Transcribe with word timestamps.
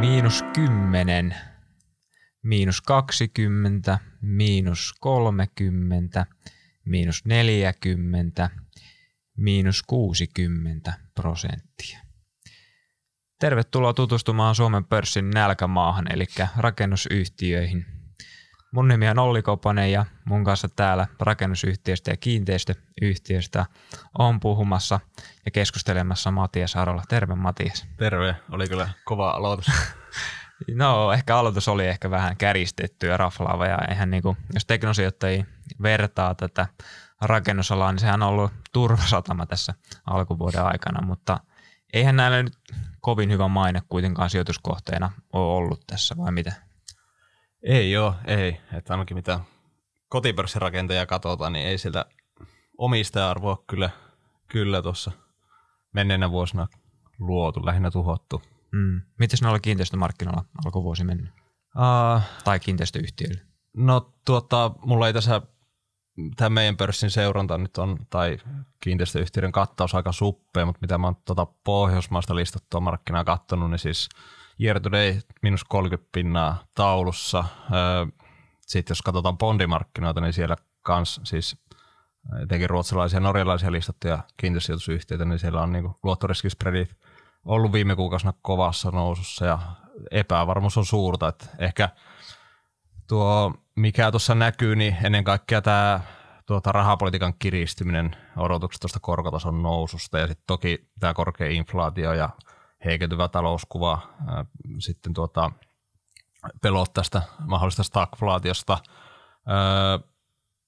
miinus 0.00 0.44
10, 0.52 1.34
miinus 2.42 2.80
20, 2.82 3.98
miinus 4.20 4.94
30, 5.00 6.26
miinus 6.84 7.24
40, 7.24 8.50
miinus 9.36 9.82
60 9.82 10.92
prosenttia. 11.14 11.98
Tervetuloa 13.40 13.94
tutustumaan 13.94 14.54
Suomen 14.54 14.84
pörssin 14.84 15.30
nälkämaahan, 15.30 16.12
eli 16.12 16.24
rakennusyhtiöihin. 16.56 17.99
Mun 18.70 18.88
nimi 18.88 19.08
on 19.08 19.18
Olli 19.18 19.42
Koponen 19.42 19.92
ja 19.92 20.04
mun 20.24 20.44
kanssa 20.44 20.68
täällä 20.68 21.06
rakennusyhtiöstä 21.20 22.10
ja 22.10 22.16
kiinteistöyhtiöstä 22.16 23.66
on 24.18 24.40
puhumassa 24.40 25.00
ja 25.44 25.50
keskustelemassa 25.50 26.30
Matias 26.30 26.76
Arola. 26.76 27.02
Terve 27.08 27.34
Matias. 27.34 27.86
Terve, 27.96 28.36
oli 28.50 28.68
kyllä 28.68 28.88
kova 29.04 29.30
aloitus. 29.30 29.66
no 30.74 31.12
ehkä 31.12 31.36
aloitus 31.36 31.68
oli 31.68 31.86
ehkä 31.86 32.10
vähän 32.10 32.36
käristetty 32.36 33.06
ja 33.06 33.16
raflaava 33.16 33.66
ja 33.66 33.78
eihän 33.88 34.10
niinku, 34.10 34.36
jos 34.54 34.66
teknosijoittajia 34.66 35.44
vertaa 35.82 36.34
tätä 36.34 36.66
rakennusalaa, 37.20 37.92
niin 37.92 38.00
sehän 38.00 38.22
on 38.22 38.28
ollut 38.28 38.52
turvasatama 38.72 39.46
tässä 39.46 39.74
alkuvuoden 40.06 40.64
aikana, 40.64 41.06
mutta 41.06 41.40
eihän 41.92 42.16
näillä 42.16 42.42
nyt 42.42 42.58
kovin 43.00 43.30
hyvä 43.30 43.48
maine 43.48 43.82
kuitenkaan 43.88 44.30
sijoituskohteena 44.30 45.12
ole 45.32 45.56
ollut 45.56 45.86
tässä, 45.86 46.16
vai 46.16 46.32
mitä? 46.32 46.69
Ei 47.62 47.92
joo, 47.92 48.14
ei. 48.26 48.60
Että 48.72 48.92
ainakin 48.92 49.16
mitä 49.16 49.40
kotipörssirakenteja 50.08 51.06
katsotaan, 51.06 51.52
niin 51.52 51.66
ei 51.66 51.78
sieltä 51.78 52.04
omistaja-arvoa 52.78 53.64
kyllä, 53.66 53.90
kyllä 54.48 54.82
tuossa 54.82 55.12
menneenä 55.92 56.30
vuosina 56.30 56.66
luotu, 57.18 57.66
lähinnä 57.66 57.90
tuhottu. 57.90 58.42
Mm. 58.72 59.00
Miten 59.18 59.48
oli 59.48 59.60
kiinteistömarkkinoilla 59.60 60.44
alkuvuosi 60.64 61.04
mennyt? 61.04 61.30
Uh, 61.76 62.22
tai 62.44 62.60
kiinteistöyhtiöillä? 62.60 63.40
No 63.76 64.12
tuota, 64.26 64.70
mulla 64.84 65.06
ei 65.06 65.12
tässä 65.12 65.42
tämä 66.36 66.50
meidän 66.50 66.76
pörssin 66.76 67.10
seuranta 67.10 67.58
nyt 67.58 67.78
on, 67.78 67.98
tai 68.10 68.38
kiinteistöyhtiöiden 68.80 69.52
kattaus 69.52 69.94
aika 69.94 70.12
suppea, 70.12 70.66
mutta 70.66 70.78
mitä 70.80 70.98
mä 70.98 71.06
oon 71.06 71.16
tuota 71.16 71.46
Pohjoismaista 71.64 72.36
listattua 72.36 72.80
markkinaa 72.80 73.24
kattonut, 73.24 73.70
niin 73.70 73.78
siis 73.78 74.08
year 74.62 74.80
to 74.80 74.92
day 74.92 75.20
minus 75.42 75.64
30 75.64 76.08
pinnaa 76.12 76.64
taulussa. 76.74 77.44
Sitten 78.60 78.90
jos 78.90 79.02
katsotaan 79.02 79.38
bondimarkkinoita, 79.38 80.20
niin 80.20 80.32
siellä 80.32 80.56
kans 80.82 81.20
siis 81.24 81.56
etenkin 82.42 82.70
ruotsalaisia 82.70 83.16
ja 83.16 83.20
norjalaisia 83.20 83.72
listattuja 83.72 84.18
kiinteistösijoitusyhtiöitä, 84.36 85.24
niin 85.24 85.38
siellä 85.38 85.62
on 85.62 85.72
niin 85.72 85.90
luottoriskispreadit 86.02 86.96
ollut 87.44 87.72
viime 87.72 87.96
kuukausina 87.96 88.32
kovassa 88.42 88.90
nousussa 88.90 89.44
ja 89.46 89.58
epävarmuus 90.10 90.78
on 90.78 90.86
suurta. 90.86 91.28
Että 91.28 91.46
ehkä 91.58 91.88
tuo, 93.08 93.54
mikä 93.76 94.10
tuossa 94.10 94.34
näkyy, 94.34 94.76
niin 94.76 94.96
ennen 95.04 95.24
kaikkea 95.24 95.62
tämä 95.62 96.00
tuota, 96.46 96.72
rahapolitiikan 96.72 97.34
kiristyminen 97.38 98.16
odotukset 98.36 98.80
tuosta 98.80 99.00
korkotason 99.00 99.62
noususta 99.62 100.18
ja 100.18 100.26
sitten 100.26 100.44
toki 100.46 100.88
tämä 101.00 101.14
korkea 101.14 101.46
inflaatio 101.50 102.12
ja 102.12 102.28
heikentyvä 102.84 103.28
talouskuva, 103.28 104.02
sitten 104.78 105.14
tuota, 105.14 105.52
pelot 106.62 106.92
tästä 106.92 107.22
mahdollisesta 107.46 107.82
stagflaatiosta. 107.82 108.78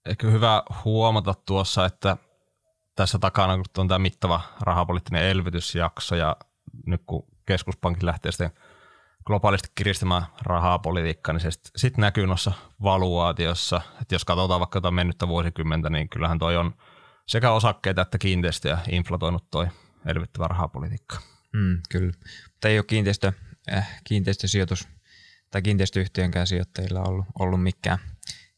Ehkä 0.06 0.26
hyvä 0.26 0.62
huomata 0.84 1.34
tuossa, 1.46 1.86
että 1.86 2.16
tässä 2.96 3.18
takana 3.18 3.56
kun 3.56 3.64
on 3.78 3.88
tämä 3.88 3.98
mittava 3.98 4.40
rahapoliittinen 4.60 5.22
elvytysjakso 5.22 6.14
ja 6.14 6.36
nyt 6.86 7.02
kun 7.06 7.26
keskuspankki 7.46 8.06
lähtee 8.06 8.32
sitten 8.32 8.52
globaalisti 9.24 9.68
kiristämään 9.74 10.26
rahapolitiikkaa, 10.42 11.32
niin 11.32 11.40
se 11.40 11.50
sitten 11.50 11.72
sit 11.76 11.96
näkyy 11.96 12.26
noissa 12.26 12.52
valuaatiossa. 12.82 13.80
Että 14.00 14.14
jos 14.14 14.24
katsotaan 14.24 14.60
vaikka 14.60 14.76
jotain 14.76 14.94
mennyttä 14.94 15.28
vuosikymmentä, 15.28 15.90
niin 15.90 16.08
kyllähän 16.08 16.38
toi 16.38 16.56
on 16.56 16.74
sekä 17.26 17.52
osakkeita 17.52 18.02
että 18.02 18.18
kiinteistöjä 18.18 18.78
inflatoinut 18.88 19.50
toi 19.50 19.66
elvyttävä 20.06 20.48
rahapolitiikka. 20.48 21.16
Mm, 21.52 21.78
kyllä, 21.90 22.12
mutta 22.52 22.68
ei 22.68 22.78
ole 22.78 22.84
kiinteistö, 22.84 23.32
äh, 23.72 24.00
kiinteistösijoitus 24.04 24.88
tai 25.50 25.62
kiinteistöyhtiönkään 25.62 26.46
sijoittajilla 26.46 27.02
ollut, 27.02 27.26
ollut 27.38 27.62
mikään 27.62 27.98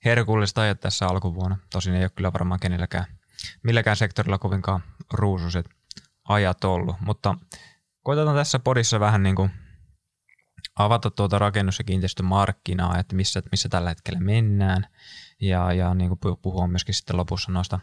herkullista 0.04 0.60
ajat 0.60 0.80
tässä 0.80 1.06
alkuvuonna. 1.06 1.58
Tosin 1.72 1.94
ei 1.94 2.04
ole 2.04 2.10
kyllä 2.10 2.32
varmaan 2.32 2.60
kenelläkään, 2.60 3.04
milläkään 3.62 3.96
sektorilla 3.96 4.38
kovinkaan 4.38 4.82
ruusuiset 5.12 5.66
ajat 6.24 6.64
ollut, 6.64 6.96
mutta 7.00 7.34
koitetaan 8.02 8.36
tässä 8.36 8.58
podissa 8.58 9.00
vähän 9.00 9.22
niin 9.22 9.36
kuin 9.36 9.50
avata 10.76 11.10
tuota 11.10 11.38
rakennus- 11.38 11.78
ja 11.78 11.84
kiinteistömarkkinaa, 11.84 12.98
että 12.98 13.16
missä, 13.16 13.42
missä 13.50 13.68
tällä 13.68 13.88
hetkellä 13.88 14.20
mennään. 14.20 14.86
Ja, 15.40 15.72
ja 15.72 15.94
niin 15.94 16.08
kuin 16.08 16.38
puhua 16.42 16.66
myöskin 16.66 16.94
sitten 16.94 17.16
lopussa 17.16 17.52
noista 17.52 17.80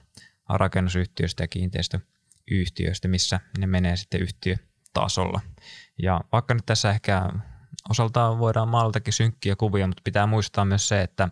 rakennusyhtiöistä 0.50 1.44
ja 1.44 1.48
kiinteistöyhtiöistä, 1.48 3.08
missä 3.08 3.40
ne 3.58 3.68
menee 3.68 3.96
sitten 3.96 4.22
yhtiö 4.22 4.56
tasolla. 4.94 5.42
Ja 5.98 6.22
vaikka 6.32 6.54
nyt 6.54 6.66
tässä 6.66 6.90
ehkä 6.90 7.30
osaltaan 7.90 8.40
voidaan 8.40 8.68
maaltakin 8.68 9.14
synkkiä 9.14 9.56
kuvia, 9.56 9.88
mutta 9.88 10.02
pitää 10.04 10.28
muistaa 10.28 10.66
myös 10.66 10.88
se, 10.88 11.02
että 11.02 11.30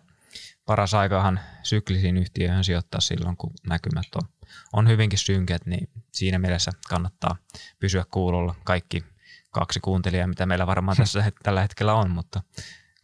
paras 0.66 0.94
aikahan 0.94 1.40
syklisiin 1.62 2.16
yhtiöihin 2.16 2.64
sijoittaa 2.64 3.00
silloin, 3.00 3.36
kun 3.36 3.52
näkymät 3.66 4.06
on, 4.14 4.28
on 4.72 4.88
hyvinkin 4.88 5.18
synkät, 5.18 5.66
niin 5.66 5.88
siinä 6.12 6.38
mielessä 6.38 6.70
kannattaa 6.88 7.36
pysyä 7.78 8.04
kuulolla 8.10 8.54
kaikki 8.64 9.04
kaksi 9.50 9.80
kuuntelijaa, 9.80 10.26
mitä 10.26 10.46
meillä 10.46 10.66
varmaan 10.66 10.96
tässä 10.96 11.32
tällä 11.42 11.60
hetkellä 11.60 11.94
on, 11.94 12.10
mutta 12.10 12.42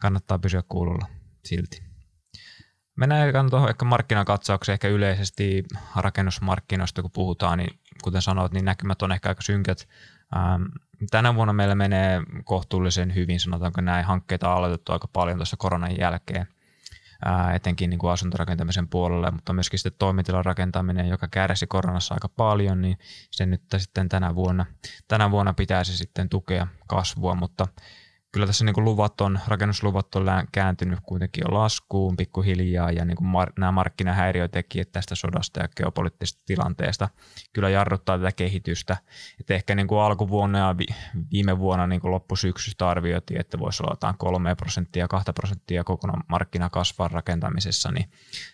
kannattaa 0.01 0.39
pysyä 0.39 0.63
kuulolla 0.69 1.07
silti. 1.45 1.87
Mennään 2.95 3.49
tuohon 3.49 3.69
ehkä 3.69 3.85
markkinakatsaukseen, 3.85 4.73
ehkä 4.73 4.87
yleisesti 4.87 5.63
rakennusmarkkinoista 5.95 7.01
kun 7.01 7.11
puhutaan, 7.11 7.57
niin 7.57 7.79
kuten 8.03 8.21
sanoit, 8.21 8.51
niin 8.51 8.65
näkymät 8.65 9.01
on 9.01 9.11
ehkä 9.11 9.29
aika 9.29 9.41
synkät. 9.41 9.87
Ähm, 10.35 10.63
tänä 11.11 11.35
vuonna 11.35 11.53
meillä 11.53 11.75
menee 11.75 12.21
kohtuullisen 12.43 13.15
hyvin, 13.15 13.39
sanotaanko 13.39 13.81
näin, 13.81 14.05
hankkeita 14.05 14.49
on 14.49 14.57
aloitettu 14.57 14.91
aika 14.91 15.07
paljon 15.13 15.37
tuossa 15.37 15.57
koronan 15.57 15.99
jälkeen, 15.99 16.47
etenkin 17.55 17.89
niin 17.89 17.99
kuin 17.99 18.11
asuntorakentamisen 18.11 18.87
puolelle, 18.87 19.31
mutta 19.31 19.53
myöskin 19.53 19.79
sitten 19.79 19.99
toimitilan 19.99 20.45
rakentaminen, 20.45 21.07
joka 21.07 21.27
kärsi 21.27 21.67
koronassa 21.67 22.13
aika 22.13 22.29
paljon, 22.29 22.81
niin 22.81 22.97
se 23.31 23.45
nyt 23.45 23.61
sitten 23.77 24.09
tänä 24.09 24.35
vuonna, 24.35 24.65
tänä 25.07 25.31
vuonna 25.31 25.53
pitäisi 25.53 25.97
sitten 25.97 26.29
tukea 26.29 26.67
kasvua, 26.87 27.35
mutta 27.35 27.67
kyllä 28.31 28.45
tässä 28.45 28.65
niin 28.65 28.83
luvat 28.83 29.21
on, 29.21 29.39
rakennusluvat 29.47 30.15
on 30.15 30.25
kääntynyt 30.51 30.99
kuitenkin 31.03 31.43
jo 31.47 31.53
laskuun 31.53 32.17
pikkuhiljaa 32.17 32.91
ja 32.91 33.05
niin 33.05 33.17
mar, 33.21 33.51
nämä 33.59 33.71
markkinahäiriötekijät 33.71 34.91
tästä 34.91 35.15
sodasta 35.15 35.59
ja 35.59 35.67
geopoliittisesta 35.67 36.43
tilanteesta 36.45 37.09
kyllä 37.53 37.69
jarruttaa 37.69 38.17
tätä 38.17 38.31
kehitystä. 38.31 38.97
Et 39.39 39.51
ehkä 39.51 39.75
niin 39.75 39.87
kuin 39.87 40.01
alkuvuonna 40.01 40.59
ja 40.59 40.75
viime 41.31 41.59
vuonna 41.59 41.87
niin 41.87 42.01
kuin 42.01 42.11
loppusyksystä 42.11 42.89
arvioitiin, 42.89 43.39
että 43.39 43.59
voisi 43.59 43.83
olla 43.83 43.91
jotain 43.91 44.17
3 44.17 44.55
prosenttia, 44.55 45.07
2 45.07 45.33
prosenttia 45.33 45.83
kokonaan 45.83 46.23
markkina 46.29 46.69
kasvaa 46.69 47.07
rakentamisessa, 47.07 47.91
niin 47.91 48.11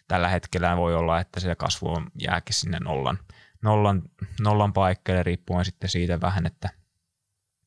tällä 0.08 0.28
hetkellä 0.28 0.78
voi 0.78 0.96
olla, 0.96 1.20
että 1.20 1.40
se 1.40 1.56
kasvu 1.56 2.02
jääkin 2.22 2.56
sinne 2.56 2.78
nollan, 2.80 3.20
nollan, 3.62 4.02
nollan 4.42 4.74
paikkeelle 4.74 5.24
riippuen 5.24 5.66
sitten 5.66 5.90
siitä 5.90 6.22
vähän, 6.22 6.46
että– 6.46 6.70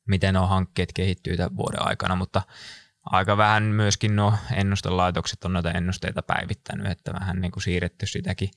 miten 0.07 0.35
nuo 0.35 0.47
hankkeet 0.47 0.93
kehittyy 0.93 1.37
tämän 1.37 1.57
vuoden 1.57 1.89
aikana, 1.89 2.17
mutta 2.17 2.43
aika 3.05 3.37
vähän 3.37 3.63
myöskin 3.63 4.17
nuo 4.17 4.35
ennustelaitokset 4.55 5.45
on 5.45 5.53
noita 5.53 5.71
ennusteita 5.71 6.23
päivittänyt, 6.23 6.87
että 6.87 7.13
vähän 7.13 7.41
niin 7.41 7.53
kuin 7.53 7.63
siirretty 7.63 8.07
sitäkin 8.07 8.51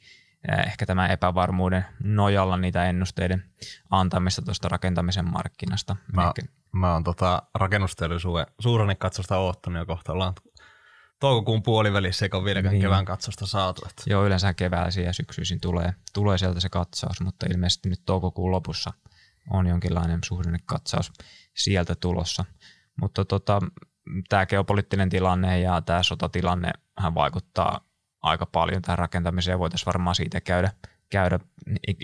ehkä 0.67 0.85
tämän 0.85 1.11
epävarmuuden 1.11 1.85
nojalla 2.03 2.57
niitä 2.57 2.85
ennusteiden 2.85 3.43
antamista 3.89 4.41
tuosta 4.41 4.69
rakentamisen 4.69 5.31
markkinasta. 5.31 5.95
Mä, 6.13 6.27
ehkä. 6.27 6.51
mä 6.71 6.93
oon 6.93 7.03
tota 7.03 7.43
rakennusteollisuuden 7.53 8.45
suhdannekatsosta 8.59 9.37
oottanut 9.37 9.79
jo 9.79 9.85
kohta 9.85 10.13
ollaan 10.13 10.33
toukokuun 11.19 11.63
puolivälissä, 11.63 12.25
eikä 12.25 12.37
ole 12.37 12.45
vieläkään 12.45 12.73
niin. 12.73 12.81
kevään 12.81 13.05
katsosta 13.05 13.45
saatu. 13.45 13.81
Että. 13.89 14.03
Joo, 14.05 14.25
yleensä 14.25 14.53
keväisin 14.53 15.03
ja 15.03 15.13
syksyisin 15.13 15.61
tulee, 15.61 15.93
tulee 16.13 16.37
sieltä 16.37 16.59
se 16.59 16.69
katsaus, 16.69 17.21
mutta 17.21 17.45
ilmeisesti 17.51 17.89
nyt 17.89 18.01
toukokuun 18.05 18.51
lopussa 18.51 18.93
on 19.49 19.67
jonkinlainen 19.67 20.19
suhdannekatsaus 20.25 21.11
sieltä 21.55 21.95
tulossa. 21.95 22.45
Mutta 23.01 23.25
tota, 23.25 23.59
tämä 24.29 24.45
geopoliittinen 24.45 25.09
tilanne 25.09 25.59
ja 25.59 25.81
tämä 25.81 26.03
sotatilanne 26.03 26.71
vaikuttaa 27.15 27.89
aika 28.21 28.45
paljon 28.45 28.81
tähän 28.81 28.97
rakentamiseen. 28.99 29.59
Voitaisiin 29.59 29.85
varmaan 29.85 30.15
siitä 30.15 30.41
käydä, 30.41 30.71
käydä 31.09 31.39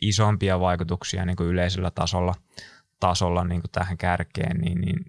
isompia 0.01 0.59
vaikutuksia 0.59 1.25
niin 1.25 1.35
kuin 1.35 1.49
yleisellä 1.49 1.91
tasolla, 1.91 2.33
tasolla 2.99 3.43
niin 3.43 3.61
kuin 3.61 3.71
tähän 3.71 3.97
kärkeen, 3.97 4.57
niin, 4.57 4.81
niin 4.81 5.05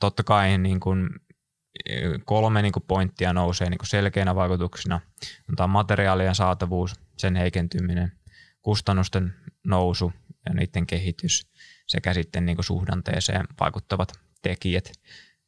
totta 0.00 0.22
kai 0.22 0.58
niin 0.58 0.80
kuin 0.80 1.08
kolme 2.24 2.62
niin 2.62 2.72
kuin 2.72 2.84
pointtia 2.88 3.32
nousee 3.32 3.70
niin 3.70 3.78
kuin 3.78 3.88
selkeinä 3.88 4.34
vaikutuksina. 4.34 5.00
On 5.48 5.56
tämä 5.56 5.66
materiaalien 5.66 6.34
saatavuus, 6.34 6.94
sen 7.16 7.36
heikentyminen, 7.36 8.12
kustannusten 8.62 9.34
nousu 9.66 10.12
ja 10.46 10.54
niiden 10.54 10.86
kehitys 10.86 11.50
sekä 11.86 12.14
sitten 12.14 12.46
niin 12.46 12.64
suhdanteeseen 12.64 13.44
vaikuttavat 13.60 14.12
tekijät. 14.42 14.92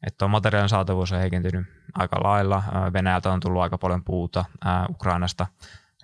että 0.06 0.18
tuo 0.18 0.28
materiaalin 0.28 0.68
saatavuus 0.68 1.12
on 1.12 1.18
heikentynyt 1.18 1.66
aika 1.94 2.22
lailla. 2.22 2.62
Venäjältä 2.92 3.32
on 3.32 3.40
tullut 3.40 3.62
aika 3.62 3.78
paljon 3.78 4.04
puuta 4.04 4.44
Ukrainasta 4.90 5.46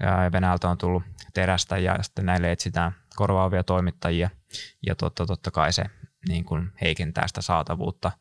ja 0.01 0.33
Venäjältä 0.33 0.69
on 0.69 0.79
tullut 0.79 1.03
terästä 1.35 1.79
ja 1.79 2.03
sitten 2.03 2.27
näille 2.27 2.53
etsitään 2.53 2.93
korvaavia 3.17 3.65
toimittajia 3.65 4.31
ja 4.87 4.95
totta, 4.95 5.27
totta 5.27 5.51
kai 5.51 5.73
se 5.73 5.85
niin 6.29 6.45
kuin 6.45 6.73
heikentää 6.81 7.29
sitä 7.29 7.43
saatavuutta. 7.43 8.13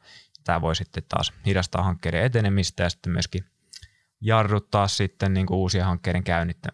Tämä 0.44 0.62
voi 0.62 0.76
sitten 0.76 1.04
taas 1.10 1.34
hidastaa 1.46 1.84
hankkeiden 1.84 2.24
etenemistä 2.24 2.84
ja 2.84 2.90
sitten 2.90 3.14
myöskin 3.14 3.46
jarruttaa 4.22 4.88
sitten 4.88 5.34
niin 5.34 5.46
kuin 5.46 5.58
uusien 5.58 5.86
hankkeiden 5.86 6.24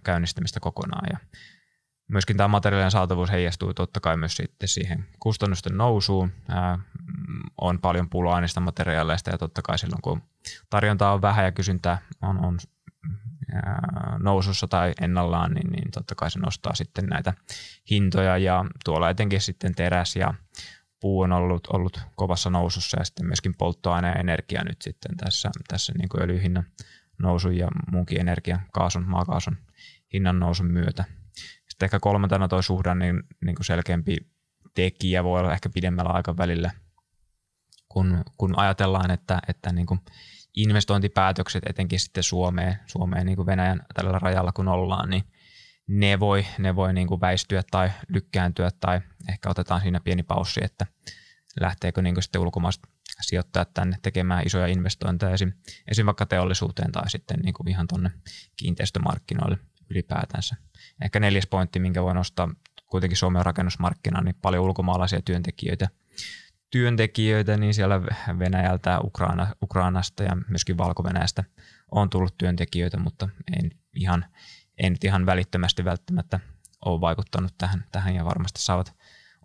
käynnistämistä 0.04 0.60
kokonaan. 0.60 1.08
Ja 1.12 1.18
myöskin 2.12 2.38
tämä 2.38 2.48
materiaalien 2.48 2.92
saatavuus 2.92 3.32
heijastuu 3.32 3.74
totta 3.74 4.00
kai 4.00 4.18
myös 4.18 4.36
sitten 4.36 4.70
siihen 4.70 5.06
kustannusten 5.20 5.78
nousuun. 5.78 6.32
Ää, 6.50 6.80
on 7.58 7.80
paljon 7.80 8.10
pulaa 8.10 8.42
niistä 8.42 8.60
materiaaleista 8.60 9.30
ja 9.30 9.38
totta 9.38 9.62
kai 9.62 9.80
silloin 9.80 10.02
kun 10.02 10.22
tarjontaa 10.70 11.14
on 11.14 11.22
vähän 11.22 11.46
ja 11.46 11.52
kysyntää 11.52 11.98
on, 12.22 12.46
on 12.46 12.60
ää, 13.54 14.18
nousussa 14.20 14.68
tai 14.68 14.94
ennallaan, 15.02 15.52
niin, 15.54 15.72
niin 15.72 15.92
totta 15.92 16.16
kai 16.16 16.32
se 16.32 16.40
nostaa 16.40 16.76
sitten 16.76 17.06
näitä 17.06 17.34
hintoja 17.90 18.38
ja 18.38 18.66
tuolla 18.86 19.10
etenkin 19.10 19.42
sitten 19.42 19.76
teräs 19.76 20.16
ja 20.16 20.34
puu 21.00 21.22
on 21.22 21.32
ollut, 21.32 21.68
ollut 21.74 22.02
kovassa 22.16 22.50
nousussa 22.50 23.00
ja 23.00 23.06
sitten 23.06 23.26
myöskin 23.26 23.56
polttoaine 23.58 24.08
ja 24.08 24.16
energia 24.16 24.64
nyt 24.64 24.82
sitten 24.82 25.18
tässä, 25.18 25.50
tässä 25.68 25.94
niin 25.98 26.10
kuin 26.10 26.24
öljyhinnan 26.24 26.64
nousun 27.22 27.58
ja 27.58 27.68
muunkin 27.92 28.20
energian, 28.20 28.62
kaasun, 28.74 29.04
maakaasun 29.08 29.58
hinnan 30.14 30.40
nousun 30.40 30.72
myötä. 30.72 31.06
Sitten 31.82 31.88
ehkä 31.88 32.00
kolmantena 32.00 32.48
tuo 32.48 32.62
suhdan 32.62 33.00
niin, 33.00 33.24
niin 33.46 33.56
kuin 33.56 33.66
selkeämpi 33.66 34.18
tekijä 34.76 35.24
voi 35.24 35.40
olla 35.40 35.54
ehkä 35.54 35.70
pidemmällä 35.70 36.12
aikavälillä, 36.12 36.72
kun, 37.90 38.24
kun 38.38 38.60
ajatellaan, 38.60 39.12
että, 39.12 39.40
että 39.48 39.72
niin 39.72 39.86
kuin 39.86 40.00
investointipäätökset 40.56 41.64
etenkin 41.70 42.00
sitten 42.00 42.24
Suomeen, 42.24 42.80
Suomeen 42.86 43.26
niin 43.26 43.36
kuin 43.36 43.46
Venäjän 43.46 43.82
tällä 43.94 44.20
rajalla 44.20 44.52
kun 44.52 44.68
ollaan, 44.68 45.10
niin 45.10 45.24
ne 45.88 46.20
voi, 46.20 46.46
ne 46.58 46.76
voi 46.76 46.94
niin 46.94 47.08
kuin 47.08 47.22
väistyä 47.22 47.64
tai 47.72 47.92
lykkääntyä 48.08 48.70
tai 48.80 49.02
ehkä 49.30 49.50
otetaan 49.50 49.82
siinä 49.82 50.00
pieni 50.00 50.24
paussi, 50.24 50.60
että 50.64 50.86
lähteekö 51.60 52.02
niin 52.02 52.16
kuin 52.16 52.24
sitten 52.24 52.42
ulkomaiset 52.42 52.84
sijoittajat 53.22 53.74
tänne 53.74 53.98
tekemään 54.02 54.44
isoja 54.46 54.68
investointeja 54.68 55.34
esim. 55.34 55.52
esim. 55.88 56.06
vaikka 56.06 56.26
teollisuuteen 56.26 56.92
tai 56.92 57.10
sitten 57.10 57.40
niin 57.40 57.54
kuin 57.54 57.68
ihan 57.68 57.88
tuonne 57.88 58.12
kiinteistömarkkinoille 58.58 59.58
ylipäätänsä. 59.90 60.56
Ehkä 61.02 61.20
neljäs 61.20 61.48
pointti, 61.48 61.80
minkä 61.80 62.04
voi 62.04 62.14
nostaa 62.14 62.50
kuitenkin 62.88 63.18
Suomen 63.18 63.46
rakennusmarkkina, 63.46 64.22
niin 64.22 64.36
paljon 64.42 64.64
ulkomaalaisia 64.64 65.22
työntekijöitä. 65.22 65.90
Työntekijöitä 66.70 67.58
niin 67.58 67.74
siellä 67.74 68.02
Venäjältä, 68.40 69.00
Ukraina, 69.04 69.48
Ukrainasta 69.62 70.24
ja 70.24 70.38
myöskin 70.48 70.78
valko 70.78 71.04
on 71.92 72.10
tullut 72.10 72.38
työntekijöitä, 72.38 72.98
mutta 72.98 73.30
en 73.62 73.72
ihan, 73.96 74.26
en 74.78 74.92
nyt 74.92 75.04
ihan 75.04 75.26
välittömästi 75.26 75.86
välttämättä 75.86 76.40
ole 76.86 77.02
vaikuttanut 77.02 77.54
tähän, 77.58 77.86
tähän 77.92 78.16
ja 78.16 78.26
varmasti 78.26 78.62
saavat 78.62 78.96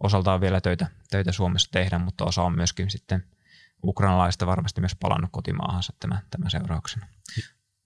osaltaan 0.03 0.41
vielä 0.41 0.61
töitä, 0.61 0.87
töitä 1.11 1.33
Suomessa 1.33 1.71
tehdä, 1.71 1.99
mutta 1.99 2.25
osa 2.25 2.43
on 2.43 2.57
myöskin 2.57 2.91
sitten 2.91 3.25
ukrainalaista 3.85 4.47
varmasti 4.47 4.81
myös 4.81 4.97
palannut 5.01 5.31
kotimaahansa 5.33 5.93
tämän, 6.01 6.21
tämän 6.31 6.51
seurauksena. 6.51 7.07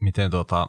Miten 0.00 0.30
tuota, 0.30 0.68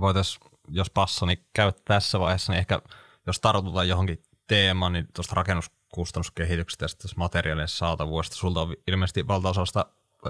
voitaisiin, 0.00 0.53
jos 0.68 0.90
passani 0.90 1.34
niin 1.34 1.46
käy 1.52 1.72
tässä 1.84 2.20
vaiheessa, 2.20 2.52
niin 2.52 2.58
ehkä 2.58 2.80
jos 3.26 3.40
tartutaan 3.40 3.88
johonkin 3.88 4.22
teemaan, 4.46 4.92
niin 4.92 5.08
tuosta 5.14 5.34
rakennuskustannuskehityksestä 5.34 6.84
ja 6.84 6.88
sitten 6.88 7.10
materiaalien 7.16 7.68
saatavuudesta, 7.68 8.36
sulta 8.36 8.60
on 8.60 8.74
ilmeisesti 8.86 9.28
valtaosasta, 9.28 9.86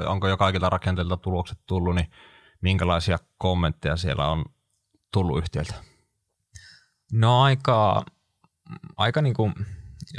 onko 0.06 0.28
jo 0.28 0.36
kaikilta 0.36 0.70
rakenteilta 0.70 1.16
tulokset 1.16 1.58
tullut, 1.66 1.94
niin 1.94 2.10
minkälaisia 2.60 3.18
kommentteja 3.38 3.96
siellä 3.96 4.28
on 4.28 4.44
tullut 5.12 5.38
yhtiöltä? 5.38 5.74
No 7.12 7.42
aika, 7.42 8.04
aika 8.96 9.22
niin 9.22 9.34
kuin, 9.34 9.54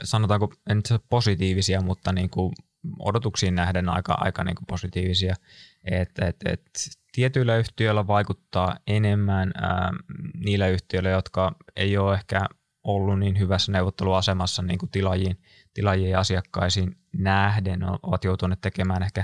sanotaanko, 0.04 0.54
en 0.70 0.82
positiivisia, 1.10 1.82
mutta 1.82 2.12
niin 2.12 2.30
kuin 2.30 2.54
odotuksiin 3.00 3.56
nähden 3.56 3.90
aika, 3.90 4.14
aika 4.14 4.44
niin 4.44 4.56
kuin 4.56 4.66
positiivisia. 4.68 5.36
Et, 5.84 6.20
et, 6.20 6.36
et, 6.46 6.62
tietyillä 7.16 7.58
yhtiöillä 7.58 8.08
vaikuttaa 8.08 8.78
enemmän 8.88 9.52
ää, 9.56 9.92
niillä 10.34 10.68
yhtiöillä, 10.68 11.10
jotka 11.10 11.56
ei 11.76 11.98
ole 11.98 12.14
ehkä 12.14 12.42
ollut 12.84 13.20
niin 13.20 13.40
hyvässä 13.40 13.72
neuvotteluasemassa 13.72 14.62
niin 14.62 14.80
kuin 14.80 14.92
tilaajiin, 14.92 15.42
tilaajiin 15.74 16.10
ja 16.10 16.20
asiakkaisiin 16.20 16.98
nähden, 17.18 17.80
ovat 18.04 18.24
joutuneet 18.24 18.62
tekemään 18.62 19.04
ehkä 19.04 19.24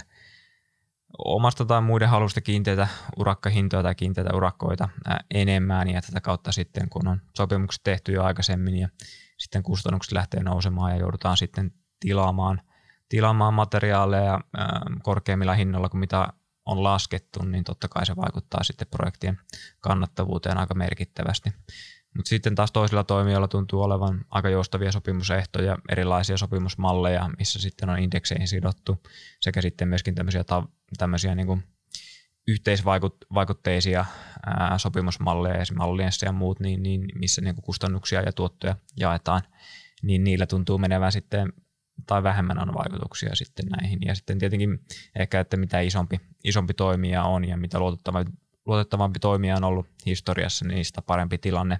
omasta 1.17 1.65
tai 1.65 1.81
muiden 1.81 2.09
halusta 2.09 2.41
kiinteitä 2.41 2.87
urakkahintoja 3.17 3.83
tai 3.83 3.95
kiinteitä 3.95 4.35
urakkoita 4.35 4.89
ää, 5.05 5.19
enemmän. 5.33 5.89
Ja 5.89 6.01
tätä 6.01 6.21
kautta 6.21 6.51
sitten 6.51 6.89
kun 6.89 7.07
on 7.07 7.21
sopimukset 7.37 7.83
tehty 7.83 8.11
jo 8.11 8.23
aikaisemmin 8.23 8.75
ja 8.77 8.89
sitten 9.37 9.63
kustannukset 9.63 10.11
lähtee 10.11 10.43
nousemaan 10.43 10.91
ja 10.91 10.97
joudutaan 10.97 11.37
sitten 11.37 11.71
tilaamaan– 11.99 12.61
tilaamaan 13.11 13.53
materiaaleja 13.53 14.39
korkeammilla 15.03 15.53
hinnoilla 15.53 15.89
kuin 15.89 15.99
mitä 15.99 16.27
on 16.71 16.83
laskettu, 16.83 17.43
niin 17.43 17.63
totta 17.63 17.87
kai 17.87 18.05
se 18.05 18.15
vaikuttaa 18.15 18.63
sitten 18.63 18.87
projektien 18.87 19.39
kannattavuuteen 19.79 20.57
aika 20.57 20.73
merkittävästi. 20.73 21.49
Mutta 22.15 22.29
sitten 22.29 22.55
taas 22.55 22.71
toisilla 22.71 23.03
toimijoilla 23.03 23.47
tuntuu 23.47 23.81
olevan 23.81 24.25
aika 24.29 24.49
joustavia 24.49 24.91
sopimusehtoja, 24.91 25.77
erilaisia 25.89 26.37
sopimusmalleja, 26.37 27.29
missä 27.39 27.59
sitten 27.59 27.89
on 27.89 27.99
indekseihin 27.99 28.47
sidottu, 28.47 29.03
sekä 29.41 29.61
sitten 29.61 29.87
myöskin 29.87 30.15
tämmöisiä, 30.15 30.43
tämmöisiä 30.97 31.35
niin 31.35 31.47
kuin 31.47 31.63
yhteisvaikutteisia 32.47 34.05
ää, 34.45 34.77
sopimusmalleja, 34.77 35.61
esimerkiksi 35.61 36.25
ja 36.25 36.31
muut, 36.31 36.59
niin, 36.59 36.83
niin 36.83 37.05
missä 37.15 37.41
niin 37.41 37.55
kustannuksia 37.55 38.21
ja 38.21 38.33
tuottoja 38.33 38.75
jaetaan, 38.97 39.41
niin 40.01 40.23
niillä 40.23 40.45
tuntuu 40.45 40.77
menevän 40.77 41.11
sitten 41.11 41.53
tai 42.07 42.23
vähemmän 42.23 42.59
on 42.59 42.73
vaikutuksia 42.73 43.35
sitten 43.35 43.65
näihin. 43.65 43.99
Ja 44.05 44.15
sitten 44.15 44.39
tietenkin 44.39 44.79
ehkä, 45.15 45.39
että 45.39 45.57
mitä 45.57 45.79
isompi, 45.79 46.21
isompi 46.43 46.73
toimija 46.73 47.23
on 47.23 47.45
ja 47.45 47.57
mitä 47.57 47.79
luotettavampi, 47.79 48.31
luotettavampi 48.65 49.19
toimija 49.19 49.55
on 49.55 49.63
ollut 49.63 49.87
historiassa, 50.05 50.65
niin 50.65 50.85
sitä 50.85 51.01
parempi 51.01 51.37
tilanne 51.37 51.79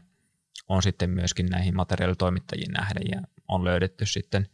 on 0.68 0.83
sitten 0.83 1.09
myöskin 1.09 1.45
näihin 1.45 1.75
materiaalitoimittajiin 1.75 2.71
nähden 2.71 3.03
ja 3.12 3.21
on 3.47 3.63
löydetty 3.63 4.06
sitten 4.06 4.47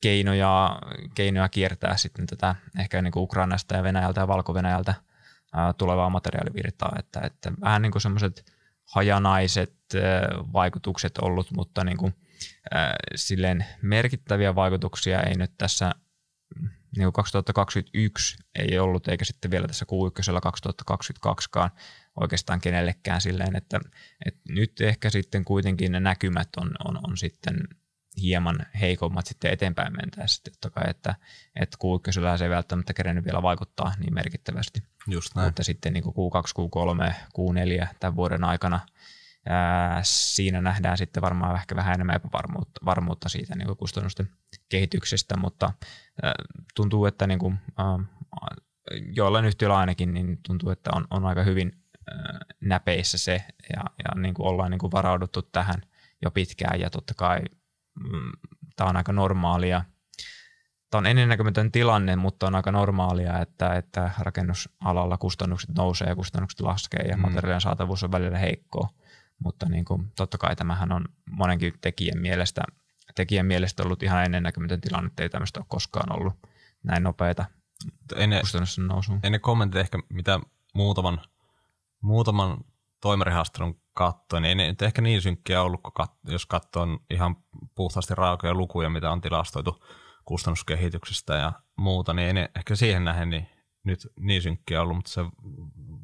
keinoja, 0.00 0.78
keinoja 1.14 1.48
kiertää 1.48 1.96
sitten 1.96 2.26
tätä 2.26 2.54
ehkä 2.78 3.02
niin 3.02 3.12
kuin 3.12 3.22
Ukrainasta 3.22 3.76
ja 3.76 3.82
Venäjältä 3.82 4.20
ja 4.20 4.28
Valko-Venäjältä 4.28 4.94
tulevaa 5.78 6.10
materiaalivirtaa, 6.10 6.96
että, 6.98 7.20
että 7.20 7.52
vähän 7.60 7.82
niin 7.82 7.92
kuin 7.92 8.02
semmoiset 8.02 8.52
hajanaiset 8.84 9.74
vaikutukset 10.52 11.18
ollut, 11.18 11.50
mutta 11.50 11.84
niin 11.84 11.96
kuin 11.96 12.14
silleen 13.14 13.64
merkittäviä 13.82 14.54
vaikutuksia 14.54 15.22
ei 15.22 15.34
nyt 15.34 15.52
tässä 15.58 15.92
niin 16.96 17.12
2021 17.12 18.36
ei 18.54 18.78
ollut, 18.78 19.08
eikä 19.08 19.24
sitten 19.24 19.50
vielä 19.50 19.66
tässä 19.66 19.86
Q1 19.92 20.50
2022kaan 20.90 21.70
oikeastaan 22.20 22.60
kenellekään 22.60 23.20
silleen, 23.20 23.56
että, 23.56 23.80
että 24.26 24.40
nyt 24.48 24.80
ehkä 24.80 25.10
sitten 25.10 25.44
kuitenkin 25.44 25.92
ne 25.92 26.00
näkymät 26.00 26.48
on, 26.56 26.70
on, 26.84 27.00
on 27.08 27.16
sitten 27.16 27.56
hieman 28.22 28.58
heikommat 28.80 29.26
sitten 29.26 29.52
eteenpäin 29.52 29.92
mentäessä, 29.96 30.42
totta 30.44 30.70
kai, 30.70 30.90
että, 30.90 31.14
että 31.60 31.76
Q1 31.84 32.38
se 32.38 32.44
ei 32.44 32.50
välttämättä 32.50 32.94
kerennyt 32.94 33.24
vielä 33.24 33.42
vaikuttaa 33.42 33.94
niin 33.98 34.14
merkittävästi. 34.14 34.82
Just 35.06 35.34
näin. 35.34 35.46
Mutta 35.46 35.64
sitten 35.64 35.92
niin 35.92 36.04
Q2, 36.04 36.10
Q3, 36.58 37.12
Q4 37.12 37.86
tämän 38.00 38.16
vuoden 38.16 38.44
aikana– 38.44 38.80
Ää, 39.48 40.00
siinä 40.02 40.60
nähdään 40.60 40.98
sitten 40.98 41.22
varmaan 41.22 41.56
ehkä 41.56 41.76
vähän 41.76 41.94
enemmän 41.94 42.16
epävarmuutta 42.16 42.80
varmuutta 42.84 43.28
siitä 43.28 43.54
niin 43.56 43.66
kuin 43.66 43.76
kustannusten 43.76 44.28
kehityksestä, 44.68 45.36
mutta 45.36 45.72
ää, 46.22 46.34
tuntuu, 46.74 47.06
että 47.06 47.26
niin 47.26 47.38
kuin, 47.38 47.58
ää, 47.78 47.98
joillain 49.12 49.44
yhtiöillä 49.44 49.78
ainakin 49.78 50.14
niin 50.14 50.38
tuntuu, 50.46 50.70
että 50.70 50.90
on, 50.94 51.06
on 51.10 51.26
aika 51.26 51.42
hyvin 51.42 51.72
ää, 52.10 52.38
näpeissä 52.60 53.18
se 53.18 53.44
ja, 53.76 53.84
ja 53.98 54.20
niin 54.20 54.34
kuin 54.34 54.46
ollaan 54.46 54.70
niin 54.70 54.78
kuin 54.78 54.92
varauduttu 54.92 55.42
tähän 55.42 55.82
jo 56.22 56.30
pitkään 56.30 56.80
ja 56.80 56.90
totta 56.90 57.14
kai 57.14 57.40
mm, 58.00 58.32
tämä 58.76 58.90
on 58.90 58.96
aika 58.96 59.12
normaalia. 59.12 59.84
Tämä 60.90 60.98
on 60.98 61.06
ennennäkemätön 61.06 61.72
tilanne, 61.72 62.16
mutta 62.16 62.46
on 62.46 62.54
aika 62.54 62.72
normaalia, 62.72 63.40
että, 63.40 63.74
että 63.74 64.10
rakennusalalla 64.18 65.18
kustannukset 65.18 65.70
nousee 65.74 66.08
ja 66.08 66.16
kustannukset 66.16 66.60
laskee 66.60 67.04
ja 67.08 67.16
mm. 67.16 67.22
materiaalien 67.22 67.60
saatavuus 67.60 68.04
on 68.04 68.12
välillä 68.12 68.38
heikkoa 68.38 68.88
mutta 69.38 69.68
niin 69.68 69.84
kuin, 69.84 70.12
totta 70.16 70.38
kai 70.38 70.56
tämähän 70.56 70.92
on 70.92 71.04
monenkin 71.30 71.74
tekijän 71.80 72.18
mielestä, 72.18 72.62
tekijän 73.14 73.46
mielestä 73.46 73.82
ollut 73.82 74.02
ihan 74.02 74.24
ennennäkemätön 74.24 74.80
tilanne, 74.80 75.06
että 75.06 75.22
ei 75.22 75.28
tämmöistä 75.28 75.60
ole 75.60 75.66
koskaan 75.68 76.18
ollut 76.18 76.34
näin 76.82 77.02
nopeita 77.02 77.44
ennen, 78.16 78.40
kustannusten 78.40 78.86
nousua. 78.86 79.18
Ennen 79.22 79.40
kommentteja 79.40 79.80
ehkä 79.80 79.98
mitä 80.08 80.40
muutaman, 80.74 81.20
muutaman 82.00 82.58
toimarihaastattelun 83.00 83.80
katsoin, 83.94 84.42
niin 84.42 84.60
ei 84.60 84.66
ne 84.72 84.76
ehkä 84.86 85.02
niin 85.02 85.22
synkkiä 85.22 85.62
ollut, 85.62 85.82
kun 85.82 85.92
kat, 85.92 86.12
jos 86.24 86.46
katsoo 86.46 86.86
ihan 87.10 87.36
puhtaasti 87.74 88.14
raakoja 88.14 88.54
lukuja, 88.54 88.90
mitä 88.90 89.10
on 89.10 89.20
tilastoitu 89.20 89.84
kustannuskehityksestä 90.24 91.34
ja 91.34 91.52
muuta, 91.76 92.12
niin 92.12 92.26
ei 92.26 92.32
ne 92.32 92.50
ehkä 92.56 92.76
siihen 92.76 93.04
nähden 93.04 93.30
niin 93.30 93.48
nyt 93.84 94.08
niin 94.20 94.42
synkkiä 94.42 94.82
ollut, 94.82 94.96
mutta 94.96 95.10
se 95.10 95.20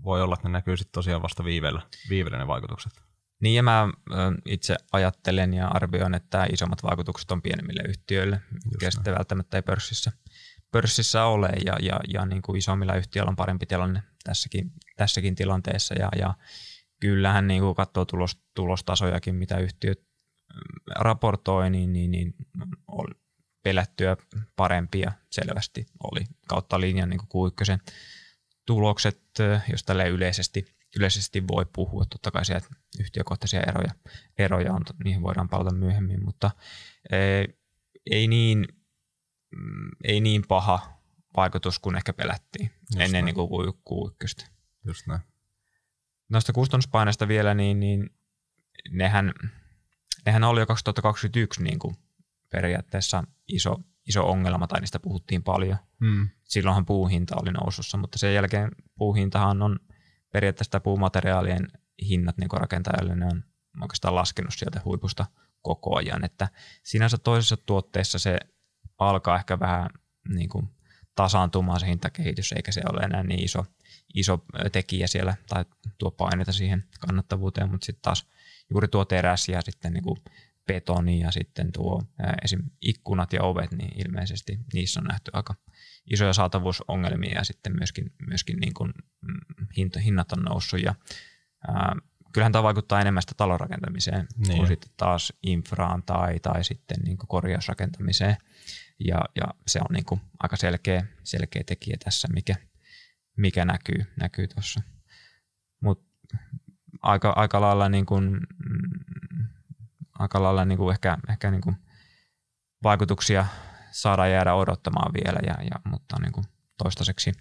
voi 0.04 0.22
olla, 0.22 0.34
että 0.34 0.48
ne 0.48 0.52
näkyy 0.52 0.76
sitten 0.76 0.92
tosiaan 0.92 1.22
vasta 1.22 1.44
viiveellä, 1.44 1.82
viiveellä 2.10 2.38
ne 2.38 2.46
vaikutukset. 2.46 2.92
Niin 3.42 3.54
ja 3.54 3.62
mä 3.62 3.88
itse 4.46 4.76
ajattelen 4.92 5.54
ja 5.54 5.68
arvioin, 5.68 6.14
että 6.14 6.46
isommat 6.52 6.82
vaikutukset 6.82 7.30
on 7.30 7.42
pienemmille 7.42 7.82
yhtiöille, 7.88 8.40
mikä 8.72 8.90
sitten 8.90 9.14
välttämättä 9.14 9.56
ei 9.56 9.62
pörssissä, 9.62 10.12
pörssissä 10.70 11.24
ole 11.24 11.50
ja, 11.66 11.76
ja, 11.82 12.00
ja 12.12 12.26
niin 12.26 12.42
kuin 12.42 12.58
isommilla 12.58 12.94
yhtiöillä 12.94 13.30
on 13.30 13.36
parempi 13.36 13.66
tilanne 13.66 14.02
tässäkin, 14.24 14.72
tässäkin 14.96 15.34
tilanteessa. 15.34 15.94
Ja, 15.94 16.08
ja 16.16 16.34
kyllähän 17.00 17.46
niin 17.46 17.62
kuin 17.62 17.74
katsoo 17.74 18.04
tulos, 18.04 18.38
tulostasojakin, 18.54 19.34
mitä 19.34 19.58
yhtiöt 19.58 20.00
raportoi, 20.98 21.70
niin, 21.70 21.92
niin, 21.92 22.10
niin 22.10 22.34
oli 22.86 23.14
pelättyä 23.62 24.16
parempia 24.56 25.12
selvästi 25.30 25.86
oli. 26.12 26.24
Kautta 26.48 26.80
linjan 26.80 27.10
niin 27.10 27.20
kuin 27.26 27.52
Q1 27.52 27.92
tulokset, 28.66 29.22
jos 29.70 29.82
tälle 29.82 30.08
yleisesti, 30.08 30.64
yleisesti 30.96 31.48
voi 31.48 31.66
puhua. 31.72 32.04
Totta 32.04 32.30
kai 32.30 32.44
sieltä 32.44 32.66
yhtiökohtaisia 33.00 33.60
eroja, 33.60 33.94
eroja 34.38 34.72
on, 34.72 34.82
niihin 35.04 35.22
voidaan 35.22 35.48
palata 35.48 35.74
myöhemmin, 35.74 36.24
mutta 36.24 36.50
ei, 37.12 37.58
ei, 38.10 38.28
niin, 38.28 38.66
mm, 39.56 39.90
ei 40.04 40.20
niin 40.20 40.44
paha 40.48 41.02
vaikutus 41.36 41.78
kuin 41.78 41.96
ehkä 41.96 42.12
pelättiin 42.12 42.70
Just 42.80 43.00
ennen 43.00 43.24
niin 43.24 43.34
kuin 43.34 43.48
Q1. 43.90 44.46
Just 44.84 45.06
näin. 45.06 45.20
Noista 46.28 46.52
kustannuspaineista 46.52 47.28
vielä, 47.28 47.54
niin, 47.54 47.80
niin 47.80 48.10
nehän, 48.90 49.32
nehän 50.26 50.44
oli 50.44 50.60
jo 50.60 50.66
2021 50.66 51.62
niin 51.62 51.78
kuin 51.78 51.96
periaatteessa 52.50 53.24
iso, 53.48 53.80
iso 54.08 54.30
ongelma, 54.30 54.66
tai 54.66 54.80
niistä 54.80 55.00
puhuttiin 55.00 55.42
paljon. 55.42 55.78
Hmm. 56.00 56.28
Silloinhan 56.44 56.86
puuhinta 56.86 57.36
oli 57.42 57.52
nousussa, 57.52 57.98
mutta 57.98 58.18
sen 58.18 58.34
jälkeen 58.34 58.70
puuhintahan 58.98 59.62
on 59.62 59.78
periaatteessa 60.32 60.80
puumateriaalien 60.80 61.68
hinnat 62.08 62.38
niin 62.38 62.50
rakentajalle, 62.52 63.16
ne 63.16 63.26
on 63.26 63.44
oikeastaan 63.80 64.14
laskenut 64.14 64.54
sieltä 64.54 64.80
huipusta 64.84 65.26
koko 65.62 65.96
ajan, 65.96 66.24
että 66.24 66.48
sinänsä 66.82 67.18
toisessa 67.18 67.56
tuotteessa 67.56 68.18
se 68.18 68.38
alkaa 68.98 69.36
ehkä 69.36 69.60
vähän 69.60 69.90
niin 70.28 70.48
kuin 70.48 70.68
tasaantumaan 71.14 71.80
se 71.80 71.86
hintakehitys, 71.86 72.52
eikä 72.52 72.72
se 72.72 72.82
ole 72.92 73.00
enää 73.00 73.22
niin 73.22 73.44
iso, 73.44 73.66
iso 74.14 74.44
tekijä 74.72 75.06
siellä 75.06 75.34
tai 75.48 75.64
tuo 75.98 76.10
paineita 76.10 76.52
siihen 76.52 76.84
kannattavuuteen, 77.00 77.70
mutta 77.70 77.84
sitten 77.84 78.02
taas 78.02 78.26
juuri 78.70 78.88
tuo 78.88 79.04
teräs 79.04 79.48
ja 79.48 79.60
sitten 79.62 79.92
niin 79.92 80.04
kuin 80.04 80.16
betoni 80.66 81.20
ja 81.20 81.30
sitten 81.30 81.72
tuo 81.72 82.02
esim. 82.44 82.60
ikkunat 82.80 83.32
ja 83.32 83.42
ovet, 83.42 83.72
niin 83.72 84.06
ilmeisesti 84.06 84.58
niissä 84.72 85.00
on 85.00 85.06
nähty 85.06 85.30
aika 85.34 85.54
isoja 86.10 86.32
saatavuusongelmia 86.32 87.34
ja 87.34 87.44
sitten 87.44 87.76
myöskin, 87.76 88.12
myöskin 88.26 88.56
niin 88.56 88.74
kuin 88.74 88.92
mm, 89.20 89.66
hinta, 89.76 90.00
hinnat 90.00 90.32
on 90.32 90.42
noussut 90.42 90.82
ja 90.82 90.94
ää, 91.68 91.96
kyllähän 92.32 92.52
tämä 92.52 92.62
vaikuttaa 92.62 93.00
enemmän 93.00 93.22
sitä 93.22 93.34
talonrakentamiseen 93.36 94.26
niin. 94.36 94.56
kuin 94.56 94.66
sitten 94.66 94.90
taas 94.96 95.32
infraan 95.42 96.02
tai, 96.02 96.40
tai 96.40 96.64
sitten 96.64 96.96
niin 97.04 97.18
kuin 97.18 97.28
korjausrakentamiseen 97.28 98.36
ja, 98.98 99.20
ja 99.36 99.44
se 99.66 99.78
on 99.78 99.94
niin 99.94 100.04
kuin 100.04 100.20
aika 100.38 100.56
selkeä, 100.56 101.06
selkeä 101.24 101.62
tekijä 101.66 101.96
tässä, 102.04 102.28
mikä, 102.34 102.54
mikä 103.36 103.64
näkyy, 103.64 104.06
näkyy 104.20 104.48
tuossa. 104.48 104.80
Mutta 105.82 106.36
aika, 107.02 107.30
aika 107.30 107.60
lailla 107.60 107.88
niin 107.88 108.06
kuin, 108.06 108.24
mm, 108.70 109.48
aika 110.18 110.42
lailla 110.42 110.64
niin 110.64 110.78
kuin 110.78 110.92
ehkä, 110.92 111.18
ehkä 111.28 111.50
niin 111.50 111.60
kuin 111.60 111.76
vaikutuksia 112.82 113.46
saadaan 113.92 114.30
jäädä 114.30 114.54
odottamaan 114.54 115.12
vielä, 115.12 115.38
ja, 115.46 115.64
ja, 115.64 115.80
mutta 115.84 116.16
niin 116.20 116.32
kuin 116.32 116.44
toistaiseksi 116.82 117.32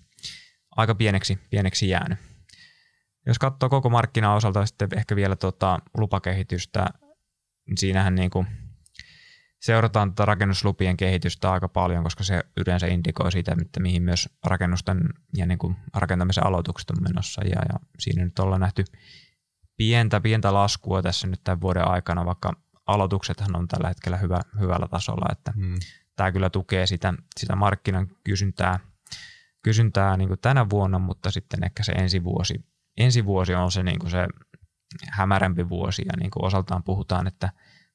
aika 0.75 0.95
pieneksi, 0.95 1.39
pieneksi 1.49 1.89
jäänyt. 1.89 2.19
Jos 3.25 3.39
katsoo 3.39 3.69
koko 3.69 3.89
markkinaosalta 3.89 4.65
sitten 4.65 4.89
ehkä 4.97 5.15
vielä 5.15 5.35
tota 5.35 5.79
lupakehitystä, 5.97 6.85
niin 7.67 7.77
siinähän 7.77 8.15
niin 8.15 8.29
kuin 8.29 8.47
seurataan 9.61 10.11
tätä 10.11 10.25
rakennuslupien 10.25 10.97
kehitystä 10.97 11.51
aika 11.51 11.69
paljon, 11.69 12.03
koska 12.03 12.23
se 12.23 12.43
yleensä 12.57 12.87
indikoi 12.87 13.31
siitä, 13.31 13.55
että 13.61 13.79
mihin 13.79 14.03
myös 14.03 14.29
rakennusten 14.45 15.09
ja 15.37 15.45
niin 15.45 15.57
kuin 15.57 15.75
rakentamisen 15.93 16.45
aloitukset 16.45 16.89
on 16.89 17.03
menossa. 17.03 17.41
Ja, 17.43 17.61
ja 17.69 17.79
siinä 17.99 18.23
nyt 18.23 18.39
ollaan 18.39 18.61
nähty 18.61 18.83
pientä, 19.77 20.21
pientä 20.21 20.53
laskua 20.53 21.01
tässä 21.01 21.27
nyt 21.27 21.41
tämän 21.43 21.61
vuoden 21.61 21.87
aikana, 21.87 22.25
vaikka 22.25 22.53
aloituksethan 22.87 23.55
on 23.55 23.67
tällä 23.67 23.87
hetkellä 23.87 24.17
hyvä, 24.17 24.39
hyvällä 24.59 24.87
tasolla, 24.87 25.25
että 25.31 25.51
hmm. 25.51 25.75
Tämä 26.21 26.31
kyllä 26.31 26.49
tukee 26.49 26.87
sitä, 26.87 27.13
sitä 27.39 27.55
markkinan 27.55 28.07
kysyntää, 28.23 28.79
kysyntää 29.61 30.17
niin 30.17 30.27
kuin 30.27 30.39
tänä 30.39 30.69
vuonna, 30.69 30.99
mutta 30.99 31.31
sitten 31.31 31.63
ehkä 31.63 31.83
se 31.83 31.91
ensi 31.91 32.23
vuosi, 32.23 32.65
ensi 32.97 33.25
vuosi 33.25 33.55
on 33.55 33.71
se, 33.71 33.83
niin 33.83 33.99
kuin 33.99 34.11
se 34.11 34.27
hämärämpi 35.09 35.69
vuosi 35.69 36.01
ja 36.05 36.11
niin 36.19 36.31
kuin 36.31 36.45
osaltaan 36.45 36.83
puhutaan, 36.83 37.27
että 37.27 37.49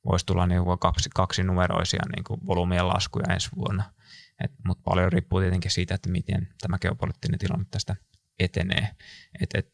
voisi 0.05 0.27
tulla 0.27 0.47
niin 0.47 0.65
kuin 0.65 0.79
kaksi, 0.79 1.11
kaksi 1.15 1.43
numeroisia 1.43 2.03
niin 2.17 2.25
kuin 2.25 2.41
volyymien 2.47 2.89
laskuja 2.89 3.35
ensi 3.35 3.49
vuonna. 3.57 3.85
Mutta 4.67 4.83
paljon 4.85 5.13
riippuu 5.13 5.41
tietenkin 5.41 5.71
siitä, 5.71 5.95
että 5.95 6.11
miten 6.11 6.49
tämä 6.61 6.79
geopoliittinen 6.79 7.39
tilanne 7.39 7.67
tästä 7.71 7.97
etenee. 8.39 8.89
Et, 9.41 9.51
et, 9.55 9.71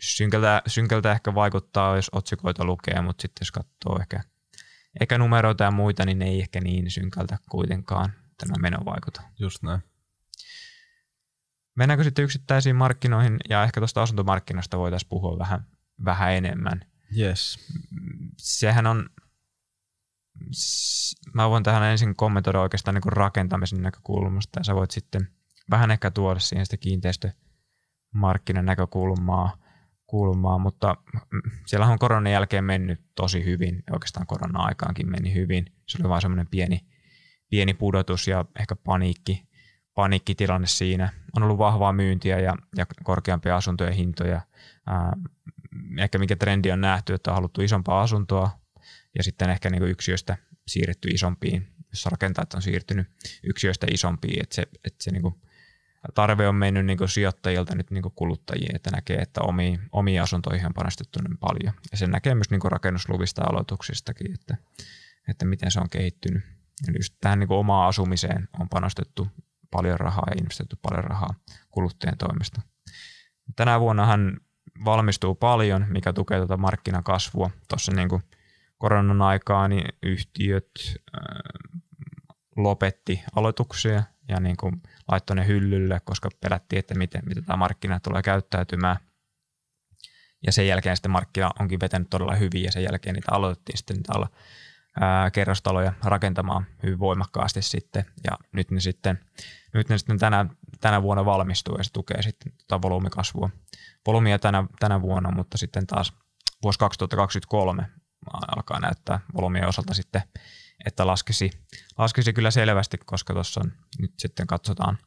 synkältä, 0.00 0.62
synkältä 0.66 1.12
ehkä 1.12 1.34
vaikuttaa, 1.34 1.96
jos 1.96 2.10
otsikoita 2.12 2.64
lukee, 2.64 3.00
mutta 3.00 3.22
sitten 3.22 3.40
jos 3.40 3.52
katsoo 3.52 3.98
ehkä, 4.00 4.20
ehkä 5.00 5.18
numeroita 5.18 5.64
ja 5.64 5.70
muita, 5.70 6.04
niin 6.04 6.18
ne 6.18 6.24
ei 6.24 6.40
ehkä 6.40 6.60
niin 6.60 6.90
synkältä 6.90 7.38
kuitenkaan 7.50 8.12
tämä 8.38 8.54
meno 8.60 8.84
vaikuta. 8.84 9.22
Just 9.38 9.62
näin. 9.62 9.80
Mennäänkö 11.74 12.04
sitten 12.04 12.24
yksittäisiin 12.24 12.76
markkinoihin 12.76 13.36
ja 13.48 13.64
ehkä 13.64 13.80
tuosta 13.80 14.02
asuntomarkkinasta 14.02 14.78
voitaisiin 14.78 15.08
puhua 15.08 15.38
vähän, 15.38 15.66
vähän 16.04 16.32
enemmän. 16.32 16.84
Yes. 17.18 17.58
Sehän 18.36 18.86
on, 18.86 19.10
mä 21.32 21.50
voin 21.50 21.62
tähän 21.62 21.82
ensin 21.82 22.16
kommentoida 22.16 22.60
oikeastaan 22.60 22.94
niin 22.94 23.12
rakentamisen 23.12 23.82
näkökulmasta 23.82 24.60
ja 24.60 24.64
sä 24.64 24.74
voit 24.74 24.90
sitten 24.90 25.28
vähän 25.70 25.90
ehkä 25.90 26.10
tuoda 26.10 26.40
siihen 26.40 26.66
sitä 26.66 26.76
kiinteistömarkkinan 26.76 28.66
näkökulmaa 28.66 29.63
kulmaa, 30.14 30.58
mutta 30.58 30.96
siellä 31.66 31.86
on 31.86 31.98
koronan 31.98 32.32
jälkeen 32.32 32.64
mennyt 32.64 33.00
tosi 33.14 33.44
hyvin, 33.44 33.82
oikeastaan 33.92 34.26
korona-aikaankin 34.26 35.10
meni 35.10 35.34
hyvin. 35.34 35.66
Se 35.88 35.98
oli 36.00 36.08
vain 36.08 36.22
semmoinen 36.22 36.46
pieni, 36.46 36.86
pieni 37.50 37.74
pudotus 37.74 38.28
ja 38.28 38.44
ehkä 38.60 38.76
paniikki, 38.76 39.48
paniikkitilanne 39.94 40.66
siinä. 40.66 41.12
On 41.36 41.42
ollut 41.42 41.58
vahvaa 41.58 41.92
myyntiä 41.92 42.40
ja, 42.40 42.56
ja 42.76 42.86
korkeampia 43.04 43.56
asuntojen 43.56 43.92
hintoja. 43.92 44.40
Ää, 44.86 45.12
ehkä 45.98 46.18
mikä 46.18 46.36
trendi 46.36 46.72
on 46.72 46.80
nähty, 46.80 47.14
että 47.14 47.30
on 47.30 47.34
haluttu 47.34 47.62
isompaa 47.62 48.02
asuntoa 48.02 48.50
ja 49.18 49.22
sitten 49.22 49.50
ehkä 49.50 49.70
niin 49.70 49.82
yksiöistä 49.82 50.36
siirretty 50.66 51.08
isompiin, 51.08 51.68
jos 51.90 52.06
rakentajat 52.06 52.54
on 52.54 52.62
siirtynyt 52.62 53.06
yksiöistä 53.42 53.86
isompiin, 53.90 54.42
että 54.42 54.54
se, 54.54 54.62
että 54.84 55.04
se 55.04 55.10
niin 55.10 55.34
tarve 56.14 56.48
on 56.48 56.54
mennyt 56.54 56.86
niin 56.86 57.08
sijoittajilta 57.08 57.74
nyt 57.74 57.90
niin 57.90 58.04
kuluttajiin, 58.14 58.76
että 58.76 58.90
näkee, 58.90 59.16
että 59.16 59.40
omiin, 59.40 59.80
omiin 59.92 60.22
asuntoihin 60.22 60.66
on 60.66 60.74
panostettu 60.74 61.18
niin 61.22 61.38
paljon. 61.38 61.74
Ja 61.92 61.98
sen 61.98 62.10
näkee 62.10 62.34
myös 62.34 62.50
niin 62.50 62.60
rakennusluvista 62.64 63.42
ja 63.42 63.46
aloituksistakin, 63.50 64.32
että, 64.34 64.56
että 65.28 65.44
miten 65.44 65.70
se 65.70 65.80
on 65.80 65.90
kehittynyt. 65.90 66.42
Eli 66.88 66.98
just 66.98 67.14
tähän 67.20 67.38
niin 67.38 67.52
omaan 67.52 67.88
asumiseen 67.88 68.48
on 68.60 68.68
panostettu 68.68 69.28
paljon 69.70 70.00
rahaa 70.00 70.26
ja 70.30 70.36
investoitu 70.40 70.76
paljon 70.82 71.04
rahaa 71.04 71.34
kuluttajien 71.70 72.18
toimesta. 72.18 72.60
Tänä 73.56 73.80
vuonnahan 73.80 74.40
valmistuu 74.84 75.34
paljon, 75.34 75.86
mikä 75.88 76.12
tukee 76.12 76.38
tuota 76.38 76.56
markkinakasvua. 76.56 77.50
Tuossa 77.68 77.92
niin 77.92 78.08
koronan 78.78 79.22
aikaa 79.22 79.68
niin 79.68 79.88
yhtiöt 80.02 80.70
lopetti 82.56 83.24
aloituksia 83.36 84.02
ja 84.28 84.40
niin 84.40 84.56
kuin 84.56 84.82
laittoi 85.08 85.36
ne 85.36 85.46
hyllylle, 85.46 86.00
koska 86.04 86.28
pelättiin, 86.40 86.78
että 86.78 86.94
miten, 86.94 87.22
miten 87.26 87.44
tämä 87.44 87.56
markkina 87.56 88.00
tulee 88.00 88.22
käyttäytymään. 88.22 88.96
Ja 90.46 90.52
sen 90.52 90.66
jälkeen 90.66 90.96
sitten 90.96 91.10
markkina 91.10 91.50
onkin 91.60 91.80
vetänyt 91.80 92.10
todella 92.10 92.34
hyvin 92.34 92.62
ja 92.62 92.72
sen 92.72 92.82
jälkeen 92.82 93.14
niitä 93.14 93.32
aloitettiin 93.32 93.78
sitten 93.78 93.96
niitä 93.96 94.12
alla, 94.12 94.28
ää, 95.00 95.30
kerrostaloja 95.30 95.92
rakentamaan 96.04 96.66
hyvin 96.82 96.98
voimakkaasti 96.98 97.62
sitten. 97.62 98.04
Ja 98.24 98.38
nyt 98.52 98.70
ne 98.70 98.80
sitten, 98.80 99.20
nyt 99.74 99.88
ne 99.88 99.98
sitten 99.98 100.18
tänä, 100.18 100.46
tänä 100.80 101.02
vuonna 101.02 101.24
valmistuu 101.24 101.76
ja 101.76 101.84
se 101.84 101.92
tukee 101.92 102.22
sitten 102.22 102.52
tota 102.52 102.82
volyymikasvua. 102.82 103.50
Volyymia 104.06 104.38
tänä, 104.38 104.64
tänä 104.80 105.02
vuonna, 105.02 105.30
mutta 105.30 105.58
sitten 105.58 105.86
taas 105.86 106.12
vuosi 106.62 106.78
2023 106.78 107.86
alkaa 108.56 108.80
näyttää 108.80 109.20
volyymien 109.34 109.68
osalta 109.68 109.94
sitten 109.94 110.22
että 110.86 111.06
laskisi, 111.06 111.50
laskisi 111.98 112.32
kyllä 112.32 112.50
selvästi, 112.50 112.98
koska 112.98 113.34
tuossa 113.34 113.60
nyt 113.98 114.12
sitten 114.18 114.46
katsotaan, 114.46 114.98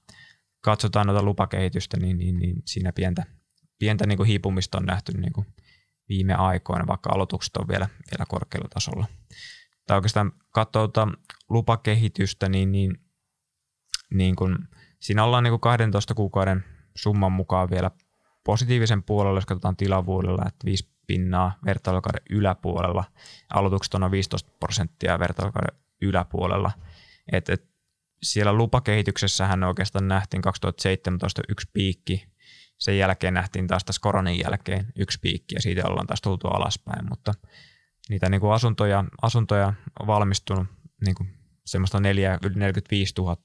katsotaan 0.64 1.08
noita 1.08 1.24
lupakehitystä, 1.24 1.98
niin, 2.00 2.18
niin, 2.18 2.40
niin 2.40 2.62
siinä 2.66 2.94
pientä, 2.94 3.24
pientä 3.80 4.08
niin 4.08 4.18
kuin 4.18 4.28
hiipumista 4.28 4.78
on 4.78 4.86
nähty 4.86 5.12
niin 5.12 5.34
kuin 5.34 5.48
viime 6.10 6.34
aikoina, 6.34 6.88
vaikka 6.88 7.10
aloitukset 7.14 7.58
on 7.58 7.68
vielä, 7.68 7.90
vielä 8.12 8.26
korkealla 8.28 8.70
tasolla. 8.74 9.06
Tai 9.88 9.98
oikeastaan 9.98 10.32
katsotaan 10.54 11.18
lupakehitystä, 11.50 12.50
niin, 12.50 12.72
niin 12.72 13.08
niin 14.14 14.36
kun, 14.36 14.68
siinä 15.00 15.24
ollaan 15.24 15.44
niin 15.44 15.60
12 15.60 16.14
kuukauden 16.14 16.64
summan 16.96 17.32
mukaan 17.32 17.70
vielä 17.70 17.92
positiivisen 18.46 19.04
puolella, 19.04 19.38
jos 19.38 19.46
katsotaan 19.46 19.78
tilavuudella, 19.78 20.46
että 20.48 20.66
5 20.66 20.97
pinnaa 21.08 21.60
vertailukauden 21.66 22.22
yläpuolella. 22.30 23.04
Aloitukset 23.54 23.94
on 23.94 24.02
noin 24.02 24.12
15 24.12 24.52
prosenttia 24.60 25.20
vertailukauden 25.20 25.80
yläpuolella. 26.02 26.72
Et, 27.32 27.50
et 27.50 27.66
siellä 28.24 28.54
lupakehityksessähän 28.54 29.64
oikeastaan 29.64 30.08
nähtiin 30.08 30.42
2017 30.42 31.42
yksi 31.50 31.70
piikki, 31.74 32.28
sen 32.78 32.98
jälkeen 32.98 33.34
nähtiin 33.34 33.68
taas 33.68 33.84
tässä 33.84 34.02
koronan 34.02 34.40
jälkeen 34.40 34.86
yksi 34.96 35.20
piikki 35.20 35.56
ja 35.56 35.62
siitä 35.62 35.88
ollaan 35.88 36.08
taas 36.08 36.22
tultu 36.22 36.48
alaspäin, 36.48 37.10
mutta 37.10 37.34
niitä 38.10 38.30
niin 38.30 38.42
kuin 38.42 38.54
asuntoja, 38.54 39.04
asuntoja 39.22 39.74
on 40.00 40.08
valmistunut 40.08 40.68
niin 41.06 41.16
kuin 41.16 41.30
semmoista 41.66 42.00
4, 42.00 42.40
yli 42.44 42.56
45 42.56 43.14
000 43.18 43.38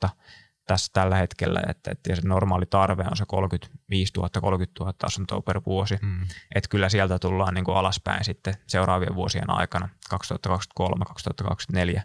tässä 0.67 0.91
tällä 0.93 1.17
hetkellä, 1.17 1.63
että, 1.69 1.91
että 1.91 2.15
se 2.15 2.23
normaali 2.25 2.67
tarve 2.67 3.05
on 3.11 3.17
se 3.17 3.25
35 3.29 4.13
000, 4.17 4.29
30 4.41 4.85
000 4.85 4.95
asuntoa 5.03 5.41
per 5.41 5.61
vuosi. 5.67 5.99
Mm. 6.03 6.21
Että 6.55 6.69
kyllä 6.69 6.89
sieltä 6.89 7.19
tullaan 7.19 7.55
niin 7.55 7.65
kuin 7.65 7.77
alaspäin 7.77 8.25
sitten 8.25 8.55
seuraavien 8.67 9.15
vuosien 9.15 9.51
aikana, 9.51 9.89
2023-2024 11.97 12.01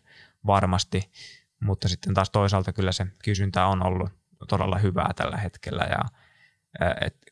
varmasti, 0.45 1.11
mutta 1.59 1.87
sitten 1.87 2.13
taas 2.13 2.29
toisaalta 2.29 2.73
kyllä 2.73 2.91
se 2.91 3.07
kysyntä 3.23 3.65
on 3.65 3.85
ollut 3.85 4.09
todella 4.47 4.77
hyvää 4.77 5.11
tällä 5.15 5.37
hetkellä 5.37 5.83
ja 5.83 5.99
et 7.01 7.26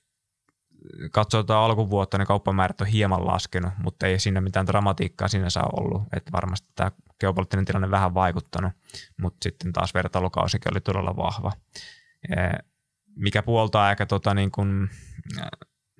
katsotaan 1.11 1.63
alkuvuotta, 1.63 2.17
niin 2.17 2.27
kauppamäärät 2.27 2.81
on 2.81 2.87
hieman 2.87 3.27
laskenut, 3.27 3.73
mutta 3.83 4.07
ei 4.07 4.19
siinä 4.19 4.41
mitään 4.41 4.67
dramatiikkaa 4.67 5.27
sinänsä 5.27 5.61
ollut. 5.63 6.03
Että 6.13 6.31
varmasti 6.31 6.69
tämä 6.75 6.91
geopoliittinen 7.19 7.65
tilanne 7.65 7.91
vähän 7.91 8.13
vaikuttanut, 8.13 8.73
mutta 9.21 9.37
sitten 9.43 9.73
taas 9.73 9.93
vertailukausikin 9.93 10.73
oli 10.73 10.81
todella 10.81 11.15
vahva. 11.15 11.51
Mikä 13.15 13.43
puoltaa 13.43 13.85
aika 13.85 14.05
tota 14.05 14.33
niin 14.33 14.51
kuin, 14.51 14.89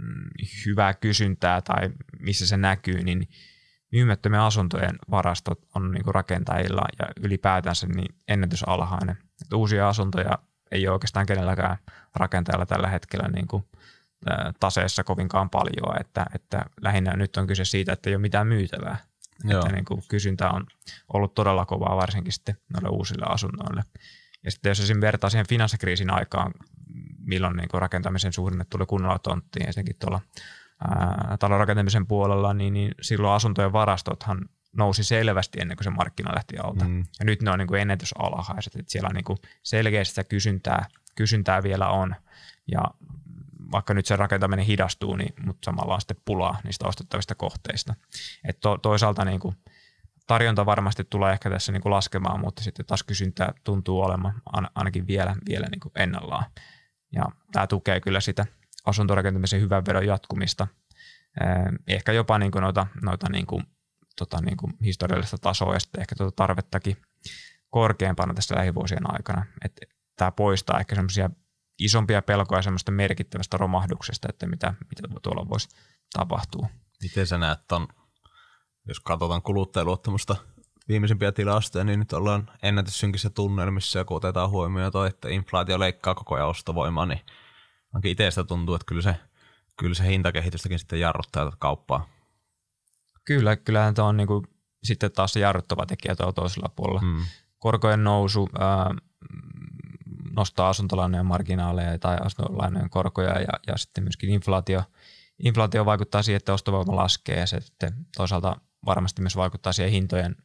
mm, 0.01 0.29
hyvää 0.65 0.93
kysyntää 0.93 1.61
tai 1.61 1.89
missä 2.19 2.47
se 2.47 2.57
näkyy, 2.57 3.03
niin 3.03 3.27
myymättömien 3.91 4.41
asuntojen 4.41 4.95
varastot 5.11 5.59
on 5.75 5.91
niin 5.91 6.03
kuin 6.03 6.15
rakentajilla 6.15 6.81
ja 6.99 7.07
ylipäätänsä 7.21 7.87
niin 7.87 8.15
ennätysalhainen. 8.27 9.17
Että 9.41 9.55
uusia 9.55 9.89
asuntoja 9.89 10.39
ei 10.71 10.87
ole 10.87 10.93
oikeastaan 10.93 11.25
kenelläkään 11.25 11.77
rakentajalla 12.15 12.65
tällä 12.65 12.87
hetkellä 12.87 13.27
niin 13.27 13.47
kuin 13.47 13.65
taseessa 14.59 15.03
kovinkaan 15.03 15.49
paljon, 15.49 16.01
että, 16.01 16.25
että 16.35 16.65
lähinnä 16.81 17.13
nyt 17.13 17.37
on 17.37 17.47
kyse 17.47 17.65
siitä, 17.65 17.93
että 17.93 18.09
ei 18.09 18.15
ole 18.15 18.21
mitään 18.21 18.47
myytävää. 18.47 18.97
Joo. 19.43 19.59
Että 19.59 19.75
niin 19.75 19.85
kuin 19.85 20.03
kysyntä 20.07 20.49
on 20.49 20.65
ollut 21.13 21.33
todella 21.33 21.65
kovaa 21.65 21.95
varsinkin 21.95 22.33
sitten 22.33 22.57
noille 22.73 22.89
uusille 22.89 23.25
asunnoille. 23.29 23.83
Ja 24.43 24.51
sitten 24.51 24.69
jos 24.69 24.79
esimerkiksi 24.79 25.01
vertaa 25.01 25.29
siihen 25.29 25.47
finanssikriisin 25.47 26.13
aikaan, 26.13 26.51
milloin 27.19 27.57
niin 27.57 27.69
kuin 27.69 27.81
rakentamisen 27.81 28.33
suhdanne 28.33 28.65
tuli 28.69 28.85
kunnolla 28.85 29.19
tonttiin, 29.19 29.67
ensinnäkin 29.67 29.95
tuolla 29.99 30.21
ää, 30.87 31.37
talon 31.39 31.59
rakentamisen 31.59 32.07
puolella, 32.07 32.53
niin, 32.53 32.73
niin 32.73 32.91
silloin 33.01 33.33
asuntojen 33.33 33.73
varastothan 33.73 34.49
nousi 34.77 35.03
selvästi 35.03 35.61
ennen 35.61 35.77
kuin 35.77 35.83
se 35.83 35.89
markkina 35.89 36.35
lähti 36.35 36.57
alta. 36.57 36.85
Mm. 36.85 37.05
Ja 37.19 37.25
nyt 37.25 37.41
ne 37.41 37.51
on 37.51 37.59
niin 37.59 37.67
kuin 37.67 37.81
ennätysalhaiset, 37.81 38.75
että 38.75 38.91
siellä 38.91 39.07
on 39.07 39.15
niin 39.15 39.23
kuin 39.23 39.39
selkeästi 39.63 40.09
sitä 40.09 40.23
kysyntää, 40.23 40.85
kysyntää 41.15 41.63
vielä 41.63 41.89
on. 41.89 42.15
Ja 42.71 42.81
vaikka 43.71 43.93
nyt 43.93 44.05
se 44.05 44.15
rakentaminen 44.15 44.65
hidastuu, 44.65 45.15
niin, 45.15 45.33
mutta 45.45 45.65
samalla 45.65 45.93
on 45.93 46.01
sitten 46.01 46.21
pulaa 46.25 46.59
niistä 46.63 46.87
ostettavista 46.87 47.35
kohteista. 47.35 47.95
Et 48.47 48.59
to, 48.59 48.77
toisaalta 48.77 49.25
niin 49.25 49.39
kuin 49.39 49.55
tarjonta 50.27 50.65
varmasti 50.65 51.03
tulee 51.03 51.33
ehkä 51.33 51.49
tässä 51.49 51.71
niin 51.71 51.81
kuin 51.81 51.91
laskemaan, 51.91 52.39
mutta 52.39 52.63
sitten 52.63 52.85
taas 52.85 53.03
kysyntä 53.03 53.53
tuntuu 53.63 54.01
olemaan 54.01 54.41
ainakin 54.75 55.07
vielä, 55.07 55.35
vielä 55.49 55.67
niin 55.71 55.79
kuin 55.79 55.91
ennallaan. 55.95 56.45
Ja 57.11 57.25
tämä 57.51 57.67
tukee 57.67 57.99
kyllä 57.99 58.19
sitä 58.19 58.45
asuntorakentamisen 58.85 59.61
hyvän 59.61 59.85
vedon 59.85 60.07
jatkumista. 60.07 60.67
Ehkä 61.87 62.11
jopa 62.11 62.37
niin 62.37 62.51
kuin 62.51 62.61
noita, 62.61 62.87
noita 63.03 63.29
niin 63.29 63.45
kuin, 63.45 63.63
tota 64.15 64.41
niin 64.41 64.57
kuin 64.57 64.73
historiallista 64.83 65.37
tasoa 65.37 65.73
ja 65.73 65.79
sitten 65.79 66.01
ehkä 66.01 66.15
tuota 66.15 66.35
tarvettakin 66.35 66.97
korkeampana 67.69 68.33
tässä 68.33 68.55
lähivuosien 68.55 69.13
aikana. 69.13 69.45
Että 69.65 69.85
tämä 70.15 70.31
poistaa 70.31 70.79
ehkä 70.79 70.95
semmoisia 70.95 71.29
isompia 71.79 72.21
pelkoja 72.21 72.61
semmoista 72.61 72.91
merkittävästä 72.91 73.57
romahduksesta, 73.57 74.27
että 74.29 74.47
mitä, 74.47 74.73
mitä 74.89 75.19
tuolla 75.21 75.49
voisi 75.49 75.69
tapahtua. 76.13 76.67
Miten 77.03 77.27
sä 77.27 77.37
näet 77.37 77.59
ton, 77.67 77.87
jos 78.87 78.99
katsotaan 78.99 79.41
kuluttajaluottamusta 79.41 80.35
viimeisimpiä 80.87 81.31
tilastoja, 81.31 81.83
niin 81.83 81.99
nyt 81.99 82.13
ollaan 82.13 82.51
ennätyssynkissä 82.63 83.29
tunnelmissa 83.29 83.99
ja 83.99 84.05
kun 84.05 84.17
otetaan 84.17 84.49
huomioon 84.49 84.91
toi, 84.91 85.07
että 85.07 85.29
inflaatio 85.29 85.79
leikkaa 85.79 86.15
koko 86.15 86.35
ajan 86.35 86.47
ostovoimaa, 86.47 87.05
niin 87.05 87.21
ainakin 87.93 88.11
itsestä 88.11 88.43
tuntuu, 88.43 88.75
että 88.75 88.85
kyllä 88.85 89.01
se, 89.01 89.15
kyllä 89.77 89.95
se 89.95 90.07
hintakehitystäkin 90.07 90.79
sitten 90.79 90.99
jarruttaa 90.99 91.45
tätä 91.45 91.57
kauppaa. 91.59 92.09
Kyllä, 93.25 93.55
kyllähän 93.55 93.93
tämä 93.93 94.07
on 94.07 94.17
niinku, 94.17 94.43
sitten 94.83 95.11
taas 95.11 95.33
se 95.33 95.39
jarruttava 95.39 95.85
tekijä 95.85 96.15
tuolla 96.15 96.33
toisella 96.33 96.69
puolella. 96.69 96.99
Hmm. 96.99 97.25
Korkojen 97.59 98.03
nousu, 98.03 98.49
ää, 98.59 98.95
nostaa 100.35 100.69
asuntolainojen 100.69 101.25
marginaaleja 101.25 101.99
tai 101.99 102.17
asuntolainojen 102.21 102.89
korkoja 102.89 103.41
ja, 103.41 103.59
ja 103.67 103.77
sitten 103.77 104.03
myöskin 104.03 104.29
inflaatio, 104.29 104.83
inflaatio 105.43 105.85
vaikuttaa 105.85 106.23
siihen, 106.23 106.37
että 106.37 106.53
ostovoima 106.53 106.95
laskee 106.95 107.39
ja 107.39 107.47
se 107.47 107.59
sitten 107.59 107.93
toisaalta 108.17 108.55
varmasti 108.85 109.21
myös 109.21 109.35
vaikuttaa 109.35 109.73
siihen 109.73 109.91
hintojen, 109.91 110.35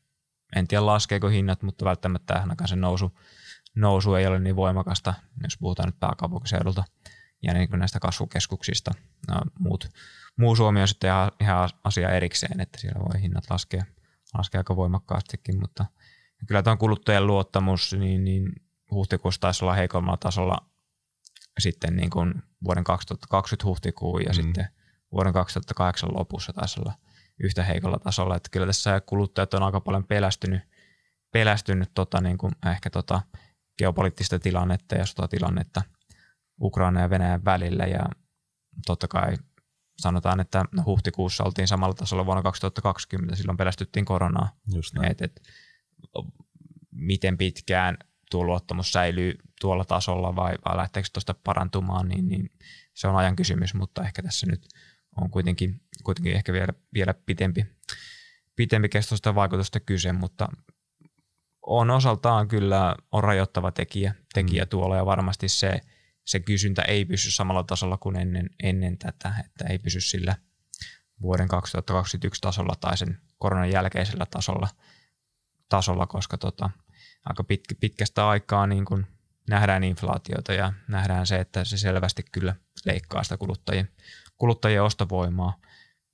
en 0.56 0.68
tiedä 0.68 0.86
laskeeko 0.86 1.28
hinnat, 1.28 1.62
mutta 1.62 1.84
välttämättä 1.84 2.34
ainakaan 2.34 2.68
se 2.68 2.76
nousu, 2.76 3.18
nousu 3.76 4.14
ei 4.14 4.26
ole 4.26 4.38
niin 4.38 4.56
voimakasta, 4.56 5.14
jos 5.42 5.58
puhutaan 5.58 5.88
nyt 5.88 6.00
pääkaupunkiseudulta 6.00 6.84
ja 7.42 7.54
niin 7.54 7.68
näistä 7.72 8.00
kasvukeskuksista. 8.00 8.90
No, 9.28 9.40
muut, 9.58 9.88
muu 10.36 10.56
Suomi 10.56 10.80
on 10.80 10.88
sitten 10.88 11.08
ihan, 11.08 11.30
ihan 11.40 11.68
asia 11.84 12.10
erikseen, 12.10 12.60
että 12.60 12.80
siellä 12.80 13.00
voi 13.00 13.22
hinnat 13.22 13.44
laskea, 13.50 13.84
laskea 14.38 14.58
aika 14.60 14.76
voimakkaastikin, 14.76 15.60
mutta 15.60 15.86
kyllä 16.46 16.62
tämä 16.62 16.76
kuluttajan 16.76 17.26
luottamus, 17.26 17.96
niin, 17.98 18.24
niin 18.24 18.52
huhtikuussa 18.90 19.40
taisi 19.40 19.64
olla 19.64 19.74
heikommalla 19.74 20.16
tasolla 20.16 20.66
sitten 21.58 21.96
niin 21.96 22.10
kuin 22.10 22.42
vuoden 22.64 22.84
2020 22.84 23.66
huhtikuun 23.66 24.22
ja 24.22 24.28
mm. 24.28 24.34
sitten 24.34 24.68
vuoden 25.12 25.32
2008 25.32 26.14
lopussa 26.14 26.52
taisi 26.52 26.80
olla 26.80 26.92
yhtä 27.42 27.64
heikolla 27.64 27.98
tasolla. 27.98 28.36
Että 28.36 28.48
kyllä 28.52 28.66
tässä 28.66 29.00
kuluttajat 29.00 29.54
on 29.54 29.62
aika 29.62 29.80
paljon 29.80 30.04
pelästynyt, 30.04 30.62
pelästynyt 31.32 31.90
tota 31.94 32.20
niin 32.20 32.38
kuin 32.38 32.52
ehkä 32.72 32.90
tota 32.90 33.22
geopoliittista 33.78 34.38
tilannetta 34.38 34.94
ja 34.94 35.06
sotatilannetta 35.06 35.82
Ukraina 36.60 37.00
ja 37.00 37.10
Venäjän 37.10 37.44
välillä 37.44 37.84
ja 37.84 38.06
totta 38.86 39.08
kai 39.08 39.36
sanotaan, 39.98 40.40
että 40.40 40.64
huhtikuussa 40.84 41.44
oltiin 41.44 41.68
samalla 41.68 41.94
tasolla 41.94 42.26
vuonna 42.26 42.42
2020, 42.42 43.36
silloin 43.36 43.56
pelästyttiin 43.56 44.04
koronaa. 44.04 44.48
Just 44.74 44.94
näin. 44.94 45.10
Et, 45.10 45.22
et, 45.22 45.42
miten 46.90 47.38
pitkään 47.38 47.98
tuo 48.30 48.44
luottamus 48.44 48.92
säilyy 48.92 49.34
tuolla 49.60 49.84
tasolla 49.84 50.36
vai, 50.36 50.54
vai 50.64 50.76
lähteekö 50.76 51.08
tuosta 51.12 51.34
parantumaan, 51.34 52.08
niin, 52.08 52.28
niin 52.28 52.50
se 52.94 53.08
on 53.08 53.16
ajan 53.16 53.36
kysymys, 53.36 53.74
mutta 53.74 54.02
ehkä 54.04 54.22
tässä 54.22 54.46
nyt 54.46 54.68
on 55.16 55.30
kuitenkin, 55.30 55.80
kuitenkin 56.04 56.32
ehkä 56.32 56.52
vielä, 56.52 56.72
vielä 56.94 57.14
pitempi, 57.14 57.66
pitempi 58.56 58.88
kestoista 58.88 59.34
vaikutusta 59.34 59.80
kyse, 59.80 60.12
mutta 60.12 60.48
on 61.66 61.90
osaltaan 61.90 62.48
kyllä 62.48 62.96
on 63.12 63.24
rajoittava 63.24 63.72
tekijä, 63.72 64.14
tekijä 64.34 64.64
mm. 64.64 64.68
tuolla 64.68 64.96
ja 64.96 65.06
varmasti 65.06 65.48
se, 65.48 65.80
se 66.24 66.40
kysyntä 66.40 66.82
ei 66.82 67.04
pysy 67.04 67.30
samalla 67.30 67.62
tasolla 67.62 67.96
kuin 67.96 68.16
ennen, 68.16 68.50
ennen 68.62 68.98
tätä, 68.98 69.34
että 69.44 69.64
ei 69.64 69.78
pysy 69.78 70.00
sillä 70.00 70.34
vuoden 71.22 71.48
2021 71.48 72.40
tasolla 72.40 72.74
tai 72.80 72.96
sen 72.96 73.18
koronan 73.38 73.70
jälkeisellä 73.70 74.26
tasolla, 74.30 74.68
tasolla 75.68 76.06
koska 76.06 76.38
tota, 76.38 76.70
aika 77.24 77.44
pitkä, 77.44 77.74
pitkästä 77.80 78.28
aikaa 78.28 78.66
niin 78.66 78.84
kuin 78.84 79.06
nähdään 79.48 79.84
inflaatiota 79.84 80.52
ja 80.52 80.72
nähdään 80.88 81.26
se, 81.26 81.36
että 81.40 81.64
se 81.64 81.78
selvästi 81.78 82.22
kyllä 82.32 82.54
leikkaa 82.84 83.22
sitä 83.22 83.36
kuluttajien, 83.36 83.88
kuluttajien 84.36 84.82
ostovoimaa, 84.82 85.56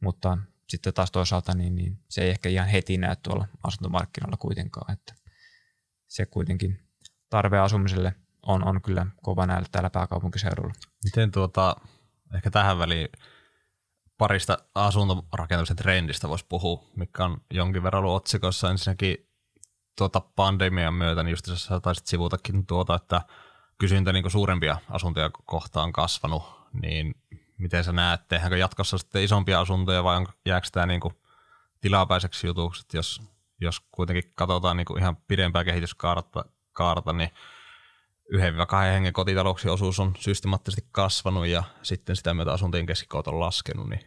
mutta 0.00 0.38
sitten 0.68 0.94
taas 0.94 1.10
toisaalta 1.10 1.54
niin, 1.54 1.74
niin 1.74 1.98
se 2.08 2.22
ei 2.22 2.30
ehkä 2.30 2.48
ihan 2.48 2.68
heti 2.68 2.98
näy 2.98 3.16
tuolla 3.22 3.48
asuntomarkkinoilla 3.62 4.36
kuitenkaan, 4.36 4.92
että 4.92 5.14
se 6.06 6.26
kuitenkin 6.26 6.80
tarve 7.30 7.58
asumiselle 7.58 8.14
on, 8.42 8.68
on 8.68 8.82
kyllä 8.82 9.06
kova 9.22 9.46
näillä 9.46 9.68
täällä 9.72 9.90
pääkaupunkiseudulla. 9.90 10.72
Miten 11.04 11.30
tuota, 11.30 11.76
ehkä 12.34 12.50
tähän 12.50 12.78
väliin 12.78 13.08
parista 14.18 14.58
asuntorakentamisen 14.74 15.76
trendistä 15.76 16.28
voisi 16.28 16.46
puhua, 16.48 16.84
mikä 16.96 17.24
on 17.24 17.40
jonkin 17.50 17.82
verran 17.82 18.04
ollut 18.04 18.16
otsikossa. 18.16 18.70
Ensinnäkin 18.70 19.25
tuota 19.96 20.20
pandemian 20.20 20.94
myötä, 20.94 21.22
niin 21.22 21.30
just 21.30 21.46
sä 21.54 21.80
taisit 21.80 22.06
sivutakin 22.06 22.66
tuota, 22.66 22.94
että 22.94 23.20
kysyntä 23.78 24.12
niin 24.12 24.30
suurempia 24.30 24.76
asuntoja 24.90 25.30
kohtaan 25.44 25.84
on 25.84 25.92
kasvanut, 25.92 26.42
niin 26.82 27.14
miten 27.58 27.84
sä 27.84 27.92
näet, 27.92 28.28
tehdäänkö 28.28 28.56
jatkossa 28.56 28.98
sitten 28.98 29.22
isompia 29.22 29.60
asuntoja 29.60 30.04
vai 30.04 30.16
on, 30.16 30.26
jääkö 30.46 30.68
tämä 30.72 30.86
niin 30.86 31.00
tilapäiseksi 31.80 32.46
jutuksi, 32.46 32.86
jos, 32.92 33.22
jos 33.60 33.80
kuitenkin 33.80 34.32
katsotaan 34.34 34.76
niin 34.76 34.98
ihan 34.98 35.16
pidempää 35.16 35.64
kehityskaarta, 35.64 36.44
kaarta, 36.72 37.12
niin 37.12 37.30
1-2 38.32 38.36
hengen 38.92 39.12
kotitalouksien 39.12 39.74
osuus 39.74 40.00
on 40.00 40.14
systemaattisesti 40.18 40.88
kasvanut 40.92 41.46
ja 41.46 41.62
sitten 41.82 42.16
sitä 42.16 42.34
myötä 42.34 42.52
asuntojen 42.52 42.86
keskikoot 42.86 43.28
on 43.28 43.40
laskenut, 43.40 43.88
niin 43.88 44.00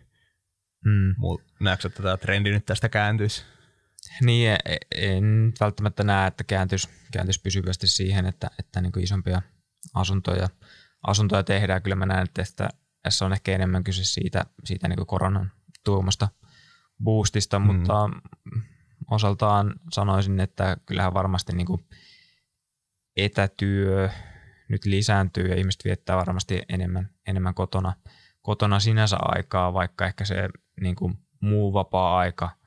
mm. 0.86 1.15
näetkö, 1.60 1.88
että 1.88 2.04
tämä 2.04 2.17
trendi 2.17 2.52
nyt 2.52 2.65
tästä 2.65 2.89
kääntyisi? 2.89 3.45
Niin, 4.21 4.51
e, 4.51 4.58
e, 4.65 4.77
en 4.91 5.53
välttämättä 5.60 6.03
näe, 6.03 6.27
että 6.27 6.43
kääntyisi, 6.43 6.89
kääntyisi 7.12 7.41
pysyvästi 7.41 7.88
siihen, 7.88 8.25
että, 8.25 8.51
että 8.60 8.82
niin 8.82 8.91
kuin 8.91 9.03
isompia 9.03 9.41
asuntoja, 9.93 10.49
asuntoja 11.08 11.43
tehdään. 11.43 11.82
Kyllä 11.82 11.95
mä 11.95 12.05
näen, 12.05 12.27
että 12.38 12.69
tässä 13.03 13.25
on 13.25 13.34
ehkä 13.34 13.51
enemmän 13.51 13.84
kyse 13.84 14.03
siitä, 14.03 14.45
siitä 14.63 14.88
niin 14.88 14.97
kuin 14.97 15.08
koronan 15.08 15.51
tuomasta 15.84 16.27
boostista, 17.03 17.60
mm. 17.60 17.65
mutta 17.65 18.10
osaltaan 19.12 19.75
sanoisin, 19.91 20.39
että 20.39 20.77
kyllähän 20.86 21.13
varmasti 21.13 21.53
niin 21.53 21.67
kuin 21.67 21.86
etätyö 23.17 24.10
nyt 24.69 24.86
lisääntyy 24.86 25.47
ja 25.47 25.55
ihmiset 25.55 25.86
viettää 25.86 26.17
varmasti 26.17 26.62
enemmän, 26.69 27.10
enemmän 27.27 27.53
kotona, 27.53 27.93
kotona 28.41 28.79
sinänsä 28.79 29.17
aikaa, 29.21 29.73
vaikka 29.73 30.05
ehkä 30.05 30.25
se 30.25 30.49
niin 30.82 30.95
kuin 30.95 31.17
muu 31.41 31.73
vapaa-aika 31.73 32.59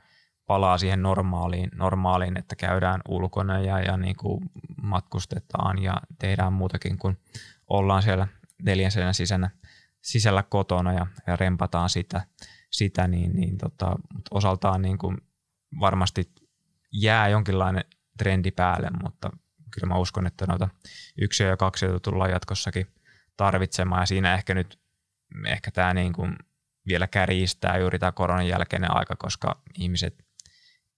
palaa 0.52 0.78
siihen 0.78 1.02
normaaliin, 1.02 1.70
normaaliin 1.74 2.38
että 2.38 2.56
käydään 2.56 3.00
ulkona 3.08 3.58
ja, 3.58 3.80
ja 3.80 3.96
niin 3.96 4.16
kuin 4.16 4.50
matkustetaan 4.82 5.82
ja 5.82 5.94
tehdään 6.18 6.52
muutakin 6.52 6.98
kuin 6.98 7.18
ollaan 7.68 8.02
siellä 8.02 8.28
neljän 8.62 8.90
seinän 8.90 9.14
sisällä, 9.14 9.50
sisällä 10.02 10.42
kotona 10.42 10.92
ja, 10.92 11.06
ja 11.26 11.36
rempataan 11.36 11.90
sitä, 11.90 12.26
sitä 12.70 13.08
niin, 13.08 13.32
niin 13.36 13.58
tota, 13.58 13.96
osaltaan 14.30 14.82
niin 14.82 14.98
kuin 14.98 15.16
varmasti 15.80 16.32
jää 16.92 17.28
jonkinlainen 17.28 17.84
trendi 18.18 18.50
päälle, 18.50 18.90
mutta 19.02 19.30
kyllä 19.70 19.86
mä 19.86 19.98
uskon, 19.98 20.26
että 20.26 20.46
noita 20.46 20.68
yksiä 21.18 21.48
ja 21.48 21.56
kaksi 21.56 21.86
tullaan 22.02 22.30
jatkossakin 22.30 22.86
tarvitsemaan 23.36 24.02
ja 24.02 24.06
siinä 24.06 24.34
ehkä 24.34 24.54
nyt 24.54 24.80
ehkä 25.46 25.70
tämä 25.70 25.94
niin 25.94 26.12
kuin 26.12 26.36
vielä 26.86 27.06
kärjistää 27.06 27.78
juuri 27.78 27.98
tämä 27.98 28.12
koronan 28.12 28.48
jälkeinen 28.48 28.96
aika, 28.96 29.16
koska 29.16 29.62
ihmiset 29.78 30.31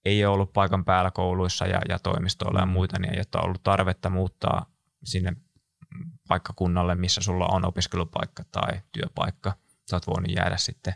ei 0.05 0.25
ole 0.25 0.33
ollut 0.33 0.53
paikan 0.53 0.85
päällä 0.85 1.11
kouluissa 1.11 1.67
ja, 1.67 1.81
ja 1.89 1.99
toimistoilla 1.99 2.59
ja 2.59 2.65
muita, 2.65 2.99
niin 2.99 3.13
ei 3.13 3.21
ole 3.35 3.43
ollut 3.43 3.63
tarvetta 3.63 4.09
muuttaa 4.09 4.65
sinne 5.03 5.35
paikkakunnalle, 6.27 6.95
missä 6.95 7.21
sulla 7.21 7.47
on 7.47 7.65
opiskelupaikka 7.65 8.43
tai 8.51 8.81
työpaikka. 8.91 9.53
Sä 9.89 9.95
oot 9.95 10.07
voinut 10.07 10.31
jäädä 10.35 10.57
sitten, 10.57 10.93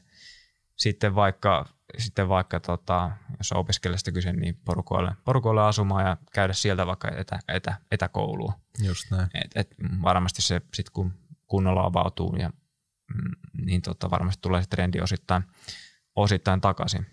sitten 0.76 1.15
vaikka, 1.15 1.65
sitten 1.98 2.30
vaikka 2.30 2.60
tota, 2.60 3.12
jos 3.38 3.52
opiskelijasta 3.52 4.12
kyse, 4.12 4.34
niin 4.34 4.60
porukoille, 4.65 5.12
porukoille 5.26 5.62
asumaan 5.62 6.06
ja 6.06 6.17
käydä 6.34 6.54
sieltä 6.54 6.88
vaikka 6.88 7.12
etä, 7.17 7.39
etä, 7.48 7.78
etäkouluun. 7.91 8.54
Just 8.84 9.12
näin. 9.12 9.30
Et, 9.34 9.52
et 9.56 9.76
varmasti 10.02 10.41
se 10.41 10.62
sitten 10.74 10.93
kun 10.93 11.13
kunnolla 11.48 11.86
avautuu, 11.86 12.36
ja, 12.36 12.50
mm, 12.50 13.65
niin 13.65 13.82
tota, 13.82 14.12
varmasti 14.12 14.41
tulee 14.41 14.62
se 14.62 14.67
trendi 14.67 15.00
osittain, 15.02 15.43
osittain 16.15 16.62
takaisin. 16.62 17.06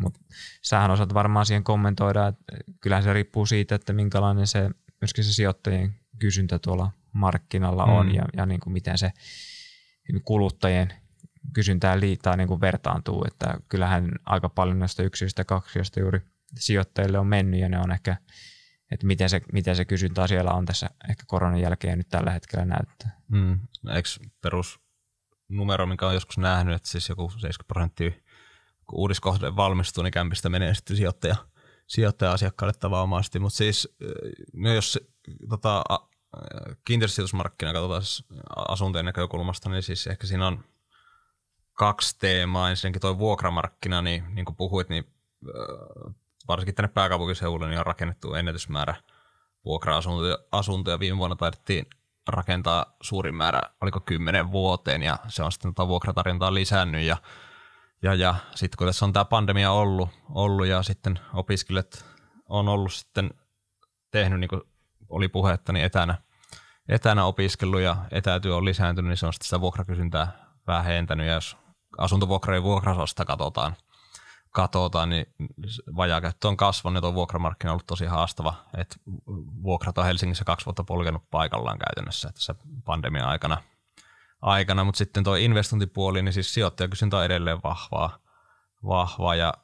Mutta 0.00 0.20
sähän 0.62 0.90
osaat 0.90 1.14
varmaan 1.14 1.46
siihen 1.46 1.64
kommentoida, 1.64 2.26
että 2.26 2.44
kyllähän 2.80 3.02
se 3.02 3.12
riippuu 3.12 3.46
siitä, 3.46 3.74
että 3.74 3.92
minkälainen 3.92 4.46
se 4.46 4.70
myöskin 5.00 5.24
se 5.24 5.32
sijoittajien 5.32 5.94
kysyntä 6.18 6.58
tuolla 6.58 6.90
markkinalla 7.12 7.84
on 7.84 8.06
mm. 8.06 8.14
ja, 8.14 8.24
ja 8.36 8.46
niin 8.46 8.60
kuin 8.60 8.72
miten 8.72 8.98
se 8.98 9.12
kuluttajien 10.24 10.92
kysyntään 11.52 12.00
liittää 12.00 12.36
niin 12.36 12.48
kuin 12.48 12.60
vertaantuu, 12.60 13.24
että 13.26 13.54
kyllähän 13.68 14.12
aika 14.26 14.48
paljon 14.48 14.78
näistä 14.78 15.02
yksiöistä 15.02 15.44
kaksioista 15.44 16.00
juuri 16.00 16.20
sijoittajille 16.58 17.18
on 17.18 17.26
mennyt 17.26 17.60
ja 17.60 17.68
ne 17.68 17.78
on 17.78 17.92
ehkä, 17.92 18.16
että 18.90 19.06
miten 19.06 19.30
se, 19.30 19.40
miten 19.52 19.76
se 19.76 19.84
kysyntä 19.84 20.26
siellä 20.26 20.50
on 20.50 20.64
tässä 20.64 20.90
ehkä 21.10 21.24
koronan 21.26 21.60
jälkeen 21.60 21.98
nyt 21.98 22.08
tällä 22.08 22.30
hetkellä 22.30 22.64
näyttää. 22.64 23.20
Mm. 23.28 23.60
Eikö 23.94 24.08
perusnumero, 24.42 25.86
minkä 25.86 26.06
on 26.06 26.14
joskus 26.14 26.38
nähnyt, 26.38 26.74
että 26.74 26.88
siis 26.88 27.08
joku 27.08 27.30
70 27.30 27.68
prosenttia 27.68 28.10
kun 28.90 28.98
uudiskohde 28.98 29.56
valmistuu, 29.56 30.04
niin 30.04 30.12
kämpistä 30.12 30.48
menee 30.48 30.74
sitten 30.74 30.96
sijoittaja, 30.96 31.36
sijoittaja-asiakkaalle 31.86 32.72
tavanomaisesti. 32.80 33.38
Mutta 33.38 33.56
siis 33.56 33.96
no 34.52 34.72
jos 34.72 34.98
tota, 35.48 35.84
kiinteistösijoitusmarkkinaa 36.84 37.74
katsotaan 37.74 38.02
siis 38.02 38.24
asuntojen 38.68 39.06
näkökulmasta, 39.06 39.70
niin 39.70 39.82
siis 39.82 40.06
ehkä 40.06 40.26
siinä 40.26 40.46
on 40.46 40.64
kaksi 41.72 42.18
teemaa. 42.18 42.70
Ensinnäkin 42.70 43.00
tuo 43.00 43.18
vuokramarkkina, 43.18 44.02
niin, 44.02 44.24
niin 44.34 44.44
kuin 44.44 44.56
puhuit, 44.56 44.88
niin 44.88 45.04
varsinkin 46.48 46.74
tänne 46.74 46.88
pääkaupunkiseudulle 46.88 47.68
niin 47.68 47.78
on 47.78 47.86
rakennettu 47.86 48.34
ennätysmäärä 48.34 48.94
vuokra-asuntoja. 49.64 50.38
Asuntoja. 50.52 51.00
Viime 51.00 51.18
vuonna 51.18 51.36
taidettiin 51.36 51.86
rakentaa 52.28 52.96
suurin 53.02 53.34
määrä, 53.34 53.60
oliko 53.80 54.00
kymmenen 54.00 54.52
vuoteen, 54.52 55.02
ja 55.02 55.18
se 55.28 55.42
on 55.42 55.52
sitten 55.52 55.74
tuota 55.74 55.88
vuokratarjontaa 55.88 56.54
lisännyt, 56.54 57.02
ja 57.02 57.16
ja, 58.02 58.14
ja 58.14 58.34
sitten 58.54 58.78
kun 58.78 58.86
tässä 58.86 59.04
on 59.04 59.12
tämä 59.12 59.24
pandemia 59.24 59.72
ollut, 59.72 60.08
ollut 60.34 60.66
ja 60.66 60.82
sitten 60.82 61.18
opiskelijat 61.34 62.04
on 62.48 62.68
ollut 62.68 62.92
sitten 62.92 63.30
tehnyt, 64.10 64.40
niin 64.40 64.48
kuin 64.48 64.62
oli 65.08 65.28
puhetta, 65.28 65.72
niin 65.72 65.84
etänä, 65.84 66.18
etänä 66.88 67.24
opiskelu 67.24 67.78
ja 67.78 67.96
etätyö 68.10 68.56
on 68.56 68.64
lisääntynyt, 68.64 69.08
niin 69.08 69.16
se 69.16 69.26
on 69.26 69.32
sitten 69.32 69.46
sitä 69.46 69.60
vuokrakysyntää 69.60 70.32
vähentänyt. 70.66 71.26
Ja 71.26 71.32
jos 71.32 71.56
asuntovuokrojen 71.98 72.62
vuokrasosta 72.62 73.24
katsotaan, 73.24 73.76
katsotaan, 74.50 75.08
niin 75.08 75.26
vajakäyttö 75.96 76.48
on 76.48 76.56
kasvanut 76.56 76.96
ja 76.96 77.00
tuo 77.00 77.14
vuokramarkkina 77.14 77.70
on 77.70 77.72
ollut 77.72 77.86
tosi 77.86 78.06
haastava. 78.06 78.54
Et 78.76 78.96
vuokrat 79.62 79.98
on 79.98 80.04
Helsingissä 80.04 80.44
kaksi 80.44 80.66
vuotta 80.66 80.84
polkenut 80.84 81.22
paikallaan 81.30 81.78
käytännössä 81.78 82.30
tässä 82.34 82.54
pandemian 82.84 83.28
aikana– 83.28 83.62
aikana, 84.42 84.84
mutta 84.84 84.98
sitten 84.98 85.24
tuo 85.24 85.34
investointipuoli, 85.34 86.22
niin 86.22 86.32
siis 86.32 86.54
sijoittajakysyntä 86.54 87.16
on 87.16 87.24
edelleen 87.24 87.62
vahvaa, 87.64 88.18
vahvaa 88.86 89.34
ja, 89.34 89.54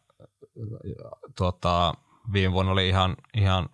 tuota, 1.36 1.94
viime 2.32 2.52
vuonna 2.52 2.72
oli 2.72 2.88
ihan, 2.88 3.16
ihan 3.34 3.68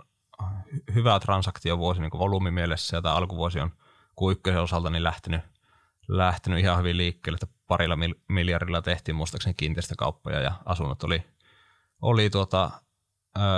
hyvä 0.94 1.20
transaktiovuosi 1.20 2.00
niin 2.00 2.10
volyymimielessä 2.18 2.96
ja 2.96 3.02
tämä 3.02 3.14
alkuvuosi 3.14 3.60
on 3.60 3.70
kuikkojen 4.16 4.60
osalta 4.60 4.90
niin 4.90 5.04
lähtenyt, 5.04 5.40
lähtenyt 6.08 6.58
ihan 6.58 6.78
hyvin 6.78 6.96
liikkeelle, 6.96 7.38
että 7.42 7.56
parilla 7.66 7.96
miljardilla 8.28 8.82
tehtiin 8.82 9.14
muistaakseni 9.14 9.54
kiinteistökauppoja 9.54 10.40
ja 10.40 10.52
asunnot 10.64 11.04
oli, 11.04 11.22
oli 12.02 12.30
tuota, 12.30 12.70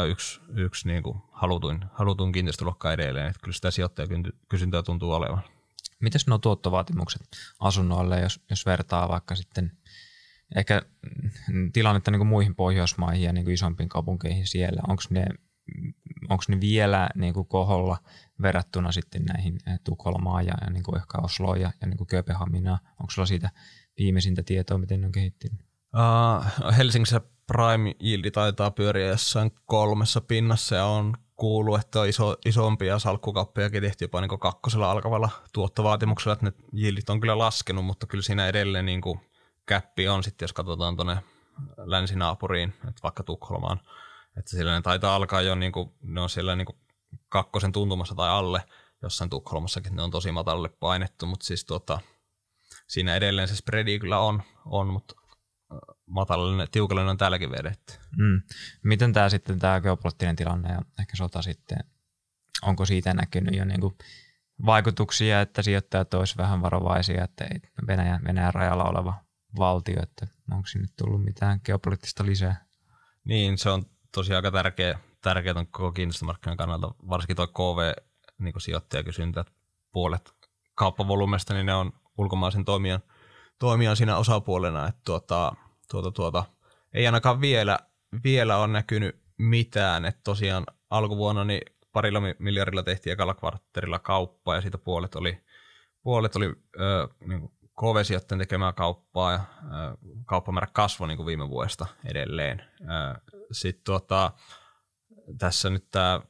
yksi, 0.09 0.41
yksi 0.57 0.89
niin 0.89 1.03
kuin 1.03 1.23
halutuin, 1.33 1.85
halutuin 1.93 2.33
kiinteistöluokka 2.33 2.93
edelleen, 2.93 3.27
että 3.27 3.41
kyllä 3.43 3.55
sitä 3.55 3.71
sijoittajakysyntää 3.71 4.83
tuntuu 4.83 5.13
olevan. 5.13 5.43
Mitäs 6.05 6.27
nuo 6.27 6.38
tuottovaatimukset 6.38 7.23
asunnoille, 7.61 8.21
jos, 8.21 8.40
jos 8.51 8.67
vertaa 8.67 9.09
vaikka 9.09 9.35
sitten 9.35 9.73
ehkä 10.57 10.83
tilannetta 11.73 12.11
niin 12.11 12.19
kuin 12.19 12.29
muihin 12.29 12.55
Pohjoismaihin 12.55 13.25
ja 13.25 13.33
niin 13.33 13.45
kuin 13.45 13.55
isompiin 13.55 13.88
kaupunkeihin 13.88 14.47
siellä? 14.47 14.83
Onko 14.88 15.03
ne, 15.11 15.27
onko 16.29 16.45
ne 16.49 16.61
vielä 16.61 17.09
niin 17.14 17.35
kuin 17.35 17.47
koholla 17.47 17.99
verrattuna 18.43 18.93
sitten 18.93 19.25
näihin 19.25 19.59
eh, 19.67 19.81
Tukholmaan 19.85 20.47
ja, 20.47 20.55
ja 20.61 20.71
niin 20.71 20.83
kuin 20.83 20.97
ehkä 20.97 21.19
Osloon 21.19 21.61
ja, 21.61 21.73
ja 21.81 21.87
niin 21.87 21.99
kuin 21.99 22.09
Kööpenhaminaan? 22.09 22.79
Onko 23.01 23.11
sulla 23.11 23.27
siitä 23.27 23.51
viimeisintä 23.99 24.43
tietoa, 24.43 24.79
miten 24.79 25.01
ne 25.01 25.07
on 25.07 25.12
kehittynyt? 25.12 25.61
Uh, 25.61 26.73
Helsingissä 26.77 27.21
prime 27.47 27.95
yieldi 28.05 28.31
taitaa 28.31 28.71
pyöriä 28.71 29.09
jossain 29.09 29.51
kolmessa 29.64 30.21
pinnassa 30.21 30.77
ja 30.77 30.85
on 30.85 31.17
kuuluu, 31.37 31.77
että 31.77 32.01
on 32.01 32.09
iso, 32.09 32.37
isompia 32.44 32.99
salkkukauppojakin 32.99 33.83
tehty 33.83 34.05
jopa 34.05 34.20
niin 34.20 34.38
kakkosella 34.38 34.90
alkavalla 34.90 35.31
tuottovaatimuksella, 35.53 36.33
että 36.33 36.47
ne 36.47 36.53
jildit 36.73 37.11
on 37.11 37.20
kyllä 37.20 37.38
laskenut, 37.38 37.85
mutta 37.85 38.07
kyllä 38.07 38.23
siinä 38.23 38.49
edelleen 38.49 38.87
niin 38.87 39.01
kuin 39.01 39.20
käppi 39.66 40.09
on 40.09 40.25
sitten, 40.25 40.44
jos 40.44 40.53
katsotaan 40.53 40.97
tuonne 40.97 41.16
länsinaapuriin, 41.77 42.75
että 42.88 43.03
vaikka 43.03 43.23
Tukholmaan, 43.23 43.81
että 44.38 44.51
sillä 44.51 44.75
ne 44.75 44.83
taitaa 44.83 45.16
alkaa 45.16 45.42
jo, 45.42 45.55
niin 45.55 45.73
kuin, 45.73 45.90
ne 46.03 46.20
on 46.20 46.31
siellä 46.31 46.57
niin 46.57 46.66
kuin 46.66 46.79
kakkosen 47.29 47.73
tuntumassa 47.73 48.14
tai 48.14 48.31
alle, 48.31 48.62
jossain 49.03 49.31
Tukholmassakin 49.31 49.97
ne 49.97 50.03
on 50.03 50.11
tosi 50.11 50.33
matalle 50.33 50.68
painettu, 50.68 51.27
mutta 51.27 51.47
siis 51.47 51.64
tuota, 51.64 51.99
siinä 52.87 53.16
edelleen 53.16 53.49
se 53.49 53.57
spreadi 53.57 53.99
kyllä 53.99 54.18
on, 54.18 54.42
on 54.66 54.87
mutta 54.87 55.14
matalalle, 56.07 56.67
tiukalle 56.71 57.11
on 57.11 57.17
täälläkin 57.17 57.51
vedetty. 57.51 57.95
Mm. 58.17 58.43
Miten 58.83 59.13
tämä 59.13 59.29
sitten 59.29 59.59
tämä 59.59 59.81
geopoliittinen 59.81 60.37
tilanne 60.37 60.73
ja 60.73 60.83
ehkä 61.01 61.17
sota 61.17 61.43
sitten, 61.43 61.79
onko 62.63 62.85
siitä 62.85 63.15
näkynyt 63.15 63.55
jo 63.55 63.65
niinku 63.65 63.99
vaikutuksia, 64.67 65.41
että 65.41 65.63
sijoittajat 65.63 66.15
olisivat 66.15 66.43
vähän 66.43 66.63
varovaisia, 66.63 67.25
että 67.25 67.45
ei 67.45 67.61
Venäjän, 67.87 68.25
Venäjän 68.25 68.55
rajalla 68.55 68.85
oleva 68.85 69.15
valtio, 69.59 70.03
että 70.03 70.27
onko 70.51 70.67
sinne 70.67 70.89
tullut 70.97 71.25
mitään 71.25 71.61
geopoliittista 71.65 72.27
lisää? 72.27 72.65
Niin, 73.25 73.59
se 73.59 73.71
on 73.71 73.83
tosiaan 74.13 74.39
aika 74.39 74.51
tärkeä, 74.51 74.99
tärkeä 75.21 75.55
on 75.57 75.67
koko 75.67 75.93
kiinteistömarkkinan 75.93 76.57
kannalta, 76.57 76.95
varsinkin 77.09 77.37
tuo 77.37 77.47
KV 77.47 77.93
niin 78.39 78.55
sijoittajakysyntä, 78.59 79.41
että 79.41 79.53
puolet 79.93 80.35
kauppavolumesta, 80.75 81.55
niin 81.55 81.67
ne 81.67 81.75
on 81.75 81.93
ulkomaisen 82.19 82.65
toimijan, 82.65 83.01
toimijan 83.59 83.97
siinä 83.97 84.17
osapuolena, 84.17 84.89
että 84.89 85.01
tuota, 85.05 85.53
tuota, 86.03 86.11
tuota, 86.11 86.45
ei 86.95 87.07
ainakaan 87.07 87.41
vielä, 87.41 87.79
vielä 88.25 88.57
ole 88.57 88.67
näkynyt 88.67 89.23
mitään. 89.39 90.05
Että 90.05 90.21
tosiaan 90.25 90.67
alkuvuonna 90.91 91.45
niin 91.45 91.63
parilla 91.93 92.23
miljardilla 92.39 92.83
tehtiin 92.83 93.13
ekalla 93.13 93.35
kvartterilla 93.35 93.99
kauppaa 93.99 94.55
ja 94.55 94.61
siitä 94.61 94.79
puolet 94.79 95.15
oli, 95.15 95.45
puolet 96.03 96.37
oli 96.37 96.47
ö, 96.81 97.09
niin 97.27 97.51
KV-sijoittajien 97.81 98.39
tekemää 98.39 98.73
kauppaa 98.73 99.33
ja 99.33 99.39
ö, 99.39 99.97
kauppamäärä 100.27 100.69
kasvoi 100.73 101.09
niin 101.09 101.27
viime 101.27 101.49
vuodesta 101.49 101.87
edelleen. 102.05 102.63
Sitten 103.53 103.85
tuota, 103.85 104.33
tässä 105.39 105.71
nyt 105.71 105.91
tämä 105.91 106.21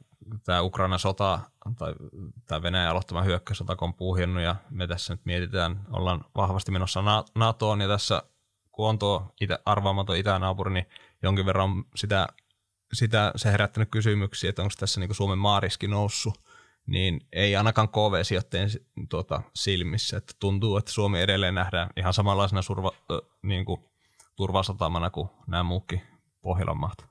tämä 0.43 0.61
Ukraina 0.61 0.97
sota 0.97 1.39
tai 1.77 1.93
tämä 2.45 2.61
Venäjän 2.61 2.91
aloittama 2.91 3.21
hyökkäyssota, 3.21 3.75
kun 3.75 3.87
on 3.87 3.93
puhjennut 3.93 4.43
ja 4.43 4.55
me 4.69 4.87
tässä 4.87 5.13
nyt 5.13 5.25
mietitään, 5.25 5.81
ollaan 5.91 6.25
vahvasti 6.35 6.71
menossa 6.71 7.03
NATOon 7.35 7.81
ja 7.81 7.87
tässä 7.87 8.23
kun 8.75 8.89
on 8.89 8.99
tuo 8.99 9.33
itä, 9.41 9.59
arvaamaton 9.65 10.17
itänaapuri, 10.17 10.73
niin 10.73 10.85
jonkin 11.23 11.45
verran 11.45 11.85
sitä, 11.95 12.27
sitä 12.93 13.31
se 13.35 13.51
herättänyt 13.51 13.89
kysymyksiä, 13.91 14.49
että 14.49 14.61
onko 14.61 14.73
tässä 14.79 14.99
niin 14.99 15.15
Suomen 15.15 15.37
maariski 15.37 15.87
noussut, 15.87 16.41
niin 16.87 17.27
ei 17.33 17.55
ainakaan 17.55 17.89
KV-sijoittajien 17.89 18.69
tuota, 19.09 19.41
silmissä. 19.53 20.17
Että 20.17 20.33
tuntuu, 20.39 20.77
että 20.77 20.91
Suomi 20.91 21.21
edelleen 21.21 21.55
nähdään 21.55 21.89
ihan 21.97 22.13
samanlaisena 22.13 22.61
surva, 22.61 22.91
niin 23.41 23.65
kuin, 23.65 23.81
turvasatamana 24.35 25.09
kuin 25.09 25.29
nämä 25.47 25.63
muukin 25.63 26.01
Pohjolan 26.41 26.79
maat. 26.79 27.05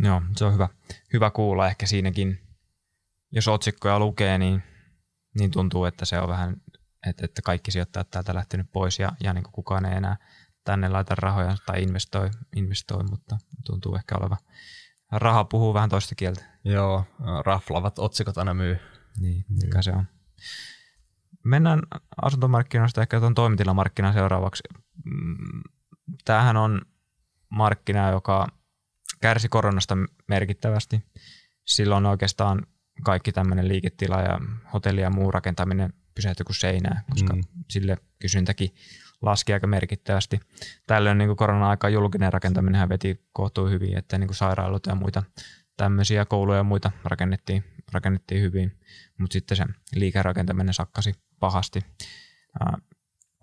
Joo, 0.00 0.22
se 0.36 0.44
on 0.44 0.52
hyvä, 0.52 0.68
hyvä 1.12 1.30
kuulla. 1.30 1.66
Ehkä 1.66 1.86
siinäkin, 1.86 2.40
jos 3.32 3.48
otsikkoja 3.48 3.98
lukee, 3.98 4.38
niin, 4.38 4.62
niin 5.38 5.50
tuntuu, 5.50 5.84
että 5.84 6.04
se 6.04 6.20
on 6.20 6.28
vähän, 6.28 6.62
että, 7.06 7.24
että 7.24 7.42
kaikki 7.42 7.70
sijoittajat 7.70 8.10
täältä 8.10 8.34
lähtenyt 8.34 8.72
pois 8.72 8.98
ja, 8.98 9.12
ja 9.20 9.32
niin 9.32 9.44
kukaan 9.52 9.84
ei 9.84 9.96
enää 9.96 10.16
tänne 10.64 10.88
laita 10.88 11.14
rahoja 11.14 11.56
tai 11.66 11.82
investoi, 11.82 12.30
investoi, 12.56 13.04
mutta 13.10 13.38
tuntuu 13.66 13.96
ehkä 13.96 14.14
oleva. 14.20 14.36
Raha 15.12 15.44
puhuu 15.44 15.74
vähän 15.74 15.90
toista 15.90 16.14
kieltä. 16.14 16.44
Joo, 16.64 17.04
raflavat 17.44 17.98
otsikot 17.98 18.38
aina 18.38 18.54
myy. 18.54 18.78
Niin, 19.20 19.44
mikä 19.48 19.82
se 19.82 19.92
on. 19.92 20.04
Mennään 21.44 21.82
asuntomarkkinoista 22.22 23.02
ehkä 23.02 23.20
tuon 23.20 23.34
toimitilamarkkinaan 23.34 24.14
seuraavaksi. 24.14 24.62
Mm, 25.04 25.62
tämähän 26.24 26.56
on 26.56 26.82
markkina, 27.48 28.10
joka 28.10 28.48
kärsi 29.20 29.48
koronasta 29.48 29.96
merkittävästi. 30.28 31.04
Silloin 31.64 32.06
oikeastaan 32.06 32.66
kaikki 33.04 33.32
tämmöinen 33.32 33.68
liiketila 33.68 34.20
ja 34.20 34.40
hotelli 34.72 35.00
ja 35.00 35.10
muu 35.10 35.30
rakentaminen 35.30 35.92
pysähtyi 36.14 36.44
kuin 36.44 36.56
seinää, 36.56 37.02
koska 37.10 37.36
mm. 37.36 37.42
sille 37.70 37.96
kysyntäkin 38.18 38.74
laski 39.24 39.52
aika 39.52 39.66
merkittävästi. 39.66 40.40
Tällöin 40.86 41.18
niin 41.18 41.36
korona-aika 41.36 41.88
julkinen 41.88 42.32
rakentaminen 42.32 42.88
veti 42.88 43.24
kohtuu 43.32 43.68
hyvin, 43.68 43.98
että 43.98 44.18
niin 44.18 44.34
sairaaloita 44.34 44.90
ja 44.90 44.94
muita 44.94 45.22
tämmöisiä 45.76 46.24
kouluja 46.24 46.58
ja 46.58 46.64
muita 46.64 46.90
rakennettiin, 47.04 47.64
rakennettiin 47.92 48.42
hyvin, 48.42 48.78
mutta 49.18 49.32
sitten 49.32 49.56
se 49.56 49.64
liikerakentaminen 49.94 50.74
sakkasi 50.74 51.14
pahasti. 51.40 51.80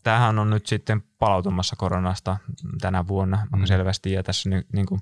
Tämähän 0.04 0.40
on 0.40 0.50
nyt 0.50 0.66
sitten 0.66 1.04
palautumassa 1.20 1.76
koronasta 1.76 2.38
tänä 2.82 3.08
vuonna 3.08 3.48
mm. 3.56 3.66
selvästi 3.66 4.12
ja 4.12 4.24
tässä 4.24 4.50
nyt 4.50 4.68
niin 4.74 4.86
kuin 4.86 5.02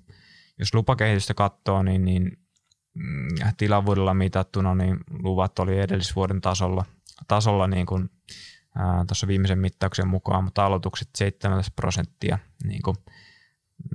jos 0.60 0.74
lupakehitystä 0.74 1.34
katsoo, 1.34 1.84
niin, 1.84 2.06
niin 2.06 2.40
mm, 2.94 3.28
tilavuudella 3.58 4.14
mitattuna 4.14 4.76
niin 4.76 4.98
luvat 5.20 5.60
oli 5.60 5.80
edellisvuoden 5.80 6.42
tasolla, 6.42 6.86
tasolla 7.28 7.68
niin 7.68 7.86
kuin, 7.86 8.10
tuossa 9.08 9.28
viimeisen 9.28 9.60
mittauksen 9.60 10.08
mukaan, 10.08 10.44
mutta 10.44 10.66
aloitukset 10.66 11.10
17 11.18 11.72
prosenttia 11.76 12.40
niin 12.64 12.82
kuin, 12.82 12.98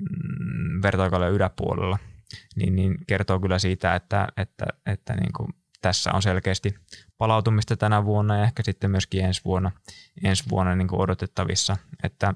mm, 0.00 0.82
vertoikalle 0.82 1.30
yläpuolella, 1.30 1.98
niin, 2.56 2.76
niin 2.76 2.96
kertoo 3.06 3.40
kyllä 3.40 3.58
siitä, 3.58 3.94
että, 3.94 4.28
että, 4.36 4.66
että 4.86 5.14
niin 5.14 5.32
kuin 5.36 5.48
tässä 5.82 6.12
on 6.12 6.22
selkeästi 6.22 6.74
palautumista 7.18 7.76
tänä 7.76 8.04
vuonna 8.04 8.38
ja 8.38 8.44
ehkä 8.44 8.62
sitten 8.62 8.90
myöskin 8.90 9.24
ensi 9.24 9.40
vuonna, 9.44 9.70
ensi 10.24 10.44
vuonna 10.50 10.74
niin 10.76 10.88
kuin 10.88 11.00
odotettavissa, 11.00 11.76
että 12.02 12.34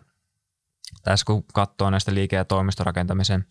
tässä 1.03 1.25
kun 1.27 1.45
katsoo 1.55 1.91
näistä 1.91 2.15
liike- 2.15 2.37
ja 2.37 2.45
toimistorakentamisen 2.45 3.45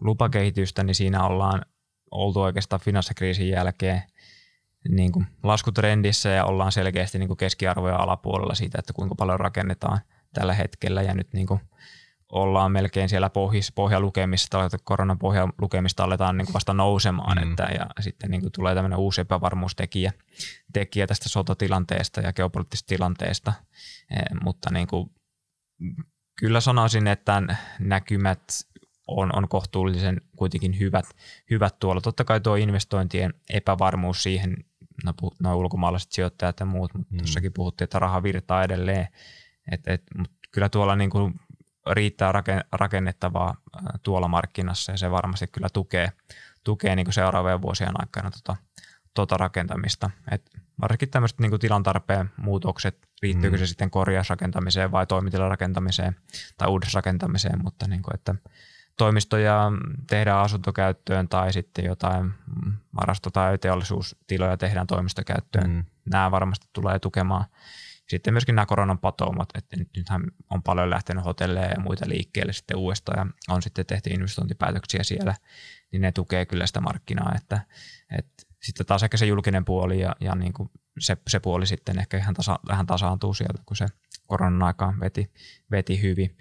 lupakehitystä, 0.00 0.84
niin 0.84 0.94
siinä 0.94 1.24
ollaan 1.24 1.62
oltu 2.10 2.40
oikeastaan 2.40 2.80
finanssikriisin 2.80 3.48
jälkeen 3.48 4.02
niin 4.88 5.12
kuin 5.12 5.26
laskutrendissä 5.42 6.28
ja 6.28 6.44
ollaan 6.44 6.72
selkeästi 6.72 7.18
niin 7.18 7.28
kuin 7.28 7.36
keskiarvoja 7.36 7.96
alapuolella 7.96 8.54
siitä, 8.54 8.78
että 8.78 8.92
kuinka 8.92 9.14
paljon 9.14 9.40
rakennetaan 9.40 10.00
tällä 10.32 10.54
hetkellä 10.54 11.02
ja 11.02 11.14
nyt 11.14 11.32
niin 11.32 11.46
kuin 11.46 11.60
ollaan 12.32 12.72
melkein 12.72 13.08
siellä 13.08 13.30
pohjis, 13.30 13.72
pohjalukemissa, 13.72 14.68
koronan 14.84 15.18
pohjalukemista 15.18 16.04
aletaan 16.04 16.36
niin 16.36 16.46
kuin 16.46 16.54
vasta 16.54 16.74
nousemaan, 16.74 17.38
mm. 17.38 17.50
että, 17.50 17.62
ja 17.62 17.86
sitten 18.00 18.30
niin 18.30 18.40
kuin 18.40 18.52
tulee 18.52 18.74
tämmöinen 18.74 18.98
uusi 18.98 19.20
epävarmuustekijä 19.20 20.12
tekijä 20.72 21.06
tästä 21.06 21.28
sotatilanteesta 21.28 22.20
ja 22.20 22.32
geopoliittisesta 22.32 22.88
tilanteesta, 22.88 23.52
e, 24.10 24.16
mutta 24.42 24.70
niin 24.72 24.86
kuin, 24.86 25.10
kyllä 26.38 26.60
sanoisin, 26.60 27.06
että 27.06 27.42
näkymät 27.80 28.42
on, 29.06 29.36
on 29.36 29.48
kohtuullisen 29.48 30.20
kuitenkin 30.36 30.78
hyvät, 30.78 31.06
hyvät 31.50 31.78
tuolla. 31.78 32.00
Totta 32.00 32.24
kai 32.24 32.40
tuo 32.40 32.54
investointien 32.54 33.34
epävarmuus 33.50 34.22
siihen, 34.22 34.56
no, 35.40 35.56
ulkomaalaiset 35.56 36.12
sijoittajat 36.12 36.60
ja 36.60 36.66
muut, 36.66 36.94
mutta 36.94 37.14
mm. 37.14 37.18
tuossakin 37.18 37.52
puhuttiin, 37.52 37.86
että 37.86 37.98
raha 37.98 38.22
virtaa 38.22 38.64
edelleen. 38.64 39.08
Et, 39.72 39.80
et, 39.86 40.02
mutta 40.18 40.36
kyllä 40.52 40.68
tuolla 40.68 40.96
niin 40.96 41.10
kuin 41.10 41.40
riittää 41.90 42.32
rakennettavaa 42.72 43.56
tuolla 44.02 44.28
markkinassa 44.28 44.92
ja 44.92 44.98
se 44.98 45.10
varmasti 45.10 45.46
kyllä 45.46 45.68
tukee, 45.72 46.12
tukee 46.64 46.96
niin 46.96 47.06
kuin 47.06 47.14
seuraavien 47.14 47.62
vuosien 47.62 48.00
aikana 48.00 48.30
tota, 48.30 48.56
tota 49.14 49.36
rakentamista. 49.36 50.10
Et 50.30 50.50
varsinkin 50.80 51.10
tämmöiset 51.10 51.40
niin 51.40 51.60
tilantarpeen 51.60 52.30
muutokset, 52.36 53.08
liittyykö 53.22 53.56
mm. 53.56 53.58
se 53.58 53.66
sitten 53.66 53.90
korjausrakentamiseen 53.90 54.92
vai 54.92 55.06
toimitilarakentamiseen 55.06 56.16
tai 56.58 56.68
uudisrakentamiseen, 56.68 57.62
mutta 57.62 57.88
niin 57.88 58.02
kuin, 58.02 58.14
että 58.14 58.34
toimistoja 58.96 59.72
tehdään 60.08 60.38
asuntokäyttöön 60.38 61.28
tai 61.28 61.52
sitten 61.52 61.84
jotain 61.84 62.32
varasto- 63.00 63.30
tai 63.30 63.58
teollisuustiloja 63.58 64.56
tehdään 64.56 64.86
toimistokäyttöön. 64.86 65.70
Mm. 65.70 65.84
Nämä 66.10 66.30
varmasti 66.30 66.66
tulee 66.72 66.98
tukemaan. 66.98 67.44
Sitten 68.08 68.34
myöskin 68.34 68.54
nämä 68.54 68.66
koronan 68.66 68.98
patoumat, 68.98 69.48
että 69.54 69.76
nythän 69.96 70.22
on 70.50 70.62
paljon 70.62 70.90
lähtenyt 70.90 71.24
hotelleja 71.24 71.70
ja 71.70 71.80
muita 71.80 72.08
liikkeelle 72.08 72.52
sitten 72.52 72.76
uudestaan 72.76 73.18
ja 73.18 73.54
on 73.54 73.62
sitten 73.62 73.86
tehty 73.86 74.10
investointipäätöksiä 74.10 75.02
siellä, 75.02 75.34
niin 75.92 76.02
ne 76.02 76.12
tukee 76.12 76.46
kyllä 76.46 76.66
sitä 76.66 76.80
markkinaa, 76.80 77.32
että, 77.36 77.60
että 78.18 78.42
sitten 78.62 78.86
taas 78.86 79.02
ehkä 79.02 79.16
se 79.16 79.26
julkinen 79.26 79.64
puoli 79.64 80.00
ja, 80.00 80.16
ja 80.20 80.34
niin 80.34 80.52
kuin 80.52 80.70
se, 80.98 81.16
se, 81.28 81.40
puoli 81.40 81.66
sitten 81.66 81.98
ehkä 81.98 82.16
ihan 82.16 82.34
tasa, 82.34 82.58
vähän 82.68 82.86
tasaantuu 82.86 83.34
sieltä, 83.34 83.62
kun 83.66 83.76
se 83.76 83.86
koronan 84.26 84.62
aikaan 84.62 85.00
veti, 85.00 85.30
veti 85.70 86.02
hyvin. 86.02 86.36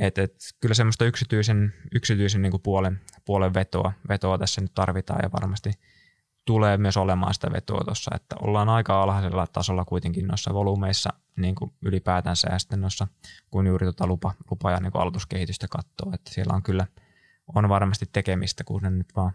Et, 0.00 0.18
et, 0.18 0.34
kyllä 0.60 0.74
semmoista 0.74 1.04
yksityisen, 1.04 1.74
yksityisen 1.94 2.42
niin 2.42 2.62
puolen, 2.62 3.00
puolen 3.24 3.54
vetoa, 3.54 3.92
vetoa 4.08 4.38
tässä 4.38 4.60
nyt 4.60 4.74
tarvitaan 4.74 5.20
ja 5.22 5.32
varmasti 5.32 5.70
tulee 6.46 6.76
myös 6.76 6.96
olemaan 6.96 7.34
sitä 7.34 7.52
vetoa 7.52 7.84
tuossa, 7.84 8.10
että 8.14 8.36
ollaan 8.42 8.68
aika 8.68 9.02
alhaisella 9.02 9.46
tasolla 9.46 9.84
kuitenkin 9.84 10.26
noissa 10.26 10.54
volyymeissa 10.54 11.10
niin 11.36 11.54
kuin 11.54 11.72
ylipäätänsä 11.82 12.48
ja 12.52 12.58
sitten 12.58 12.80
noissa, 12.80 13.06
kun 13.50 13.66
juuri 13.66 13.86
tuota 13.86 14.06
lupa, 14.06 14.34
lupa 14.50 14.70
ja 14.70 14.80
niin 14.80 14.92
kuin 14.92 15.02
aloituskehitystä 15.02 15.66
katsoo, 15.70 16.12
että 16.14 16.30
siellä 16.34 16.54
on 16.54 16.62
kyllä 16.62 16.86
on 17.54 17.68
varmasti 17.68 18.06
tekemistä, 18.12 18.64
kun 18.64 18.82
ne 18.82 18.90
nyt 18.90 19.16
vaan 19.16 19.32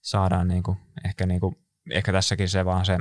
saadaan 0.00 0.48
niin 0.48 0.62
kuin, 0.62 0.78
ehkä, 1.04 1.26
niin 1.26 1.40
kuin, 1.40 1.56
ehkä 1.90 2.12
tässäkin 2.12 2.48
se 2.48 2.64
vaan 2.64 2.86
se 2.86 2.98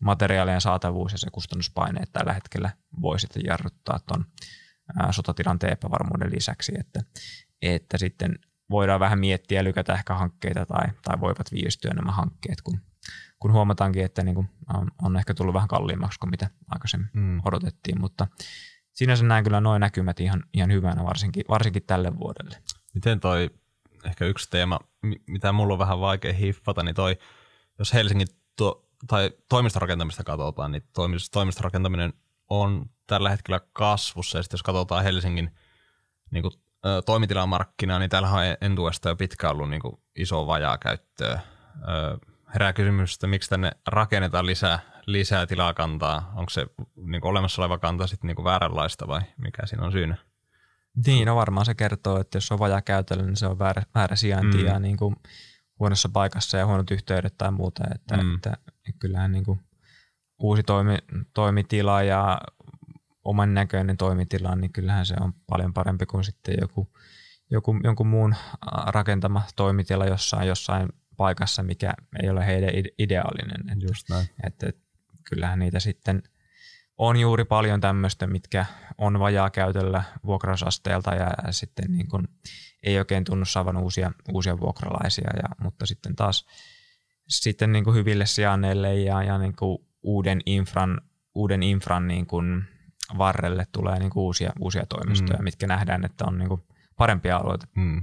materiaalien 0.00 0.60
saatavuus 0.60 1.12
ja 1.12 1.18
se 1.18 1.30
kustannuspaine, 1.32 2.00
että 2.00 2.18
tällä 2.18 2.32
hetkellä 2.32 2.70
voi 3.00 3.20
sitten 3.20 3.42
jarruttaa 3.46 3.98
tuon 4.08 4.24
sotatilanteen 5.10 5.72
epävarmuuden 5.72 6.32
lisäksi, 6.32 6.72
että, 6.78 7.02
että 7.62 7.98
sitten 7.98 8.38
voidaan 8.70 9.00
vähän 9.00 9.18
miettiä 9.18 9.64
lykätä 9.64 9.94
ehkä 9.94 10.14
hankkeita 10.14 10.66
tai, 10.66 10.86
tai 11.02 11.20
voivat 11.20 11.52
viistyä 11.52 11.94
nämä 11.94 12.12
hankkeet, 12.12 12.62
kun, 12.62 12.80
kun 13.38 13.52
huomataankin, 13.52 14.04
että 14.04 14.22
niin 14.22 14.34
kuin 14.34 14.48
on, 14.74 14.90
on 15.02 15.16
ehkä 15.16 15.34
tullut 15.34 15.54
vähän 15.54 15.68
kalliimmaksi 15.68 16.18
kuin 16.18 16.30
mitä 16.30 16.50
aikaisemmin 16.70 17.10
mm. 17.12 17.40
odotettiin, 17.44 18.00
mutta 18.00 18.26
sinänsä 18.92 19.24
näen 19.24 19.44
kyllä 19.44 19.60
noin 19.60 19.80
näkymät 19.80 20.20
ihan, 20.20 20.42
ihan 20.54 20.72
hyvänä 20.72 21.04
varsinkin, 21.04 21.44
varsinkin 21.48 21.82
tälle 21.82 22.18
vuodelle. 22.18 22.58
Miten 22.94 23.20
toi, 23.20 23.50
ehkä 24.04 24.24
yksi 24.24 24.50
teema, 24.50 24.78
mitä 25.26 25.52
mulla 25.52 25.72
on 25.72 25.78
vähän 25.78 26.00
vaikea 26.00 26.32
hiffata, 26.32 26.82
niin 26.82 26.94
toi, 26.94 27.18
jos 27.78 27.94
Helsingin 27.94 28.28
tuo, 28.56 28.88
tai 29.06 29.30
toimistorakentamista 29.48 30.24
katsotaan, 30.24 30.72
niin 30.72 30.82
toimistorakentaminen 31.32 32.12
on 32.50 32.86
tällä 33.06 33.30
hetkellä 33.30 33.60
kasvussa. 33.72 34.38
Ja 34.38 34.42
sitten 34.42 34.54
jos 34.54 34.62
katsotaan 34.62 35.04
Helsingin 35.04 35.50
niin 36.30 36.42
kuin, 36.42 36.54
ö, 36.86 37.02
toimitilamarkkinaa, 37.02 37.98
niin 37.98 38.10
täällä 38.10 38.30
on 38.30 38.40
entuesta 38.60 39.08
jo 39.08 39.16
pitkään 39.16 39.52
ollut 39.52 39.70
niin 39.70 39.82
kuin, 39.82 40.00
iso 40.16 40.46
vajaa 40.46 40.78
käyttöä. 40.78 41.40
Ö, 41.88 42.18
herää 42.54 42.72
kysymys, 42.72 43.14
että 43.14 43.26
miksi 43.26 43.50
tänne 43.50 43.72
rakennetaan 43.86 44.46
lisää, 44.46 44.78
lisää 45.06 45.46
tilakantaa. 45.46 46.32
Onko 46.36 46.50
se 46.50 46.66
niin 46.96 47.20
kuin, 47.20 47.30
olemassa 47.30 47.62
oleva 47.62 47.78
kanta 47.78 48.06
sitten 48.06 48.28
niin 48.28 48.36
kuin, 48.36 48.44
vääränlaista 48.44 49.08
vai 49.08 49.20
mikä 49.36 49.66
siinä 49.66 49.86
on 49.86 49.92
syynä? 49.92 50.16
Niin, 51.06 51.26
no 51.26 51.36
varmaan 51.36 51.66
se 51.66 51.74
kertoo, 51.74 52.20
että 52.20 52.36
jos 52.36 52.52
on 52.52 52.58
vajaa 52.58 52.82
käytöllä, 52.82 53.22
niin 53.22 53.36
se 53.36 53.46
on 53.46 53.58
väärä, 53.58 53.82
väärä 53.94 54.16
sijainti. 54.16 54.58
Mm. 54.58 54.66
Ja 54.66 54.78
niin 54.78 54.96
kuin 54.96 55.16
huonossa 55.78 56.08
paikassa 56.08 56.58
ja 56.58 56.66
huonot 56.66 56.90
yhteydet 56.90 57.34
tai 57.38 57.50
muuta. 57.50 57.84
Että, 57.94 58.16
mm. 58.16 58.34
että 58.34 58.56
kyllähän 58.98 59.32
niin 59.32 59.44
kuin 59.44 59.60
uusi 60.38 60.62
toimi, 60.62 60.98
toimitila 61.34 62.02
ja 62.02 62.40
oman 63.24 63.54
näköinen 63.54 63.96
toimitila, 63.96 64.56
niin 64.56 64.72
kyllähän 64.72 65.06
se 65.06 65.14
on 65.20 65.32
paljon 65.46 65.74
parempi 65.74 66.06
kuin 66.06 66.24
sitten 66.24 66.54
joku, 66.60 66.92
joku 67.50 67.76
jonkun 67.84 68.06
muun 68.06 68.34
rakentama 68.86 69.42
toimitila 69.56 70.06
jossain, 70.06 70.48
jossain 70.48 70.88
paikassa, 71.16 71.62
mikä 71.62 71.94
ei 72.22 72.30
ole 72.30 72.46
heidän 72.46 72.70
ideaalinen. 72.98 73.80
Just 73.80 74.10
näin. 74.10 74.26
Että, 74.46 74.68
että 74.68 74.82
kyllähän 75.28 75.58
niitä 75.58 75.80
sitten 75.80 76.22
on 76.98 77.16
juuri 77.16 77.44
paljon 77.44 77.80
tämmöistä, 77.80 78.26
mitkä 78.26 78.66
on 78.98 79.18
vajaa 79.18 79.50
käytöllä 79.50 80.02
vuokrausasteelta 80.26 81.14
ja 81.14 81.52
sitten 81.52 81.92
niin 81.92 82.08
kuin 82.08 82.28
ei 82.82 82.98
oikein 82.98 83.24
tunnu 83.24 83.44
saavan 83.44 83.76
uusia, 83.76 84.12
uusia 84.32 84.60
vuokralaisia, 84.60 85.30
ja, 85.36 85.48
mutta 85.62 85.86
sitten 85.86 86.16
taas 86.16 86.46
sitten 87.28 87.72
niin 87.72 87.84
kuin 87.84 87.96
hyville 87.96 88.26
sijainneille 88.26 88.94
ja, 88.94 89.22
ja 89.22 89.38
niin 89.38 89.56
kuin 89.56 89.85
uuden 90.06 90.40
infran, 90.46 91.00
uuden 91.34 91.62
infran 91.62 92.08
niin 92.08 92.26
kuin 92.26 92.64
varrelle 93.18 93.66
tulee 93.72 93.98
niin 93.98 94.10
kuin 94.10 94.22
uusia, 94.22 94.52
uusia 94.60 94.86
toimistoja, 94.86 95.38
mm. 95.38 95.44
mitkä 95.44 95.66
nähdään, 95.66 96.04
että 96.04 96.24
on 96.24 96.38
niin 96.38 96.48
kuin 96.48 96.62
parempia 96.96 97.36
alueita 97.36 97.66
mm. 97.74 98.02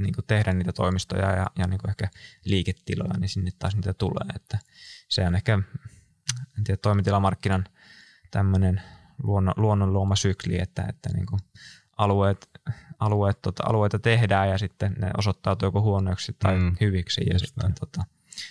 niin 0.00 0.14
kuin 0.14 0.24
tehdä 0.26 0.52
niitä 0.52 0.72
toimistoja 0.72 1.30
ja, 1.30 1.46
ja 1.58 1.66
niin 1.66 1.80
kuin 1.80 1.90
ehkä 1.90 2.08
liiketiloja, 2.44 3.18
niin 3.18 3.28
sinne 3.28 3.50
taas 3.58 3.74
niitä 3.74 3.94
tulee. 3.94 4.26
Että 4.36 4.58
se 5.08 5.26
on 5.26 5.34
ehkä 5.34 5.58
en 6.58 6.64
tiedä, 6.64 6.78
toimitilamarkkinan 6.82 7.64
tämmöinen 8.30 8.82
luonnon, 9.22 9.54
luonnon 9.56 9.92
luoma 9.92 10.16
sykli, 10.16 10.60
että, 10.60 10.86
että 10.88 11.10
niin 11.14 11.26
kuin 11.26 11.40
alueet, 11.96 12.50
alueet, 12.98 13.42
tota, 13.42 13.62
alueita 13.66 13.98
tehdään 13.98 14.48
ja 14.48 14.58
sitten 14.58 14.92
ne 14.92 15.10
osoittautuu 15.18 15.66
joko 15.66 15.82
huonoiksi 15.82 16.36
tai 16.38 16.58
mm. 16.58 16.76
hyviksi 16.80 17.20
ja 17.26 17.32
Just 17.32 17.46
sitten 17.46 17.74
tota, 17.80 18.04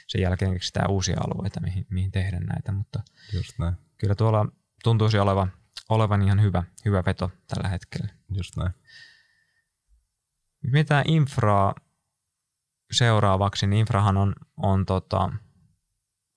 sen 0.07 0.21
jälkeen 0.21 0.53
keksitään 0.53 0.91
uusia 0.91 1.17
alueita, 1.25 1.59
mihin, 1.61 1.85
mihin 1.89 2.11
tehdä 2.11 2.39
näitä, 2.39 2.71
mutta 2.71 3.03
Just 3.33 3.59
näin. 3.59 3.73
kyllä 3.97 4.15
tuolla 4.15 4.45
tuntuisi 4.83 5.19
olevan, 5.19 5.51
olevan 5.89 6.21
ihan 6.21 6.41
hyvä, 6.41 6.63
hyvä 6.85 7.03
veto 7.05 7.31
tällä 7.47 7.69
hetkellä. 7.69 8.07
Just 8.29 8.57
näin. 8.57 8.71
Mitä 10.63 11.03
infraa 11.07 11.75
seuraavaksi, 12.91 13.67
niin 13.67 13.79
infrahan 13.79 14.17
on, 14.17 14.35
on 14.57 14.85
tota, 14.85 15.29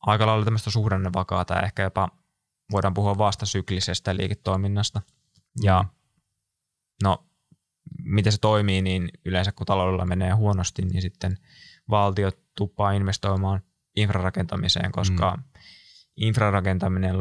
aika 0.01 0.27
lailla 0.27 0.45
tämmöistä 0.45 0.71
suhdannevakaata 0.71 1.55
ja 1.55 1.63
ehkä 1.63 1.83
jopa 1.83 2.09
voidaan 2.73 2.95
puhua 2.95 3.19
vasta 3.19 3.47
syklisestä 3.47 4.17
liiketoiminnasta. 4.17 5.03
Ja 5.63 5.83
mm. 5.83 5.89
no, 7.03 7.27
miten 8.03 8.33
se 8.33 8.39
toimii, 8.39 8.83
niin 8.83 9.09
yleensä 9.25 9.53
kun 9.53 9.67
taloudella 9.67 10.07
menee 10.07 10.33
huonosti, 10.33 10.83
niin 10.83 11.03
sitten 11.03 11.39
valtio 11.91 12.31
tuppaa 12.55 12.93
investoimaan 12.93 13.61
infrarakentamiseen, 13.97 14.93
koska 14.93 15.37
mm. 15.37 15.43
infrarakentaminen, 16.17 17.15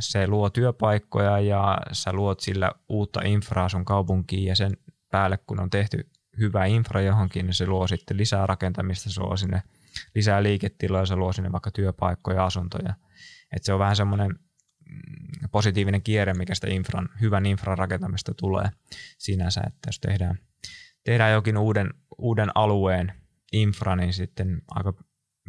se 0.00 0.26
luo 0.26 0.50
työpaikkoja 0.50 1.40
ja 1.40 1.78
sä 1.92 2.12
luot 2.12 2.40
sillä 2.40 2.72
uutta 2.88 3.20
infraa 3.24 3.68
sun 3.68 3.84
kaupunkiin 3.84 4.44
ja 4.44 4.56
sen 4.56 4.76
päälle, 5.10 5.38
kun 5.46 5.60
on 5.60 5.70
tehty 5.70 6.10
hyvä 6.38 6.64
infra 6.64 7.00
johonkin, 7.00 7.46
niin 7.46 7.54
se 7.54 7.66
luo 7.66 7.86
sitten 7.86 8.16
lisää 8.16 8.46
rakentamista, 8.46 9.10
se 9.10 9.20
luo 9.20 9.36
sinne 9.36 9.62
lisää 10.14 10.42
liiketiloja, 10.42 11.06
se 11.06 11.16
luo 11.16 11.32
sinne 11.32 11.52
vaikka 11.52 11.70
työpaikkoja, 11.70 12.44
asuntoja. 12.44 12.94
Et 13.56 13.62
se 13.62 13.72
on 13.72 13.78
vähän 13.78 13.96
semmoinen 13.96 14.30
mm, 14.30 15.48
positiivinen 15.50 16.02
kierre, 16.02 16.34
mikä 16.34 16.54
sitä 16.54 16.66
infran, 16.70 17.08
hyvän 17.20 17.46
infran 17.46 17.78
rakentamista 17.78 18.34
tulee 18.34 18.68
sinänsä, 19.18 19.60
että 19.66 19.88
jos 19.88 20.00
tehdään, 20.00 20.38
tehdään 21.04 21.32
jokin 21.32 21.58
uuden, 21.58 21.90
uuden 22.18 22.50
alueen 22.54 23.21
infra, 23.52 23.96
niin 23.96 24.12
sitten 24.12 24.62
aika, 24.70 24.94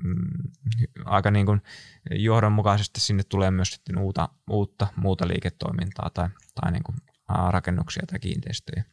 mm, 0.03 0.51
aika 1.05 1.31
niin 1.31 1.45
kuin 1.45 1.61
johdonmukaisesti 2.11 2.99
sinne 2.99 3.23
tulee 3.23 3.51
myös 3.51 3.71
sitten 3.71 3.97
uutta, 3.97 4.29
uutta 4.49 4.87
muuta 4.95 5.27
liiketoimintaa 5.27 6.09
tai, 6.13 6.29
tai 6.61 6.71
niin 6.71 6.83
kuin 6.83 6.97
rakennuksia 7.49 8.03
tai 8.07 8.19
kiinteistöjä. 8.19 8.83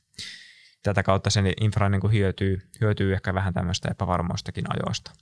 Tätä 0.83 1.03
kautta 1.03 1.31
sen 1.31 1.53
infra 1.61 1.89
niin 1.89 2.01
kuin 2.01 2.13
hyötyy, 2.13 2.71
hyötyy 2.81 3.13
ehkä 3.13 3.35
vähän 3.35 3.55
tämmöistä 3.55 3.89
epävarmoistakin 3.91 4.65
ajoista. 4.69 5.13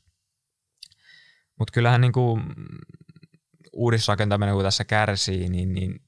Mutta 1.59 1.72
kyllähän 1.72 2.01
niin 2.01 2.12
kuin 2.12 2.42
uudisrakentaminen, 3.72 4.55
kun 4.55 4.64
tässä 4.64 4.85
kärsii, 4.85 5.48
niin, 5.48 5.72
niin 5.72 6.01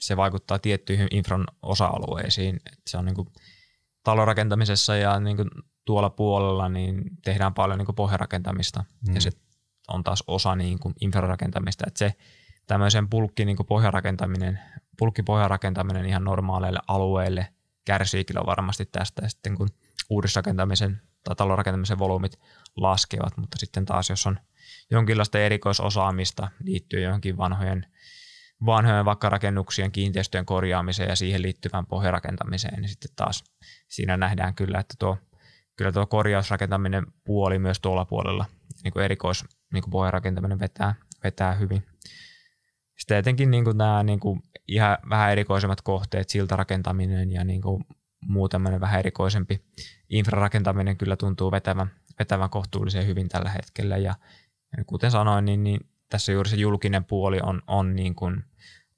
se 0.00 0.16
vaikuttaa 0.16 0.58
tiettyihin 0.58 1.08
infran 1.10 1.46
osa-alueisiin. 1.62 2.56
Et 2.56 2.80
se 2.86 2.98
on 2.98 3.04
niin 3.04 3.14
kuin 3.14 3.28
talorakentamisessa 4.04 4.96
ja 4.96 5.20
niin 5.20 5.36
kuin 5.36 5.50
tuolla 5.86 6.10
puolella 6.10 6.68
niin 6.68 7.04
tehdään 7.24 7.54
paljon 7.54 7.78
niin 7.78 7.86
kuin 7.86 7.96
pohjarakentamista 7.96 8.84
mm. 9.08 9.14
ja 9.14 9.20
se 9.20 9.30
on 9.88 10.04
taas 10.04 10.24
osa 10.26 10.56
niin 10.56 10.78
kuin 10.78 10.94
infrarakentamista. 11.00 11.84
Et 11.86 11.96
se 11.96 12.14
tämmöisen 12.66 13.08
pulkki 13.08 13.44
niin 13.44 13.56
kuin 13.56 13.66
pohjarakentaminen, 13.66 14.60
pulkkipohjarakentaminen 14.98 16.06
ihan 16.06 16.24
normaaleille 16.24 16.80
alueille 16.88 17.48
kärsii 17.84 18.24
kyllä 18.24 18.46
varmasti 18.46 18.86
tästä 18.86 19.22
ja 19.22 19.28
sitten 19.28 19.56
kun 19.56 19.68
uudisrakentamisen 20.10 21.00
tai 21.24 21.36
talorakentamisen 21.36 21.98
volyymit 21.98 22.38
laskevat, 22.76 23.36
mutta 23.36 23.58
sitten 23.58 23.84
taas 23.84 24.10
jos 24.10 24.26
on 24.26 24.38
jonkinlaista 24.90 25.38
erikoisosaamista 25.38 26.48
liittyen 26.62 27.02
johonkin 27.02 27.36
vanhojen, 27.36 27.86
vanhojen 28.66 29.04
vaikka 29.04 29.28
rakennuksien 29.28 29.92
kiinteistöjen 29.92 30.46
korjaamiseen 30.46 31.08
ja 31.08 31.16
siihen 31.16 31.42
liittyvään 31.42 31.86
pohjarakentamiseen, 31.86 32.80
niin 32.80 32.88
sitten 32.88 33.10
taas 33.16 33.44
siinä 33.88 34.16
nähdään 34.16 34.54
kyllä, 34.54 34.78
että 34.78 34.94
tuo, 34.98 35.18
kyllä 35.76 35.92
tuo 35.92 36.06
korjausrakentaminen 36.06 37.06
puoli 37.24 37.58
myös 37.58 37.80
tuolla 37.80 38.04
puolella, 38.04 38.44
niin 38.84 38.92
kuin 38.92 39.04
erikois 39.04 39.44
niin 39.72 39.82
kuin 39.82 39.90
pohjarakentaminen 39.90 40.58
vetää, 40.58 40.94
vetää 41.24 41.54
hyvin. 41.54 41.82
Sitten 42.98 43.18
etenkin 43.18 43.50
niin 43.50 43.64
kuin 43.64 43.78
nämä 43.78 44.02
niin 44.02 44.20
kuin 44.20 44.42
ihan 44.68 44.98
vähän 45.10 45.32
erikoisemmat 45.32 45.80
kohteet, 45.80 46.28
siltarakentaminen 46.28 47.32
ja 47.32 47.44
niin 47.44 47.62
kuin 47.62 47.84
muu 48.22 48.48
tämmöinen 48.48 48.80
vähän 48.80 48.98
erikoisempi 48.98 49.60
infrarakentaminen 50.10 50.96
kyllä 50.96 51.16
tuntuu 51.16 51.50
vetävän, 51.50 51.90
vetävän 52.18 52.50
kohtuullisen 52.50 53.06
hyvin 53.06 53.28
tällä 53.28 53.50
hetkellä 53.50 53.96
ja 53.96 54.14
ja 54.76 54.84
kuten 54.84 55.10
sanoin, 55.10 55.44
niin, 55.44 55.64
niin 55.64 55.80
tässä 56.10 56.32
juuri 56.32 56.50
se 56.50 56.56
julkinen 56.56 57.04
puoli 57.04 57.38
on, 57.42 57.62
on, 57.66 57.96
niin 57.96 58.14
kuin, 58.14 58.44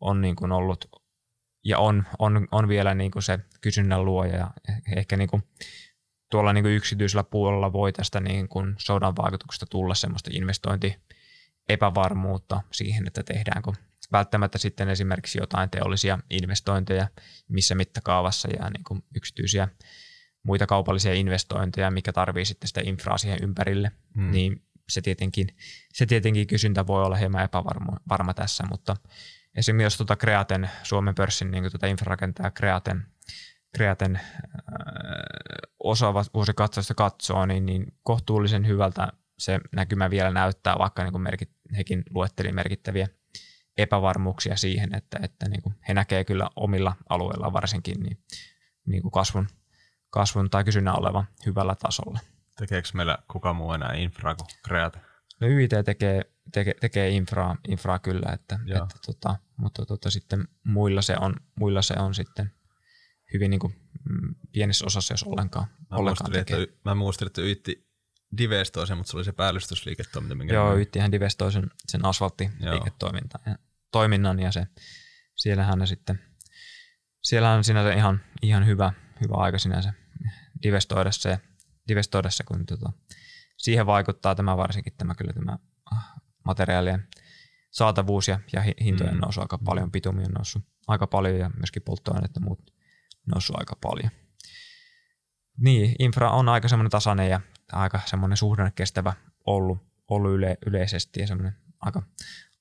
on 0.00 0.20
niin 0.20 0.36
kuin 0.36 0.52
ollut 0.52 0.90
ja 1.64 1.78
on, 1.78 2.04
on, 2.18 2.48
on 2.50 2.68
vielä 2.68 2.94
niin 2.94 3.10
kuin 3.10 3.22
se 3.22 3.38
kysynnän 3.60 4.04
luoja 4.04 4.36
ja 4.36 4.50
ehkä 4.96 5.16
niin 5.16 5.28
kuin 5.28 5.42
tuolla 6.30 6.52
niin 6.52 6.64
kuin 6.64 6.74
yksityisellä 6.74 7.24
puolella 7.24 7.72
voi 7.72 7.92
tästä 7.92 8.20
niin 8.20 8.48
kuin 8.48 8.74
sodan 8.78 9.16
vaikutuksesta 9.16 9.66
tulla 9.66 9.94
semmoista 9.94 10.30
investointi 10.32 10.96
epävarmuutta 11.68 12.60
siihen, 12.70 13.06
että 13.06 13.22
tehdäänkö 13.22 13.72
välttämättä 14.12 14.58
sitten 14.58 14.88
esimerkiksi 14.88 15.38
jotain 15.38 15.70
teollisia 15.70 16.18
investointeja, 16.30 17.08
missä 17.48 17.74
mittakaavassa 17.74 18.48
ja 18.48 18.70
niin 18.70 18.84
kuin 18.84 19.04
yksityisiä 19.16 19.68
muita 20.42 20.66
kaupallisia 20.66 21.14
investointeja, 21.14 21.90
mikä 21.90 22.12
tarvii 22.12 22.44
sitten 22.44 22.68
sitä 22.68 22.80
infraa 22.84 23.18
siihen 23.18 23.38
ympärille, 23.42 23.92
hmm. 24.14 24.30
niin 24.30 24.62
se 24.88 25.00
tietenkin, 25.00 25.48
se 25.92 26.06
tietenkin 26.06 26.46
kysyntä 26.46 26.86
voi 26.86 27.04
olla 27.04 27.16
hieman 27.16 27.44
epävarma 27.44 27.96
varma 28.08 28.34
tässä, 28.34 28.64
mutta 28.70 28.96
esimerkiksi 29.56 29.84
jos 29.84 29.96
tuota 29.96 30.16
Kreaten, 30.16 30.70
Suomen 30.82 31.14
pörssin 31.14 31.50
niin 31.50 31.70
tuota 31.70 31.86
infrarakentaja 31.86 32.50
Kreaten, 32.50 33.06
Kreaten 33.74 34.16
äh, 34.16 34.22
osaava 35.78 36.24
vuosikatsausta 36.34 36.94
katsoo, 36.94 37.46
niin, 37.46 37.66
niin 37.66 37.86
kohtuullisen 38.02 38.66
hyvältä 38.66 39.08
se 39.38 39.60
näkymä 39.72 40.10
vielä 40.10 40.30
näyttää, 40.30 40.76
vaikka 40.78 41.02
niin 41.02 41.12
kuin 41.12 41.22
merkit, 41.22 41.50
hekin 41.76 42.02
luetteli 42.10 42.52
merkittäviä 42.52 43.08
epävarmuuksia 43.78 44.56
siihen, 44.56 44.94
että, 44.94 45.18
että 45.22 45.48
niin 45.48 45.62
kuin 45.62 45.74
he 45.88 45.94
näkee 45.94 46.24
kyllä 46.24 46.50
omilla 46.56 46.96
alueilla 47.08 47.52
varsinkin 47.52 48.00
niin, 48.00 48.18
niin 48.86 49.02
kuin 49.02 49.12
kasvun, 49.12 49.48
kasvun 50.10 50.50
tai 50.50 50.64
kysynnän 50.64 50.98
olevan 50.98 51.24
hyvällä 51.46 51.74
tasolla. 51.74 52.18
Tekeekö 52.58 52.88
meillä 52.94 53.18
kuka 53.32 53.52
muu 53.52 53.72
enää 53.72 53.92
infraa 53.94 54.34
kuin 54.34 54.48
Create? 54.66 55.00
No 55.40 55.48
YIT 55.48 55.70
tekee, 55.84 56.22
tekee, 56.52 56.74
tekee 56.80 57.10
infraa, 57.10 57.56
infraa 57.68 57.98
kyllä, 57.98 58.32
että, 58.32 58.58
että 58.66 58.98
tota, 59.06 59.36
mutta 59.56 59.86
tota, 59.86 60.10
sitten 60.10 60.48
muilla 60.64 61.02
se, 61.02 61.16
on, 61.20 61.34
muilla 61.54 61.82
se 61.82 61.94
on 61.98 62.14
sitten 62.14 62.52
hyvin 63.32 63.50
niin 63.50 63.60
kuin, 63.60 63.74
mm, 64.10 64.34
pienessä 64.52 64.86
osassa, 64.86 65.12
jos 65.14 65.22
ollenkaan, 65.22 65.66
mä 65.90 65.96
ollenkaan 65.96 66.32
tekee. 66.32 66.62
Että, 66.62 66.76
mä 66.84 66.94
muistelin, 66.94 67.28
että 67.28 67.40
Yitti 67.40 67.88
divestoi 68.38 68.86
sen, 68.86 68.96
mutta 68.96 69.10
se 69.10 69.16
oli 69.16 69.24
se 69.24 69.32
päällystysliiketoiminta. 69.32 70.34
Minkä 70.34 70.54
Joo, 70.54 70.76
Yittihän 70.76 71.12
divestoi 71.12 71.52
sen, 71.52 71.70
sen 71.86 72.04
asfalttiliiketoiminnan 72.04 73.40
ja 73.46 73.58
toiminnan 73.92 74.40
ja 74.40 74.52
se, 74.52 74.66
siellähän 75.36 75.78
ne 75.78 75.86
sitten, 75.86 76.20
siellähän 77.22 77.58
on 77.58 77.64
sinänsä 77.64 77.92
ihan, 77.92 78.20
ihan 78.42 78.66
hyvä, 78.66 78.92
hyvä 79.20 79.34
aika 79.34 79.58
sinänsä 79.58 79.92
divestoida 80.62 81.12
se 81.12 81.38
investoidessa, 81.90 82.44
kun 82.44 82.66
tota, 82.66 82.92
siihen 83.56 83.86
vaikuttaa 83.86 84.34
tämä 84.34 84.56
varsinkin 84.56 84.92
tämä 84.98 85.14
kyllä 85.14 85.32
tämä 85.32 85.58
ah, 85.92 86.12
materiaalien 86.44 87.08
saatavuus 87.70 88.28
ja, 88.28 88.40
ja 88.52 88.62
hintojen 88.80 89.14
mm. 89.14 89.20
nousu 89.20 89.40
aika 89.40 89.58
paljon, 89.58 89.92
pitumi 89.92 90.24
on 90.24 90.30
noussut 90.30 90.62
aika 90.86 91.06
paljon 91.06 91.38
ja 91.38 91.50
myöskin 91.56 91.82
polttoaineet 91.82 92.34
ja 92.34 92.40
muut 92.40 92.77
noussut 93.28 93.56
aika 93.58 93.76
paljon. 93.80 94.10
Niin, 95.58 95.94
infra 95.98 96.30
on 96.30 96.48
aika 96.48 96.68
semmoinen 96.68 96.90
tasainen 96.90 97.30
ja 97.30 97.40
aika 97.72 98.00
semmoinen 98.06 98.36
suhdanne 98.36 98.72
kestävä 98.74 99.12
ollut, 99.46 99.78
ollut 100.08 100.32
yle, 100.32 100.58
yleisesti 100.66 101.20
ja 101.20 101.26
semmoinen 101.26 101.56
aika, 101.80 102.02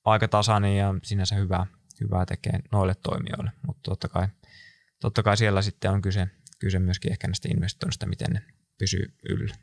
aika 0.03 0.27
tasainen 0.27 0.77
ja 0.77 0.95
sinänsä 1.03 1.35
hyvää, 1.35 1.65
hyvää 2.01 2.25
tekee 2.25 2.59
noille 2.71 2.95
toimijoille, 2.95 3.51
mutta 3.67 3.81
totta 3.83 4.07
kai, 4.09 4.27
totta 5.01 5.23
kai 5.23 5.37
siellä 5.37 5.61
sitten 5.61 5.91
on 5.91 6.01
kyse, 6.01 6.27
kyse 6.59 6.79
myöskin 6.79 7.11
ehkä 7.11 7.27
näistä 7.27 7.49
investoinnista, 7.51 8.05
miten 8.05 8.33
ne 8.33 8.41
pysyy 8.79 9.13
yllä. 9.29 9.55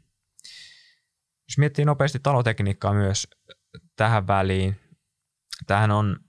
Jos 1.49 1.59
miettii 1.59 1.85
nopeasti 1.85 2.19
talotekniikkaa 2.19 2.95
myös 2.95 3.29
tähän 3.97 4.27
väliin, 4.27 4.77
tähän 5.67 5.91
on 5.91 6.21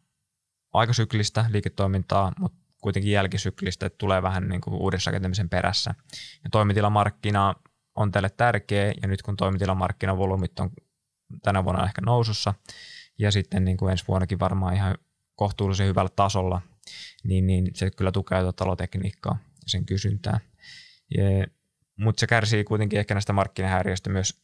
aika 0.74 0.94
syklistä 0.94 1.46
liiketoimintaa, 1.50 2.32
mutta 2.40 2.65
kuitenkin 2.86 3.12
jälkisyklistä, 3.12 3.86
että 3.86 3.98
tulee 3.98 4.22
vähän 4.22 4.48
niin 4.48 4.62
kuin 4.62 4.74
uudessa 4.74 5.12
rakentamisen 5.12 5.50
perässä. 5.50 5.96
Ja 6.44 6.50
toimitilamarkkina 6.52 7.56
on 7.96 8.12
tälle 8.12 8.30
tärkeä, 8.30 8.94
ja 9.02 9.08
nyt 9.08 9.22
kun 9.22 9.38
toimitilamarkkinavolyymit 9.38 10.60
on 10.60 10.70
tänä 11.44 11.64
vuonna 11.64 11.86
ehkä 11.86 12.02
nousussa, 12.02 12.54
ja 13.20 13.32
sitten 13.32 13.66
niin 13.66 13.78
kuin 13.78 13.92
ensi 13.92 14.04
vuonnakin 14.08 14.40
varmaan 14.40 14.76
ihan 14.76 14.98
kohtuullisen 15.36 15.88
hyvällä 15.88 16.10
tasolla, 16.16 16.62
niin, 17.24 17.48
niin 17.48 17.72
se 17.74 17.92
kyllä 17.92 18.12
tukee 18.12 18.42
tuota 18.42 18.56
talotekniikkaa 18.64 19.38
ja 19.42 19.68
sen 19.68 19.86
kysyntää. 19.86 20.40
Mutta 22.00 22.20
se 22.20 22.28
kärsii 22.28 22.64
kuitenkin 22.64 23.00
ehkä 23.00 23.14
näistä 23.14 23.34
markkinahäiriöistä 23.34 24.10
myös 24.10 24.42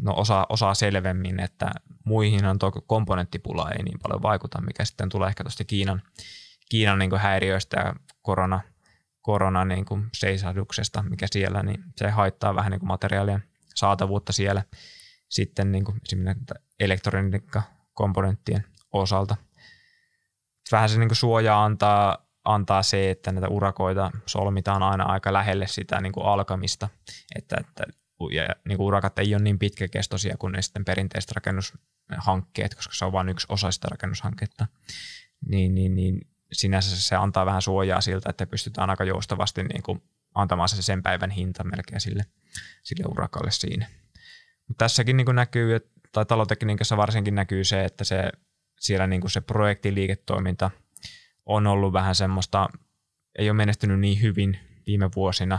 no 0.00 0.14
osaa, 0.16 0.46
osaa 0.48 0.74
selvemmin, 0.74 1.40
että 1.40 1.70
muihinhan 2.04 2.58
tuo 2.58 2.70
komponenttipula 2.70 3.70
ei 3.70 3.82
niin 3.82 3.98
paljon 4.02 4.22
vaikuta, 4.22 4.60
mikä 4.60 4.84
sitten 4.84 5.08
tulee 5.08 5.28
ehkä 5.28 5.44
tuosta 5.44 5.64
Kiinan, 5.64 6.02
Kiinan 6.70 6.98
niin 6.98 7.18
häiriöistä 7.18 7.80
ja 7.80 7.94
korona, 8.22 8.60
korona 9.20 9.64
niin 9.64 9.84
kuin 9.84 10.06
seisahduksesta, 10.14 11.02
mikä 11.02 11.26
siellä, 11.30 11.62
niin 11.62 11.84
se 11.96 12.10
haittaa 12.10 12.54
vähän 12.54 12.70
niin 12.70 12.80
kuin 12.80 12.88
materiaalien 12.88 13.44
saatavuutta 13.74 14.32
siellä. 14.32 14.62
Sitten 15.28 15.72
niin 15.72 15.84
kuin 15.84 16.00
elektroniikkakomponenttien 16.80 18.64
osalta. 18.92 19.36
Vähän 20.72 20.88
se 20.88 20.98
niin 20.98 21.08
kuin 21.08 21.16
suojaa 21.16 21.64
antaa, 21.64 22.26
antaa 22.44 22.82
se, 22.82 23.10
että 23.10 23.32
näitä 23.32 23.48
urakoita 23.48 24.10
solmitaan 24.26 24.82
aina 24.82 25.04
aika 25.04 25.32
lähelle 25.32 25.66
sitä 25.66 26.00
niin 26.00 26.12
kuin 26.12 26.26
alkamista, 26.26 26.88
että, 27.34 27.56
että 27.60 27.84
ja 28.30 28.46
niin 28.64 28.78
kuin 28.78 28.86
urakat 28.86 29.18
ei 29.18 29.34
ole 29.34 29.42
niin 29.42 29.58
pitkäkestoisia 29.58 30.36
kuin 30.36 30.52
ne 30.52 30.62
sitten 30.62 30.84
perinteiset 30.84 31.32
rakennushankkeet, 31.32 32.74
koska 32.74 32.94
se 32.94 33.04
on 33.04 33.12
vain 33.12 33.28
yksi 33.28 33.46
osa 33.50 33.70
sitä 33.70 33.88
rakennushanketta, 33.90 34.66
niin, 35.48 35.74
niin, 35.74 35.94
niin 35.94 36.20
sinänsä 36.52 37.00
se 37.00 37.16
antaa 37.16 37.46
vähän 37.46 37.62
suojaa 37.62 38.00
siltä, 38.00 38.30
että 38.30 38.46
pystytään 38.46 38.90
aika 38.90 39.04
joustavasti 39.04 39.64
niin 39.64 39.82
kuin 39.82 40.02
antamaan 40.34 40.68
se 40.68 40.82
sen 40.82 41.02
päivän 41.02 41.30
hinta 41.30 41.64
melkein 41.64 42.00
sille, 42.00 42.26
sille 42.82 43.04
urakalle 43.08 43.50
siinä. 43.50 43.86
Mut 44.68 44.78
tässäkin 44.78 45.16
niin 45.16 45.24
kuin 45.24 45.36
näkyy, 45.36 45.80
tai 46.12 46.26
talotekniikassa 46.26 46.96
varsinkin 46.96 47.34
näkyy 47.34 47.64
se, 47.64 47.84
että 47.84 48.04
se, 48.04 48.32
siellä 48.80 49.06
niin 49.06 49.20
kuin 49.20 49.30
se 49.30 49.40
projektiliiketoiminta 49.40 50.70
on 51.46 51.66
ollut 51.66 51.92
vähän 51.92 52.14
semmoista, 52.14 52.68
ei 53.38 53.50
ole 53.50 53.56
menestynyt 53.56 54.00
niin 54.00 54.22
hyvin 54.22 54.58
viime 54.86 55.10
vuosina, 55.16 55.58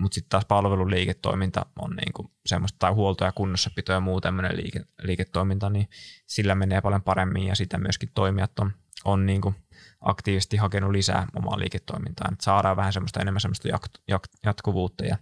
mutta 0.00 0.14
sitten 0.14 0.28
taas 0.28 0.44
palveluliiketoiminta 0.44 1.66
on 1.78 1.96
niin 1.96 2.12
kuin 2.12 2.28
semmoista, 2.46 2.78
tai 2.78 2.92
huolto 2.92 3.24
ja 3.24 3.32
kunnossapito 3.32 3.92
ja 3.92 4.00
muu 4.00 4.20
tämmöinen 4.20 4.56
liike, 4.56 4.80
liiketoiminta, 5.02 5.70
niin 5.70 5.88
sillä 6.26 6.54
menee 6.54 6.80
paljon 6.80 7.02
paremmin 7.02 7.46
ja 7.46 7.54
sitä 7.54 7.78
myöskin 7.78 8.10
toimijat 8.14 8.58
on, 8.58 8.72
on 9.04 9.26
niin 9.26 9.40
kuin 9.40 9.54
aktiivisesti 10.00 10.56
hakenut 10.56 10.90
lisää 10.90 11.26
omaa 11.36 11.58
liiketoimintaa, 11.58 12.28
että 12.32 12.44
saadaan 12.44 12.76
vähän 12.76 12.92
semmoista 12.92 13.20
enemmän 13.20 13.40
semmoista 13.40 13.68
jat, 13.68 13.82
jat, 14.08 14.22
jatkuvuutta 14.44 15.04
ja 15.04 15.18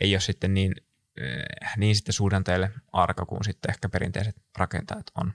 ei 0.00 0.14
ole 0.14 0.20
sitten 0.20 0.54
niin, 0.54 0.74
eh, 1.20 1.76
niin 1.76 1.96
sitten 1.96 2.12
suhdanteille 2.12 2.70
arka 2.92 3.26
kuin 3.26 3.44
sitten 3.44 3.70
ehkä 3.70 3.88
perinteiset 3.88 4.36
rakentajat 4.58 5.06
on. 5.20 5.32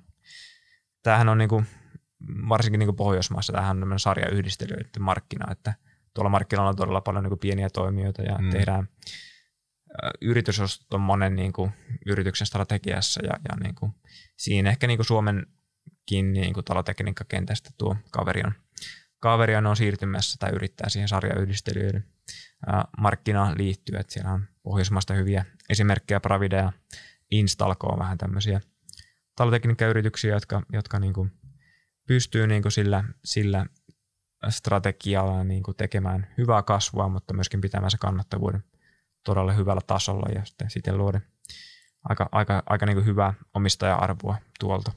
Tämähän 1.04 1.30
on 1.30 1.38
niin 1.38 1.50
kuin, 1.50 1.66
varsinkin 2.50 2.80
niin 2.80 2.88
kuin 2.88 2.96
Pohjoismaissa, 2.96 3.54
tämähän 3.54 3.92
on 3.92 4.00
sarjayhdistelyiden 4.00 5.02
markkina, 5.02 5.52
että– 5.52 5.74
tuolla 6.14 6.30
markkinoilla 6.30 6.70
on 6.70 6.76
todella 6.76 7.02
paljon 7.02 7.24
niin 7.24 7.30
kuin 7.30 7.40
pieniä 7.40 7.70
toimijoita 7.70 8.22
ja 8.22 8.38
mm. 8.38 8.50
tehdään 8.50 8.88
yritysostot 10.22 10.94
on 10.94 11.02
monen 11.02 11.36
niin 11.36 11.54
kuin, 11.54 11.72
yrityksen 12.06 12.48
strategiassa 12.48 13.26
ja, 13.26 13.34
ja 13.50 13.56
niin 13.64 13.76
kuin, 13.76 13.92
siinä 14.38 14.70
ehkä 14.70 14.88
niin 14.88 14.98
kuin 14.98 15.08
Suomenkin 16.10 16.34
niin 16.34 16.54
kuin 16.54 16.66
talotekniikkakentästä 16.66 17.70
tuo 17.78 17.96
kaveri 18.12 18.42
on, 18.46 18.54
kaveri 19.20 19.56
on 19.56 19.76
siirtymässä 19.76 20.38
tai 20.40 20.52
yrittää 20.56 20.90
siihen 20.90 21.08
sarjayhdistelyiden 21.08 22.06
markkinaan 22.98 23.58
liittyä, 23.58 24.00
että 24.00 24.14
siellä 24.14 24.32
on 24.32 24.48
Pohjoismaista 24.64 25.14
hyviä 25.14 25.46
esimerkkejä, 25.70 26.20
Pravida 26.20 26.58
ja 26.58 26.74
Instalco 27.32 27.88
on 27.88 28.00
vähän 28.00 28.18
tämmöisiä 28.18 28.62
talotekniikkayrityksiä, 29.36 30.34
jotka, 30.34 30.64
jotka 30.74 31.00
niin 31.00 31.14
kuin 31.14 31.32
pystyy 32.08 32.48
niin 32.48 32.62
kuin 32.62 32.72
sillä, 32.72 33.04
sillä 33.26 33.66
strategialla 34.50 35.44
niin 35.44 35.64
kuin 35.64 35.78
tekemään 35.78 36.28
hyvää 36.38 36.64
kasvua, 36.64 37.10
mutta 37.10 37.34
myöskin 37.34 37.62
pitämään 37.62 37.92
se 37.92 37.98
kannattavuuden 37.98 38.64
todella 39.26 39.52
hyvällä 39.52 39.82
tasolla 39.88 40.32
ja 40.36 40.46
sitten, 40.46 40.70
sitten 40.70 40.98
luoda 40.98 41.22
aika, 42.10 42.30
aika, 42.32 42.64
aika 42.66 42.86
niin 42.86 42.96
kuin 42.96 43.06
hyvää 43.06 43.34
omistaja-arvoa 43.54 44.38
tuolta. 44.60 44.92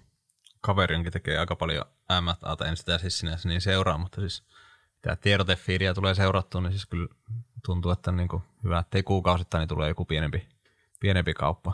Kaveri 0.65 0.97
onkin 0.97 1.12
tekee 1.12 1.39
aika 1.39 1.57
paljon 1.57 1.85
M&A, 2.23 2.67
en 2.69 2.77
sitä 2.77 2.99
siis 2.99 3.19
sinänsä 3.19 3.49
niin 3.49 3.61
seuraa, 3.61 3.99
mutta 3.99 4.21
siis 4.21 4.43
tämä 5.03 5.17
tiedotefiiriä 5.17 5.95
tulee 5.95 6.15
seurattua, 6.15 6.61
niin 6.61 6.73
siis 6.73 6.87
kyllä 6.87 7.09
tuntuu, 7.65 7.93
että 7.93 8.12
niin 8.12 8.29
kuin 8.29 8.43
hyvä, 8.65 8.79
ettei 8.79 9.03
kuukausittain 9.03 9.61
niin 9.61 9.69
tulee 9.69 9.89
joku 9.89 10.05
pienempi, 10.05 10.49
pienempi 11.01 11.35
kauppa. 11.35 11.73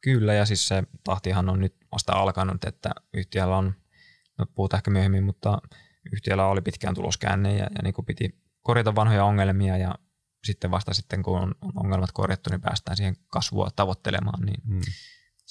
Kyllä, 0.00 0.34
ja 0.34 0.46
siis 0.46 0.68
se 0.68 0.82
tahtihan 1.04 1.48
on 1.48 1.60
nyt 1.60 1.74
vasta 1.92 2.12
alkanut, 2.12 2.64
että 2.64 2.90
yhtiöllä 3.14 3.56
on, 3.56 3.74
no 4.38 4.46
puhutaan 4.54 4.78
ehkä 4.78 4.90
myöhemmin, 4.90 5.24
mutta 5.24 5.58
yhtiöllä 6.12 6.46
oli 6.46 6.60
pitkään 6.60 6.94
tuloskäänne 6.94 7.56
ja, 7.56 7.64
ja 7.64 7.82
niin 7.82 7.94
kuin 7.94 8.04
piti 8.04 8.42
korjata 8.62 8.94
vanhoja 8.94 9.24
ongelmia 9.24 9.76
ja 9.76 9.94
sitten 10.44 10.70
vasta 10.70 10.94
sitten, 10.94 11.22
kun 11.22 11.40
on, 11.40 11.54
on 11.60 11.72
ongelmat 11.74 12.12
korjattu, 12.12 12.50
niin 12.50 12.60
päästään 12.60 12.96
siihen 12.96 13.16
kasvua 13.26 13.70
tavoittelemaan. 13.76 14.46
Niin 14.46 14.62
hmm. 14.66 14.80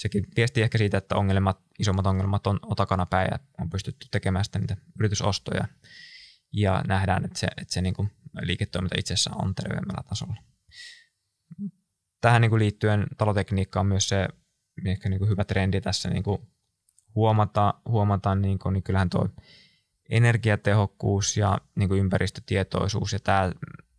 Sekin 0.02 0.28
viesti 0.36 0.62
ehkä 0.62 0.78
siitä, 0.78 0.98
että 0.98 1.16
ongelmat, 1.16 1.60
isommat 1.80 2.08
ongelmat 2.08 2.48
on, 2.48 2.60
on 2.62 2.76
takana 2.76 3.06
päin 3.06 3.28
ja 3.32 3.40
on 3.60 3.70
pystytty 3.70 4.08
tekemään 4.12 4.46
sitten 4.46 4.62
niitä 4.62 4.78
yritysostoja 5.00 5.68
ja 6.54 6.84
nähdään, 6.88 7.26
että 7.26 7.40
se, 7.40 7.48
että 7.58 7.74
se 7.74 7.82
niin 7.82 7.94
kuin 7.94 8.12
liiketoiminta 8.42 8.96
itsessä 9.00 9.32
on 9.36 9.56
terveemmällä 9.56 10.04
tasolla. 10.10 10.36
Tähän 12.22 12.42
niin 12.42 12.50
kuin 12.50 12.60
liittyen 12.60 13.08
talotekniikka 13.18 13.80
on 13.80 13.86
myös 13.86 14.10
se 14.10 14.28
ehkä 14.86 15.10
niin 15.10 15.20
kuin 15.20 15.30
hyvä 15.30 15.44
trendi 15.44 15.82
tässä 15.82 16.10
niin 16.10 16.24
kuin 16.24 16.42
huomata, 17.16 17.74
huomata 17.88 18.36
niin, 18.36 18.60
kuin, 18.60 18.74
niin 18.74 18.84
kyllähän 18.84 19.10
tuo 19.10 19.30
energiatehokkuus 20.10 21.38
ja 21.38 21.58
niin 21.76 21.90
kuin 21.90 22.00
ympäristötietoisuus 22.00 23.14
ja 23.14 23.20
tämä 23.20 23.52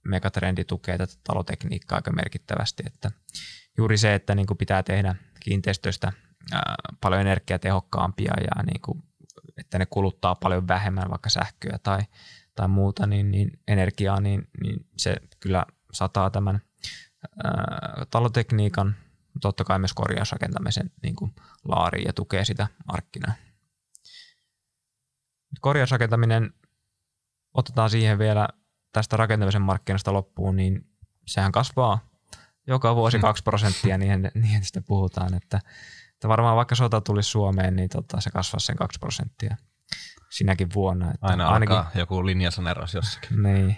megatrendi 0.05 0.65
tukee 0.65 0.99
tätä 0.99 1.15
talotekniikkaa 1.25 1.97
aika 1.99 2.13
merkittävästi, 2.13 2.83
että 2.87 3.11
juuri 3.79 3.99
se, 3.99 4.15
että 4.15 4.35
niin 4.35 4.47
kuin 4.47 4.59
pitää 4.59 4.83
tehdä 4.83 5.15
kiinteistöistä 5.45 6.13
paljon 7.01 7.21
energiatehokkaampia 7.21 8.33
ja 8.41 8.63
niin 8.63 8.81
kuin, 8.81 9.03
että 9.59 9.79
ne 9.79 9.87
kuluttaa 9.87 10.35
paljon 10.35 10.69
vähemmän 10.69 11.11
vaikka 11.11 11.31
sähköä 11.31 11.79
tai, 11.83 12.01
tai 12.55 12.69
muuta 12.69 13.07
niin, 13.07 13.31
niin 13.31 13.61
energiaa, 13.69 14.21
niin, 14.21 14.49
niin 14.63 14.87
se 14.97 15.17
kyllä 15.41 15.67
sataa 15.93 16.31
tämän 16.31 16.61
ää, 17.45 18.07
talotekniikan, 18.11 18.97
totta 19.41 19.65
kai 19.65 19.79
myös 19.79 19.95
korjausrakentamisen 19.95 20.91
niin 21.03 21.17
kuin 21.17 21.35
laariin 21.65 22.07
ja 22.07 22.13
tukee 22.13 22.45
sitä 22.45 22.67
markkinaa. 22.93 23.33
Korjausrakentaminen, 25.61 26.55
otetaan 27.55 27.91
siihen 27.91 28.19
vielä 28.19 28.49
tästä 28.93 29.17
rakentamisen 29.17 29.63
markkinasta 29.63 30.13
loppuun, 30.13 30.57
niin 30.57 30.87
sehän 31.27 31.53
kasvaa 31.53 32.12
joka 32.67 32.97
vuosi 32.97 33.19
2 33.19 33.41
hmm. 33.41 33.45
prosenttia, 33.45 33.99
niin, 33.99 34.31
niin 34.35 34.65
sitä 34.65 34.81
puhutaan, 34.81 35.35
että, 35.35 35.61
että 36.13 36.29
varmaan 36.29 36.57
vaikka 36.57 36.75
sota 36.75 37.01
tulisi 37.01 37.31
Suomeen, 37.31 37.77
niin 37.77 37.89
tota, 37.89 38.21
se 38.21 38.31
kasvaisi 38.31 38.67
sen 38.67 38.77
2 38.77 38.99
prosenttia 38.99 39.57
sinäkin 40.31 40.69
vuonna. 40.75 41.11
Että 41.11 41.27
Aina 41.27 41.49
ainakin, 41.49 41.77
alkaa 41.77 41.91
joku 41.95 42.27
linjasaneras 42.27 42.95
jossakin. 42.95 43.43
Niin. 43.43 43.77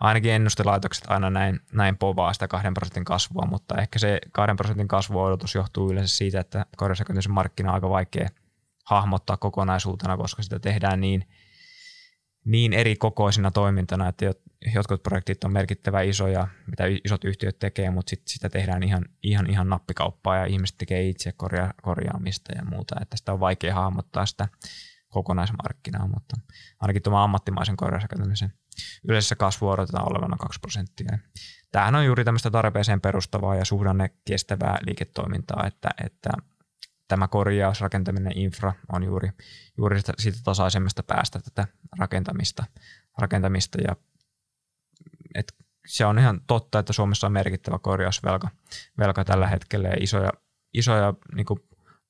Ainakin 0.00 0.32
ennustelaitokset 0.32 1.04
aina 1.08 1.30
näin, 1.30 1.60
näin 1.72 1.96
povaa 1.96 2.32
sitä 2.32 2.48
2 2.48 2.68
prosentin 2.74 3.04
kasvua, 3.04 3.46
mutta 3.50 3.80
ehkä 3.80 3.98
se 3.98 4.18
2 4.32 4.54
prosentin 4.54 4.88
kasvuodotus 4.88 5.54
johtuu 5.54 5.90
yleensä 5.90 6.16
siitä, 6.16 6.40
että 6.40 6.66
korjausrakentamisen 6.76 7.32
markkina 7.32 7.68
on 7.68 7.74
aika 7.74 7.90
vaikea– 7.90 8.28
hahmottaa 8.86 9.36
kokonaisuutena, 9.36 10.16
koska 10.16 10.42
sitä 10.42 10.58
tehdään 10.58 11.00
niin, 11.00 11.28
niin 12.46 12.72
eri 12.72 12.96
kokoisina 12.96 13.50
toimintana, 13.50 14.08
että 14.08 14.24
jotkut 14.74 15.02
projektit 15.02 15.44
on 15.44 15.52
merkittävä 15.52 16.02
isoja, 16.02 16.48
mitä 16.66 16.84
isot 17.04 17.24
yhtiöt 17.24 17.58
tekee, 17.58 17.90
mutta 17.90 18.10
sit 18.10 18.22
sitä 18.26 18.48
tehdään 18.48 18.82
ihan, 18.82 19.04
ihan, 19.22 19.50
ihan 19.50 19.68
nappikauppaa 19.68 20.36
ja 20.36 20.44
ihmiset 20.44 20.78
tekee 20.78 21.08
itse 21.08 21.32
korja, 21.32 21.74
korjaamista 21.82 22.52
ja 22.56 22.64
muuta, 22.64 22.96
että 23.00 23.16
sitä 23.16 23.32
on 23.32 23.40
vaikea 23.40 23.74
hahmottaa 23.74 24.26
sitä 24.26 24.48
kokonaismarkkinaa, 25.08 26.08
mutta 26.08 26.36
ainakin 26.80 27.02
tuon 27.02 27.16
ammattimaisen 27.16 27.76
korjausrakentamisen 27.76 28.52
yleisessä 29.08 29.36
kasvu 29.36 29.68
odotetaan 29.68 30.10
olevan 30.10 30.30
noin 30.30 30.38
2 30.38 30.60
prosenttia. 30.60 31.18
Tämähän 31.72 31.94
on 31.94 32.06
juuri 32.06 32.24
tämmöistä 32.24 32.50
tarpeeseen 32.50 33.00
perustavaa 33.00 33.56
ja 33.56 33.64
suhdanne 33.64 34.10
kestävää 34.24 34.78
liiketoimintaa, 34.86 35.66
että, 35.66 35.88
että 36.04 36.30
tämä 37.08 37.28
korjausrakentaminen 37.28 38.38
infra 38.38 38.72
on 38.92 39.02
juuri, 39.04 39.30
juuri 39.78 39.98
sitä, 39.98 40.12
siitä 40.18 40.38
tasaisemmasta 40.44 41.02
päästä 41.02 41.38
tätä 41.38 41.66
rakentamista, 41.98 42.64
rakentamista 43.18 43.78
ja 43.80 43.96
et 45.34 45.54
se 45.86 46.06
on 46.06 46.18
ihan 46.18 46.40
totta, 46.46 46.78
että 46.78 46.92
Suomessa 46.92 47.26
on 47.26 47.32
merkittävä 47.32 47.78
korjausvelka 47.78 48.48
velka 48.98 49.24
tällä 49.24 49.46
hetkellä 49.46 49.88
ja 49.88 49.96
isoja, 50.00 50.32
isoja 50.74 51.14
niin 51.34 51.46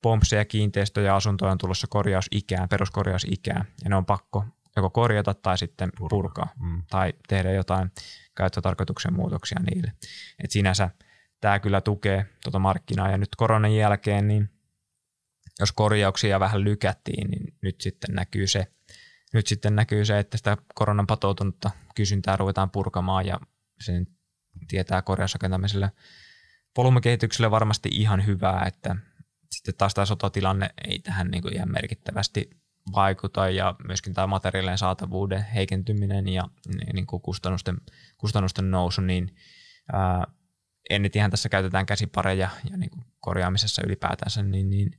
pompseja, 0.02 0.44
kiinteistöjä 0.44 1.06
ja 1.06 1.16
asuntoja 1.16 1.52
on 1.52 1.58
tulossa 1.58 1.86
korjausikään, 1.90 2.68
peruskorjausikään 2.68 3.64
ja 3.84 3.90
ne 3.90 3.96
on 3.96 4.06
pakko 4.06 4.44
joko 4.76 4.90
korjata 4.90 5.34
tai 5.34 5.58
sitten 5.58 5.90
purkaa, 5.98 6.08
purkaa 6.18 6.48
mm. 6.60 6.82
tai 6.90 7.12
tehdä 7.28 7.52
jotain 7.52 7.90
käyttötarkoituksen 8.34 9.14
muutoksia 9.14 9.58
niille. 9.70 9.92
Et 10.44 10.50
sinänsä 10.50 10.90
tämä 11.40 11.58
kyllä 11.58 11.80
tukee 11.80 12.26
tuota 12.42 12.58
markkinaa 12.58 13.10
ja 13.10 13.18
nyt 13.18 13.28
koronan 13.36 13.74
jälkeen, 13.74 14.28
niin 14.28 14.50
jos 15.60 15.72
korjauksia 15.72 16.40
vähän 16.40 16.64
lykättiin, 16.64 17.30
niin 17.30 17.54
nyt 17.62 17.80
sitten 17.80 18.14
näkyy 18.14 18.46
se, 18.46 18.66
nyt 19.32 19.46
sitten 19.46 19.76
näkyy 19.76 20.04
se, 20.04 20.18
että 20.18 20.36
sitä 20.36 20.56
koronan 20.74 21.06
patoutunutta 21.06 21.70
kysyntää 21.94 22.36
ruvetaan 22.36 22.70
purkamaan 22.70 23.26
ja 23.26 23.40
sen 23.80 24.06
tietää 24.68 25.02
korjausrakentamiselle 25.02 25.92
volyymikehitykselle 26.76 27.50
varmasti 27.50 27.88
ihan 27.92 28.26
hyvää, 28.26 28.64
että 28.66 28.96
sitten 29.50 29.74
taas 29.74 29.94
tämä 29.94 30.06
sotatilanne 30.06 30.70
ei 30.88 30.98
tähän 30.98 31.30
niin 31.30 31.42
kuin 31.42 31.54
ihan 31.54 31.72
merkittävästi 31.72 32.50
vaikuta 32.94 33.50
ja 33.50 33.74
myöskin 33.86 34.14
tämä 34.14 34.26
materiaalien 34.26 34.78
saatavuuden 34.78 35.44
heikentyminen 35.54 36.28
ja 36.28 36.48
niin 36.92 37.06
kuin 37.06 37.22
kustannusten, 37.22 37.76
kustannusten 38.18 38.70
nousu, 38.70 39.00
niin 39.00 39.34
ää, 39.92 40.26
ennitihän 40.90 41.30
tässä 41.30 41.48
käytetään 41.48 41.86
käsipareja 41.86 42.48
ja 42.70 42.76
niin 42.76 42.90
kuin 42.90 43.04
korjaamisessa 43.20 43.82
ylipäätänsä, 43.86 44.42
niin, 44.42 44.70
niin 44.70 44.98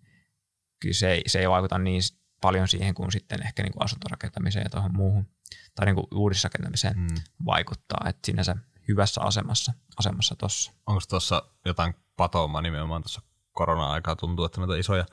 kyllä 0.80 0.93
se 0.93 1.11
ei, 1.11 1.23
se 1.28 1.39
ei 1.39 1.49
vaikuta 1.49 1.78
niin 1.78 2.01
paljon 2.41 2.67
siihen 2.67 2.93
kuin 2.93 3.11
sitten 3.11 3.45
ehkä 3.45 3.63
niin 3.63 3.73
kuin 3.73 3.84
asuntorakentamiseen 3.84 4.63
ja 4.63 4.69
tuohon 4.69 4.95
muuhun 4.95 5.28
tai 5.75 5.86
niin 5.86 5.95
kuin 5.95 6.07
uudisrakentamiseen 6.13 6.95
hmm. 6.95 7.17
vaikuttaa, 7.45 8.09
että 8.09 8.25
sinänsä 8.25 8.55
hyvässä 8.88 9.21
asemassa 9.21 9.73
asemassa 9.99 10.36
tuossa. 10.36 10.71
Onko 10.88 11.01
tuossa 11.09 11.43
jotain 11.65 11.93
patoumaa 12.17 12.61
nimenomaan 12.61 13.01
tuossa 13.01 13.21
korona-aikaa 13.51 14.15
tuntuu, 14.15 14.45
että 14.45 14.59
näitä 14.61 14.78
isoja 14.78 15.05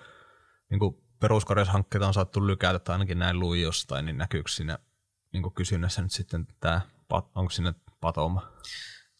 niin 0.70 0.78
kuin 0.78 1.04
peruskorjaushankkeita 1.20 2.06
on 2.06 2.14
saattu 2.14 2.46
lykätä, 2.46 2.78
tai 2.78 2.94
ainakin 2.94 3.18
näin 3.18 3.40
luin 3.40 3.62
jostain, 3.62 4.06
niin 4.06 4.18
näkyykö 4.18 4.50
siinä 4.50 4.78
niin 5.32 5.52
kysynnässä 5.54 6.02
nyt 6.02 6.12
sitten 6.12 6.46
tämä, 6.60 6.80
onko 7.34 7.50
sinne 7.50 7.74
patouma? 8.00 8.52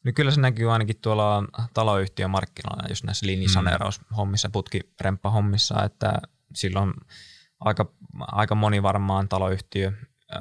No 0.04 0.12
kyllä 0.14 0.30
se 0.30 0.40
näkyy 0.40 0.72
ainakin 0.72 1.00
tuolla 1.00 1.44
taloyhtiön 1.74 2.30
markkinoilla, 2.30 2.88
just 2.88 3.04
näissä 3.04 3.26
linjisaneeraushommissa, 3.26 4.48
putkiremppahommissa, 4.48 5.84
että 5.84 6.12
silloin 6.54 6.94
aika, 7.60 7.92
aika 8.18 8.54
moni 8.54 8.82
varmaan 8.82 9.28
taloyhtiö 9.28 9.92
äh, 10.34 10.40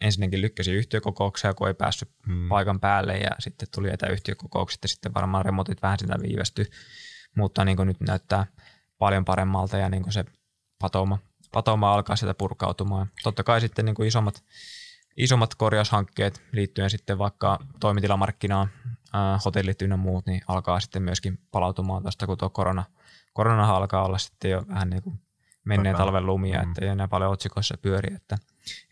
ensinnäkin 0.00 0.40
lykkäsi 0.40 0.72
yhtiökokouksia, 0.72 1.54
kun 1.54 1.68
ei 1.68 1.74
päässyt 1.74 2.10
hmm. 2.26 2.48
paikan 2.48 2.80
päälle 2.80 3.18
ja 3.18 3.30
sitten 3.38 3.68
tuli 3.74 3.90
etäyhtiökokoukset 3.90 4.78
ja 4.82 4.88
sitten 4.88 5.14
varmaan 5.14 5.44
remotit 5.44 5.82
vähän 5.82 5.98
sitä 5.98 6.16
viivästyi, 6.22 6.66
mutta 7.36 7.64
niin 7.64 7.76
kuin 7.76 7.86
nyt 7.86 8.00
näyttää 8.00 8.46
paljon 8.98 9.24
paremmalta 9.24 9.76
ja 9.76 9.88
niin 9.88 10.02
kuin 10.02 10.12
se 10.12 10.24
patouma, 10.78 11.18
patouma 11.52 11.94
alkaa 11.94 12.16
sieltä 12.16 12.34
purkautumaan. 12.34 13.10
Totta 13.22 13.42
kai 13.42 13.60
sitten 13.60 13.84
niin 13.84 13.94
kuin 13.94 14.08
isommat, 14.08 14.44
isommat 15.16 15.54
korjaushankkeet 15.54 16.42
liittyen 16.52 16.90
sitten 16.90 17.18
vaikka 17.18 17.58
toimitilamarkkinaan, 17.80 18.70
hotellit 19.44 19.82
ynnä 19.82 19.96
muut, 19.96 20.26
niin 20.26 20.40
alkaa 20.48 20.80
sitten 20.80 21.02
myöskin 21.02 21.38
palautumaan 21.50 22.02
tästä, 22.02 22.26
kun 22.26 22.38
tuo 22.38 22.50
korona, 22.50 22.84
korona 23.32 23.76
alkaa 23.76 24.04
olla 24.04 24.18
sitten 24.18 24.50
jo 24.50 24.64
vähän 24.68 24.90
niin 24.90 25.02
kuin 25.02 25.20
menneen 25.64 25.96
talven 25.96 26.26
lumia, 26.26 26.62
mm. 26.62 26.68
että 26.68 26.84
ei 26.84 26.90
enää 26.90 27.08
paljon 27.08 27.30
otsikoissa 27.30 27.78
pyöri, 27.82 28.14
että, 28.14 28.38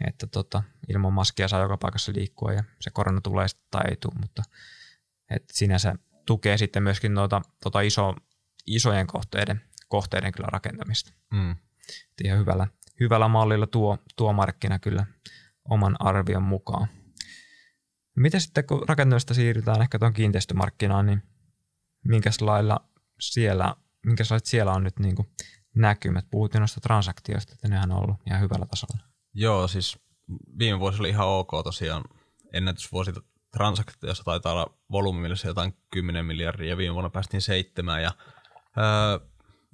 että 0.07 0.27
tota, 0.27 0.63
ilman 0.89 1.13
maskia 1.13 1.49
saa 1.49 1.63
joka 1.63 1.77
paikassa 1.77 2.13
liikkua 2.15 2.53
ja 2.53 2.65
se 2.81 2.91
korona 2.91 3.21
tulee 3.21 3.49
sitten 3.49 3.67
tai 3.71 3.83
ei 3.91 3.97
tule, 3.97 4.15
mutta 4.21 4.43
että 5.31 5.53
sinänsä 5.53 5.95
tukee 6.27 6.59
sitten 6.59 6.83
myöskin 6.83 7.15
noita, 7.15 7.43
tota 7.63 7.81
iso, 7.81 8.15
isojen 8.67 9.07
kohteiden, 9.07 9.61
kohteiden 9.89 10.33
kyllä 10.33 10.49
rakentamista. 10.53 11.13
Mm. 11.33 11.57
ihan 12.25 12.39
hyvällä, 12.39 12.67
hyvällä 13.01 13.29
mallilla 13.29 13.67
tuo, 13.67 13.99
tuo 14.17 14.33
markkina 14.33 14.79
kyllä 14.79 15.07
oman 15.69 15.97
arvion 15.99 16.43
mukaan. 16.43 16.89
Miten 18.17 18.41
sitten 18.41 18.67
kun 18.67 18.89
rakentamista 18.89 19.35
siirrytään 19.35 19.83
ehkä 19.83 19.99
tuon 19.99 20.13
kiinteistömarkkinaan, 20.13 21.07
niin 21.07 21.23
minkälailla 22.05 22.89
siellä, 23.21 23.77
minkälaiset 24.07 24.47
siellä 24.47 24.73
on 24.73 24.85
nyt 24.85 24.99
niin 24.99 25.17
kuin 25.17 25.29
näkymät? 25.75 26.25
Puhuttiin 26.31 26.61
noista 26.61 26.81
transaktioista, 26.81 27.53
että 27.53 27.69
nehän 27.69 27.93
on 27.93 28.03
ollut 28.03 28.17
ihan 28.27 28.41
hyvällä 28.41 28.67
tasolla. 28.67 29.03
Joo, 29.35 29.69
siis 29.69 29.99
viime 30.59 30.81
vuosi 30.81 31.01
oli 31.01 31.09
ihan 31.09 31.27
ok 31.27 31.51
tosiaan. 31.65 32.05
Ennätysvuosi 32.53 33.13
transaktiossa 33.53 34.25
taitaa 34.25 34.53
olla 34.53 34.79
volyymillisesti 34.93 35.49
jotain 35.49 35.75
10 35.91 36.27
miljardia 36.27 36.69
ja 36.69 36.77
viime 36.77 36.95
vuonna 36.95 37.11
päästiin 37.11 37.41
seitsemään. 37.41 38.03
Ja, 38.03 38.13
öö, 38.79 39.29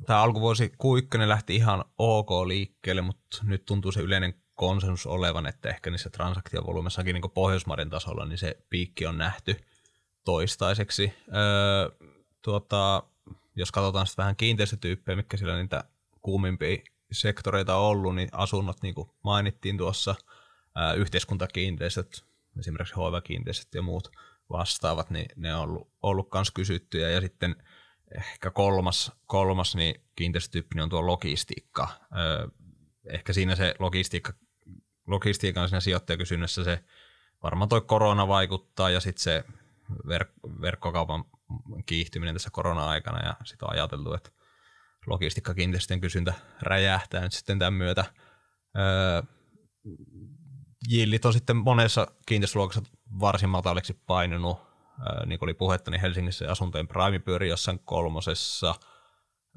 tämä 0.07 0.23
alkuvuosi 0.23 0.73
Q1 0.83 1.29
lähti 1.29 1.57
ihan 1.57 1.85
ok 1.99 2.31
liikkeelle, 2.47 3.03
mutta 3.03 3.39
nyt 3.43 3.65
tuntuu 3.65 3.93
se 3.93 4.01
yleinen 4.01 4.35
konsensus 4.55 5.07
olevan, 5.07 5.47
että 5.47 5.69
ehkä 5.69 5.91
niissä 5.91 6.11
transaktiovolyymissakin 6.11 7.15
niin 7.15 7.31
Pohjoismaiden 7.35 7.91
tasolla 7.91 8.25
niin 8.25 8.39
se 8.39 8.57
piikki 8.71 9.07
on 9.07 9.19
nähty 9.19 9.57
toistaiseksi. 10.25 11.13
Öö, 11.35 12.09
tuota, 12.43 13.03
jos 13.57 13.73
katsotaan 13.73 14.07
sitten 14.07 14.23
vähän 14.23 14.37
kiinteistötyyppejä, 14.37 15.17
mikä 15.17 15.37
siellä 15.37 15.57
niitä 15.57 15.85
kuumimpia 16.23 16.77
sektoreita 17.13 17.77
on 17.77 17.87
ollut, 17.87 18.15
niin 18.15 18.29
asunnot, 18.33 18.83
niin 18.83 18.95
kuin 18.95 19.11
mainittiin 19.23 19.79
tuossa, 19.79 20.15
ää, 20.75 20.93
yhteiskuntakiinteistöt, 20.93 22.25
esimerkiksi 22.59 22.95
hoivakiinteistöt 22.95 23.75
ja 23.75 23.83
muut 23.83 24.11
vastaavat, 24.51 25.11
niin 25.11 25.27
ne 25.37 25.55
on 25.55 25.63
ollut, 25.63 25.89
ollut 26.03 26.31
kans 26.31 26.51
kysyttyjä. 26.51 27.11
Ja 27.11 27.21
sitten 27.21 27.57
ehkä 28.17 28.51
kolmas, 28.51 29.13
kolmas 29.27 29.77
niin 29.77 30.01
kiinteistötyyppi 30.17 30.81
on 30.81 30.89
tuo 30.89 31.07
logistiikka. 31.07 31.89
Öö, 32.17 32.49
ehkä 33.07 33.33
siinä 33.33 33.57
se 33.57 33.75
logistiikka, 33.79 34.33
logistiikan 35.07 35.69
siinä 35.69 35.81
sijoittajakysynnässä 35.81 36.65
se 36.65 36.85
varmaan 37.43 37.69
toi 37.69 37.81
korona 37.81 38.29
vaikuttaa 38.29 38.91
ja 38.91 39.01
sitten 39.01 39.23
se 39.23 39.45
verk- 40.07 40.61
verkkokaupan 40.61 41.25
kiihtyminen 41.87 42.35
tässä 42.35 42.51
korona-aikana 42.53 43.27
ja 43.27 43.37
sitten 43.45 43.69
on 43.69 43.73
ajateltu, 43.73 44.15
että 44.15 44.31
logistiikkakiinteistöjen 45.07 46.01
kysyntä 46.01 46.35
räjähtää 46.63 47.21
nyt 47.21 47.33
sitten 47.33 47.59
tämän 47.59 47.75
myötä. 47.75 48.05
Öö, 48.79 49.23
Jillit 50.89 51.25
on 51.25 51.33
sitten 51.33 51.57
monessa 51.57 52.07
kiinteistöluokassa 52.27 52.83
varsin 53.21 53.49
mataliksi 53.49 54.01
painunut. 54.07 54.59
Öö, 54.99 55.27
niin 55.27 55.39
kuin 55.39 55.47
oli 55.47 55.55
puhetta, 55.55 55.91
niin 55.91 56.01
Helsingissä 56.01 56.51
asuntojen 56.51 56.89
prime 56.89 57.19
pyörii 57.19 57.51
jossain 57.51 57.81
kolmosessa. 57.85 58.75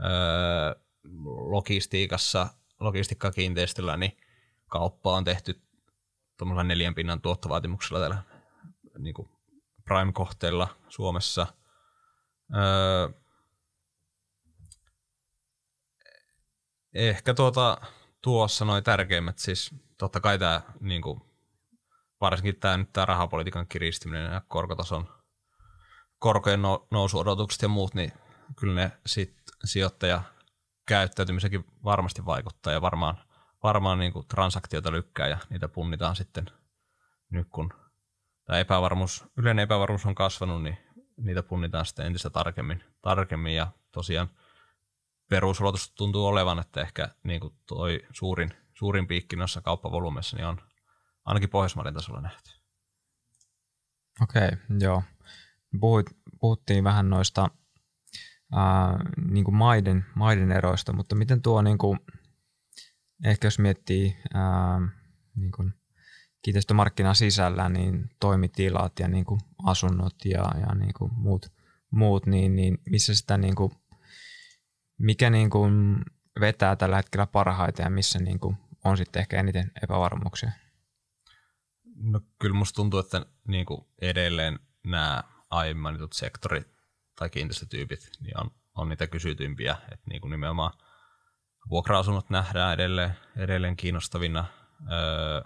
Öö, 0.03 0.75
logistiikassa, 1.25 2.47
logistiikkakiinteistöllä, 2.79 3.97
niin 3.97 4.17
kauppa 4.67 5.13
on 5.13 5.23
tehty 5.23 5.61
tuommoisella 6.37 6.63
neljän 6.63 6.95
pinnan 6.95 7.21
tuottovaatimuksella 7.21 7.99
täällä 7.99 8.23
niin 8.97 9.13
kuin 9.13 9.29
prime-kohteilla 9.85 10.67
Suomessa. 10.89 11.47
Öö, 12.55 13.09
Ehkä 16.93 17.33
tuota, 17.33 17.77
tuossa 18.21 18.65
noin 18.65 18.83
tärkeimmät, 18.83 19.39
siis 19.39 19.75
totta 19.97 20.19
kai 20.19 20.39
tämä 20.39 20.61
niin 20.79 21.01
kuin, 21.01 21.21
varsinkin 22.21 22.55
tämä 22.59 22.77
nyt 22.77 22.93
tämä 22.93 23.05
rahapolitiikan 23.05 23.67
kiristyminen 23.67 24.33
ja 24.33 24.41
korkotason 24.47 25.07
korkojen 26.19 26.61
no, 26.61 26.87
nousuodotukset 26.91 27.61
ja 27.61 27.67
muut, 27.67 27.93
niin 27.93 28.11
kyllä 28.55 28.75
ne 28.75 28.91
sit 29.05 29.35
sijoittaja 29.63 30.21
käyttäytymisenkin 30.87 31.65
varmasti 31.83 32.25
vaikuttaa 32.25 32.73
ja 32.73 32.81
varmaan, 32.81 33.17
varmaan 33.63 33.99
niin 33.99 34.13
kuin 34.13 34.27
transaktioita 34.27 34.91
lykkää 34.91 35.27
ja 35.27 35.37
niitä 35.49 35.67
punnitaan 35.67 36.15
sitten 36.15 36.45
nyt 37.29 37.47
kun 37.49 37.73
tämä 38.45 38.59
epävarmuus, 38.59 39.25
yleinen 39.37 39.63
epävarmuus 39.63 40.05
on 40.05 40.15
kasvanut, 40.15 40.63
niin 40.63 40.77
niitä 41.17 41.43
punnitaan 41.43 41.85
sitten 41.85 42.05
entistä 42.05 42.29
tarkemmin, 42.29 42.83
tarkemmin 43.01 43.55
ja 43.55 43.67
tosiaan– 43.91 44.29
perusodotus 45.29 45.91
tuntuu 45.91 46.25
olevan, 46.25 46.59
että 46.59 46.81
ehkä 46.81 47.09
niin 47.23 47.41
kuin 47.41 47.53
toi 47.65 48.05
suurin, 48.11 48.53
suurin 48.73 49.07
piikki 49.07 49.35
noissa 49.35 49.61
kauppavolumessa 49.61 50.37
niin 50.37 50.47
on 50.47 50.61
ainakin 51.25 51.49
Pohjoismaiden 51.49 51.93
tasolla 51.93 52.21
nähty. 52.21 52.51
Okei, 54.21 54.47
okay, 54.47 54.57
joo. 54.79 55.03
Puhuit, 55.79 56.05
puhuttiin 56.39 56.83
vähän 56.83 57.09
noista 57.09 57.49
ää, 58.51 58.99
niin 59.31 59.43
kuin 59.43 59.55
maiden, 59.55 60.05
maiden 60.15 60.51
eroista, 60.51 60.93
mutta 60.93 61.15
miten 61.15 61.41
tuo 61.41 61.61
niin 61.61 61.77
kuin, 61.77 61.99
ehkä 63.25 63.47
jos 63.47 63.59
miettii 63.59 64.17
ää, 64.33 64.79
niin 65.35 65.51
kuin 65.51 65.73
kiinteistömarkkinan 66.41 67.15
sisällä, 67.15 67.69
niin 67.69 68.09
toimitilat 68.19 68.99
ja 68.99 69.07
niin 69.07 69.25
kuin 69.25 69.39
asunnot 69.63 70.15
ja, 70.25 70.51
ja 70.59 70.75
niin 70.75 70.93
kuin 70.97 71.11
muut, 71.15 71.51
muut 71.91 72.25
niin, 72.25 72.55
niin 72.55 72.77
missä 72.89 73.15
sitä 73.15 73.37
niin 73.37 73.55
kuin, 73.55 73.71
mikä 74.97 75.29
niin 75.29 75.49
kuin 75.49 75.97
vetää 76.39 76.75
tällä 76.75 76.95
hetkellä 76.95 77.27
parhaiten 77.27 77.83
ja 77.83 77.89
missä 77.89 78.19
niin 78.19 78.39
kuin 78.39 78.57
on 78.85 78.97
sitten 78.97 79.19
ehkä 79.19 79.39
eniten 79.39 79.71
epävarmuuksia? 79.83 80.51
No 81.95 82.21
kyllä 82.39 82.55
musta 82.55 82.75
tuntuu, 82.75 82.99
että 82.99 83.25
niin 83.47 83.65
kuin 83.65 83.81
edelleen 84.01 84.59
nämä 84.83 85.23
aiemmin 85.49 85.81
mainitut 85.81 86.13
sektorit 86.13 86.67
tai 87.15 87.29
kiinteistötyypit 87.29 88.09
niin 88.19 88.39
on, 88.39 88.51
on 88.75 88.89
niitä 88.89 89.07
kysytympiä, 89.07 89.77
että 89.91 90.09
niin 90.09 90.21
kuin 90.21 90.31
nimenomaan 90.31 90.73
vuokra-asunnot 91.69 92.29
nähdään 92.29 92.73
edelleen, 92.73 93.13
edelleen 93.37 93.75
kiinnostavina. 93.77 94.45
Öö, 94.91 95.41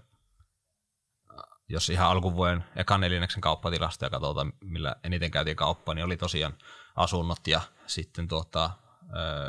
jos 1.72 1.90
ihan 1.90 2.08
alkuvuoden 2.08 2.64
ekan 2.76 3.02
neljänneksen 3.02 3.42
kauppatilastoja 3.42 4.10
katsotaan, 4.10 4.54
millä 4.64 4.96
eniten 5.04 5.32
käytiin 5.32 5.56
kauppaa, 5.56 5.96
niin 5.96 6.06
oli 6.06 6.18
tosiaan 6.18 6.54
asunnot 6.96 7.48
ja 7.48 7.62
sitten 7.88 8.28
tuota, 8.28 8.70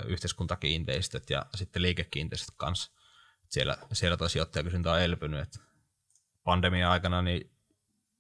yhteiskuntakiinteistöt 0.07 1.31
ja 1.31 1.47
sitten 1.55 1.83
liikekiinteistöt 1.83 2.55
kanssa. 2.57 2.93
Siellä, 3.49 3.77
siellä 3.93 4.17
tuo 4.17 4.29
sijoittajakysyntä 4.29 4.93
on 4.93 5.01
elpynyt. 5.01 5.41
Et 5.41 5.59
pandemian 6.45 6.91
aikana 6.91 7.23
niin 7.23 7.51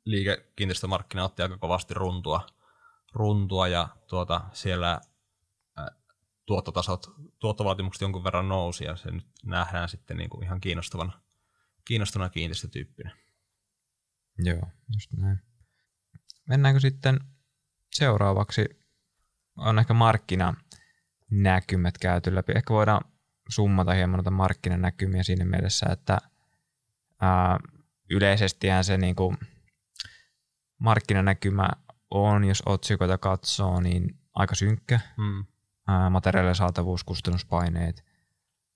liikekiinteistömarkkina 0.05 1.25
otti 1.25 1.43
aika 1.43 1.59
kovasti 1.59 1.95
runtua, 1.95 2.47
runtua 3.13 3.69
ja 3.69 3.89
tuota, 4.09 4.41
siellä 4.53 5.01
tuottotasot, 6.47 7.07
tuottovaatimukset 7.39 8.01
jonkun 8.01 8.25
verran 8.25 8.49
nousi 8.49 8.85
ja 8.85 8.97
se 8.97 9.11
nyt 9.11 9.27
nähdään 9.45 9.89
sitten 9.89 10.17
niin 10.17 10.31
kuin 10.31 10.45
ihan 10.45 10.61
kiinnostavana, 10.61 11.21
kiinnostavana 11.85 12.31
kiinteistötyyppinä. 12.31 13.17
Joo, 14.45 14.63
just 14.95 15.13
näin. 15.13 15.39
Mennäänkö 16.49 16.81
sitten 16.81 17.21
seuraavaksi, 17.93 18.65
on 19.57 19.79
ehkä 19.79 19.95
markkinanäkymät 19.95 21.99
käyty 22.01 22.35
läpi. 22.35 22.53
Ehkä 22.57 22.75
voidaan 22.75 23.05
summata 23.49 23.93
hieman 23.93 24.17
noita 24.17 24.31
markkinanäkymiä 24.31 25.23
siinä 25.23 25.45
mielessä, 25.45 25.87
että 25.93 26.19
ää, 27.21 27.59
yleisestihän 28.11 28.85
se 28.85 28.99
niin 28.99 29.17
kuin 29.17 29.37
markkinanäkymä 30.79 31.69
on, 32.11 32.45
jos 32.45 32.63
otsikoita 32.67 33.19
katsoo, 33.19 33.81
niin 33.81 34.19
aika 34.35 34.55
synkkä. 34.55 35.01
Mm. 35.17 35.45
materiaalien 36.11 36.55
saatavuus, 36.55 37.05
kustannuspaineet, 37.05 38.05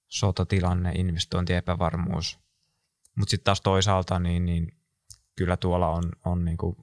sotatilanne, 0.08 0.92
investointi, 0.92 1.54
epävarmuus. 1.54 2.38
Mutta 3.16 3.30
sitten 3.30 3.44
taas 3.44 3.60
toisaalta 3.60 4.18
niin, 4.18 4.44
niin 4.44 4.75
kyllä 5.37 5.57
tuolla 5.57 5.89
on, 5.89 6.03
on 6.24 6.45
niin 6.45 6.57
kuin 6.57 6.76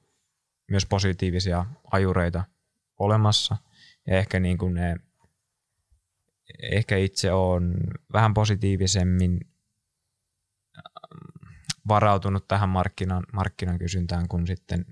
myös 0.71 0.85
positiivisia 0.85 1.65
ajureita 1.91 2.43
olemassa. 2.99 3.57
Ja 4.07 4.17
ehkä 4.17 4.39
niin 4.39 4.57
kuin 4.57 4.73
ne, 4.73 4.95
ehkä 6.71 6.97
itse 6.97 7.31
on 7.31 7.73
vähän 8.13 8.33
positiivisemmin 8.33 9.39
ähm, 10.77 11.49
varautunut 11.87 12.47
tähän 12.47 12.69
markkinan, 12.69 13.23
markkinan 13.33 13.79
kysyntään, 13.79 14.27
kun 14.27 14.47
sitten 14.47 14.85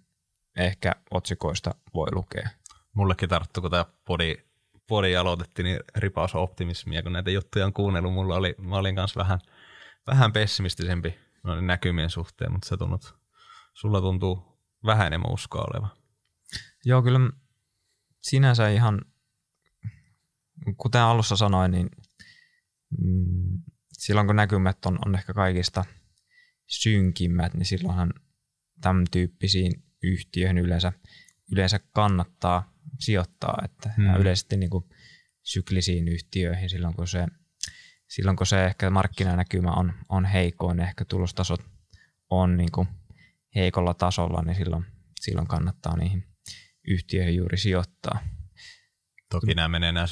ehkä 0.57 0.91
otsikoista 1.11 1.75
voi 1.93 2.07
lukea. 2.11 2.49
Mullekin 2.93 3.29
tarttu, 3.29 3.61
kun 3.61 3.71
tämä 3.71 3.85
podi, 4.05 4.35
podi 4.87 5.15
aloitettiin, 5.15 5.63
niin 5.63 5.79
ripaus 5.95 6.35
optimismia, 6.35 7.03
kun 7.03 7.13
näitä 7.13 7.31
juttuja 7.31 7.65
on 7.65 7.73
kuunnellut. 7.73 8.13
Mulla 8.13 8.35
oli, 8.35 8.55
mä 8.57 8.77
olin 8.77 8.95
kanssa 8.95 9.19
vähän, 9.19 9.39
vähän 10.07 10.33
pessimistisempi 10.33 11.19
näkymien 11.61 12.09
suhteen, 12.09 12.51
mutta 12.51 12.69
se 12.69 12.77
tunnut 12.77 13.20
sulla 13.73 14.01
tuntuu 14.01 14.61
vähän 14.85 15.07
enemmän 15.07 15.33
uskoa 15.33 15.65
oleva. 15.73 15.87
Joo, 16.85 17.01
kyllä 17.01 17.19
sinänsä 18.21 18.69
ihan, 18.69 19.01
kuten 20.77 21.01
alussa 21.01 21.35
sanoin, 21.35 21.71
niin 21.71 21.89
mm, 23.01 23.63
silloin 23.93 24.27
kun 24.27 24.35
näkymät 24.35 24.85
on, 24.85 24.99
on 25.05 25.15
ehkä 25.15 25.33
kaikista 25.33 25.85
synkimmät, 26.67 27.53
niin 27.53 27.65
silloinhan 27.65 28.13
tämän 28.81 29.05
tyyppisiin 29.11 29.83
yhtiöihin 30.03 30.57
yleensä, 30.57 30.93
yleensä 31.51 31.79
kannattaa 31.91 32.73
sijoittaa, 32.99 33.61
että 33.65 33.89
hmm. 33.97 34.15
yleisesti 34.15 34.57
niin 34.57 34.69
kuin 34.69 34.85
syklisiin 35.43 36.07
yhtiöihin 36.07 36.69
silloin 36.69 36.93
kun 36.93 37.07
se, 37.07 37.27
silloin 38.07 38.37
kun 38.37 38.47
se 38.47 38.65
ehkä 38.65 38.89
markkinanäkymä 38.89 39.71
on, 39.71 39.93
on 40.09 40.25
heikoin, 40.25 40.79
ehkä 40.79 41.05
tulostasot 41.05 41.61
on 42.29 42.57
niin 42.57 42.71
kuin 42.71 42.87
heikolla 43.55 43.93
tasolla, 43.93 44.41
niin 44.41 44.55
silloin, 44.55 44.85
silloin 45.19 45.47
kannattaa 45.47 45.97
niihin 45.97 46.27
yhtiöihin 46.87 47.35
juuri 47.35 47.57
sijoittaa. 47.57 48.19
Toki 49.29 49.55
nämä 49.55 49.67
menee 49.67 49.91
nämä, 49.91 50.05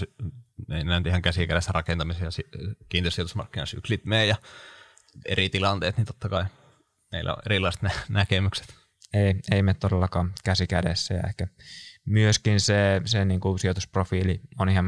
nämä 0.68 1.02
ihan 1.06 1.22
käsikädessä 1.22 1.72
rakentamisen 1.72 2.26
ja 2.26 2.32
kiinteistösijoitusmarkkinasyklit 2.90 4.06
menee 4.06 4.26
ja 4.26 4.36
eri 5.26 5.50
tilanteet, 5.50 5.98
niin 5.98 6.06
totta 6.08 6.30
kai 6.30 6.46
meillä 7.12 7.34
on 7.34 7.42
erilaiset 7.46 7.82
nä- 7.82 7.92
näkemykset. 8.10 8.76
Ei, 9.14 9.36
ei 9.52 9.64
me 9.64 9.74
todellakaan 9.74 10.34
käsikädessä 10.44 11.14
ja 11.14 11.22
ehkä 11.28 11.48
myöskin 12.06 12.60
se, 12.60 13.02
se 13.06 13.26
niin 13.26 13.40
kuin 13.40 13.60
sijoitusprofiili 13.60 14.42
on 14.60 14.70
ihan 14.70 14.86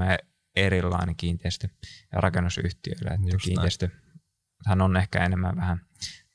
erilainen 0.55 1.15
kiinteistö- 1.15 1.67
ja 2.13 2.21
rakennusyhtiöillä. 2.21 3.11
Että 3.11 3.37
kiinteistö, 3.43 3.89
hän 4.65 4.81
on 4.81 4.97
ehkä 4.97 5.25
enemmän 5.25 5.55
vähän 5.55 5.85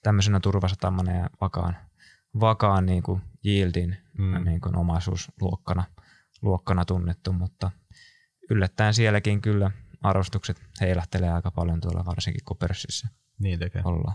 tämmöisenä 0.02 0.40
turvasatamana 0.40 1.12
ja 1.12 1.30
vakaan 1.40 1.76
vakaan 2.41 2.87
niin 2.87 3.03
kuin 3.03 3.22
yieldin 3.45 3.97
mm. 4.18 4.45
niin 4.45 4.61
kuin 4.61 4.76
omaisuusluokkana 4.76 5.84
luokkana 6.43 6.84
tunnettu, 6.84 7.32
mutta 7.32 7.70
yllättäen 8.51 8.95
sielläkin 8.95 9.43
kyllä 9.43 9.70
arvostukset 10.03 10.62
heilahtelee 10.80 11.32
aika 11.32 11.51
paljon 11.51 11.80
tuolla 11.80 12.05
varsinkin 12.05 12.45
kun 12.45 12.57
pörssissä 12.57 13.09
niin 13.39 13.59
tekee. 13.59 13.82
ollaan. 13.84 14.14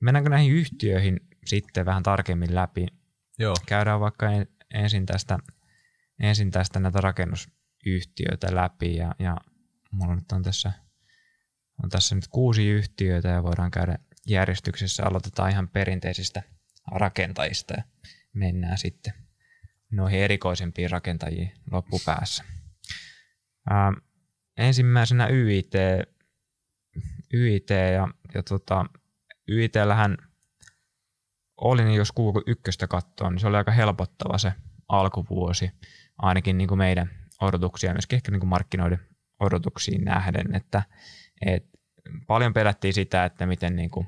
Mennäänkö 0.00 0.30
näihin 0.30 0.52
yhtiöihin 0.52 1.20
sitten 1.46 1.86
vähän 1.86 2.02
tarkemmin 2.02 2.54
läpi? 2.54 2.86
Joo. 3.38 3.54
Käydään 3.66 4.00
vaikka 4.00 4.26
ensin 4.74 5.06
tästä, 5.06 5.38
ensin 6.20 6.50
tästä 6.50 6.80
näitä 6.80 7.00
rakennusyhtiöitä 7.00 8.54
läpi 8.54 8.96
ja, 8.96 9.14
ja 9.18 9.36
mulla 9.90 10.14
nyt 10.14 10.32
on 10.32 10.42
tässä, 10.42 10.72
on 11.82 11.88
tässä 11.88 12.14
nyt 12.14 12.28
kuusi 12.28 12.68
yhtiöitä 12.68 13.28
ja 13.28 13.42
voidaan 13.42 13.70
käydä 13.70 13.98
järjestyksessä 14.26 15.06
aloitetaan 15.06 15.50
ihan 15.50 15.68
perinteisistä 15.68 16.42
rakentajista 16.92 17.74
ja 17.74 17.82
mennään 18.32 18.78
sitten 18.78 19.12
noihin 19.92 20.20
erikoisempiin 20.20 20.90
rakentajiin 20.90 21.52
loppupäässä. 21.70 22.44
Ää, 23.70 23.92
ensimmäisenä 24.56 25.28
YIT, 25.28 25.72
YIT 27.32 27.70
ja, 27.70 28.08
ja 28.34 28.42
tota, 28.42 28.86
YITllähän 29.48 30.16
oli, 31.56 31.84
niin 31.84 31.96
jos 31.96 32.12
Google 32.12 32.42
ykköstä 32.46 32.86
katsoo, 32.86 33.30
niin 33.30 33.40
se 33.40 33.46
oli 33.46 33.56
aika 33.56 33.72
helpottava 33.72 34.38
se 34.38 34.52
alkuvuosi, 34.88 35.70
ainakin 36.18 36.58
niin 36.58 36.68
kuin 36.68 36.78
meidän 36.78 37.10
odotuksia, 37.40 37.92
myöskin 37.92 38.16
ehkä 38.16 38.30
niin 38.30 38.40
kuin 38.40 38.50
markkinoiden 38.50 39.00
odotuksiin 39.40 40.04
nähden, 40.04 40.54
että 40.54 40.82
et 41.46 41.74
paljon 42.26 42.52
pelättiin 42.52 42.94
sitä, 42.94 43.24
että 43.24 43.46
miten 43.46 43.76
niin 43.76 43.90
kuin 43.90 44.06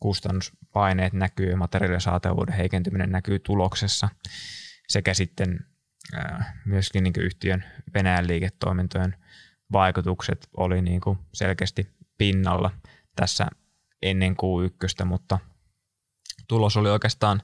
kustannuspaineet 0.00 1.12
näkyy, 1.12 1.54
materiaalisaatavuuden 1.54 2.54
heikentyminen 2.54 3.12
näkyy 3.12 3.38
tuloksessa. 3.38 4.08
Sekä 4.88 5.14
sitten 5.14 5.66
myöskin 6.64 7.04
niin 7.04 7.14
yhtiön 7.18 7.64
Venäjän 7.94 8.26
liiketoimintojen 8.26 9.16
vaikutukset 9.72 10.48
oli 10.56 10.82
niin 10.82 11.00
kuin 11.00 11.18
selkeästi 11.34 11.90
pinnalla 12.18 12.70
tässä 13.16 13.46
ennen 14.02 14.32
Q1, 14.32 15.04
mutta 15.04 15.38
tulos 16.48 16.76
oli 16.76 16.90
oikeastaan 16.90 17.42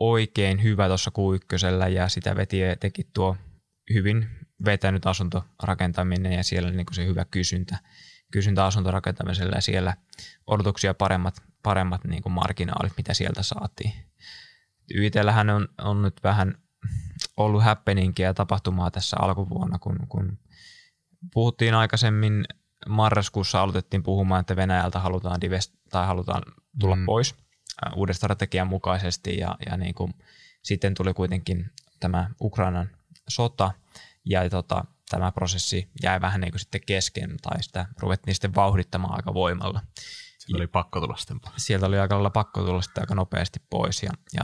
oikein 0.00 0.62
hyvä 0.62 0.88
tuossa 0.88 1.10
Q1 1.10 1.88
ja 1.88 2.08
sitä 2.08 2.36
veti 2.36 2.58
teki 2.80 3.08
tuo 3.12 3.36
hyvin 3.94 4.28
vetänyt 4.64 5.06
asuntorakentaminen 5.06 6.32
ja 6.32 6.44
siellä 6.44 6.70
niin 6.70 6.86
kuin 6.86 6.94
se 6.94 7.06
hyvä 7.06 7.24
kysyntä 7.24 7.78
kysyntä 8.30 8.64
asuntorakentamiselle 8.64 9.54
ja 9.54 9.60
siellä 9.60 9.96
odotuksia 10.46 10.94
paremmat, 10.94 11.42
paremmat 11.62 12.04
niin 12.04 12.22
kuin 12.22 12.32
marginaalit, 12.32 12.92
mitä 12.96 13.14
sieltä 13.14 13.42
saatiin. 13.42 13.92
YITllähän 14.94 15.50
on, 15.50 15.68
on 15.78 16.02
nyt 16.02 16.20
vähän 16.24 16.54
ollut 17.36 17.64
happeningia 17.64 18.26
ja 18.26 18.34
tapahtumaa 18.34 18.90
tässä 18.90 19.16
alkuvuonna, 19.20 19.78
kun, 19.78 19.96
kun 20.08 20.38
puhuttiin 21.32 21.74
aikaisemmin 21.74 22.44
marraskuussa 22.88 23.62
aloitettiin 23.62 24.02
puhumaan, 24.02 24.40
että 24.40 24.56
Venäjältä 24.56 24.98
halutaan 24.98 25.40
divest, 25.40 25.74
tai 25.90 26.06
halutaan 26.06 26.42
tulla 26.80 26.96
mm. 26.96 27.04
pois 27.06 27.34
uuden 27.96 28.14
strategian 28.14 28.66
mukaisesti 28.66 29.36
ja, 29.36 29.56
ja 29.70 29.76
niin 29.76 29.94
kuin, 29.94 30.14
sitten 30.62 30.94
tuli 30.94 31.14
kuitenkin 31.14 31.70
tämä 32.00 32.30
Ukrainan 32.40 32.90
sota 33.28 33.72
ja 34.24 34.50
tota, 34.50 34.84
tämä 35.10 35.32
prosessi 35.32 35.90
jäi 36.02 36.20
vähän 36.20 36.40
niin 36.40 36.52
kuin 36.52 36.60
sitten 36.60 36.80
kesken 36.86 37.36
tai 37.42 37.62
sitä 37.62 37.86
ruvettiin 37.98 38.34
sitten 38.34 38.54
vauhdittamaan 38.54 39.16
aika 39.16 39.34
voimalla. 39.34 39.80
Sieltä 40.38 40.56
oli 40.56 40.66
pakko 40.66 41.00
tulla 41.00 41.16
sitten 41.16 41.40
pois. 41.40 41.54
Sieltä 41.66 41.86
oli 41.86 41.98
aika 41.98 42.14
lailla 42.14 42.30
pakko 42.30 42.64
tulla 42.64 42.82
sitten 42.82 43.02
aika 43.02 43.14
nopeasti 43.14 43.60
pois 43.70 44.02
ja, 44.02 44.10
ja 44.34 44.42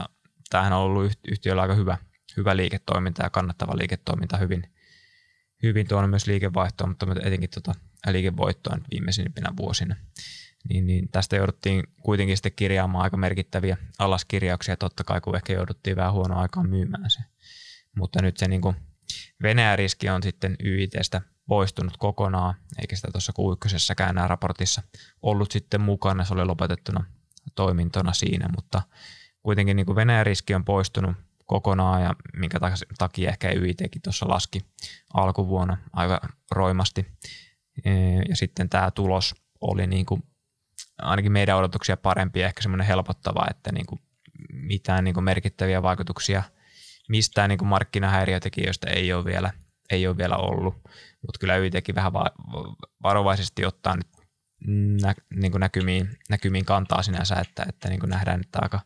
tämähän 0.49 0.73
on 0.73 0.79
ollut 0.79 1.11
yhtiöllä 1.27 1.61
aika 1.61 1.73
hyvä, 1.75 1.97
hyvä 2.37 2.57
liiketoiminta 2.57 3.23
ja 3.23 3.29
kannattava 3.29 3.77
liiketoiminta 3.77 4.37
hyvin, 4.37 4.73
hyvin 5.63 5.87
tuonut 5.87 6.09
myös 6.09 6.27
liikevaihtoa, 6.27 6.87
mutta 6.87 7.07
etenkin 7.23 7.49
tuota 7.49 7.79
liikevoittoa 8.07 8.77
viimeisimpinä 8.91 9.49
vuosina. 9.57 9.95
Niin, 10.69 10.87
niin 10.87 11.09
tästä 11.11 11.35
jouduttiin 11.35 11.83
kuitenkin 12.01 12.37
sitten 12.37 12.51
kirjaamaan 12.55 13.03
aika 13.03 13.17
merkittäviä 13.17 13.77
alaskirjauksia, 13.99 14.77
totta 14.77 15.03
kai 15.03 15.21
kun 15.21 15.35
ehkä 15.35 15.53
jouduttiin 15.53 15.95
vähän 15.95 16.13
huono 16.13 16.39
aikaan 16.39 16.69
myymään 16.69 17.09
se. 17.09 17.19
Mutta 17.95 18.21
nyt 18.21 18.37
se 18.37 18.47
niin 18.47 18.61
kuin 18.61 18.75
Venäjä-riski 19.43 20.09
on 20.09 20.23
sitten 20.23 20.55
YITstä 20.63 21.21
poistunut 21.47 21.97
kokonaan, 21.97 22.55
eikä 22.79 22.95
sitä 22.95 23.11
tuossa 23.11 23.33
q 23.33 24.09
enää 24.09 24.27
raportissa 24.27 24.81
ollut 25.21 25.51
sitten 25.51 25.81
mukana, 25.81 26.25
se 26.25 26.33
oli 26.33 26.45
lopetettuna 26.45 27.03
toimintona 27.55 28.13
siinä, 28.13 28.49
mutta 28.55 28.81
kuitenkin 29.43 29.75
niin 29.75 29.85
kuin 29.85 29.95
Venäjä-riski 29.95 30.55
on 30.55 30.65
poistunut 30.65 31.15
kokonaan 31.45 32.03
ja 32.03 32.15
minkä 32.33 32.59
takia 32.97 33.29
ehkä 33.29 33.51
YITkin 33.51 34.01
tuossa 34.01 34.27
laski 34.29 34.61
alkuvuonna 35.13 35.77
aika 35.93 36.19
roimasti. 36.51 37.05
Ja 38.29 38.35
sitten 38.35 38.69
tämä 38.69 38.91
tulos 38.91 39.35
oli 39.61 39.87
niin 39.87 40.05
kuin 40.05 40.23
ainakin 40.97 41.31
meidän 41.31 41.57
odotuksia 41.57 41.97
parempi 41.97 42.43
ehkä 42.43 42.61
semmoinen 42.61 42.87
helpottava, 42.87 43.47
että 43.49 43.71
niin 43.71 43.85
kuin 43.85 44.01
mitään 44.53 45.03
niin 45.03 45.13
kuin 45.13 45.23
merkittäviä 45.23 45.83
vaikutuksia 45.83 46.43
mistään 47.07 47.49
niin 47.49 47.57
kuin 47.57 47.69
markkinahäiriötekijöistä 47.69 48.89
ei 48.89 49.13
ole 49.13 49.25
vielä, 49.25 49.51
ei 49.89 50.07
ole 50.07 50.17
vielä 50.17 50.35
ollut, 50.37 50.75
mutta 51.21 51.39
kyllä 51.39 51.57
YITkin 51.57 51.95
vähän 51.95 52.13
varovaisesti 53.03 53.65
ottaa 53.65 53.95
nyt 53.95 54.07
nä, 55.01 55.15
niin 55.33 55.51
kuin 55.51 55.59
näkymiin, 55.59 56.09
näkymiin 56.29 56.65
kantaa 56.65 57.03
sinänsä, 57.03 57.35
että, 57.35 57.65
että 57.69 57.89
niin 57.89 57.99
kuin 57.99 58.09
nähdään, 58.09 58.41
että 58.41 58.59
aika 58.61 58.79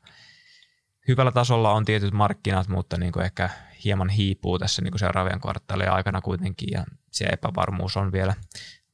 hyvällä 1.07 1.32
tasolla 1.32 1.72
on 1.72 1.86
tietyt 1.86 2.13
markkinat, 2.13 2.67
mutta 2.67 2.97
niin 2.97 3.11
kuin 3.11 3.26
ehkä 3.26 3.49
hieman 3.84 4.09
hiipuu 4.09 4.59
tässä 4.59 4.82
niin 4.82 4.91
kuin 4.91 4.99
seuraavien 4.99 5.41
kvartaalien 5.41 5.91
aikana 5.91 6.22
kuitenkin 6.22 6.69
ja 6.72 6.84
se 7.11 7.26
epävarmuus 7.26 7.97
on 7.97 8.11
vielä, 8.11 8.34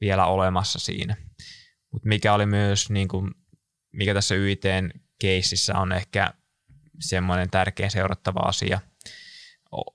vielä 0.02 0.26
olemassa 0.26 0.80
siinä. 0.80 1.16
Mutta 1.92 2.08
mikä 2.08 2.34
oli 2.34 2.46
myös, 2.46 2.90
niin 2.90 3.08
kuin, 3.08 3.32
mikä 3.94 4.14
tässä 4.14 4.36
YITn 4.36 4.90
keississä 5.20 5.78
on 5.78 5.92
ehkä 5.92 6.34
semmoinen 7.00 7.50
tärkeä 7.50 7.90
seurattava 7.90 8.40
asia, 8.40 8.80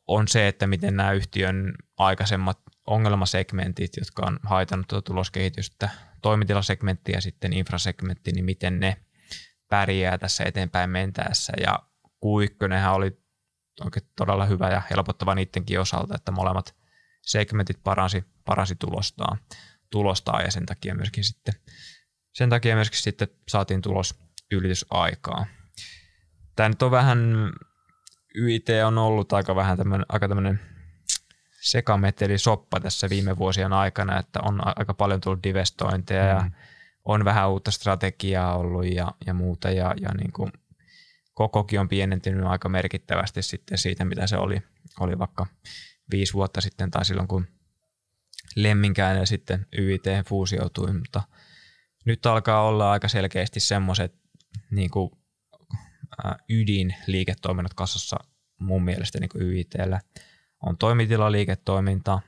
on 0.06 0.28
se, 0.28 0.48
että 0.48 0.66
miten 0.66 0.96
nämä 0.96 1.12
yhtiön 1.12 1.74
aikaisemmat 1.98 2.58
ongelmasegmentit, 2.86 3.96
jotka 3.96 4.26
on 4.26 4.38
haitannut 4.42 4.88
tuota 4.88 5.06
tuloskehitystä, 5.06 5.90
toimitilasegmentti 6.22 7.12
ja 7.12 7.20
sitten 7.20 7.52
infrasegmentti, 7.52 8.32
niin 8.32 8.44
miten 8.44 8.80
ne 8.80 8.96
pärjää 9.68 10.18
tässä 10.18 10.44
eteenpäin 10.44 10.90
mentäessä. 10.90 11.52
Ja 11.60 11.78
kuikkönenhän 12.20 12.94
oli 12.94 13.22
oikein 13.84 14.06
todella 14.16 14.46
hyvä 14.46 14.70
ja 14.70 14.82
helpottava 14.90 15.34
niidenkin 15.34 15.80
osalta, 15.80 16.14
että 16.14 16.32
molemmat 16.32 16.74
segmentit 17.22 17.82
paransi, 17.84 18.24
paransi 18.44 18.76
tulostaan, 18.76 19.38
tulostaan 19.90 20.44
ja 20.44 20.50
sen 20.50 20.66
takia 20.66 20.94
myöskin 20.94 21.24
sitten, 21.24 21.54
sen 22.32 22.50
takia 22.50 22.74
myöskin 22.74 23.02
sitten 23.02 23.28
saatiin 23.48 23.82
tulos 23.82 24.14
ylitysaikaa. 24.50 25.46
Tämä 26.56 26.68
nyt 26.68 26.82
on 26.82 26.90
vähän, 26.90 27.52
YIT 28.34 28.66
on 28.86 28.98
ollut 28.98 29.32
aika 29.32 29.56
vähän 29.56 29.78
tämmöinen, 29.78 30.06
aika 30.08 30.28
tämmöinen 30.28 30.60
sekameteli 31.60 32.38
soppa 32.38 32.80
tässä 32.80 33.10
viime 33.10 33.38
vuosien 33.38 33.72
aikana, 33.72 34.18
että 34.18 34.40
on 34.42 34.60
aika 34.78 34.94
paljon 34.94 35.20
tullut 35.20 35.42
divestointeja 35.42 36.22
mm. 36.22 36.28
ja 36.30 36.50
on 37.04 37.24
vähän 37.24 37.50
uutta 37.50 37.70
strategiaa 37.70 38.56
ollut 38.56 38.86
ja, 38.86 39.12
ja 39.26 39.34
muuta 39.34 39.70
ja, 39.70 39.94
ja 40.00 40.08
niin 40.14 40.32
kuin 40.32 40.52
kokokin 41.34 41.80
on 41.80 41.88
pienentynyt 41.88 42.46
aika 42.46 42.68
merkittävästi 42.68 43.42
sitten 43.42 43.78
siitä, 43.78 44.04
mitä 44.04 44.26
se 44.26 44.36
oli, 44.36 44.62
oli 45.00 45.18
vaikka 45.18 45.46
viisi 46.10 46.32
vuotta 46.32 46.60
sitten 46.60 46.90
tai 46.90 47.04
silloin, 47.04 47.28
kun 47.28 47.46
Lemminkäinen 48.56 49.26
sitten 49.26 49.66
YIT 49.78 50.04
fuusioitui, 50.26 50.92
mutta 50.92 51.22
nyt 52.04 52.26
alkaa 52.26 52.62
olla 52.62 52.92
aika 52.92 53.08
selkeästi 53.08 53.60
semmoiset 53.60 54.14
niin 54.70 54.90
kuin, 54.90 55.10
ydin 56.48 56.94
liiketoiminnot 57.06 57.74
kasassa 57.74 58.16
mun 58.58 58.84
mielestä 58.84 59.20
niin 59.20 59.30
YITllä. 59.40 60.00
On 60.66 60.78
toimitilaliiketoiminta, 60.78 62.20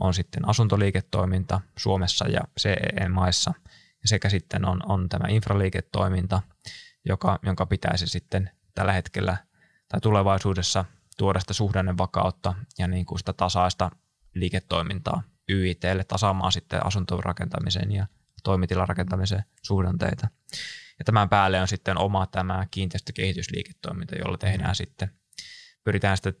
on 0.00 0.14
sitten 0.14 0.48
asuntoliiketoiminta 0.48 1.60
Suomessa 1.78 2.28
ja 2.28 2.40
CEE-maissa 2.60 3.52
sekä 4.04 4.28
sitten 4.28 4.64
on, 4.64 4.80
on 4.86 5.08
tämä 5.08 5.28
infraliiketoiminta, 5.28 6.42
joka, 7.04 7.38
jonka 7.42 7.66
pitäisi 7.66 8.06
sitten 8.06 8.50
tällä 8.74 8.92
hetkellä 8.92 9.36
tai 9.88 10.00
tulevaisuudessa 10.00 10.84
tuoda 11.18 11.40
sitä 11.40 11.52
suhdannevakautta 11.52 12.54
ja 12.78 12.88
niin 12.88 13.06
kuin 13.06 13.18
sitä 13.18 13.32
tasaista 13.32 13.90
liiketoimintaa 14.34 15.22
YITlle 15.48 16.04
tasaamaan 16.04 16.52
sitten 16.52 16.86
asuntorakentamisen 16.86 17.92
ja 17.92 18.06
toimitilarakentamisen 18.42 19.44
suhdanteita. 19.62 20.28
Ja 21.02 21.04
tämän 21.04 21.28
päälle 21.28 21.60
on 21.60 21.68
sitten 21.68 21.98
oma 21.98 22.26
tämä 22.26 22.66
kiinteistökehitysliiketoiminta, 22.70 24.16
jolla 24.16 24.38
tehdään 24.38 24.74
sitten, 24.74 25.10
pyritään 25.84 26.16
sitten 26.16 26.34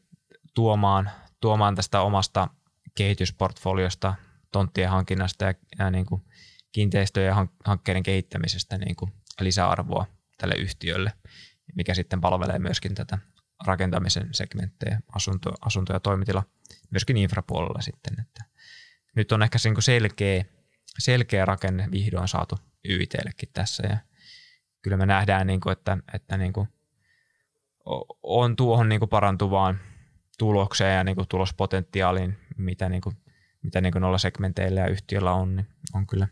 tuomaan, 0.54 1.10
tuomaan 1.40 1.74
tästä 1.74 2.00
omasta 2.00 2.48
kehitysportfoliosta, 2.94 4.14
tonttien 4.52 4.90
hankinnasta 4.90 5.44
ja, 5.44 5.54
ja 5.78 5.90
niin 5.90 6.06
kuin 6.06 6.22
kiinteistöjen 6.72 7.34
hankkeiden 7.64 8.02
kehittämisestä 8.02 8.78
niin 8.78 8.96
kuin 8.96 9.12
lisäarvoa 9.40 10.06
tälle 10.38 10.54
yhtiölle, 10.54 11.12
mikä 11.74 11.94
sitten 11.94 12.20
palvelee 12.20 12.58
myöskin 12.58 12.94
tätä 12.94 13.18
rakentamisen 13.66 14.28
segmenttejä, 14.32 15.00
asunto, 15.14 15.54
asunto- 15.60 15.92
ja 15.92 16.00
toimitila, 16.00 16.42
myöskin 16.90 17.16
infrapuolella 17.16 17.80
sitten. 17.80 18.20
Että 18.20 18.44
nyt 19.16 19.32
on 19.32 19.42
ehkä 19.42 19.58
selkeä, 19.78 20.44
selkeä 20.98 21.44
rakenne 21.44 21.88
vihdoin 21.90 22.28
saatu 22.28 22.58
YITllekin 22.88 23.48
tässä 23.52 23.86
ja 23.86 23.96
kyllä 24.82 24.96
me 24.96 25.06
nähdään, 25.06 25.46
niin 25.46 25.60
kuin, 25.60 25.72
että, 25.72 25.98
että 26.14 26.36
niin 26.36 26.52
kuin 26.52 26.68
on 28.22 28.56
tuohon 28.56 28.88
niin 28.88 28.98
kuin 28.98 29.08
parantuvaan 29.08 29.80
tulokseen 30.38 30.96
ja 30.96 31.04
niin 31.04 31.16
kuin 31.16 31.28
tulospotentiaaliin, 31.28 32.38
mitä, 32.56 32.88
niin 32.88 33.00
kuin, 33.00 33.16
mitä 33.62 33.80
niin 33.80 33.92
kuin 33.92 34.00
noilla 34.00 34.18
segmenteillä 34.18 34.80
ja 34.80 34.86
yhtiöllä 34.86 35.32
on, 35.32 35.56
niin 35.56 35.66
on 35.94 36.06
kyllä 36.06 36.28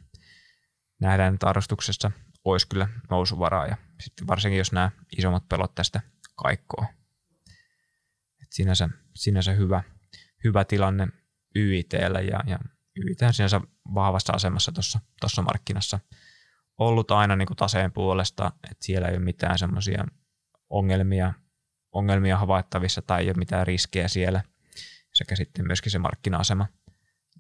nähdään, 1.01 1.34
että 1.34 1.48
arvostuksessa 1.48 2.11
olisi 2.44 2.68
kyllä 2.68 2.88
nousuvaraa 3.11 3.66
ja 3.66 3.76
sitten 4.01 4.26
varsinkin 4.26 4.59
jos 4.59 4.72
nämä 4.72 4.90
isommat 5.18 5.48
pelot 5.48 5.74
tästä 5.74 6.01
kaikkoa. 6.36 6.86
Et 8.42 8.53
sinänsä, 8.53 8.88
sinänsä 9.14 9.53
hyvä, 9.53 9.82
hyvä 10.44 10.64
tilanne 10.64 11.09
YITllä 11.57 12.20
ja, 12.20 12.40
ja 12.46 12.59
YIT 12.96 13.22
on 13.22 13.34
sinänsä 13.34 13.61
vahvassa 13.94 14.32
asemassa 14.32 14.72
tuossa 15.20 15.42
markkinassa 15.42 16.01
ollut 16.81 17.11
aina 17.11 17.37
niin 17.37 17.47
kuin 17.47 17.57
taseen 17.57 17.93
puolesta, 17.93 18.53
että 18.64 18.85
siellä 18.85 19.09
ei 19.09 19.16
ole 19.16 19.24
mitään 19.24 19.59
semmoisia 19.59 20.05
ongelmia, 20.70 21.33
ongelmia 21.93 22.39
havaittavissa 22.39 23.03
tai 23.03 23.22
ei 23.22 23.28
ole 23.28 23.39
mitään 23.39 23.66
riskejä 23.66 24.09
siellä 24.09 24.43
sekä 25.14 25.37
sitten 25.37 25.66
myöskin 25.66 25.93
se 25.93 25.99
markkina-asema 25.99 26.66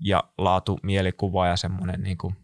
ja 0.00 0.24
laatu, 0.38 0.78
mielikuva 0.82 1.46
ja 1.46 1.56
semmoinen 1.56 2.02
niin 2.02 2.18
kuin 2.18 2.36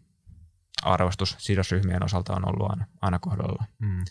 arvostus 0.83 1.35
sidosryhmien 1.37 2.05
osalta 2.05 2.35
on 2.35 2.49
ollut 2.49 2.69
aina, 2.69 2.85
aina 3.01 3.19
kohdalla. 3.19 3.63
Mm. 3.79 4.05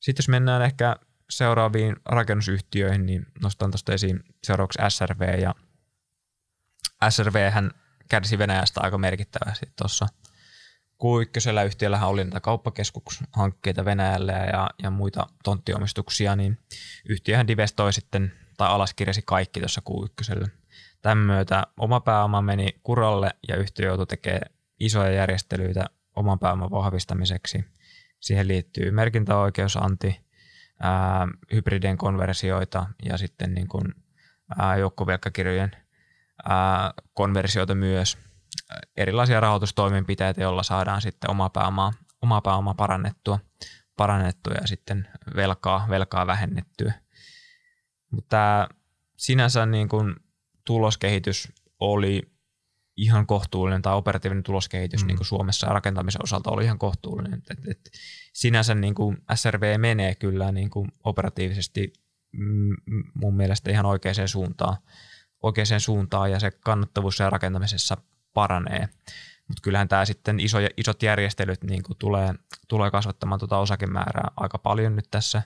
Sitten 0.00 0.22
jos 0.22 0.28
mennään 0.28 0.62
ehkä 0.62 0.96
seuraaviin 1.30 1.96
rakennusyhtiöihin, 2.04 3.06
niin 3.06 3.26
nostan 3.42 3.70
tuosta 3.70 3.92
esiin 3.92 4.20
seuraavaksi 4.44 4.78
SRV. 4.88 5.40
Ja 5.40 5.54
SRV 7.10 7.50
hän 7.50 7.70
kärsi 8.10 8.38
Venäjästä 8.38 8.80
aika 8.80 8.98
merkittävästi 8.98 9.66
tuossa 9.76 10.06
Q1 11.04 11.64
yhtiöllähän 11.66 12.08
oli 12.08 12.24
näitä 12.24 12.40
kauppakeskushankkeita 12.40 13.84
Venäjällä 13.84 14.32
ja, 14.32 14.70
ja 14.82 14.90
muita 14.90 15.26
tonttiomistuksia, 15.44 16.36
niin 16.36 16.58
yhtiöhän 17.08 17.46
divestoi 17.46 17.92
sitten 17.92 18.32
tai 18.56 18.68
alaskirjasi 18.68 19.22
kaikki 19.24 19.60
tuossa 19.60 19.82
Q1. 19.90 20.48
Tämän 21.02 21.18
myötä 21.18 21.66
oma 21.76 22.00
pääoma 22.00 22.42
meni 22.42 22.68
kuralle 22.82 23.30
ja 23.48 23.56
yhtiö 23.56 23.86
joutui 23.86 24.06
tekemään 24.06 24.50
isoja 24.80 25.10
järjestelyitä 25.10 25.84
oman 26.16 26.38
pääoman 26.38 26.70
vahvistamiseksi. 26.70 27.64
Siihen 28.20 28.48
liittyy 28.48 28.90
merkintäoikeusanti, 28.90 30.20
ää, 30.80 31.28
hybridien 31.52 31.96
konversioita 31.96 32.86
ja 33.04 33.18
sitten 33.18 33.54
niin 33.54 33.68
kuin, 33.68 33.94
ää, 34.58 34.76
joukkovelkakirjojen 34.76 35.70
ää, 36.48 36.92
konversioita 37.14 37.74
myös. 37.74 38.18
Erilaisia 38.96 39.40
rahoitustoimenpiteitä, 39.40 40.42
joilla 40.42 40.62
saadaan 40.62 41.02
sitten 41.02 41.30
oma 41.30 41.50
pääomaa, 41.50 41.92
oma 42.22 42.40
pääoma 42.40 42.74
parannettua, 42.74 43.38
parannettua 43.96 44.54
ja 44.60 44.66
sitten 44.66 45.08
velkaa, 45.36 45.86
velkaa 45.90 46.26
vähennettyä. 46.26 46.92
Mutta 48.10 48.68
sinänsä 49.16 49.66
niin 49.66 49.88
kuin 49.88 50.16
tuloskehitys 50.64 51.52
oli 51.80 52.22
ihan 52.96 53.26
kohtuullinen 53.26 53.82
tai 53.82 53.94
operatiivinen 53.94 54.42
tuloskehitys 54.42 55.02
Mm. 55.02 55.06
niin 55.06 55.16
kuin 55.16 55.26
Suomessa 55.26 55.66
rakentamisen 55.66 56.22
osalta 56.22 56.50
oli 56.50 56.64
ihan 56.64 56.78
kohtuullinen. 56.78 57.42
Et, 57.50 57.68
et, 57.68 57.90
sinänsä 58.32 58.74
niin 58.74 58.94
kuin 58.94 59.16
SRV 59.34 59.80
menee 59.80 60.14
kyllä 60.14 60.52
niin 60.52 60.70
kuin 60.70 60.88
operatiivisesti 61.04 61.92
mun 63.14 63.36
mielestä 63.36 63.70
ihan 63.70 63.86
oikeaan 63.86 64.28
suuntaan, 64.28 64.76
oikeaan 65.42 65.80
suuntaan 65.80 66.30
ja 66.30 66.40
se 66.40 66.50
kannattavuus 66.50 67.18
ja 67.18 67.30
rakentamisessa 67.30 67.96
paranee. 68.34 68.88
Mutta 69.48 69.60
kyllähän 69.62 69.88
tämä 69.88 70.04
sitten 70.04 70.40
iso, 70.40 70.58
isot 70.76 71.02
järjestelyt 71.02 71.64
niin 71.64 71.82
kuin 71.82 71.98
tulee, 71.98 72.34
tulee 72.68 72.90
kasvattamaan 72.90 73.38
tuota 73.38 73.58
osakemäärää 73.58 74.30
aika 74.36 74.58
paljon 74.58 74.96
nyt 74.96 75.08
tässä 75.10 75.42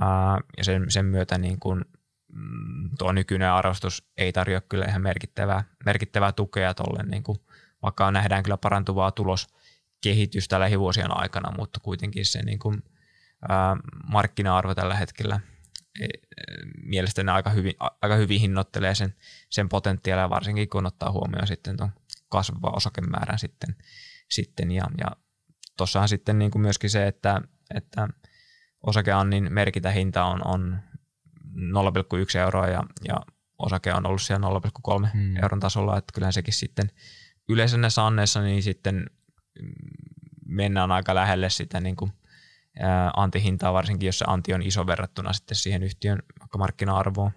ää, 0.00 0.38
ja 0.56 0.64
sen, 0.64 0.90
sen 0.90 1.04
myötä 1.04 1.38
niin 1.38 1.60
kuin, 1.60 1.84
mm, 2.32 2.90
tuo 2.98 3.12
nykyinen 3.12 3.50
arvostus 3.50 4.10
ei 4.16 4.32
tarjoa 4.32 4.60
kyllä 4.60 4.84
ihan 4.84 5.02
merkittävää, 5.02 5.64
merkittävää 5.84 6.32
tukea 6.32 6.74
tolle, 6.74 7.02
niin 7.02 7.22
kuin, 7.22 7.38
vaikka 7.82 8.10
nähdään 8.10 8.42
kyllä 8.42 8.56
parantuvaa 8.56 9.10
tuloskehitystä 9.10 10.60
lähivuosien 10.60 11.16
aikana, 11.16 11.56
mutta 11.56 11.80
kuitenkin 11.80 12.26
se 12.26 12.42
niin 12.42 12.58
kuin, 12.58 12.82
ää, 13.48 13.76
markkina-arvo 14.12 14.74
tällä 14.74 14.94
hetkellä 14.94 15.40
e, 16.00 16.06
mielestäni 16.82 17.30
aika 17.30 17.50
hyvin, 17.50 17.74
aika 17.78 18.14
hyvin 18.14 18.40
hinnoittelee 18.40 18.94
sen, 18.94 19.14
sen 19.50 19.68
potentiaalia, 19.68 20.30
varsinkin 20.30 20.68
kun 20.68 20.86
ottaa 20.86 21.12
huomioon 21.12 21.46
sitten 21.46 21.76
tuon 21.76 21.90
kasvava 22.30 22.76
osakemäärän 22.76 23.38
sitten, 23.38 23.76
sitten 24.30 24.70
ja, 24.70 24.84
ja 24.98 25.06
tuossahan 25.76 26.08
sitten 26.08 26.38
niin 26.38 26.50
kuin 26.50 26.62
myöskin 26.62 26.90
se, 26.90 27.06
että, 27.06 27.40
että 27.74 28.08
osakeannin 28.82 29.52
merkitä 29.52 29.90
hinta 29.90 30.24
on, 30.24 30.46
on 30.46 30.78
0,1 32.34 32.38
euroa 32.38 32.66
ja, 32.66 32.82
ja 33.08 33.20
osake 33.58 33.92
on 33.92 34.06
ollut 34.06 34.22
siellä 34.22 34.46
0,3 35.02 35.08
Hmm. 35.12 35.36
euron 35.36 35.60
tasolla, 35.60 35.98
että 35.98 36.12
kyllähän 36.12 36.32
sekin 36.32 36.54
sitten 36.54 36.90
yleensä 37.48 37.76
näissä 37.76 38.06
anneissa 38.06 38.42
niin 38.42 38.62
sitten 38.62 39.06
mm, 39.62 39.72
mennään 40.46 40.92
aika 40.92 41.14
lähelle 41.14 41.50
sitä 41.50 41.80
niin 41.80 41.96
kuin, 41.96 42.12
antihintaa, 43.16 43.72
varsinkin 43.72 44.06
jos 44.06 44.18
se 44.18 44.24
anti 44.28 44.54
on 44.54 44.62
iso 44.62 44.86
verrattuna 44.86 45.32
sitten 45.32 45.56
siihen 45.56 45.82
yhtiön 45.82 46.22
markkina-arvoon. 46.58 47.30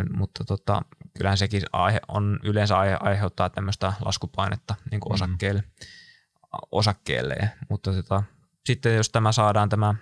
Et, 0.00 0.06
mutta 0.12 0.44
tota, 0.44 0.82
kyllähän 1.18 1.38
sekin 1.38 1.62
aihe 1.72 2.00
on 2.08 2.40
yleensä 2.42 2.78
aihe, 2.78 2.96
aiheuttaa 3.00 3.50
tämmöistä 3.50 3.92
laskupainetta 4.04 4.74
niin 4.90 5.00
kuin 5.00 5.10
Mm. 5.10 5.14
osakkeelle, 5.14 5.64
osakkeelle. 6.72 7.50
Mutta 7.68 7.92
tota, 7.92 8.22
sitten 8.66 8.96
jos 8.96 9.10
tämä 9.10 9.32
saadaan 9.32 9.68
tämä, 9.68 9.94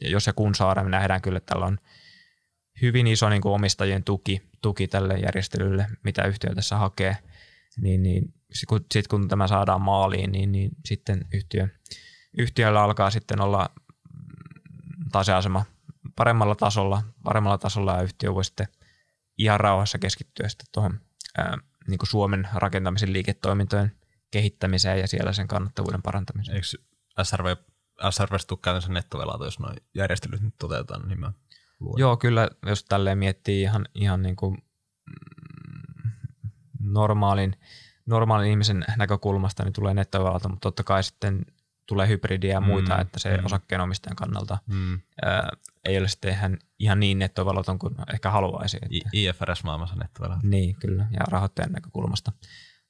ja 0.00 0.08
jos 0.10 0.26
ja 0.26 0.32
kun 0.32 0.54
saadaan, 0.54 0.86
me 0.86 0.90
nähdään 0.90 1.22
kyllä, 1.22 1.36
että 1.36 1.54
tällä 1.54 1.66
on 1.66 1.78
hyvin 2.82 3.06
iso 3.06 3.28
niin 3.28 3.42
kuin 3.42 3.52
omistajien 3.52 4.04
tuki, 4.04 4.42
tuki 4.62 4.88
tälle 4.88 5.14
järjestelylle, 5.14 5.86
mitä 6.04 6.24
yhtiö 6.24 6.54
tässä 6.54 6.76
hakee, 6.76 7.16
niin, 7.80 8.02
niin 8.02 8.34
sitten 8.52 8.66
kun, 8.68 8.86
sit 8.92 9.08
kun 9.08 9.28
tämä 9.28 9.48
saadaan 9.48 9.80
maaliin, 9.80 10.32
niin, 10.32 10.52
niin 10.52 10.70
sitten 10.84 11.26
yhtiö, 11.34 11.68
yhtiöllä 12.38 12.82
alkaa 12.82 13.10
sitten 13.10 13.40
olla 13.40 13.70
mm, 14.12 15.10
taseasema 15.12 15.64
paremmalla 16.16 16.54
tasolla, 16.54 17.02
paremmalla 17.22 17.58
tasolla 17.58 17.96
ja 17.96 18.02
yhtiö 18.02 18.34
voi 18.34 18.44
sitten 18.44 18.68
ihan 19.38 19.60
rauhassa 19.60 19.98
keskittyä 19.98 20.48
sitten 20.48 20.66
tuohon 20.72 21.00
ää, 21.38 21.58
niin 21.88 21.98
kuin 21.98 22.08
Suomen 22.08 22.48
rakentamisen 22.54 23.12
liiketoimintojen 23.12 23.92
kehittämiseen 24.30 24.98
ja 24.98 25.08
siellä 25.08 25.32
sen 25.32 25.48
kannattavuuden 25.48 26.02
parantamiseen. 26.02 26.54
Eikö 26.56 26.66
SRV, 27.22 27.56
SRV 28.10 28.36
tule 28.48 28.58
käytännössä 28.62 28.92
nettovelato, 28.92 29.44
jos 29.44 29.58
nuo 29.58 29.70
järjestelyt 29.94 30.40
nyt 30.40 30.54
toteutetaan, 30.58 31.08
niin 31.08 31.20
mä 31.20 31.32
luulen. 31.80 32.00
Joo, 32.00 32.16
kyllä, 32.16 32.48
jos 32.66 32.84
tälleen 32.84 33.18
miettii 33.18 33.62
ihan, 33.62 33.88
ihan 33.94 34.22
niin 34.22 34.36
kuin 34.36 34.54
mm, 35.06 36.50
normaalin, 36.80 37.56
normaalin 38.06 38.50
ihmisen 38.50 38.84
näkökulmasta, 38.96 39.64
niin 39.64 39.72
tulee 39.72 39.94
nettovelalta, 39.94 40.48
mutta 40.48 40.66
totta 40.66 40.84
kai 40.84 41.02
sitten 41.04 41.46
tulee 41.86 42.08
hybridiä 42.08 42.52
ja 42.52 42.60
muita, 42.60 42.94
Mm, 42.94 43.00
että 43.00 43.18
se 43.18 43.36
mm. 43.36 43.44
osakkeenomistajan 43.44 44.16
kannalta 44.16 44.58
Mm. 44.66 45.00
ää, 45.24 45.48
ei 45.84 45.98
ole 45.98 46.08
sitten 46.08 46.32
ihan, 46.32 46.58
ihan 46.78 47.00
niin 47.00 47.18
nettovalaton 47.18 47.78
kuin 47.78 47.94
ehkä 48.14 48.30
haluaisi. 48.30 48.76
Että, 48.82 49.08
I- 49.12 49.26
IFRS-maailmassa 49.26 49.96
nettovelato. 49.96 50.40
niin, 50.42 50.76
kyllä, 50.76 51.06
ja 51.12 51.20
rahoittajan 51.28 51.72
näkökulmasta. 51.72 52.32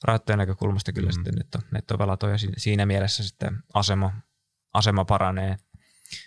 Rahoittajan 0.04 0.38
näkökulmasta 0.38 0.92
kyllä 0.92 1.08
Mm. 1.08 1.12
sitten 1.12 1.34
netto, 1.34 1.58
nettovelaton 1.72 2.30
ja 2.30 2.38
si- 2.38 2.52
siinä 2.56 2.86
mielessä 2.86 3.24
sitten 3.24 3.62
asema, 3.74 4.12
asema 4.74 5.04
paranee 5.04 5.56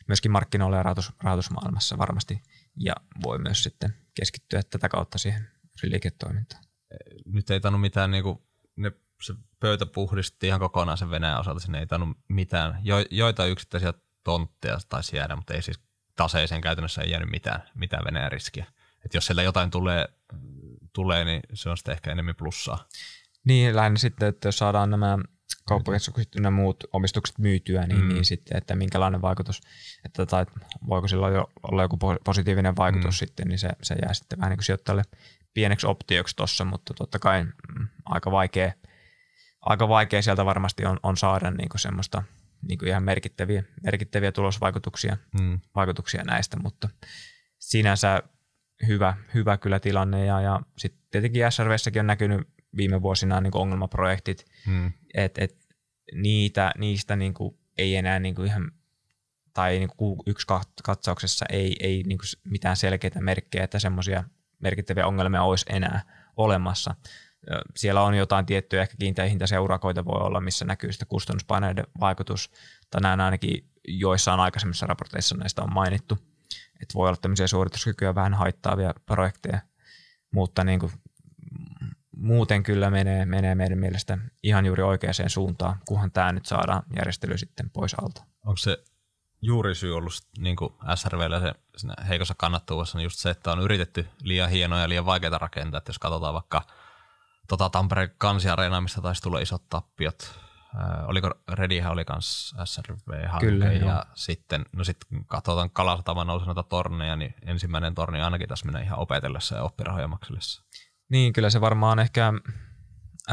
myöskin 0.08 0.32
markkinoilla 0.32 0.78
ja 0.78 0.84
rahoitus, 0.84 1.12
rahoitusmaailmassa 1.24 1.98
varmasti 1.98 2.42
ja 2.76 2.94
voi 3.24 3.40
myös 3.40 3.64
sitten 3.64 3.94
keskittyä 4.14 4.62
tätä 4.64 4.90
kautta 4.90 5.18
siihen 5.18 5.48
liiketoimintaan. 5.84 6.64
Nyt 7.26 7.50
ei 7.50 7.60
tainnut 7.60 7.82
mitään, 7.82 8.12
niinku, 8.12 8.48
ne, 8.76 8.92
se 9.24 9.34
pöytä 9.60 9.86
puhdistettiin 9.86 10.48
ihan 10.48 10.60
kokonaan 10.60 10.98
sen 10.98 11.10
Venäjän 11.10 11.40
osalta, 11.40 11.60
sinne 11.60 11.80
ei 11.80 11.88
tainnut 11.88 12.18
mitään. 12.30 12.80
Jo, 12.84 12.96
joita 13.12 13.46
yksittäisiä 13.46 13.94
tontteja 14.24 14.78
taisi 14.90 15.16
jäädä, 15.16 15.36
mutta 15.36 15.54
ei 15.54 15.62
siis 15.62 15.80
taseeseen 16.24 16.62
käytännössä 16.62 17.02
ei 17.02 17.12
jäänyt 17.12 17.30
mitään, 17.30 17.64
mitään 17.76 18.06
Venäjän 18.06 18.32
riskiä. 18.32 18.66
Et 19.06 19.14
jos 19.14 19.26
siellä 19.26 19.44
jotain 19.44 19.72
tulee, 19.72 20.06
tulee, 20.94 21.26
niin 21.26 21.42
se 21.54 21.70
on 21.70 21.78
sitten 21.78 21.92
ehkä 21.92 22.12
enemmän 22.12 22.36
plussaa. 22.36 22.88
Niin, 23.44 23.76
lähinnä 23.76 24.00
sitten, 24.00 24.30
että 24.30 24.48
jos 24.48 24.58
saadaan 24.58 24.90
nämä 24.90 25.18
kauppakeskukset 25.66 26.30
ja 26.44 26.52
muut 26.52 26.84
omistukset 26.94 27.38
myytyä, 27.38 27.88
niin, 27.88 28.02
Mm. 28.02 28.08
niin 28.10 28.26
sitten, 28.26 28.58
että 28.58 28.76
minkälainen 28.76 29.22
vaikutus, 29.22 29.62
että 30.06 30.26
tai 30.26 30.46
voiko 30.88 31.08
sillä 31.08 31.30
jo 31.30 31.50
olla 31.64 31.82
joku 31.82 31.96
po- 31.96 32.22
positiivinen 32.24 32.76
vaikutus 32.76 33.16
mm. 33.16 33.18
sitten, 33.18 33.48
niin 33.48 33.60
se, 33.60 33.70
se 33.82 33.96
jää 34.02 34.14
sitten 34.14 34.40
vähän 34.40 34.50
niin 34.50 34.58
kuin 34.58 34.66
sijoittajalle 34.66 35.04
pieneksi 35.54 35.88
optioksi 35.88 36.36
tuossa, 36.36 36.66
mutta 36.66 36.94
totta 36.94 37.20
kai 37.20 37.44
mm, 37.44 37.88
aika 38.06 38.32
vaikea, 38.32 38.72
aika 39.62 39.88
vaikea 39.90 40.22
sieltä 40.22 40.46
varmasti 40.46 40.86
on, 40.86 41.00
on 41.04 41.18
saada 41.18 41.52
niin 41.52 41.70
kuin 41.70 41.80
semmoista 41.80 42.24
niin 42.62 42.78
kuin 42.80 42.90
ihan 42.90 43.04
merkittäviä, 43.04 43.64
merkittäviä 43.84 44.32
tulosvaikutuksia 44.32 45.18
Mm. 45.42 45.60
vaikutuksia 45.76 46.24
näistä, 46.24 46.58
mutta 46.64 46.90
sinänsä 47.60 48.24
hyvä, 48.88 49.18
hyvä 49.34 49.58
kyllä 49.58 49.80
tilanne 49.80 50.26
ja, 50.26 50.42
ja 50.42 50.60
sitten 50.78 51.02
tietenkin 51.12 51.52
SRVssäkin 51.52 52.00
on 52.00 52.08
näkynyt 52.08 52.48
viime 52.78 53.02
vuosina 53.02 53.42
niin 53.42 53.52
kuin 53.52 53.62
ongelmaprojektit, 53.62 54.46
Mm. 54.68 54.92
että 55.14 55.44
et 55.44 55.68
niitä, 56.14 56.72
niistä 56.78 57.16
niin 57.16 57.34
kuin 57.34 57.58
ei 57.78 57.96
enää 57.96 58.20
niin 58.20 58.36
kuin 58.36 58.48
ihan 58.48 58.72
tai 59.54 59.78
niin 59.80 59.90
kuin 59.98 60.20
yksi 60.26 60.48
kat- 60.54 60.82
katsauksessa 60.84 61.46
ei, 61.50 61.76
ei 61.80 62.04
niin 62.04 62.18
kuin 62.18 62.52
mitään 62.52 62.78
selkeitä 62.78 63.22
merkkejä, 63.22 63.64
että 63.64 63.80
semmoisia 63.80 64.24
merkittäviä 64.60 65.08
ongelmia 65.08 65.44
olisi 65.44 65.66
enää 65.70 66.02
olemassa. 66.38 66.96
Siellä 67.76 68.02
on 68.02 68.16
jotain 68.16 68.46
tiettyjä 68.46 68.82
ehkä 68.82 68.96
kiinteähintaseurakoita 69.00 70.06
voi 70.06 70.22
olla, 70.22 70.42
missä 70.42 70.66
näkyy 70.66 70.92
sitä 70.92 71.06
kustannuspaineiden 71.06 71.88
vaikutus, 72.00 72.52
tai 72.90 73.02
näin 73.02 73.22
ainakin 73.22 73.70
joissain 73.88 74.40
aikaisemmissa 74.40 74.88
raporteissa 74.88 75.38
näistä 75.38 75.62
on 75.62 75.74
mainittu, 75.74 76.18
että 76.82 76.94
voi 76.94 77.08
olla 77.08 77.18
tämmöisiä 77.22 77.48
suorituskykyä 77.48 78.16
vähän 78.16 78.34
haittaavia 78.34 78.94
projekteja, 79.06 79.60
mutta 80.32 80.64
niin 80.64 80.80
kuin 80.80 80.92
muuten 82.16 82.64
kyllä 82.64 82.90
menee, 82.90 83.26
menee 83.26 83.56
meidän 83.56 83.80
mielestä 83.80 84.18
ihan 84.44 84.66
juuri 84.66 84.84
oikeaan 84.84 85.30
suuntaan, 85.30 85.80
kunhan 85.88 86.12
tämä 86.12 86.32
nyt 86.32 86.46
saadaan 86.46 86.84
järjestely 86.96 87.38
sitten 87.38 87.70
pois 87.70 87.94
alta. 87.94 88.24
Onko 88.46 88.58
se 88.58 88.84
juuri 89.42 89.76
syy 89.76 89.98
ollut 89.98 90.14
niin 90.38 90.56
kuin 90.56 90.74
SRVllä 90.96 91.40
se 91.40 91.54
siinä 91.78 91.94
heikossa 92.08 92.36
kannattavuudessa 92.38 92.98
niin 92.98 93.04
just 93.04 93.20
se, 93.20 93.30
että 93.30 93.52
on 93.52 93.60
yritetty 93.60 94.08
liian 94.22 94.50
hienoja 94.50 94.82
ja 94.82 94.90
liian 94.90 95.06
vaikeita 95.06 95.38
rakentaa. 95.38 95.78
Että 95.78 95.90
jos 95.90 96.00
katsotaan 96.00 96.34
vaikka 96.34 96.62
tota 97.50 97.70
Tampereen 97.70 98.12
kansiareenaa, 98.18 98.82
mistä 98.82 99.02
taisi 99.02 99.22
tulla 99.22 99.40
isot 99.40 99.70
tappiot. 99.70 100.40
Ää, 100.76 101.06
oliko 101.08 101.32
Redihän 101.52 101.92
oli 101.92 102.06
kans 102.06 102.56
SRV-hanke 102.66 103.46
Kyllä, 103.46 103.66
ja 103.66 103.80
joo. 103.80 104.04
sitten, 104.14 104.66
no 104.76 104.84
sitten 104.84 105.26
katsotaan 105.26 105.70
Kalasataman 105.70 106.28
nousi 106.28 106.46
noita 106.46 106.64
torneja, 106.64 107.16
niin 107.16 107.36
ensimmäinen 107.46 107.96
torni 107.96 108.22
ainakin 108.22 108.50
tässä 108.50 108.66
menee 108.66 108.84
ihan 108.84 109.00
opetellessa 109.00 109.56
ja 109.56 109.64
oppirahoja 109.64 110.08
maksellessa. 110.08 110.64
Niin, 111.10 111.34
kyllä 111.34 111.50
se 111.50 111.62
varmaan 111.62 112.00
ehkä 112.00 112.34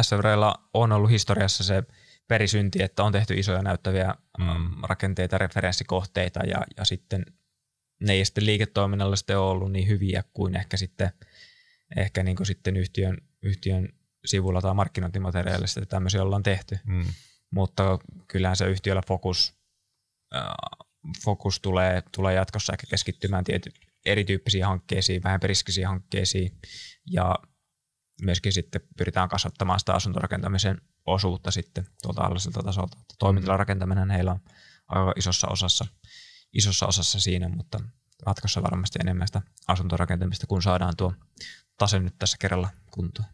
SVRllä 0.03 0.55
on 0.75 0.93
ollut 0.93 1.11
historiassa 1.11 1.65
se 1.65 1.83
perisynti, 2.29 2.83
että 2.83 3.03
on 3.05 3.13
tehty 3.13 3.35
isoja 3.35 3.63
näyttäviä 3.63 4.15
Mm. 4.39 4.45
mm. 4.45 4.71
rakenteita, 4.83 5.39
referenssikohteita 5.39 6.41
ja, 6.41 6.63
ja 6.77 6.85
sitten 6.85 7.27
ne 8.01 8.13
ei 8.13 8.25
sitten 8.25 8.47
liiketoiminnalla 8.47 9.17
sitten 9.17 9.39
ole 9.39 9.51
ollut 9.51 9.73
niin 9.73 9.89
hyviä 9.89 10.25
kuin 10.35 10.57
ehkä 10.57 10.77
sitten, 10.77 11.11
ehkä 11.97 12.23
niin 12.23 12.37
kuin 12.37 12.47
sitten 12.47 12.77
yhtiön, 12.77 13.19
yhtiön 13.43 13.89
sivulla 14.27 14.61
tai 14.61 14.75
markkinointimateriaalissa 14.75 15.81
että 15.81 15.97
tämmöisiä 15.97 16.23
ollaan 16.23 16.43
tehty. 16.43 16.79
Mm. 16.85 17.05
Mutta 17.51 17.99
kyllähän 18.29 18.57
se 18.57 18.67
yhtiöllä 18.67 19.03
fokus, 19.07 19.55
äh, 20.35 20.87
fokus 21.25 21.61
tulee, 21.61 22.03
tulee 22.17 22.35
jatkossa 22.35 22.73
ehkä 22.73 22.87
keskittymään 22.91 23.45
tiety, 23.45 23.71
erityyppisiin 24.07 24.65
hankkeisiin, 24.65 25.23
vähän 25.23 25.41
periskisiin 25.41 25.87
hankkeisiin 25.87 26.59
ja 27.11 27.35
myöskin 28.23 28.53
sitten 28.53 28.81
pyritään 28.97 29.29
kasvattamaan 29.29 29.79
sitä 29.81 29.95
asuntorakentamisen 29.95 30.81
osuutta 31.07 31.51
sitten 31.51 31.87
tuolta 32.03 32.23
alhaiselta 32.23 32.63
tasolta. 32.63 32.97
Toimintala 33.19 33.57
rakentaminen 33.57 34.11
heillä 34.11 34.33
on 34.33 34.41
aika 34.89 35.13
isossa 35.17 35.49
osassa, 35.49 35.87
isossa 36.53 36.87
osassa 36.87 37.21
siinä, 37.21 37.49
mutta 37.49 37.81
jatkossa 38.27 38.63
varmasti 38.63 38.99
enemmän 39.03 39.29
sitä 39.29 39.43
asuntorakentamista, 39.69 40.47
kun 40.47 40.63
saadaan 40.63 40.97
tuo 40.97 41.13
tase 41.79 41.99
nyt 41.99 42.15
tässä 42.19 42.37
kerralla 42.41 42.69
kuntoon. 42.91 43.29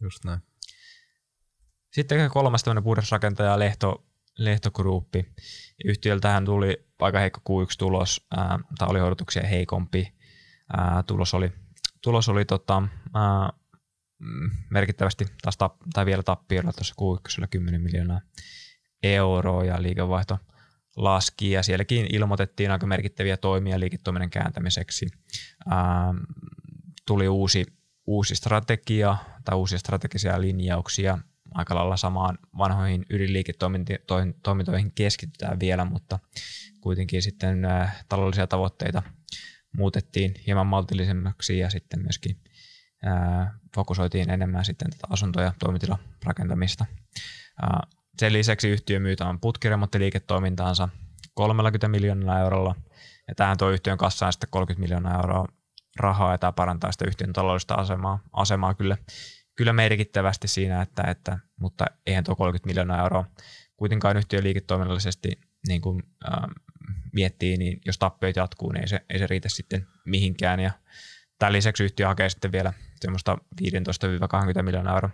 Just 0.00 0.24
näin. 0.24 0.40
Sitten 1.92 2.30
kolmas 2.30 2.62
tämmöinen 2.62 2.84
puhdasrakentaja 2.84 3.58
Lehto, 3.58 4.06
Lehto 4.38 4.70
Gruppi. 4.70 5.26
Yhtiöltähän 5.84 6.44
tuli 6.44 6.86
aika 6.98 7.18
heikko 7.18 7.40
Q1-tulos, 7.48 8.26
ää, 8.36 8.58
tai 8.78 8.88
oli 8.88 9.00
odotuksia 9.00 9.46
heikompi. 9.46 10.12
Ää, 10.76 11.02
tulos 11.02 11.34
oli, 11.34 11.52
tulos 12.02 12.28
oli 12.28 12.44
tota, 12.44 12.80
mm, 12.80 14.50
merkittävästi 14.70 15.26
taas 15.42 15.56
tap, 15.56 15.76
tai 15.92 16.06
vielä 16.06 16.22
tappiolla 16.22 16.72
tuossa 16.72 16.94
Q1 17.42 17.46
10 17.50 17.80
miljoonaa 17.80 18.20
euroa 19.02 19.64
ja 19.64 19.82
liikevaihto 19.82 20.38
laski 20.96 21.50
ja 21.50 21.62
sielläkin 21.62 22.06
ilmoitettiin 22.12 22.70
aika 22.70 22.86
merkittäviä 22.86 23.36
toimia 23.36 23.80
liiketoiminnan 23.80 24.30
kääntämiseksi. 24.30 25.06
Ää, 25.70 26.14
tuli 27.06 27.28
uusi, 27.28 27.66
uusi 28.08 28.34
strategia 28.34 29.16
tai 29.44 29.56
uusia 29.56 29.78
strategisia 29.78 30.40
linjauksia 30.40 31.18
aika 31.54 31.74
lailla 31.74 31.96
samaan 31.96 32.38
vanhoihin 32.58 33.06
ydinliiketoimintoihin 33.10 34.92
keskitytään 34.94 35.60
vielä, 35.60 35.84
mutta 35.84 36.18
kuitenkin 36.80 37.22
sitten 37.22 37.62
taloudellisia 38.08 38.46
tavoitteita 38.46 39.02
muutettiin 39.76 40.34
hieman 40.46 40.66
maltillisemmaksi 40.66 41.58
ja 41.58 41.70
sitten 41.70 42.02
myöskin 42.02 42.40
fokusoitiin 43.74 44.30
enemmän 44.30 44.64
sitten 44.64 44.90
tätä 44.90 45.06
asunto- 45.10 45.40
ja 45.40 45.52
toimitilarakentamista. 45.58 46.86
Sen 48.18 48.32
lisäksi 48.32 48.68
yhtiö 48.68 49.00
myy 49.00 49.16
tämän 49.16 49.40
putkiremonttiliiketoimintaansa 49.40 50.88
30 51.34 51.88
miljoonaa 51.88 52.40
eurolla 52.40 52.74
ja 53.28 53.34
tähän 53.34 53.58
tuo 53.58 53.70
yhtiön 53.70 53.98
kassaan 53.98 54.32
sitten 54.32 54.48
30 54.50 54.80
miljoonaa 54.80 55.14
euroa 55.14 55.57
rahaa 55.98 56.32
ja 56.32 56.38
tämä 56.38 56.52
parantaa 56.52 56.92
sitä 56.92 57.04
yhtiön 57.08 57.32
taloudellista 57.32 57.74
asemaa, 57.74 58.20
asemaa 58.32 58.74
kyllä 58.74 58.96
kyllä 59.58 59.72
merkittävästi 59.72 60.48
siinä, 60.48 60.82
että, 60.82 61.02
että, 61.02 61.38
mutta 61.60 61.84
eihän 62.06 62.24
tuo 62.24 62.36
30 62.36 62.66
miljoonaa 62.66 63.02
euroa 63.02 63.24
kuitenkaan 63.76 64.16
yhtiön 64.16 64.44
liiketoiminnallisesti 64.44 65.40
niin 65.68 65.80
kuin, 65.80 66.02
äh, 66.28 66.50
miettii, 67.12 67.56
niin 67.56 67.80
jos 67.86 67.98
tappiot 67.98 68.36
jatkuu, 68.36 68.72
niin 68.72 68.82
ei 68.82 68.88
se, 68.88 69.04
ei 69.10 69.18
se 69.18 69.26
riitä 69.26 69.48
sitten 69.48 69.86
mihinkään. 70.04 70.60
Ja 70.60 70.70
tämän 71.38 71.52
lisäksi 71.52 71.84
yhtiö 71.84 72.06
hakee 72.06 72.28
sitten 72.28 72.52
vielä 72.52 72.72
semmoista 73.00 73.38
15-20 74.60 74.62
miljoonaa 74.62 74.94
euroa 74.94 75.10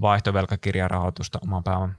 vaihtovelkakirjarahoitusta, 0.00 1.38
oman 1.42 1.64
pääoman 1.64 1.96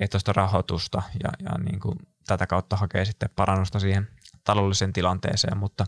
ehtoista 0.00 0.32
rahoitusta 0.32 1.02
ja, 1.24 1.30
ja 1.44 1.58
niin 1.58 1.80
kuin 1.80 1.98
tätä 2.26 2.46
kautta 2.46 2.76
hakee 2.76 3.04
sitten 3.04 3.30
parannusta 3.36 3.80
siihen 3.80 4.08
taloudelliseen 4.44 4.92
tilanteeseen, 4.92 5.56
mutta 5.56 5.86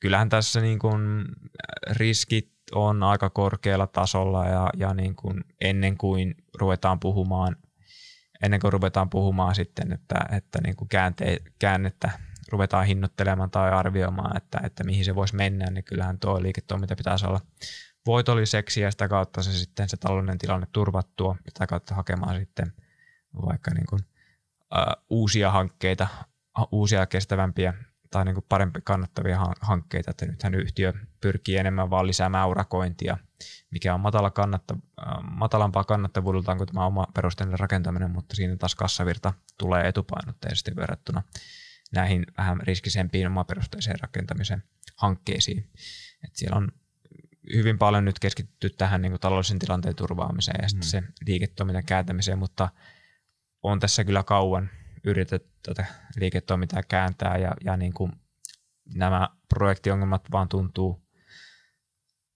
kyllähän 0.00 0.28
tässä 0.28 0.60
niin 0.60 0.78
kuin 0.78 1.24
riskit 1.90 2.52
on 2.74 3.02
aika 3.02 3.30
korkealla 3.30 3.86
tasolla 3.86 4.46
ja, 4.46 4.70
ja 4.76 4.94
niin 4.94 5.16
kuin 5.16 5.44
ennen 5.60 5.98
kuin 5.98 6.34
ruvetaan 6.58 7.00
puhumaan, 7.00 7.56
ennen 8.42 8.60
kuin 8.60 8.72
ruvetaan 8.72 9.10
puhumaan 9.10 9.54
sitten, 9.54 9.92
että, 9.92 10.14
että 10.36 10.58
niin 10.64 10.76
kuin 10.76 10.88
käänte, 10.88 11.42
käännettä 11.58 12.10
ruvetaan 12.52 12.86
hinnoittelemaan 12.86 13.50
tai 13.50 13.70
arvioimaan, 13.70 14.36
että, 14.36 14.60
että 14.64 14.84
mihin 14.84 15.04
se 15.04 15.14
voisi 15.14 15.36
mennä, 15.36 15.70
niin 15.70 15.84
kyllähän 15.84 16.18
tuo 16.18 16.42
liiketoiminta 16.42 16.96
pitäisi 16.96 17.26
olla 17.26 17.40
voitolliseksi 18.06 18.80
ja 18.80 18.90
sitä 18.90 19.08
kautta 19.08 19.42
se 19.42 19.52
sitten 19.52 19.88
se 19.88 19.96
taloudellinen 19.96 20.38
tilanne 20.38 20.66
turvattua, 20.72 21.36
sitä 21.48 21.66
kautta 21.66 21.94
hakemaan 21.94 22.38
sitten 22.38 22.72
vaikka 23.46 23.70
niin 23.74 23.86
kuin, 23.86 24.00
uh, 24.58 25.04
uusia 25.10 25.50
hankkeita, 25.50 26.08
uusia 26.72 27.06
kestävämpiä 27.06 27.74
tai 28.10 28.24
niin 28.24 28.34
kuin 28.34 28.46
parempi 28.48 28.80
kannattavia 28.84 29.40
hankkeita, 29.60 30.10
että 30.10 30.26
nythän 30.26 30.54
yhtiö 30.54 30.92
pyrkii 31.20 31.56
enemmän 31.56 31.90
vaan 31.90 32.06
lisäämään 32.06 32.48
urakointia, 32.48 33.16
mikä 33.70 33.94
on 33.94 34.00
matala 34.00 34.30
kannatta, 34.30 34.74
äh, 34.74 35.14
matalampaa 35.22 35.84
kannattavuudeltaan 35.84 36.58
kuin 36.58 36.66
tämä 36.66 36.86
oma 36.86 37.06
perusteinen 37.14 37.58
rakentaminen, 37.58 38.10
mutta 38.10 38.36
siinä 38.36 38.56
taas 38.56 38.74
kassavirta 38.74 39.32
tulee 39.58 39.88
etupainotteisesti 39.88 40.76
verrattuna 40.76 41.22
näihin 41.92 42.26
vähän 42.38 42.60
riskisempiin 42.60 43.26
omaperusteiseen 43.26 44.00
rakentamisen 44.00 44.62
hankkeisiin. 44.96 45.70
Et 46.24 46.36
siellä 46.36 46.56
on 46.56 46.68
hyvin 47.54 47.78
paljon 47.78 48.04
nyt 48.04 48.18
keskitytty 48.18 48.70
tähän 48.70 49.02
niin 49.02 49.12
kuin 49.12 49.20
taloudellisen 49.20 49.58
tilanteen 49.58 49.96
turvaamiseen 49.96 50.58
ja 50.62 50.68
mm. 50.74 50.82
se 50.82 51.02
liiketoiminnan 51.26 51.84
kääntämiseen, 51.84 52.38
mutta 52.38 52.68
on 53.62 53.80
tässä 53.80 54.04
kyllä 54.04 54.22
kauan 54.22 54.70
yritetty 55.04 55.50
tätä 55.62 55.86
liiketoimintaa 56.16 56.82
kääntää 56.82 57.36
ja, 57.36 57.52
ja 57.64 57.76
niin 57.76 57.94
kuin 57.94 58.12
nämä 58.94 59.28
projektiongelmat 59.48 60.22
vaan 60.32 60.48
tuntuu, 60.48 61.02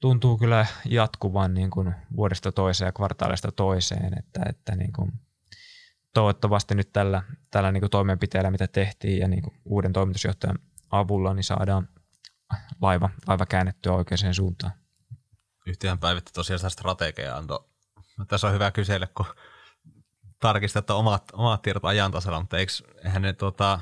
tuntuu 0.00 0.38
kyllä 0.38 0.66
jatkuvan 0.84 1.54
niin 1.54 1.70
kuin 1.70 1.94
vuodesta 2.16 2.52
toiseen 2.52 2.86
ja 2.88 2.92
kvartaalista 2.92 3.52
toiseen, 3.52 4.18
että, 4.18 4.40
että 4.48 4.76
niin 4.76 4.92
kuin 4.92 5.12
toivottavasti 6.12 6.74
nyt 6.74 6.92
tällä, 6.92 7.22
tällä 7.50 7.72
niin 7.72 7.80
kuin 7.80 7.90
toimenpiteellä, 7.90 8.50
mitä 8.50 8.66
tehtiin 8.66 9.18
ja 9.18 9.28
niin 9.28 9.42
kuin 9.42 9.54
uuden 9.64 9.92
toimitusjohtajan 9.92 10.58
avulla, 10.90 11.34
niin 11.34 11.44
saadaan 11.44 11.88
laiva, 12.80 13.10
laiva 13.26 13.46
käännettyä 13.46 13.92
oikeaan 13.92 14.34
suuntaan. 14.34 14.72
Yhtiöhän 15.66 15.98
päivitti 15.98 16.32
tosiaan 16.32 16.58
sitä 16.58 16.68
strategiaa. 16.68 17.42
Tässä 18.28 18.46
on 18.46 18.52
hyvä 18.52 18.70
kysellä, 18.70 19.06
kun 19.06 19.26
tarkistaa, 20.48 20.80
että 20.80 20.94
omat, 20.94 21.24
omat 21.32 21.62
tiedot 21.62 21.84
ajan 21.84 22.12
tasalla, 22.12 22.40
mutta 22.40 22.58
eikö, 22.58 22.72
eihän 23.04 23.22
ne, 23.22 23.32
tota, 23.32 23.80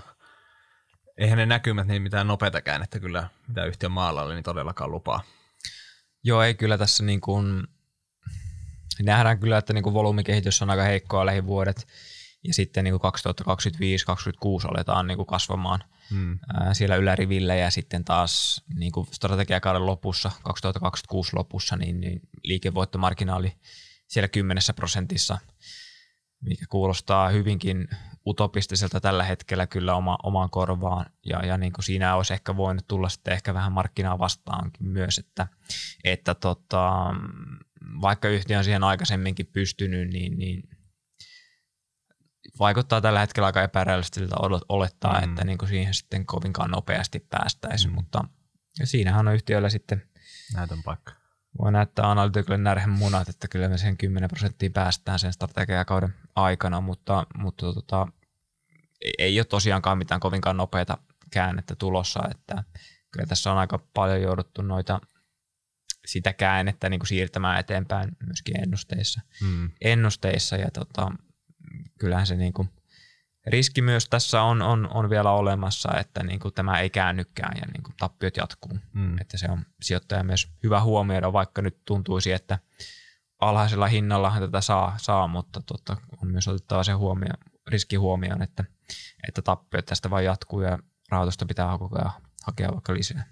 eihän 1.19 1.39
ne 1.39 1.47
näkymät 1.47 1.87
niin 1.87 2.03
mitään 2.03 2.27
nopeita 2.27 2.61
käännettä 2.61 3.01
kyllä, 3.01 3.29
mitä 3.49 3.65
yhtiön 3.65 3.93
maalla 3.93 4.23
oli, 4.23 4.35
niin 4.35 4.45
todellakaan 4.45 4.91
lupaa. 4.91 5.23
Joo, 6.25 6.43
ei 6.43 6.55
kyllä 6.55 6.79
tässä 6.79 7.05
niin 7.05 7.21
kuin, 7.21 7.67
nähdään 9.03 9.39
kyllä, 9.39 9.59
että 9.59 9.73
niin 9.73 9.83
kuin 9.83 9.95
volyymikehitys 9.95 10.63
on 10.63 10.71
aika 10.71 10.83
heikkoa 10.83 11.27
lähivuodet, 11.27 11.87
ja 12.45 12.55
sitten 12.55 12.85
niin 12.85 12.95
2025-2026 12.95 12.99
aletaan 14.71 15.07
niin 15.07 15.17
kuin 15.17 15.27
kasvamaan 15.27 15.85
hmm. 16.11 16.39
ää, 16.55 16.75
siellä 16.75 16.97
ylärivillä, 16.97 17.55
ja 17.55 17.71
sitten 17.71 18.05
taas 18.05 18.65
niin 18.75 18.93
kuin 18.93 19.07
strategiakauden 19.11 19.87
lopussa, 19.87 20.31
2026 20.43 21.37
lopussa, 21.37 21.77
niin, 21.77 22.01
niin 22.01 22.21
liikevoittomarginaali 22.43 23.53
siellä 24.09 24.29
10 24.29 24.63
prosentissa– 24.77 25.39
mikä 26.43 26.65
kuulostaa 26.69 27.29
hyvinkin 27.29 27.89
utopistiselta 28.27 29.01
tällä 29.01 29.25
hetkellä 29.25 29.67
kyllä 29.67 29.95
oma, 29.95 30.19
omaan 30.23 30.51
korvaan. 30.51 31.07
Ja, 31.27 31.47
ja 31.47 31.59
niin 31.59 31.73
kuin 31.73 31.85
siinä 31.85 32.17
olisi 32.17 32.33
ehkä 32.33 32.57
voinut 32.57 32.89
tulla 32.89 33.09
sitten 33.09 33.35
ehkä 33.35 33.55
vähän 33.55 33.73
markkinaa 33.73 34.19
vastaankin 34.19 34.87
myös, 34.87 35.19
että, 35.19 35.47
että 36.05 36.35
tota, 36.35 36.91
vaikka 38.01 38.29
yhtiö 38.29 38.59
on 38.59 38.65
siihen 38.65 38.85
aikaisemminkin 38.85 39.47
pystynyt, 39.47 40.11
niin, 40.11 40.39
niin 40.39 40.63
vaikuttaa 42.59 43.01
tällä 43.01 43.21
hetkellä 43.21 43.47
aika 43.47 43.63
epärealistiselta 43.63 44.37
olettaa, 44.69 45.21
mm. 45.21 45.31
että 45.31 45.45
niin 45.45 45.59
kuin 45.59 45.69
siihen 45.69 45.95
sitten 45.95 46.27
kovinkaan 46.27 46.71
nopeasti 46.71 47.27
päästäisiin, 47.31 47.91
mm. 47.91 47.95
mutta 47.95 48.25
siinähän 48.85 49.29
on 49.29 49.35
yhtiöllä 49.35 49.71
sitten 49.71 50.03
näytön 50.55 50.83
paikka 50.83 51.22
voi 51.59 51.73
näyttää 51.73 52.11
analytikolle 52.11 52.59
närhen 52.59 52.91
munat, 52.91 53.29
että 53.29 53.49
kyllä 53.49 53.69
me 53.69 53.79
sen 53.79 53.97
10 53.97 54.29
prosenttia 54.29 54.71
päästään 54.71 55.19
sen 55.19 55.33
strategiakauden 55.33 56.15
aikana, 56.37 56.81
mutta, 56.81 57.27
mutta 57.39 57.73
tota, 57.73 58.07
ei 59.19 59.39
ole 59.39 59.45
tosiaankaan 59.45 59.99
mitään 59.99 60.21
kovinkaan 60.21 60.57
nopeita 60.57 60.99
käännettä 61.31 61.77
tulossa, 61.77 62.21
että 62.31 62.65
kyllä 63.11 63.27
tässä 63.27 63.53
on 63.53 63.59
aika 63.59 63.79
paljon 63.95 64.23
jouduttu 64.23 64.63
noita 64.63 65.01
sitä 66.07 66.33
käännettä 66.33 66.89
niin 66.89 67.01
kuin 67.01 67.09
siirtämään 67.09 67.61
eteenpäin 67.61 68.17
myöskin 68.27 68.61
ennusteissa, 68.61 69.21
hmm. 69.41 69.71
ennusteissa 69.81 70.57
ja 70.57 70.71
tota, 70.71 71.13
kyllähän 71.99 72.27
se 72.27 72.37
niin 72.37 72.53
kuin– 72.53 72.71
riski 73.47 73.83
myös 73.83 74.09
tässä 74.09 74.43
on, 74.43 74.63
on, 74.63 74.89
on 74.95 75.11
vielä 75.11 75.31
olemassa, 75.31 75.99
että 76.01 76.23
niin 76.23 76.41
kuin 76.41 76.55
tämä 76.55 76.81
ei 76.81 76.91
käännykään 76.91 77.57
ja 77.57 77.67
niin 77.73 77.83
kuin 77.83 77.95
tappiot 77.99 78.37
jatkuu. 78.37 78.79
Mm. 78.93 79.21
Että 79.21 79.39
se 79.39 79.47
on 79.51 79.67
sijoittaja 79.83 80.25
myös 80.25 80.49
hyvä 80.63 80.81
huomioida, 80.81 81.33
vaikka 81.33 81.63
nyt 81.63 81.79
tuntuisi, 81.85 82.33
että 82.33 82.59
alhaisella 83.41 83.87
hinnallahan 83.87 84.43
tätä 84.43 84.61
saa, 84.61 84.95
saa 84.97 85.29
mutta 85.29 85.63
totta, 85.67 85.97
on 86.23 86.29
myös 86.29 86.49
otettava 86.49 86.85
se 86.85 86.93
huomio, 86.93 87.33
riski 87.67 87.97
huomioon, 87.97 88.43
että, 88.43 88.65
että 89.29 89.43
tappiot 89.43 89.87
tästä 89.87 90.11
vain 90.11 90.25
jatkuu 90.25 90.61
ja 90.61 90.79
rahoitusta 91.09 91.47
pitää 91.47 91.79
koko 91.79 91.99
hakea 92.47 92.73
vaikka 92.73 92.95
lisää. 92.95 93.25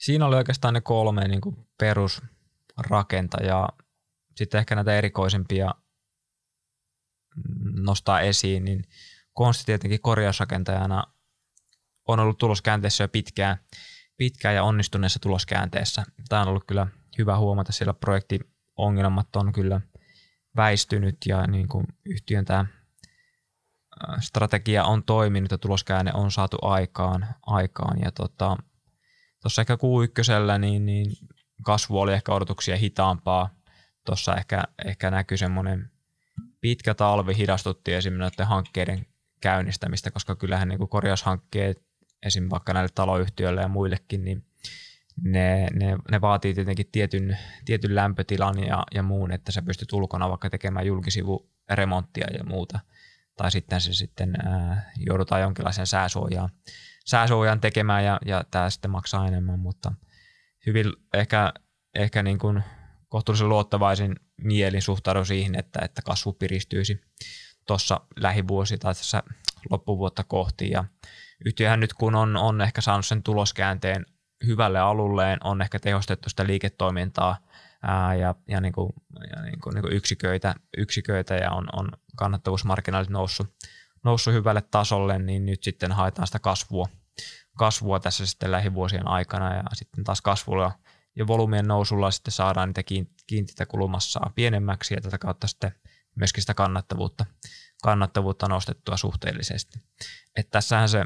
Siinä 0.00 0.26
oli 0.26 0.36
oikeastaan 0.36 0.74
ne 0.74 0.80
kolme 0.80 1.28
niin 1.28 1.40
kuin 1.40 1.56
perusrakentajaa. 1.78 3.68
Sitten 4.36 4.58
ehkä 4.58 4.74
näitä 4.74 4.94
erikoisempia 4.94 5.74
nostaa 7.80 8.20
esiin, 8.20 8.64
niin 8.64 8.84
Konsti 9.32 9.64
tietenkin 9.64 10.00
korjausrakentajana 10.00 11.04
on 12.08 12.20
ollut 12.20 12.38
tuloskäänteessä 12.38 13.04
jo 13.04 13.08
pitkään, 13.08 13.56
pitkään 14.16 14.54
ja 14.54 14.62
onnistuneessa 14.62 15.18
tuloskäänteessä. 15.18 16.04
Tämä 16.28 16.42
on 16.42 16.48
ollut 16.48 16.64
kyllä 16.66 16.86
hyvä 17.18 17.38
huomata, 17.38 17.72
sillä 17.72 17.94
projektiongelmat 17.94 19.36
on 19.36 19.52
kyllä 19.52 19.80
väistynyt 20.56 21.16
ja 21.26 21.46
niin 21.46 21.68
kuin 21.68 21.86
yhtiön 22.04 22.44
tämä 22.44 22.66
strategia 24.20 24.84
on 24.84 25.04
toiminut 25.04 25.50
ja 25.50 25.58
tuloskäänne 25.58 26.12
on 26.14 26.30
saatu 26.30 26.58
aikaan, 26.62 27.26
aikaan 27.46 28.00
ja 28.04 28.12
tota, 28.12 28.56
tuossa 29.42 29.62
ehkä 29.62 29.74
Q1 29.74 30.58
niin, 30.58 30.86
niin 30.86 31.12
kasvu 31.62 32.00
oli 32.00 32.12
ehkä 32.12 32.32
odotuksia 32.32 32.76
hitaampaa. 32.76 33.50
Tuossa 34.06 34.36
ehkä, 34.36 34.64
ehkä 34.84 35.10
näkyy 35.10 35.36
semmoinen 35.36 35.90
pitkä 36.60 36.94
talvi 36.94 37.36
hidastutti 37.36 37.92
esimerkiksi 37.94 38.42
hankkeiden 38.42 39.06
käynnistämistä, 39.40 40.10
koska 40.10 40.36
kyllähän 40.36 40.68
niin 40.68 40.78
kuin 40.78 40.88
korjaushankkeet 40.88 41.82
esim. 42.26 42.46
vaikka 42.50 42.72
näille 42.72 42.88
taloyhtiöille 42.94 43.60
ja 43.60 43.68
muillekin, 43.68 44.24
niin 44.24 44.44
ne, 45.22 45.66
ne, 45.72 45.96
ne 46.10 46.20
vaatii 46.20 46.54
tietenkin 46.54 46.88
tietyn, 46.92 47.38
tietyn 47.64 47.94
lämpötilan 47.94 48.66
ja, 48.66 48.84
ja 48.94 49.02
muun, 49.02 49.32
että 49.32 49.52
sä 49.52 49.62
pystyt 49.62 49.92
ulkona 49.92 50.28
vaikka 50.28 50.50
tekemään 50.50 50.86
julkisivuremonttia 50.86 52.26
ja 52.38 52.44
muuta. 52.44 52.80
Tai 53.36 53.50
sitten 53.50 53.80
se 53.80 53.92
sitten 53.92 54.46
ää, 54.46 54.90
joudutaan 54.96 55.40
jonkinlaisen 55.40 55.86
sääsuojaan, 55.86 56.50
sääsuojaan 57.06 57.60
tekemään 57.60 58.04
ja, 58.04 58.18
ja 58.26 58.44
tämä 58.50 58.70
sitten 58.70 58.90
maksaa 58.90 59.26
enemmän, 59.26 59.58
mutta 59.58 59.92
hyvin 60.66 60.92
ehkä, 61.14 61.52
ehkä 61.94 62.22
niin 62.22 62.38
kuin 62.38 62.62
kohtuullisen 63.08 63.48
luottavaisin 63.48 64.16
mielin 64.36 64.82
suhtaudun 64.82 65.26
siihen, 65.26 65.54
että, 65.54 65.80
että 65.84 66.02
kasvu 66.02 66.32
piristyisi 66.32 67.00
tuossa 67.66 68.00
lähivuosi 68.16 68.78
tai 68.78 68.94
tässä 68.94 69.22
loppuvuotta 69.70 70.24
kohti. 70.24 70.70
Ja 70.70 70.84
yhtiöhän 71.44 71.80
nyt 71.80 71.94
kun 71.94 72.14
on, 72.14 72.36
on 72.36 72.60
ehkä 72.60 72.80
saanut 72.80 73.06
sen 73.06 73.22
tuloskäänteen 73.22 74.06
hyvälle 74.46 74.78
alulleen, 74.78 75.38
on 75.44 75.62
ehkä 75.62 75.78
tehostettu 75.78 76.28
sitä 76.28 76.46
liiketoimintaa 76.46 77.38
ää, 77.82 78.14
ja, 78.14 78.34
ja, 78.48 78.60
niin 78.60 78.72
kuin, 78.72 78.92
ja 79.36 79.42
niin 79.42 79.60
kuin, 79.60 79.74
niin 79.74 79.82
kuin 79.82 79.92
yksiköitä, 79.92 80.54
yksiköitä 80.76 81.34
ja 81.34 81.50
on, 81.50 81.68
on 81.72 81.88
kannattavuusmarkkinaalit 82.16 83.10
noussut, 83.10 83.54
noussut 84.04 84.34
hyvälle 84.34 84.62
tasolle, 84.70 85.18
niin 85.18 85.46
nyt 85.46 85.62
sitten 85.62 85.92
haetaan 85.92 86.26
sitä 86.26 86.38
kasvua, 86.38 86.86
kasvua 87.56 88.00
tässä 88.00 88.26
sitten 88.26 88.52
lähivuosien 88.52 89.08
aikana 89.08 89.54
ja 89.54 89.62
sitten 89.72 90.04
taas 90.04 90.20
kasvulla 90.20 90.72
ja 91.16 91.26
volyymien 91.26 91.68
nousulla 91.68 92.10
sitten 92.10 92.32
saadaan 92.32 92.68
niitä 92.68 92.82
kiinteitä 93.26 93.66
kulumassaa 93.66 94.32
pienemmäksi 94.34 94.94
ja 94.94 95.00
tätä 95.00 95.18
kautta 95.18 95.46
sitten 95.46 95.72
myöskin 96.14 96.42
sitä 96.42 96.54
kannattavuutta, 96.54 97.26
kannattavuutta 97.82 98.48
nostettua 98.48 98.96
suhteellisesti. 98.96 99.78
Et 100.36 100.50
tässähän 100.50 100.88
se 100.88 101.04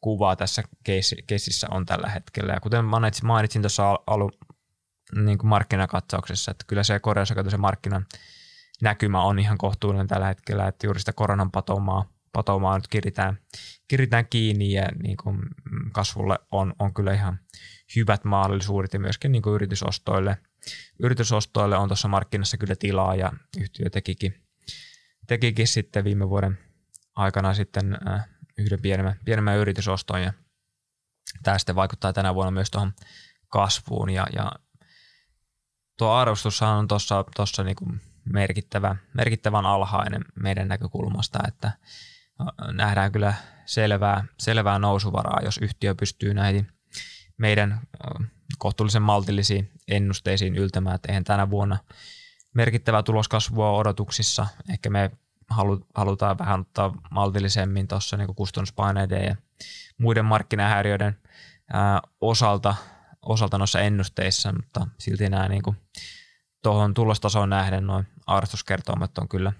kuva 0.00 0.36
tässä 0.36 0.62
keississä 1.26 1.66
on 1.70 1.86
tällä 1.86 2.08
hetkellä. 2.08 2.52
Ja 2.52 2.60
kuten 2.60 2.84
mainitsin, 2.84 3.26
mainitsin 3.26 3.62
tuossa 3.62 3.98
alun 4.06 4.32
niin 5.24 5.38
kuin 5.38 5.48
markkinakatsauksessa, 5.48 6.50
että 6.50 6.64
kyllä 6.66 6.82
se 6.82 7.00
korjausakaisen 7.00 7.60
markkinan 7.60 8.06
näkymä 8.82 9.22
on 9.22 9.38
ihan 9.38 9.58
kohtuullinen 9.58 10.06
tällä 10.06 10.26
hetkellä, 10.26 10.68
että 10.68 10.86
juuri 10.86 11.00
sitä 11.00 11.12
koronan 11.12 11.50
patomaa, 11.50 12.12
patomaa 12.32 12.78
nyt 12.78 12.88
kiritään, 12.88 13.38
kiritään 13.88 14.26
kiinni 14.26 14.72
ja 14.72 14.88
niin 15.02 15.16
kuin 15.16 15.38
kasvulle 15.92 16.38
on, 16.50 16.74
on 16.78 16.94
kyllä 16.94 17.14
ihan 17.14 17.40
hyvät 17.96 18.24
mahdollisuudet 18.24 18.92
ja 18.92 18.98
myöskin 18.98 19.32
niin 19.32 19.42
kuin 19.42 19.54
yritysostoille. 19.54 20.38
Yritysostoille 20.98 21.76
on 21.76 21.88
tuossa 21.88 22.08
markkinassa 22.08 22.56
kyllä 22.56 22.74
tilaa 22.76 23.14
ja 23.14 23.32
yhtiö 23.60 23.90
tekikin, 23.90 24.34
tekikin 25.26 25.68
sitten 25.68 26.04
viime 26.04 26.28
vuoden 26.28 26.58
aikana 27.16 27.54
sitten 27.54 27.98
äh, 28.08 28.28
yhden 28.58 28.82
pienemmän, 28.82 29.20
pienemmän 29.24 29.56
yritysoston 29.56 30.22
ja 30.22 30.32
tämä 31.42 31.58
sitten 31.58 31.76
vaikuttaa 31.76 32.12
tänä 32.12 32.34
vuonna 32.34 32.50
myös 32.50 32.70
tuohon 32.70 32.92
kasvuun 33.48 34.10
ja, 34.10 34.26
ja 34.32 34.52
tuo 35.98 36.10
arvostushan 36.10 36.78
on 36.78 36.88
tuossa 36.88 37.24
tossa 37.36 37.64
niinku 37.64 37.86
merkittävä, 38.24 38.96
merkittävän 39.14 39.66
alhainen 39.66 40.24
meidän 40.40 40.68
näkökulmasta, 40.68 41.38
että 41.48 41.72
nähdään 42.72 43.12
kyllä 43.12 43.34
selvää, 43.66 44.24
selvää 44.38 44.78
nousuvaraa, 44.78 45.40
jos 45.44 45.58
yhtiö 45.58 45.94
pystyy 45.94 46.34
näihin 46.34 46.73
meidän 47.38 47.80
kohtuullisen 48.58 49.02
maltillisiin 49.02 49.70
ennusteisiin 49.88 50.56
yltämään, 50.56 50.94
että 50.94 51.08
eihän 51.08 51.24
tänä 51.24 51.50
vuonna 51.50 51.78
merkittävää 52.54 53.02
tuloskasvua 53.02 53.70
odotuksissa. 53.70 54.46
Ehkä 54.70 54.90
me 54.90 55.10
halutaan 55.94 56.38
vähän 56.38 56.60
ottaa 56.60 56.94
maltillisemmin 57.10 57.88
tuossa 57.88 58.16
niin 58.16 58.34
kustannuspaineiden 58.34 59.24
ja 59.24 59.36
muiden 59.98 60.24
markkinahäiriöiden 60.24 61.18
osalta, 62.20 62.74
osalta 63.22 63.58
noissa 63.58 63.80
ennusteissa, 63.80 64.52
mutta 64.52 64.86
silti 64.98 65.28
nämä 65.28 65.48
niin 65.48 65.62
tuohon 66.62 66.94
tulostasoon 66.94 67.50
nähden 67.50 67.86
noin 67.86 68.06
arvostuskertoimet 68.26 69.18
on 69.18 69.28
kyllä 69.28 69.52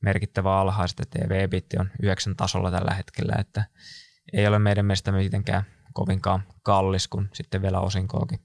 merkittävä 0.00 0.60
alhaiset, 0.60 1.00
että 1.00 1.18
tv 1.18 1.60
on 1.78 1.90
9 2.02 2.36
tasolla 2.36 2.70
tällä 2.70 2.94
hetkellä, 2.94 3.34
että 3.38 3.64
ei 4.32 4.46
ole 4.46 4.58
meidän 4.58 4.86
mielestä 4.86 5.12
mitenkään 5.12 5.64
kovinkaan 5.98 6.42
kallis, 6.62 7.08
kun 7.08 7.28
sitten 7.34 7.62
vielä 7.62 7.80
osinkoakin 7.80 8.40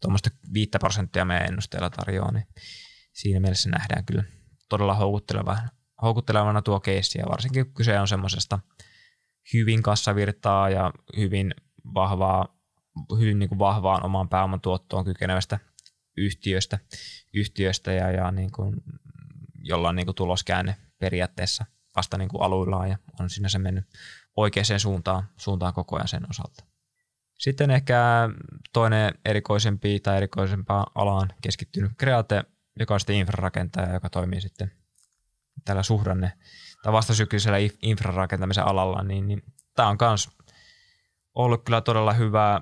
tuommoista 0.00 0.30
5 0.52 0.70
prosenttia 0.80 1.24
meidän 1.24 1.46
ennusteella 1.46 1.90
tarjoaa, 1.90 2.32
niin 2.32 2.46
siinä 3.12 3.40
mielessä 3.40 3.70
nähdään 3.70 4.04
kyllä 4.04 4.24
todella 4.68 4.94
houkutteleva, 4.94 5.58
houkuttelevana 6.02 6.62
tuo 6.62 6.80
keissi, 6.80 7.18
ja 7.18 7.26
varsinkin 7.28 7.64
kun 7.64 7.74
kyse 7.74 8.00
on 8.00 8.08
semmoisesta 8.08 8.58
hyvin 9.54 9.82
kassavirtaa 9.82 10.70
ja 10.70 10.92
hyvin 11.16 11.54
vahvaa, 11.94 12.58
hyvin 13.18 13.38
niin 13.38 13.48
kuin 13.48 13.58
vahvaan 13.58 14.04
oman 14.04 14.28
pääoman 14.28 14.60
tuottoon 14.60 15.04
kykenevästä 15.04 15.58
yhtiöstä, 16.16 16.78
yhtiöstä 17.34 17.92
ja, 17.92 18.10
ja 18.10 18.30
niin 18.30 18.52
kuin, 18.52 18.76
jolla 19.62 19.88
on 19.88 19.96
niin 19.96 20.06
kuin 20.06 20.16
tuloskäänne 20.16 20.76
periaatteessa 20.98 21.64
vasta 21.96 22.18
niin 22.18 22.28
kuin 22.28 22.42
aluillaan 22.42 22.90
ja 22.90 22.98
on 23.20 23.30
siinä 23.30 23.48
se 23.48 23.58
mennyt 23.58 23.84
oikeaan 24.36 24.80
suuntaan, 24.80 25.28
suuntaan 25.36 25.74
koko 25.74 25.96
ajan 25.96 26.08
sen 26.08 26.30
osalta. 26.30 26.67
Sitten 27.38 27.70
ehkä 27.70 28.28
toinen 28.72 29.14
erikoisempi 29.24 30.00
tai 30.00 30.16
erikoisempaan 30.16 30.86
alaan 30.94 31.28
keskittynyt 31.42 31.92
Create, 31.98 32.44
joka 32.78 32.94
on 32.94 33.00
sitten 33.00 33.16
infrarakentaja, 33.16 33.92
joka 33.92 34.10
toimii 34.10 34.40
sitten 34.40 34.72
tällä 35.64 35.82
suhdanne 35.82 36.32
tai 36.82 36.92
vastasyklisellä 36.92 37.58
infrarakentamisen 37.82 38.66
alalla, 38.66 39.02
niin, 39.02 39.28
niin 39.28 39.42
tämä 39.74 39.88
on 39.88 39.96
myös 40.00 40.28
ollut 41.34 41.64
kyllä 41.64 41.80
todella 41.80 42.12
hyvää, 42.12 42.60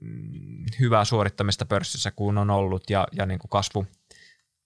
mm, 0.00 0.64
hyvää 0.80 1.04
suorittamista 1.04 1.66
pörssissä, 1.66 2.10
kun 2.10 2.38
on 2.38 2.50
ollut 2.50 2.90
ja, 2.90 3.08
ja 3.12 3.26
niin 3.26 3.38
kuin 3.38 3.50
kasvu, 3.50 3.86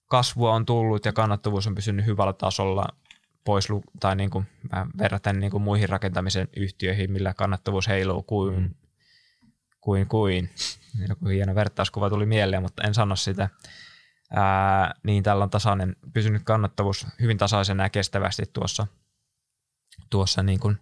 kasvua 0.06 0.54
on 0.54 0.66
tullut 0.66 1.04
ja 1.04 1.12
kannattavuus 1.12 1.66
on 1.66 1.74
pysynyt 1.74 2.06
hyvällä 2.06 2.32
tasolla 2.32 2.86
pois 3.44 3.68
tai 4.00 4.16
niin 4.16 4.30
kuin, 4.30 4.46
verraten 4.98 5.40
niin 5.40 5.50
kuin 5.50 5.62
muihin 5.62 5.88
rakentamisen 5.88 6.48
yhtiöihin, 6.56 7.12
millä 7.12 7.34
kannattavuus 7.34 7.88
heiluu 7.88 8.22
kuin, 8.22 8.60
mm. 8.60 8.70
Kuin, 9.80 10.08
kuin. 10.08 10.50
Joku 11.08 11.26
hieno 11.26 11.54
vertauskuva 11.54 12.10
tuli 12.10 12.26
mieleen, 12.26 12.62
mutta 12.62 12.82
en 12.82 12.94
sano 12.94 13.16
sitä 13.16 13.48
ää, 14.30 14.94
niin 15.02 15.22
tällä 15.22 15.44
on 15.44 15.50
tasainen, 15.50 15.96
pysynyt 16.12 16.42
kannattavuus 16.44 17.06
hyvin 17.20 17.38
tasaisena 17.38 17.82
ja 17.82 17.90
kestävästi 17.90 18.42
tuossa, 18.52 18.86
tuossa 20.10 20.42
niin 20.42 20.60
kuin 20.60 20.78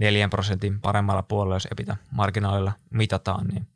neljän 0.00 0.30
prosentin 0.30 0.80
paremmalla 0.80 1.22
puolella, 1.22 1.56
jos 1.56 1.68
epitä 1.70 1.96
marginaalilla 2.10 2.72
mitataan. 2.90 3.46
Niin. 3.46 3.66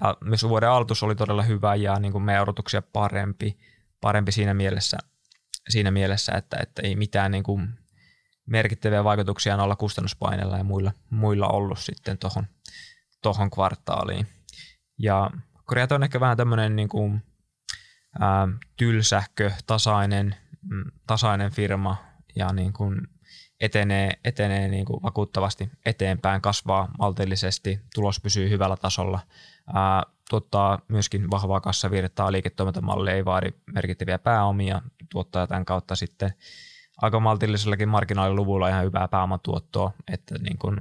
Ja 0.00 0.16
myös 0.24 0.42
vuoden 0.42 0.70
aloitus 0.70 1.02
oli 1.02 1.14
todella 1.14 1.42
hyvä 1.42 1.74
ja 1.74 1.98
niin 1.98 2.12
kuin 2.12 2.24
meidän 2.24 2.42
odotuksia 2.42 2.82
parempi, 2.82 3.58
parempi 4.00 4.32
siinä 4.32 4.54
mielessä, 4.54 4.98
siinä 5.68 5.90
mielessä 5.90 6.32
että, 6.32 6.56
että 6.62 6.82
ei 6.82 6.96
mitään 6.96 7.30
niin 7.30 7.44
kuin 7.44 7.68
merkittäviä 8.46 9.04
vaikutuksia 9.04 9.62
olla 9.62 9.76
kustannuspaineilla 9.76 10.58
ja 10.58 10.64
muilla, 10.64 10.92
muilla 11.10 11.48
ollut 11.48 11.78
sitten 11.78 12.18
tuohon 12.18 12.46
tohon 13.22 13.50
kvartaaliin. 13.50 14.26
Ja 14.98 15.30
Koreat 15.64 15.92
on 15.92 16.02
ehkä 16.02 16.20
vähän 16.20 16.36
tämmöinen 16.36 16.76
niin 16.76 16.88
kuin 16.88 17.22
ää, 18.20 18.48
tylsähkö, 18.76 19.50
tasainen, 19.66 20.36
mm, 20.62 20.84
tasainen 21.06 21.50
firma 21.50 21.96
ja 22.36 22.52
niin 22.52 22.72
kuin 22.72 23.08
etenee, 23.60 24.10
etenee 24.24 24.68
niin 24.68 24.84
kuin 24.84 25.02
vakuuttavasti 25.02 25.70
eteenpäin, 25.86 26.40
kasvaa 26.40 26.88
maltillisesti, 26.98 27.80
tulos 27.94 28.20
pysyy 28.20 28.50
hyvällä 28.50 28.76
tasolla, 28.76 29.20
ää, 29.74 30.02
tuottaa 30.30 30.78
myöskin 30.88 31.30
vahvaa 31.30 31.60
kassavirtaa, 31.60 32.32
liiketoimintamalli 32.32 33.10
ei 33.10 33.24
vaadi 33.24 33.48
merkittäviä 33.72 34.18
pääomia, 34.18 34.82
tuottaa 35.12 35.46
tämän 35.46 35.64
kautta 35.64 35.96
sitten 35.96 36.30
aika 36.96 37.20
maltillisellakin 37.20 37.88
marginaaliluvulla 37.88 38.68
ihan 38.68 38.84
hyvää 38.84 39.08
pääomatuottoa, 39.08 39.92
että 40.12 40.38
niin 40.38 40.58
kuin 40.58 40.80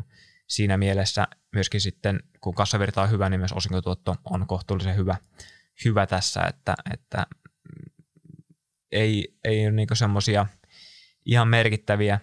siinä 0.49 0.77
mielessä 0.77 1.27
myöskin 1.53 1.81
sitten, 1.81 2.19
kun 2.41 2.55
kassavirta 2.55 3.01
on 3.01 3.11
hyvä, 3.11 3.29
niin 3.29 3.39
myös 3.39 3.53
osinkotuotto 3.53 4.15
on 4.25 4.47
kohtuullisen 4.47 4.95
hyvä, 4.95 5.15
hyvä 5.85 6.07
tässä, 6.07 6.41
että, 6.41 6.75
että 6.93 7.25
ei, 8.91 9.37
ei 9.43 9.65
ole 9.65 9.71
niinku 9.71 9.95
semmoisia 9.95 10.45
ihan 11.25 11.47
merkittäviä, 11.47 12.19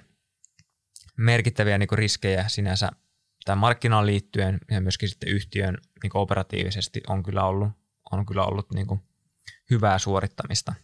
merkittäviä 1.16 1.78
niinku 1.78 1.96
riskejä 1.96 2.48
sinänsä 2.48 2.90
tämän 3.44 3.58
markkinaan 3.58 4.06
liittyen 4.06 4.58
ja 4.70 4.80
myöskin 4.80 5.08
sitten 5.08 5.28
yhtiön 5.28 5.78
niinku 6.02 6.18
operatiivisesti 6.18 7.00
on 7.08 7.22
kyllä 7.22 7.44
ollut, 7.44 7.68
on 8.12 8.26
kyllä 8.26 8.44
ollut 8.44 8.72
niinku 8.74 9.00
hyvää 9.70 9.98
suorittamista. 9.98 10.74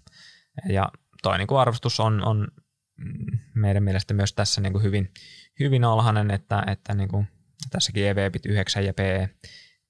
Ja 0.69 0.93
toi 1.23 1.39
niinku 1.39 1.57
arvostus 1.57 2.01
on, 2.01 2.25
on 2.25 2.49
meidän 3.55 3.83
mielestä 3.83 4.15
myös 4.15 4.33
tässä 4.33 4.61
niin 4.61 4.83
hyvin, 4.83 5.13
hyvin 5.61 5.85
alhainen, 5.85 6.31
että, 6.31 6.65
että 6.67 6.95
niin 6.95 7.29
tässäkin 7.71 8.07
EV-bit 8.07 8.47
9 8.47 8.85
ja 8.85 8.95
P, 8.95 8.99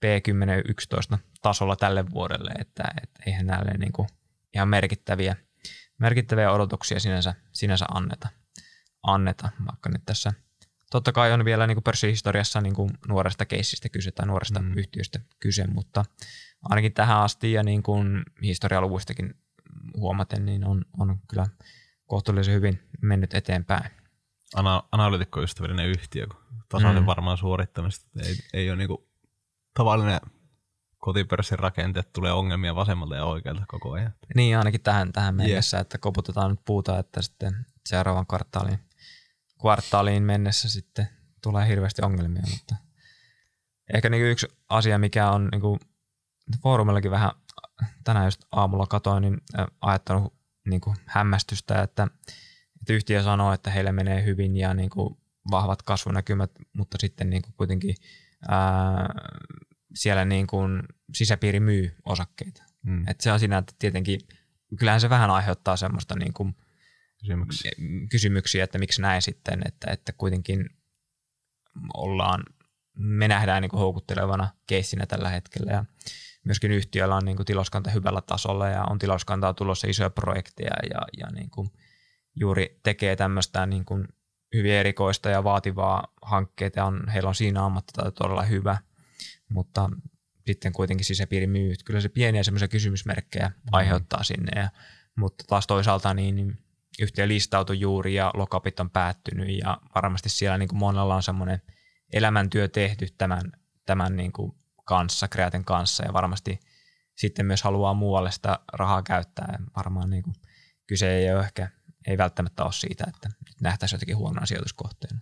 P10 0.05 0.63
11 0.69 1.19
tasolla 1.43 1.77
tälle 1.77 2.11
vuodelle, 2.11 2.51
että, 2.59 2.85
että 3.03 3.23
eihän 3.27 3.47
näille 3.47 3.73
niin 3.79 3.93
kuin 3.93 4.09
ihan 4.55 4.69
merkittäviä, 4.69 5.37
merkittäviä 5.99 6.53
odotuksia 6.53 7.01
sinänsä, 7.01 7.35
sinänsä 7.53 7.87
anneta, 7.89 8.29
anneta, 9.03 9.49
vaikka 9.67 9.91
nyt 9.91 10.03
tässä 10.07 10.33
totta 10.93 11.13
kai 11.13 11.33
on 11.33 11.45
vielä 11.45 11.67
niin 11.67 11.77
kuin 11.77 11.85
pörssihistoriassa 11.85 12.61
niin 12.61 12.75
kuin 12.75 12.91
nuoresta 13.09 13.45
keissistä 13.45 13.89
kyse 13.89 14.11
tai 14.11 14.27
nuoresta 14.27 14.61
mm. 14.61 14.79
yhtiöstä 14.79 15.21
kyse, 15.41 15.67
mutta 15.67 16.05
ainakin 16.63 16.93
tähän 16.93 17.19
asti 17.19 17.53
ja 17.53 17.63
niin 17.63 17.83
kuin 17.83 18.23
historialuvuistakin 18.43 19.35
huomaten, 19.97 20.47
niin 20.47 20.67
on, 20.67 20.85
on 20.99 21.19
kyllä 21.31 21.47
kohtuullisen 22.07 22.55
hyvin 22.55 22.81
mennyt 23.01 23.35
eteenpäin. 23.35 23.91
Ana- 24.55 24.83
analytikkoystävällinen 24.93 25.87
yhtiö, 25.87 26.27
kun 26.27 26.42
tasainen 26.69 27.03
mm. 27.03 27.07
varmaan 27.07 27.39
suorittamista. 27.39 28.07
Ei, 28.23 28.35
ei 28.53 28.71
ole 28.71 28.77
niinku 28.77 29.09
tavallinen 29.75 30.21
kotipörssin 30.99 31.59
rakenteet 31.59 32.13
tulee 32.13 32.33
ongelmia 32.33 32.75
vasemmalta 32.75 33.17
ja 33.17 33.25
oikealta 33.25 33.65
koko 33.69 33.93
ajan. 33.93 34.15
Niin, 34.35 34.59
ainakin 34.59 34.81
tähän, 34.81 35.13
tähän 35.13 35.35
mennessä, 35.35 35.77
yeah. 35.77 35.81
että 35.81 35.99
koputetaan 35.99 36.51
nyt 36.51 36.61
puuta, 36.65 36.99
että 36.99 37.23
sitten 37.23 37.67
seuraavan 37.87 38.27
kvartaaliin, 38.27 38.79
kvartaaliin 39.61 40.23
mennessä 40.23 40.69
sitten 40.69 41.09
tulee 41.43 41.69
hirveästi 41.69 42.03
ongelmia, 42.03 42.43
mutta 42.51 42.75
ehkä 43.95 44.11
niin 44.11 44.25
yksi 44.25 44.47
asia, 44.69 44.99
mikä 44.99 45.31
on 45.31 45.49
niin 45.53 45.61
kuin 45.61 45.81
foorumillakin 46.63 47.11
vähän 47.11 47.31
tänään 48.05 48.27
just 48.27 48.45
aamulla 48.53 48.87
katoin, 48.87 49.21
niin 49.21 49.41
ajattanut 49.81 50.35
niin 50.67 50.81
kuin 50.81 50.97
hämmästystä, 51.07 51.83
että, 51.83 52.09
että 52.81 52.93
yhtiö 52.93 53.23
sanoo, 53.23 53.53
että 53.53 53.71
heille 53.71 53.93
menee 53.93 54.25
hyvin 54.25 54.57
ja 54.57 54.75
niin 54.75 54.91
kuin 54.91 55.17
vahvat 55.51 55.83
kasvunäkymät, 55.83 56.51
mutta 56.73 56.97
sitten 57.01 57.31
niin 57.31 57.43
kuin 57.43 57.55
kuitenkin 57.57 57.95
ää, 58.49 59.15
siellä 59.95 60.25
niin 60.25 60.47
kuin 60.47 60.83
sisäpiiri 61.15 61.61
myy 61.61 61.97
osakkeita. 62.05 62.63
Mm. 62.83 63.09
Et 63.09 63.21
se 63.21 63.33
on 63.33 63.39
siinä, 63.39 63.59
että 63.59 63.75
tietenkin 63.79 64.21
kyllähän 64.79 65.01
se 65.01 65.11
vähän 65.11 65.31
aiheuttaa 65.31 65.77
semmoista 65.77 66.15
niin 66.19 66.33
kuin 66.33 66.57
kysymyksiä. 67.21 67.73
kysymyksiä, 68.11 68.65
että 68.65 68.79
miksi 68.79 69.03
näin 69.03 69.23
sitten, 69.23 69.63
että, 69.65 69.91
että 69.91 70.13
kuitenkin 70.13 70.71
ollaan, 71.95 72.43
me 72.95 73.29
nähdään 73.29 73.63
niin 73.63 73.71
kuin 73.71 73.81
houkuttelevana 73.81 74.49
keissinä 74.67 75.07
tällä 75.07 75.29
hetkellä 75.29 75.73
ja 75.73 75.85
myöskin 76.45 76.73
yhtiöllä 76.73 77.17
on 77.17 77.25
niin 77.25 77.37
kuin 77.37 77.47
tiloskanta 77.47 77.91
hyvällä 77.91 78.21
tasolla 78.21 78.69
ja 78.69 78.85
on 78.85 78.99
tiloskantaa 78.99 79.55
tulossa 79.55 79.87
isoja 79.87 80.11
projekteja 80.11 80.77
ja, 80.91 81.01
ja 81.19 81.27
niin 81.31 81.51
kuin 81.51 81.71
juuri 82.35 82.81
tekee 82.83 83.17
tämmöistä 83.17 83.67
niin 83.67 83.85
kuin 83.85 84.09
hyvin 84.53 84.73
erikoista 84.73 85.31
ja 85.31 85.45
vaativaa 85.45 86.13
hankkeita 86.23 86.85
on, 86.85 87.09
heillä 87.09 87.29
on 87.29 87.35
siinä 87.35 87.65
ammattitaito 87.65 88.11
todella 88.11 88.43
hyvä, 88.43 88.79
mutta 89.49 89.91
sitten 90.47 90.73
kuitenkin 90.73 91.05
sisäpiiri 91.05 91.47
myy. 91.47 91.75
Kyllä 91.85 92.01
se 92.01 92.09
pieniä 92.09 92.43
semmoisia 92.43 92.69
kysymysmerkkejä 92.69 93.49
mm. 93.49 93.55
aiheuttaa 93.73 94.25
sinne, 94.25 94.61
ja, 94.61 94.69
mutta 95.17 95.45
taas 95.49 95.67
toisaalta 95.67 96.15
niin, 96.15 96.37
niin 96.37 96.59
yhtiö 97.01 97.29
listautui 97.29 97.81
juuri 97.81 98.15
ja 98.15 98.31
lokapit 98.35 98.81
on 98.81 98.91
päättynyt 98.91 99.59
ja 99.59 99.79
varmasti 99.95 100.29
siellä 100.29 100.59
niin 100.59 100.69
kuin 100.69 100.79
monella 100.79 101.15
on 101.15 101.23
semmoinen 101.23 101.63
elämäntyö 102.13 102.69
tehty 102.69 103.07
tämän, 103.19 103.53
tämän 103.87 104.17
niin 104.17 104.33
kuin 104.33 104.53
kanssa, 104.85 105.29
Kreaten 105.29 105.65
kanssa 105.65 106.05
ja 106.05 106.13
varmasti 106.13 106.61
sitten 107.17 107.47
myös 107.47 107.63
haluaa 107.63 107.95
muualle 107.95 108.31
sitä 108.31 108.59
rahaa 108.73 109.03
käyttää. 109.03 109.49
Ja 109.53 109.59
varmaan 109.77 110.11
niin 110.11 110.23
kuin, 110.23 110.35
kyse 110.87 111.15
ei 111.15 111.33
ole 111.33 111.41
ehkä, 111.41 111.69
ei 112.07 112.19
välttämättä 112.19 112.65
ole 112.65 112.73
siitä, 112.73 113.05
että 113.09 113.29
nyt 113.47 113.61
nähtäisiin 113.61 113.97
jotenkin 113.97 114.17
huonoa 114.17 114.47
sijoituskohteena. 114.47 115.21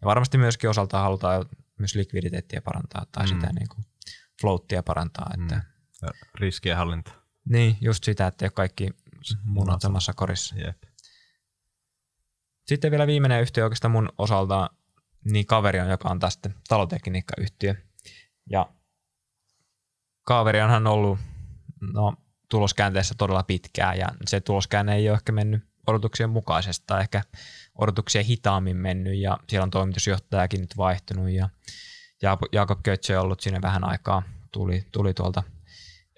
Ja 0.00 0.06
varmasti 0.06 0.38
myöskin 0.38 0.70
osaltaan 0.70 1.02
halutaan 1.02 1.46
myös 1.78 1.94
likviditeettiä 1.94 2.62
parantaa 2.62 3.06
tai 3.12 3.24
mm. 3.24 3.28
sitä 3.28 3.52
niin 3.52 3.68
kuin 3.68 3.84
floattia 4.40 4.82
parantaa. 4.82 5.30
Että, 5.40 5.54
mm. 5.54 6.08
Riskien 6.34 6.76
hallinta. 6.76 7.12
Niin, 7.48 7.76
just 7.80 8.04
sitä, 8.04 8.26
että 8.26 8.44
ei 8.44 8.46
ole 8.46 8.52
kaikki 8.52 8.90
munat 9.44 9.80
samassa 9.80 10.12
korissa. 10.12 10.56
Jep. 10.56 10.82
Sitten 12.66 12.90
vielä 12.90 13.06
viimeinen 13.06 13.42
yhtiö 13.42 13.64
oikeastaan 13.64 13.92
mun 13.92 14.08
osalta, 14.18 14.70
niin 15.24 15.46
kaveri 15.46 15.80
on, 15.80 15.88
joka 15.88 16.08
on 16.08 16.18
tästä 16.18 16.50
talotekniikkayhtiö. 16.68 17.74
Ja 18.50 18.72
kaveri 20.22 20.62
onhan 20.62 20.86
ollut 20.86 21.18
no, 21.92 22.14
tuloskäänteessä 22.48 23.14
todella 23.18 23.42
pitkään 23.42 23.98
ja 23.98 24.08
se 24.26 24.40
tuloskäänne 24.40 24.94
ei 24.94 25.08
ole 25.08 25.16
ehkä 25.16 25.32
mennyt 25.32 25.71
odotuksien 25.86 26.30
mukaisesti 26.30 26.84
tai 26.86 27.00
ehkä 27.00 27.22
odotuksia 27.78 28.22
hitaammin 28.22 28.76
mennyt 28.76 29.18
ja 29.18 29.38
siellä 29.48 29.64
on 29.64 29.70
toimitusjohtajakin 29.70 30.60
nyt 30.60 30.76
vaihtunut 30.76 31.30
ja 31.30 31.48
Jakob 32.52 32.80
Kötse 32.82 33.18
on 33.18 33.24
ollut 33.24 33.40
siinä 33.40 33.62
vähän 33.62 33.84
aikaa, 33.84 34.22
tuli, 34.52 34.86
tuli 34.92 35.14
tuolta 35.14 35.42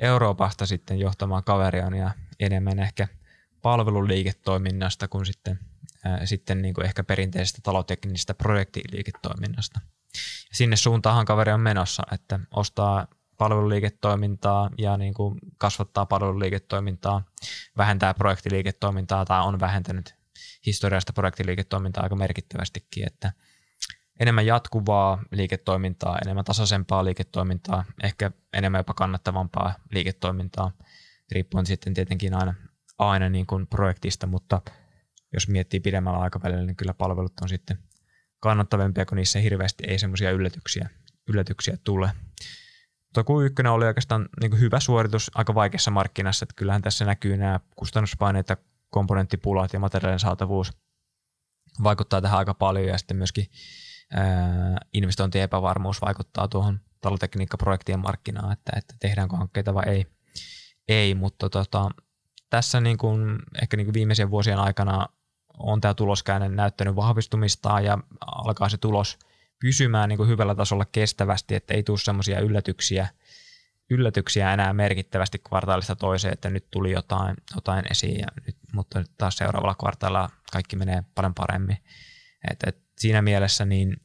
Euroopasta 0.03 0.67
sitten 0.67 0.99
johtamaan 0.99 1.45
kaveriaan 1.45 1.95
ja 1.95 2.11
enemmän 2.41 2.79
ehkä 2.79 3.09
palveluliiketoiminnasta 3.63 5.09
kuin 5.09 5.27
sitten, 5.27 5.59
ää, 6.05 6.27
sitten 6.27 6.63
niin 6.63 6.75
kuin 6.75 6.87
ehkä 6.87 7.05
perinteisestä 7.05 7.59
taloteknisestä 7.63 8.35
projektiliiketoiminnasta. 8.35 9.81
Sinne 10.53 10.77
suuntaan 10.77 11.25
kaveri 11.25 11.53
on 11.53 11.61
menossa, 11.61 12.03
että 12.13 12.41
ostaa 12.51 13.07
palveluliiketoimintaa 13.39 14.71
ja 14.79 14.97
niin 14.97 15.15
kuin 15.15 15.39
kasvattaa 15.59 16.07
palveluliiketoimintaa, 16.07 17.25
vähentää 17.77 18.15
projektiliiketoimintaa 18.15 19.25
tai 19.25 19.47
on 19.47 19.61
vähentänyt 19.61 20.15
historiasta 20.67 21.13
projektiliiketoimintaa 21.13 22.03
aika 22.03 22.17
merkittävästikin, 22.17 23.07
että 23.07 23.33
enemmän 24.21 24.47
jatkuvaa 24.47 25.23
liiketoimintaa, 25.31 26.19
enemmän 26.19 26.45
tasaisempaa 26.45 27.05
liiketoimintaa, 27.05 27.85
ehkä 28.03 28.31
enemmän 28.53 28.79
jopa 28.79 28.95
kannattavampaa 28.95 29.75
liiketoimintaa, 29.91 30.71
riippuen 31.33 31.67
sitten 31.67 31.95
tietenkin 31.95 32.35
aina, 32.35 32.55
aina 32.99 33.29
niin 33.29 33.47
kuin 33.47 33.67
projektista, 33.67 34.27
mutta 34.27 34.63
jos 35.33 35.49
miettii 35.49 35.81
pidemmällä 35.81 36.19
aikavälillä, 36.19 36.67
niin 36.67 36.77
kyllä 36.77 36.95
palvelut 36.95 37.33
on 37.43 37.49
sitten 37.49 37.79
kannattavampia, 38.41 39.07
kun 39.07 39.17
niissä 39.17 39.39
hirveästi 39.39 39.85
ei 39.87 39.99
semmoisia 39.99 40.31
yllätyksiä, 40.31 40.89
yllätyksiä 41.29 41.77
tule. 41.85 42.11
Tuo 43.15 43.23
Q1 43.23 43.69
oli 43.69 43.85
oikeastaan 43.85 44.29
niin 44.41 44.61
hyvä 44.61 44.81
suoritus 44.81 45.31
aika 45.35 45.55
vaikeassa 45.55 45.91
markkinassa, 45.91 46.45
että 46.45 46.55
kyllähän 46.57 46.83
tässä 46.83 47.05
näkyy 47.05 47.37
nämä 47.37 47.61
kustannuspaineet 47.77 48.49
ja 48.49 48.57
komponenttipulat 48.91 49.73
ja 49.73 49.81
materiaalien 49.81 50.19
saatavuus 50.19 50.73
vaikuttaa 51.83 52.21
tähän 52.21 52.39
aika 52.39 52.55
paljon 52.55 52.87
ja 52.87 52.99
sitten 52.99 53.17
myöskin 53.17 53.47
ää, 54.13 54.79
investointien 54.93 55.45
epävarmuus 55.45 56.01
vaikuttaa 56.01 56.49
tuohon 56.49 56.81
talotekniikkaprojektien 57.01 58.01
markkinaan, 58.01 58.53
että, 58.53 58.73
että 58.77 58.95
tehdäänkö 59.01 59.37
hankkeita 59.37 59.75
vai 59.75 59.85
ei. 59.87 60.07
Ei, 60.89 61.15
mutta 61.15 61.49
tota, 61.49 61.91
tässä 62.51 62.81
niin 62.81 62.99
kuin, 62.99 63.39
ehkä 63.63 63.77
niin 63.77 63.87
kuin 63.87 63.95
viimeisen 63.95 64.31
vuosien 64.31 64.59
aikana 64.59 65.07
on 65.59 65.81
tämä 65.81 65.95
tuloskäänne 65.95 66.49
näyttänyt 66.49 66.97
vahvistumista 66.97 67.81
ja 67.81 67.99
alkaa 68.21 68.69
se 68.69 68.77
tulos– 68.77 69.19
pysymään 69.61 70.09
niin 70.09 70.17
kuin 70.17 70.29
hyvällä 70.29 70.55
tasolla 70.55 70.85
kestävästi, 70.85 71.55
että 71.55 71.75
ei 71.75 71.83
tule 71.83 71.99
semmoisia 71.99 72.41
yllätyksiä, 72.41 73.09
yllätyksiä 73.91 74.53
enää 74.53 74.73
merkittävästi 74.73 75.39
kvartaalista 75.39 75.97
toiseen, 75.97 76.33
että 76.33 76.51
nyt 76.51 76.67
tuli 76.71 76.91
jotain, 76.93 77.37
jotain 77.55 77.85
esiin, 77.91 78.21
ja 78.21 78.27
nyt, 78.47 78.57
mutta 78.73 78.99
nyt 78.99 79.11
taas 79.19 79.37
seuraavalla 79.37 79.75
kvartaalilla 79.75 80.31
kaikki 80.53 80.77
menee 80.77 81.05
paljon 81.15 81.35
paremmin. 81.35 81.77
Et, 82.51 82.59
et 82.67 82.79
siinä 82.99 83.23
mielessä 83.23 83.65
niin 83.65 83.97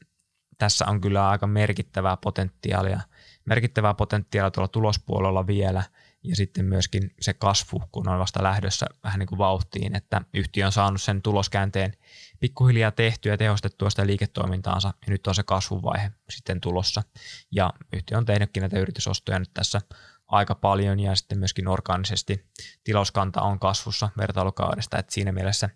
tässä 0.57 0.85
on 0.87 1.01
kyllä 1.01 1.29
aika 1.29 1.47
merkittävää 1.47 2.17
potentiaalia, 2.17 3.01
merkittävää 3.45 3.93
potentiaalia 3.93 4.51
tuolla 4.51 4.67
tulospuolella 4.67 5.47
vielä– 5.47 5.83
ja 6.23 6.35
sitten 6.35 6.65
myöskin 6.65 7.13
se 7.21 7.33
kasvu, 7.33 7.81
kun 7.91 8.09
on 8.09 8.19
vasta 8.19 8.43
lähdössä 8.43 8.85
vähän 9.03 9.19
niin 9.19 9.27
kuin 9.27 9.39
vauhtiin, 9.39 9.95
että 9.95 10.21
yhtiö 10.33 10.65
on 10.65 10.71
saanut 10.71 11.01
sen 11.01 11.21
tuloskäänteen 11.21 11.93
pikkuhiljaa 12.39 12.91
tehtyä 12.91 13.33
ja 13.33 13.37
tehostettua 13.37 13.89
sitä 13.89 14.07
liiketoimintaansa, 14.07 14.87
ja 14.87 15.11
nyt 15.11 15.27
on 15.27 15.35
se 15.35 15.43
kasvuvaihe 15.43 16.11
sitten 16.29 16.61
tulossa. 16.61 17.03
Ja 17.51 17.73
yhtiö 17.93 18.17
on 18.17 18.25
tehnytkin 18.25 18.61
näitä 18.61 18.79
yritysostoja 18.79 19.39
nyt 19.39 19.51
tässä 19.53 19.81
aika 20.27 20.55
paljon, 20.55 20.99
ja 20.99 21.15
sitten 21.15 21.39
myöskin 21.39 21.67
orgaanisesti 21.67 22.45
tiloskanta 22.83 23.41
on 23.41 23.59
kasvussa 23.59 24.09
vertailukaudesta, 24.17 24.97
että 24.97 25.13
siinä 25.13 25.31
mielessä 25.31 25.69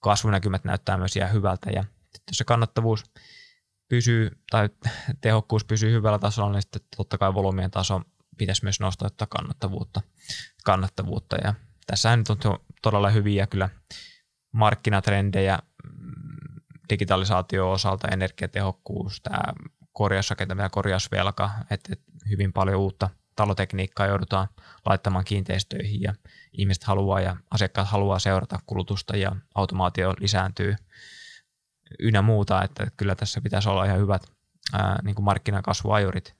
kasvunäkymät 0.00 0.64
näyttää 0.64 0.96
myös 0.96 1.16
ihan 1.16 1.32
hyvältä, 1.32 1.70
ja 1.70 1.84
jos 2.30 2.38
se 2.38 2.44
kannattavuus 2.44 3.04
pysyy, 3.88 4.30
tai 4.50 4.68
tehokkuus 5.20 5.64
pysyy 5.64 5.92
hyvällä 5.92 6.18
tasolla, 6.18 6.52
niin 6.52 6.62
sitten 6.62 6.82
totta 6.96 7.18
kai 7.18 7.34
volyymien 7.34 7.70
taso 7.70 8.00
pitäisi 8.36 8.64
myös 8.64 8.80
nostaa 8.80 9.10
kannattavuutta, 9.28 10.00
kannattavuutta. 10.64 11.36
Ja 11.44 11.54
tässä 11.86 12.16
nyt 12.16 12.28
on 12.28 12.58
todella 12.82 13.10
hyviä 13.10 13.46
kyllä 13.46 13.68
markkinatrendejä 14.52 15.58
mm, 15.84 16.60
digitalisaatio 16.90 17.70
osalta, 17.70 18.08
energiatehokkuus, 18.08 19.20
tämä 19.20 19.42
korjausrakentaminen 19.92 20.64
ja 20.64 20.70
korjausvelka, 20.70 21.50
että 21.70 21.96
hyvin 22.28 22.52
paljon 22.52 22.80
uutta, 22.80 23.10
talotekniikkaa 23.36 24.06
joudutaan 24.06 24.48
laittamaan 24.86 25.24
kiinteistöihin 25.24 26.02
ja 26.02 26.14
ihmiset 26.52 26.84
haluaa 26.84 27.20
ja 27.20 27.36
asiakkaat 27.50 27.88
haluaa 27.88 28.18
seurata 28.18 28.58
kulutusta 28.66 29.16
ja 29.16 29.36
automaatio 29.54 30.14
lisääntyy 30.18 30.76
ynnä 31.98 32.22
muuta, 32.22 32.62
että 32.62 32.86
kyllä 32.96 33.14
tässä 33.14 33.40
pitäisi 33.40 33.68
olla 33.68 33.84
ihan 33.84 33.98
hyvät 33.98 34.22
ää, 34.72 34.98
niin 35.02 35.14
kuin 35.14 35.24
markkinakasvuajurit, 35.24 36.34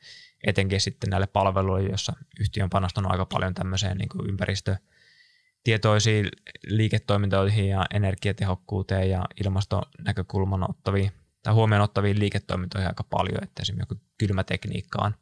etenkin 0.46 0.80
sitten 0.80 1.10
näille 1.10 1.26
palveluille, 1.26 1.88
joissa 1.88 2.12
yhtiö 2.40 2.64
on 2.64 2.70
panostanut 2.70 3.12
aika 3.12 3.26
paljon 3.26 3.54
tämmöiseen 3.54 3.98
niin 3.98 4.08
kuin 4.08 4.28
ympäristötietoisiin 4.28 6.28
liiketoimintoihin 6.66 7.68
ja 7.68 7.86
energiatehokkuuteen 7.94 9.10
ja 9.10 9.24
ilmastonäkökulman 9.44 10.70
ottaviin 10.70 11.12
tai 11.42 11.54
huomioon 11.54 11.82
ottaviin 11.82 12.18
liiketoimintoihin 12.18 12.88
aika 12.88 13.04
paljon, 13.04 13.44
että 13.44 13.62
esimerkiksi 13.62 14.04
kylmätekniikkaan 14.18 15.14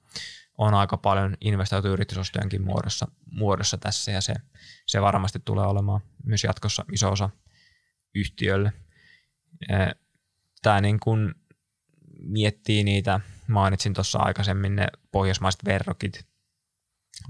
on 0.59 0.75
aika 0.75 0.97
paljon 0.97 1.37
investoitu 1.41 1.89
yritysostojenkin 1.89 2.63
muodossa, 2.63 3.09
muodossa 3.31 3.79
tässä 3.79 4.13
ja 4.13 4.21
se, 4.21 4.35
se 4.87 5.01
varmasti 5.01 5.39
tulee 5.45 5.67
olemaan 5.67 6.01
myös 6.25 6.45
jatkossa 6.45 6.85
iso 6.93 7.13
osa 7.13 7.31
yhtiölle. 8.15 8.73
Tämä 10.63 10.81
niin 10.81 11.01
kuin 11.01 11.35
miettii 12.19 12.85
niitä, 12.85 13.21
mainitsin 13.53 13.95
tuossa 13.95 14.19
aikaisemmin 14.19 14.77
ne 14.77 14.87
pohjoismaiset 15.13 15.65
verrokit, 15.65 16.27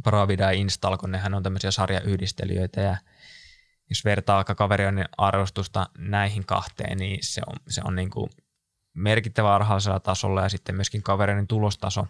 Bravida 0.03 0.45
ja 0.45 0.51
Instalco, 0.51 1.07
nehän 1.07 1.35
on 1.35 1.43
tämmöisiä 1.43 1.71
sarjayhdistelijöitä 1.71 2.81
ja 2.81 2.97
jos 3.89 4.05
vertaa 4.05 4.39
aika 4.39 4.55
kaverin 4.55 5.05
arvostusta 5.19 5.87
näihin 5.99 6.47
kahteen, 6.47 6.99
niin 6.99 7.19
se 7.23 7.41
on, 7.47 7.57
se 7.69 7.81
on 7.85 7.95
niin 7.95 8.11
kuin 8.11 8.31
merkittävä 8.95 9.55
alhaisella 9.55 10.01
tasolla 10.01 10.43
ja 10.43 10.49
sitten 10.49 10.75
myöskin 10.75 11.03
kavereiden 11.03 11.47
tulostaso 11.47 12.07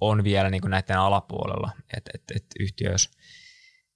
on 0.00 0.24
vielä 0.24 0.50
niin 0.50 0.60
kuin 0.60 0.70
näiden 0.70 0.98
alapuolella, 0.98 1.70
että 1.96 2.10
et, 2.14 2.22
et 2.34 2.46
yhtiö, 2.60 2.92
jos 2.92 3.10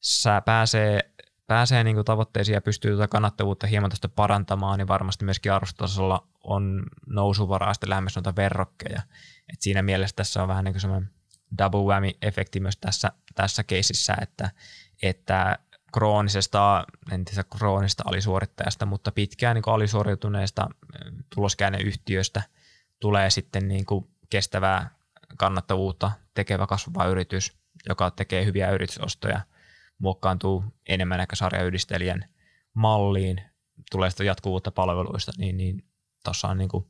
sä 0.01 0.40
pääsee, 0.40 1.01
pääsee 1.47 1.85
niin 1.85 1.97
kuin 1.97 2.05
tavoitteisiin 2.05 2.55
ja 2.55 2.60
pystyy 2.60 2.90
tuota 2.90 3.09
kannattavuutta 3.09 3.66
hieman 3.66 3.90
tästä 3.90 4.09
parantamaan, 4.09 4.78
niin 4.78 4.89
varmasti 4.89 5.24
myöskin 5.24 5.52
arvostasolla 5.52 6.27
on 6.44 6.82
nousuvaraa 7.06 7.74
sitten 7.74 7.90
lähemmäs 7.90 8.16
noita 8.16 8.36
verrokkeja. 8.36 9.02
Et 9.52 9.62
siinä 9.62 9.82
mielessä 9.82 10.16
tässä 10.16 10.43
on 10.43 10.48
vähän 10.48 10.64
niin 10.64 10.73
kuin 10.73 10.81
semmoinen 10.81 11.10
double 11.59 11.81
whammy-efekti 11.81 12.60
myös 12.60 12.77
tässä, 12.77 13.12
tässä 13.35 13.64
keisissä, 13.64 14.16
että, 14.20 14.51
että 15.02 15.59
kroonisesta, 15.93 16.85
en 17.10 17.24
tiedä 17.24 17.44
kroonista 17.59 18.02
alisuorittajasta, 18.06 18.86
mutta 18.86 19.12
pitkään 19.12 19.55
niin 19.55 19.62
alisuoriutuneesta 19.66 20.69
tuloskääneyhtiöstä 21.35 22.43
tulee 23.01 23.31
sitten 23.31 23.69
niin 23.69 23.86
kuin 23.86 24.10
kestävää 24.31 24.90
kannattavuutta 25.36 26.12
tekevä 26.35 26.66
kasvava 26.66 27.06
yritys, 27.06 27.52
joka 27.89 28.10
tekee 28.10 28.44
hyviä 28.44 28.70
yritysostoja, 28.70 29.40
muokkaantuu 29.98 30.64
enemmän 30.89 31.20
ehkä 31.20 31.36
sarjayhdistelijän 31.36 32.24
malliin, 32.74 33.43
tulee 33.90 34.10
sitä 34.10 34.24
jatkuvuutta 34.24 34.70
palveluista, 34.70 35.32
niin, 35.39 35.56
niin 35.56 35.85
tuossa 36.24 36.48
on 36.48 36.59
niin 36.59 36.69
kuin 36.69 36.86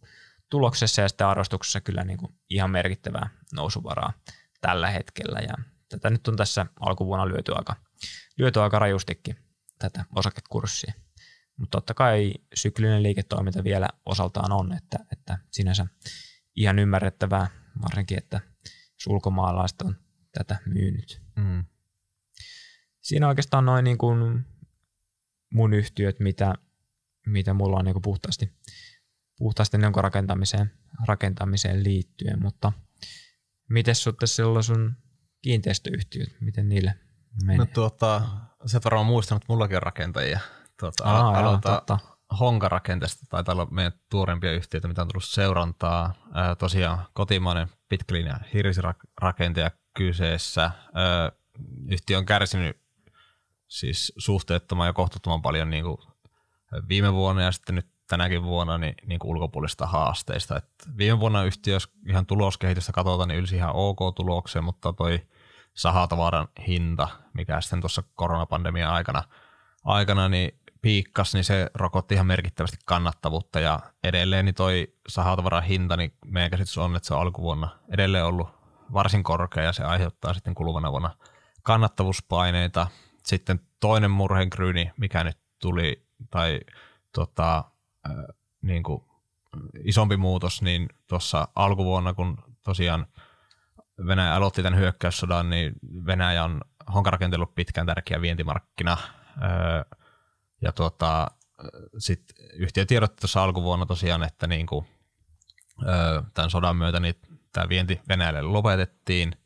tuloksessa 0.51 1.03
ja 1.03 1.09
sitten 1.09 1.27
arvostuksessa 1.27 1.81
kyllä 1.81 2.05
niin 2.05 2.19
kuin 2.19 2.35
ihan 2.51 2.71
merkittävää 2.71 3.29
nousuvaraa 3.53 4.13
tällä 4.61 4.91
hetkellä. 4.91 5.39
Ja 5.39 5.55
tätä 5.89 6.11
nyt 6.11 6.29
on 6.29 6.37
tässä 6.37 6.67
alkuvuonna 6.81 7.29
lyöty 7.29 7.53
aika, 7.55 7.77
lyöty 8.39 8.61
aika 8.61 8.79
rajustikin 8.79 9.37
tätä 9.79 10.05
osakekurssia. 10.17 10.93
Mutta 11.57 11.79
totta 11.79 11.95
kai 11.95 12.35
syklinen 12.55 13.03
liiketoiminta 13.03 13.65
vielä 13.65 13.89
osaltaan 14.07 14.53
on, 14.53 14.73
että, 14.73 14.99
että 15.13 15.39
sinänsä 15.51 15.87
ihan 16.57 16.79
ymmärrettävää, 16.79 17.47
varsinkin, 17.83 18.19
että 18.19 18.41
jos 18.93 19.07
ulkomaalaiset 19.07 19.83
on 19.83 19.97
tätä 20.33 20.59
myynyt. 20.67 21.23
Mm. 21.37 21.65
Siinä 23.03 23.29
oikeastaan 23.29 23.65
noin 23.65 23.85
niin 23.85 23.99
kuin 23.99 24.47
mun 25.53 25.73
yhtiöt, 25.73 26.21
mitä, 26.21 26.55
mitä 27.27 27.55
mulla 27.55 27.77
on 27.77 27.85
niin 27.85 27.95
kuin 27.95 28.03
puhtaasti, 28.03 28.53
puhtaasti 29.39 29.79
niin 29.79 29.93
kuin 29.93 30.05
rakentamiseen, 30.05 30.73
rakentamiseen 31.07 31.85
liittyen, 31.85 32.43
mutta 32.43 32.73
miten 33.69 33.95
suhte 33.95 34.27
silloin 34.27 34.65
sun 34.65 34.97
kiinteistöyhtiöt, 35.43 36.37
miten 36.41 36.69
niille 36.69 36.95
menee? 37.45 37.57
No 37.57 37.67
tuota, 37.67 38.23
se 38.67 38.81
varmaan 38.85 39.07
muistan, 39.07 39.37
että 39.37 39.47
mullakin 39.49 39.77
on 39.77 39.83
rakentajia. 39.83 40.41
Tuota, 40.81 41.05
Aa, 41.05 41.39
aloitetaan 41.39 41.77
totta. 41.77 41.99
Honka-rakenteesta, 42.41 43.27
tai 43.31 43.55
olla 43.55 43.67
meidän 43.71 43.93
tuorempia 44.11 44.53
yhtiöitä, 44.53 44.89
mitä 44.89 45.03
on 45.03 45.09
tullut 45.09 45.25
seurantaa. 45.25 46.15
Ää, 46.35 46.55
tosiaan 46.55 47.07
kotimainen 47.13 47.69
pitkälinja 47.89 48.41
hirsirakentaja 48.55 49.71
kyseessä. 49.97 50.71
Ää, 50.95 51.33
yhtiö 51.89 52.19
on 52.19 52.27
kärsinyt 52.27 52.82
siis 53.73 54.13
suhteettoman 54.17 54.87
ja 54.87 54.93
kohtuuttoman 54.93 55.43
paljon 55.43 55.71
niin 55.71 55.85
kuin 55.85 55.99
viime 56.89 57.13
vuonna 57.13 57.43
ja 57.43 57.53
sitten 57.53 57.75
nyt 57.75 57.87
tänäkin 58.09 58.43
vuonna 58.43 58.79
niin, 58.79 58.95
niin 59.07 59.19
kuin 59.19 59.31
ulkopuolisista 59.31 59.87
haasteista. 59.87 60.57
Et 60.57 60.69
viime 60.99 61.21
vuonna 61.21 61.45
yhtiö, 61.45 61.75
jos 61.75 61.93
ihan 62.09 62.27
tuloskehitystä 62.27 62.93
katsotaan, 62.93 63.29
niin 63.29 63.39
ylsi 63.39 63.57
ihan 63.57 63.75
ok 63.75 63.99
tulokseen, 64.17 64.65
mutta 64.65 64.93
toi 64.93 65.27
sahatavaran 65.75 66.49
hinta, 66.67 67.09
mikä 67.35 67.61
sitten 67.61 67.81
tuossa 67.81 68.03
koronapandemian 68.15 68.93
aikana, 68.93 69.23
aikana 69.85 70.29
niin 70.29 70.59
piikkas, 70.83 71.35
niin 71.35 71.45
se 71.45 71.71
rokotti 71.75 72.15
ihan 72.15 72.27
merkittävästi 72.27 72.77
kannattavuutta 72.85 73.61
ja 73.61 73.81
edelleen 74.05 74.45
niin 74.45 74.55
toi 74.55 74.95
sahatavaran 75.09 75.63
hinta, 75.63 75.97
niin 75.97 76.15
meidän 76.27 76.51
käsitys 76.51 76.79
on, 76.79 76.97
että 76.97 77.07
se 77.07 77.15
on 77.15 77.21
alkuvuonna 77.21 77.69
edelleen 77.89 78.25
ollut 78.25 78.49
varsin 78.93 79.23
korkea 79.23 79.63
ja 79.63 79.73
se 79.73 79.85
aiheuttaa 79.85 80.35
sitten 80.35 80.55
kuluvana 80.55 80.91
vuonna 80.91 81.11
kannattavuuspaineita. 81.63 82.87
Sitten 83.27 83.61
toinen 83.81 84.11
murhenkryyni, 84.11 84.91
mikä 84.97 85.25
nyt 85.25 85.39
tuli, 85.59 86.07
tai 86.31 86.61
tota, 87.13 87.65
äh, 88.07 88.15
niin 88.63 88.83
kuin 88.83 89.05
isompi 89.85 90.17
muutos, 90.17 90.63
niin 90.63 90.89
tuossa 91.07 91.49
alkuvuonna, 91.55 92.15
kun 92.15 92.39
tosiaan 92.63 93.07
Venäjä 94.07 94.35
aloitti 94.35 94.63
tämän 94.63 94.79
hyökkäyssodan, 94.79 95.51
niin 95.51 95.73
Venäjä 96.07 96.45
on 96.45 96.61
honkarakentellut 96.95 97.55
pitkään 97.55 97.87
tärkeä 97.87 98.21
vientimarkkina. 98.21 98.97
Öö, 99.43 99.99
ja 100.61 100.73
tuota, 100.73 101.27
sit 101.99 102.23
yhtiö 102.55 102.87
tiedotti 102.87 103.21
tuossa 103.21 103.43
alkuvuonna 103.43 103.87
tosiaan, 103.87 104.23
että 104.23 104.47
niin 104.47 104.67
kuin, 104.67 104.87
öö, 105.89 106.23
tämän 106.35 106.51
sodan 106.51 106.77
myötä 106.77 107.01
niin 107.01 107.15
tämä 107.53 107.69
vienti 107.69 108.01
Venäjälle 108.09 108.43
lopetettiin 108.43 109.37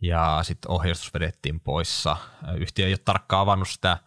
ja 0.00 0.38
sitten 0.42 0.70
ohjeistus 0.70 1.14
vedettiin 1.14 1.60
poissa. 1.60 2.16
Yhtiö 2.56 2.86
ei 2.86 2.92
ole 2.92 2.98
tarkkaan 3.04 3.42
avannut 3.42 3.68
sitä, 3.68 3.98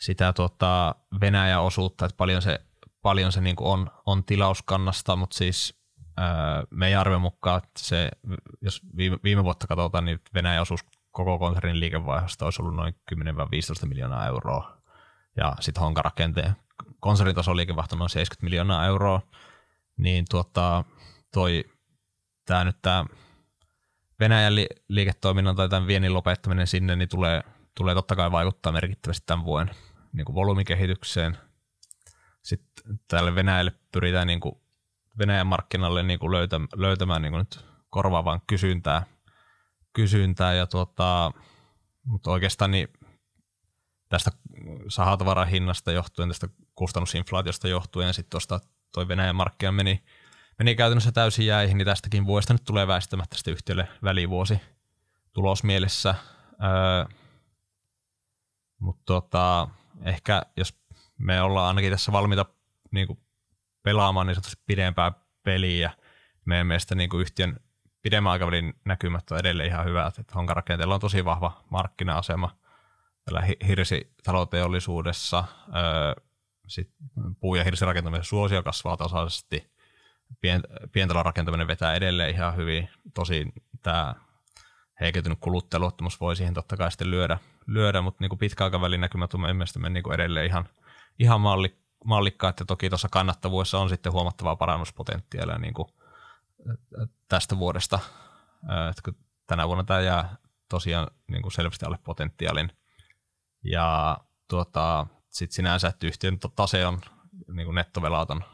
sitä 0.00 0.32
tuota 0.32 0.94
Venäjän 1.20 1.62
osuutta, 1.62 2.04
että 2.04 2.16
paljon 2.16 2.42
se, 2.42 2.60
paljon 3.02 3.32
se 3.32 3.40
niin 3.40 3.56
on, 3.60 3.90
on 4.06 4.24
tilauskannasta, 4.24 5.16
mutta 5.16 5.36
siis 5.36 5.82
öö, 6.20 6.26
meidän 6.70 7.00
arvion 7.00 7.20
mukaan, 7.20 7.58
että 7.58 7.70
se, 7.78 8.10
jos 8.60 8.80
viime, 8.96 9.18
viime 9.24 9.44
vuotta 9.44 9.66
katsotaan, 9.66 10.04
niin 10.04 10.20
Venäjän 10.34 10.62
osuus 10.62 10.84
koko 11.10 11.38
konsernin 11.38 11.80
liikevaihdosta 11.80 12.44
olisi 12.44 12.62
ollut 12.62 12.76
noin 12.76 12.94
10-15 13.14 13.86
miljoonaa 13.86 14.26
euroa 14.26 14.82
ja 15.36 15.56
sitten 15.60 15.80
Honka-rakenteen 15.80 16.56
konsernitason 17.00 17.56
liikevaihto 17.56 17.96
noin 17.96 18.10
70 18.10 18.44
miljoonaa 18.44 18.86
euroa, 18.86 19.20
niin 19.96 20.24
tuota, 20.30 20.84
toi, 21.32 21.64
tää 22.46 22.64
nyt 22.64 22.76
tämä 22.82 23.04
Venäjän 24.22 24.54
li- 24.54 24.66
liiketoiminnan 24.88 25.56
tai 25.56 25.68
tämän 25.68 25.86
viennin 25.86 26.14
lopettaminen 26.14 26.66
sinne, 26.66 26.96
niin 26.96 27.08
tulee, 27.08 27.42
tulee 27.74 27.94
totta 27.94 28.16
kai 28.16 28.32
vaikuttaa 28.32 28.72
merkittävästi 28.72 29.22
tämän 29.26 29.44
vuoden 29.44 29.74
niin 30.12 30.24
kuin 30.24 30.34
volyymikehitykseen. 30.34 31.38
Sitten 32.42 32.98
tälle 33.08 33.34
Venäjälle 33.34 33.72
pyritään 33.92 34.26
niin 34.26 34.40
kuin 34.40 34.54
Venäjän 35.18 35.46
markkinalle 35.46 36.02
niin 36.02 36.18
kuin 36.18 36.32
löytämään, 36.32 36.68
löytämään 36.76 37.22
niin 37.22 37.32
kuin 37.32 37.38
nyt 37.38 37.64
korvaavaan 37.90 38.40
kysyntää, 38.46 39.06
kysyntää 39.92 40.54
ja 40.54 40.66
tuota, 40.66 41.32
mutta 42.04 42.30
oikeastaan 42.30 42.70
niin 42.70 42.88
tästä 44.08 44.30
sahatavaran 44.88 45.48
hinnasta 45.48 45.92
johtuen, 45.92 46.28
tästä 46.28 46.48
kustannusinflaatiosta 46.74 47.68
johtuen, 47.68 48.14
sitten 48.14 48.30
tuosta 48.30 48.60
toi 48.94 49.08
Venäjän 49.08 49.36
markkina 49.36 49.72
meni, 49.72 50.04
meni 50.58 50.74
käytännössä 50.74 51.12
täysin 51.12 51.46
jäihin, 51.46 51.78
niin 51.78 51.86
tästäkin 51.86 52.26
vuodesta 52.26 52.54
nyt 52.54 52.64
tulee 52.64 52.86
väistämättä 52.86 53.34
tästä 53.34 53.50
yhtiölle 53.50 53.88
välivuosi 54.02 54.60
tulosmielessä. 55.32 56.14
Öö, 56.52 57.16
mutta 58.78 59.02
tota, 59.06 59.68
ehkä 60.02 60.42
jos 60.56 60.74
me 61.18 61.42
ollaan 61.42 61.68
ainakin 61.68 61.90
tässä 61.90 62.12
valmiita 62.12 62.46
niin 62.90 63.06
kuin 63.06 63.18
pelaamaan 63.82 64.26
niin 64.26 64.34
sanotusti 64.34 64.62
pidempää 64.66 65.12
peliä, 65.42 65.92
meidän 66.44 66.66
mielestä 66.66 66.94
niin 66.94 67.10
kuin 67.10 67.20
yhtiön 67.20 67.56
pidemmän 68.02 68.32
aikavälin 68.32 68.74
näkymät 68.84 69.30
on 69.30 69.38
edelleen 69.38 69.68
ihan 69.68 69.84
hyvät. 69.84 70.18
Että 70.18 70.34
Honka-rakenteella 70.34 70.94
on 70.94 71.00
tosi 71.00 71.24
vahva 71.24 71.64
markkina-asema– 71.70 72.56
tällä 73.24 73.42
hirsitaloteollisuudessa. 73.66 75.44
Sit 76.68 76.90
puu- 77.40 77.54
ja 77.54 77.64
hirsirakentamisen 77.64 78.24
suosio 78.24 78.62
kasvaa 78.62 78.96
tasaisesti. 78.96 79.71
Pien, 80.40 80.62
pientalon 80.92 81.24
rakentaminen 81.24 81.66
vetää 81.66 81.94
edelleen 81.94 82.30
ihan 82.30 82.56
hyvin. 82.56 82.88
Tosi 83.14 83.52
tämä 83.82 84.14
heikentynyt 85.00 85.38
kuluttajaluottamus 85.40 86.20
voi 86.20 86.36
siihen 86.36 86.54
totta 86.54 86.76
kai 86.76 86.90
sitten 86.90 87.10
lyödä, 87.10 87.38
lyödä 87.66 88.00
mutta 88.00 88.24
niin 88.24 88.38
pitkäaikavälin 88.38 89.00
näkymät 89.00 89.34
on 89.34 89.40
mielestäni 89.40 89.90
niin 89.90 90.12
edelleen 90.14 90.46
ihan, 90.46 90.68
ihan 91.18 91.40
malli, 91.40 91.78
mallikkaat 92.04 92.60
ja 92.60 92.66
toki 92.66 92.88
tuossa 92.88 93.08
kannattavuudessa 93.10 93.78
on 93.78 93.88
sitten 93.88 94.12
huomattavaa 94.12 94.56
parannuspotentiaalia 94.56 95.58
niin 95.58 95.74
tästä 97.28 97.58
vuodesta. 97.58 97.98
Että 98.90 99.02
kun 99.04 99.16
tänä 99.46 99.68
vuonna 99.68 99.84
tämä 99.84 100.00
jää 100.00 100.36
tosiaan 100.68 101.08
niin 101.28 101.42
kuin 101.42 101.52
selvästi 101.52 101.86
alle 101.86 101.98
potentiaalin. 102.04 102.72
Ja 103.64 104.18
tuota, 104.48 105.06
sitten 105.30 105.54
sinänsä, 105.54 105.88
että 105.88 106.06
yhtiön 106.06 106.38
tase 106.56 106.86
on 106.86 107.00
niin 107.52 107.74
nettovelaton, 107.74 108.44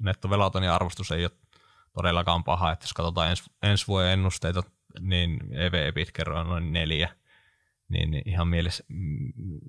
nettovelaton 0.00 0.62
ja 0.62 0.74
arvostus 0.74 1.10
ei 1.10 1.24
ole 1.24 1.32
todellakaan 1.92 2.44
paha. 2.44 2.72
Että 2.72 2.84
jos 2.84 2.92
katsotaan 2.92 3.30
ens, 3.30 3.50
ensi 3.62 3.86
vuoden 3.86 4.10
ennusteita, 4.10 4.62
niin 5.00 5.38
EV 5.52 6.06
kerro 6.12 6.40
on 6.40 6.48
noin 6.48 6.72
neljä. 6.72 7.16
Niin 7.88 8.22
ihan 8.24 8.48
mielessä, 8.48 8.84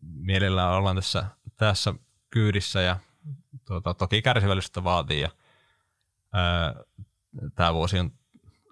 mielellään 0.02 0.74
ollaan 0.74 0.96
tässä, 0.96 1.26
tässä 1.58 1.94
kyydissä 2.30 2.82
ja 2.82 3.00
tuota, 3.66 3.94
toki 3.94 4.22
kärsivällisyyttä 4.22 4.84
vaatii. 4.84 5.22
Ja, 5.22 5.30
tämä 7.56 7.74
vuosi 7.74 8.00
on, 8.00 8.12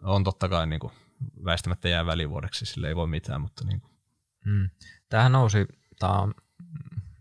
on 0.04 0.24
totta 0.24 0.50
kai 0.50 0.68
niin 0.68 0.80
kuin, 0.80 0.94
väistämättä 1.46 1.90
jää 1.90 2.06
välivuodeksi, 2.06 2.66
sille 2.66 2.88
ei 2.88 2.96
voi 2.96 3.08
mitään, 3.08 3.42
mutta 3.42 3.66
niin 3.66 3.82
kuin. 3.82 3.92
Mm. 4.46 4.70
Tämähän 5.10 5.32
nousi, 5.32 5.66
tämä 6.00 6.28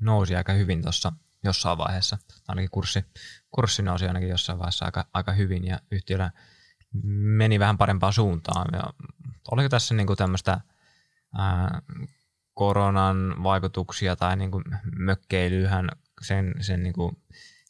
nousi 0.01 0.37
aika 0.37 0.53
hyvin 0.53 0.83
tuossa 0.83 1.13
jossain 1.45 1.79
vaiheessa, 1.79 2.19
ainakin 2.49 2.71
kurssi, 2.71 3.05
kurssi 3.51 3.83
nousi 3.83 4.07
ainakin 4.07 4.29
jossain 4.29 4.59
vaiheessa 4.59 4.85
aika, 4.85 5.05
aika 5.15 5.33
hyvin 5.33 5.65
ja 5.65 5.81
yhtiöllä 5.91 6.31
meni 7.03 7.59
vähän 7.59 7.79
parempaan 7.79 8.13
suuntaan. 8.13 8.67
Ja 8.73 8.83
oliko 9.51 9.69
tässä 9.69 9.95
niin 9.95 10.07
kuin 10.07 10.17
tämmöistä 10.17 10.61
ää, 11.39 11.83
koronan 12.55 13.43
vaikutuksia 13.43 14.17
tai 14.17 14.37
niin 14.37 14.51
kuin 14.51 14.65
mökkeilyhän 14.97 15.89
sen, 16.23 16.55
sen 16.61 16.83
niin 16.83 16.93
kuin 16.93 17.23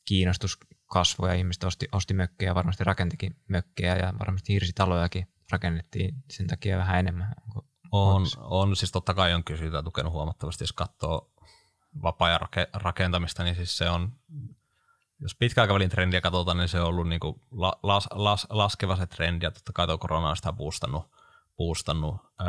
kiinnostus 0.04 0.58
kasvoi 0.86 1.28
ja 1.28 1.34
ihmiset 1.34 1.64
osti, 1.64 1.88
osti 1.92 2.14
mökkejä, 2.14 2.54
varmasti 2.54 2.84
rakentikin 2.84 3.36
mökkejä 3.48 3.96
ja 3.96 4.12
varmasti 4.18 4.52
hirsitalojakin 4.52 5.28
rakennettiin 5.52 6.14
sen 6.30 6.46
takia 6.46 6.78
vähän 6.78 6.98
enemmän. 6.98 7.34
Onko, 7.42 7.66
on, 7.92 8.26
on, 8.38 8.76
siis 8.76 8.92
totta 8.92 9.14
kai 9.14 9.34
on 9.34 9.44
kysyntää 9.44 9.82
tukenut 9.82 10.12
huomattavasti, 10.12 10.62
jos 10.62 10.72
katsoo 10.72 11.32
vapaa 12.02 12.48
rakentamista, 12.74 13.44
niin 13.44 13.56
siis 13.56 13.76
se 13.76 13.90
on, 13.90 14.12
jos 15.20 15.34
pitkäaikavälin 15.34 15.90
trendiä 15.90 16.20
katsotaan, 16.20 16.56
niin 16.56 16.68
se 16.68 16.80
on 16.80 16.86
ollut 16.86 17.08
niin 17.08 17.20
kuin 17.20 17.40
las, 17.82 18.08
las, 18.14 18.46
laskeva 18.50 18.96
se 18.96 19.06
trendi, 19.06 19.46
ja 19.46 19.50
totta 19.50 19.72
kai 19.72 19.86
tuo 19.86 19.98
korona 19.98 20.28
on 20.28 20.36
sitä 20.36 20.52
boostannut, 20.52 21.04
boostannut 21.56 22.16
öö, 22.40 22.46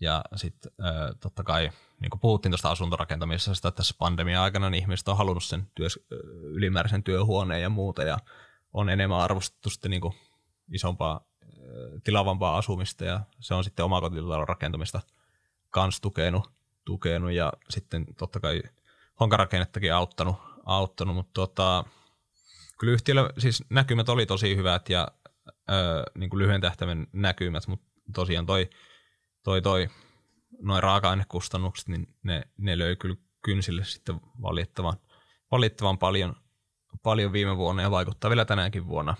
ja 0.00 0.24
sitten 0.36 0.72
öö, 0.84 1.14
totta 1.20 1.44
kai, 1.44 1.70
niin 2.00 2.10
kuin 2.10 2.20
puhuttiin 2.20 2.52
tuosta 2.52 2.70
asuntorakentamisesta, 2.70 3.68
että 3.68 3.76
tässä 3.76 3.94
pandemia-aikana 3.98 4.70
niin 4.70 4.82
ihmiset 4.82 5.08
on 5.08 5.16
halunnut 5.16 5.44
sen 5.44 5.66
työs, 5.74 6.00
ylimääräisen 6.42 7.02
työhuoneen 7.02 7.62
ja 7.62 7.68
muuta, 7.68 8.02
ja 8.02 8.18
on 8.72 8.90
enemmän 8.90 9.20
arvostettu 9.20 9.70
sitten 9.70 9.90
niin 9.90 10.00
kuin 10.00 10.14
isompaa, 10.72 11.20
tilavampaa 12.04 12.56
asumista, 12.56 13.04
ja 13.04 13.20
se 13.40 13.54
on 13.54 13.64
sitten 13.64 13.84
omakotitalon 13.84 14.48
rakentamista 14.48 15.00
kans 15.70 16.00
tukenut, 16.00 16.50
tukenut 16.84 17.32
ja 17.32 17.52
sitten 17.70 18.06
totta 18.18 18.40
kai 18.40 18.62
honkarakennettakin 19.20 19.94
auttanut, 19.94 20.36
auttanut 20.68 21.16
mutta 21.16 21.32
tota, 21.34 21.84
kyllä 22.80 22.92
yhtiöllä 22.92 23.30
siis 23.38 23.64
näkymät 23.70 24.08
oli 24.08 24.26
tosi 24.26 24.56
hyvät 24.56 24.88
ja 24.88 25.08
öö, 25.70 26.02
niin 26.14 26.30
kuin 26.30 26.38
lyhyen 26.38 26.60
tähtäimen 26.60 27.06
näkymät, 27.12 27.66
mutta 27.66 27.86
tosiaan 28.14 28.46
toi, 28.46 28.70
toi, 29.44 29.62
toi 29.62 29.88
noin 30.62 30.82
raaka-ainekustannukset, 30.82 31.88
niin 31.88 32.06
ne, 32.22 32.42
ne 32.56 32.78
löi 32.78 32.96
kyllä 32.96 33.16
kynsille 33.44 33.84
sitten 33.84 34.20
valitettavan, 34.42 34.96
valitettavan 35.50 35.98
paljon, 35.98 36.36
paljon 37.02 37.32
viime 37.32 37.56
vuonna 37.56 37.82
ja 37.82 37.90
vaikuttaa 37.90 38.30
vielä 38.30 38.44
tänäänkin 38.44 38.86
vuonna. 38.86 39.14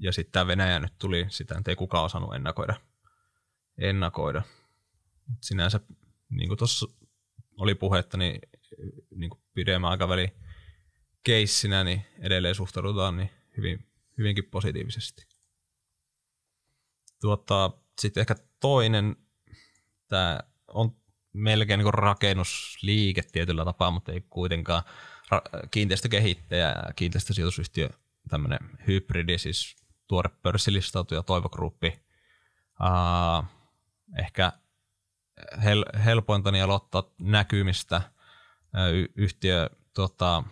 Ja 0.00 0.12
sitten 0.12 0.32
tämä 0.32 0.46
Venäjä 0.46 0.78
nyt 0.78 0.98
tuli, 0.98 1.26
sitä 1.28 1.62
ei 1.68 1.76
kukaan 1.76 2.04
osannut 2.04 2.34
ennakoida. 2.34 2.74
ennakoida. 3.78 4.42
Mut 5.26 5.38
sinänsä, 5.42 5.80
niin 6.30 6.48
kuin 6.48 6.58
tuossa 6.58 6.86
oli 7.56 7.74
puhetta, 7.74 8.16
niin, 8.16 8.40
niin 9.16 9.30
pidemmän 9.54 9.90
aikavälin 9.90 10.32
keissinä, 11.28 11.84
niin 11.84 12.04
edelleen 12.18 12.54
suhtaudutaan 12.54 13.16
niin 13.16 13.30
hyvin, 13.56 13.86
hyvinkin 14.18 14.44
positiivisesti. 14.44 15.26
Tuota, 17.20 17.70
sitten 18.00 18.20
ehkä 18.20 18.36
toinen, 18.60 19.16
tämä 20.08 20.40
on 20.68 20.96
melkein 21.32 21.78
niin 21.78 21.94
rakennusliike 21.94 23.22
tietyllä 23.22 23.64
tapaa, 23.64 23.90
mutta 23.90 24.12
ei 24.12 24.20
kuitenkaan 24.30 24.82
ra- 25.34 25.68
kiinteistökehittäjä 25.70 26.68
ja 26.68 26.92
kiinteistösijoitusyhtiö, 26.96 27.88
tämmöinen 28.28 28.58
hybridi, 28.86 29.38
siis 29.38 29.76
tuore 30.06 30.30
pörssilistautuja 30.42 31.22
Toivogruppi. 31.22 32.00
Uh, 32.80 33.44
ehkä 34.18 34.52
hel, 35.64 35.84
helpointa 36.04 36.50
niin 36.52 36.64
aloittaa 36.64 37.10
näkymistä. 37.18 38.02
Y- 38.92 39.12
yhtiö, 39.16 39.70
tota, 39.94 40.44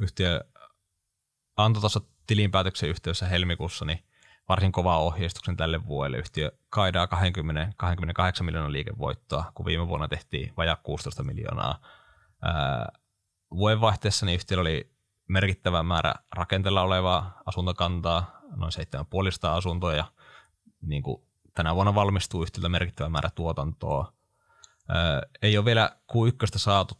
yhtiö 0.00 0.44
antoi 1.56 1.80
tuossa 1.80 2.00
tilinpäätöksen 2.26 2.88
yhteydessä 2.88 3.26
helmikuussa 3.26 3.84
niin 3.84 4.04
varsin 4.48 4.72
kovaa 4.72 4.98
ohjeistuksen 4.98 5.56
tälle 5.56 5.86
vuodelle. 5.86 6.18
Yhtiö 6.18 6.52
kaidaa 6.70 7.06
20, 7.06 7.72
28 7.76 8.46
miljoonaa 8.46 8.72
liikevoittoa, 8.72 9.52
kun 9.54 9.66
viime 9.66 9.88
vuonna 9.88 10.08
tehtiin 10.08 10.52
vajaa 10.56 10.76
16 10.76 11.22
miljoonaa. 11.22 11.80
vuodenvaihteessa 13.50 14.26
niin 14.26 14.36
yhtiöllä 14.36 14.62
oli 14.62 14.96
merkittävä 15.28 15.82
määrä 15.82 16.14
rakenteella 16.34 16.82
olevaa 16.82 17.42
asuntokantaa, 17.46 18.40
noin 18.56 18.72
7,5 18.72 19.48
asuntoa, 19.48 19.94
ja 19.94 20.04
niin 20.80 21.02
kuin 21.02 21.22
tänä 21.54 21.74
vuonna 21.74 21.94
valmistuu 21.94 22.42
yhtiöltä 22.42 22.68
merkittävä 22.68 23.08
määrä 23.08 23.30
tuotantoa 23.30 24.12
ei 25.42 25.58
ole 25.58 25.64
vielä 25.64 25.96
Q1 26.12 26.46
saatu. 26.56 26.94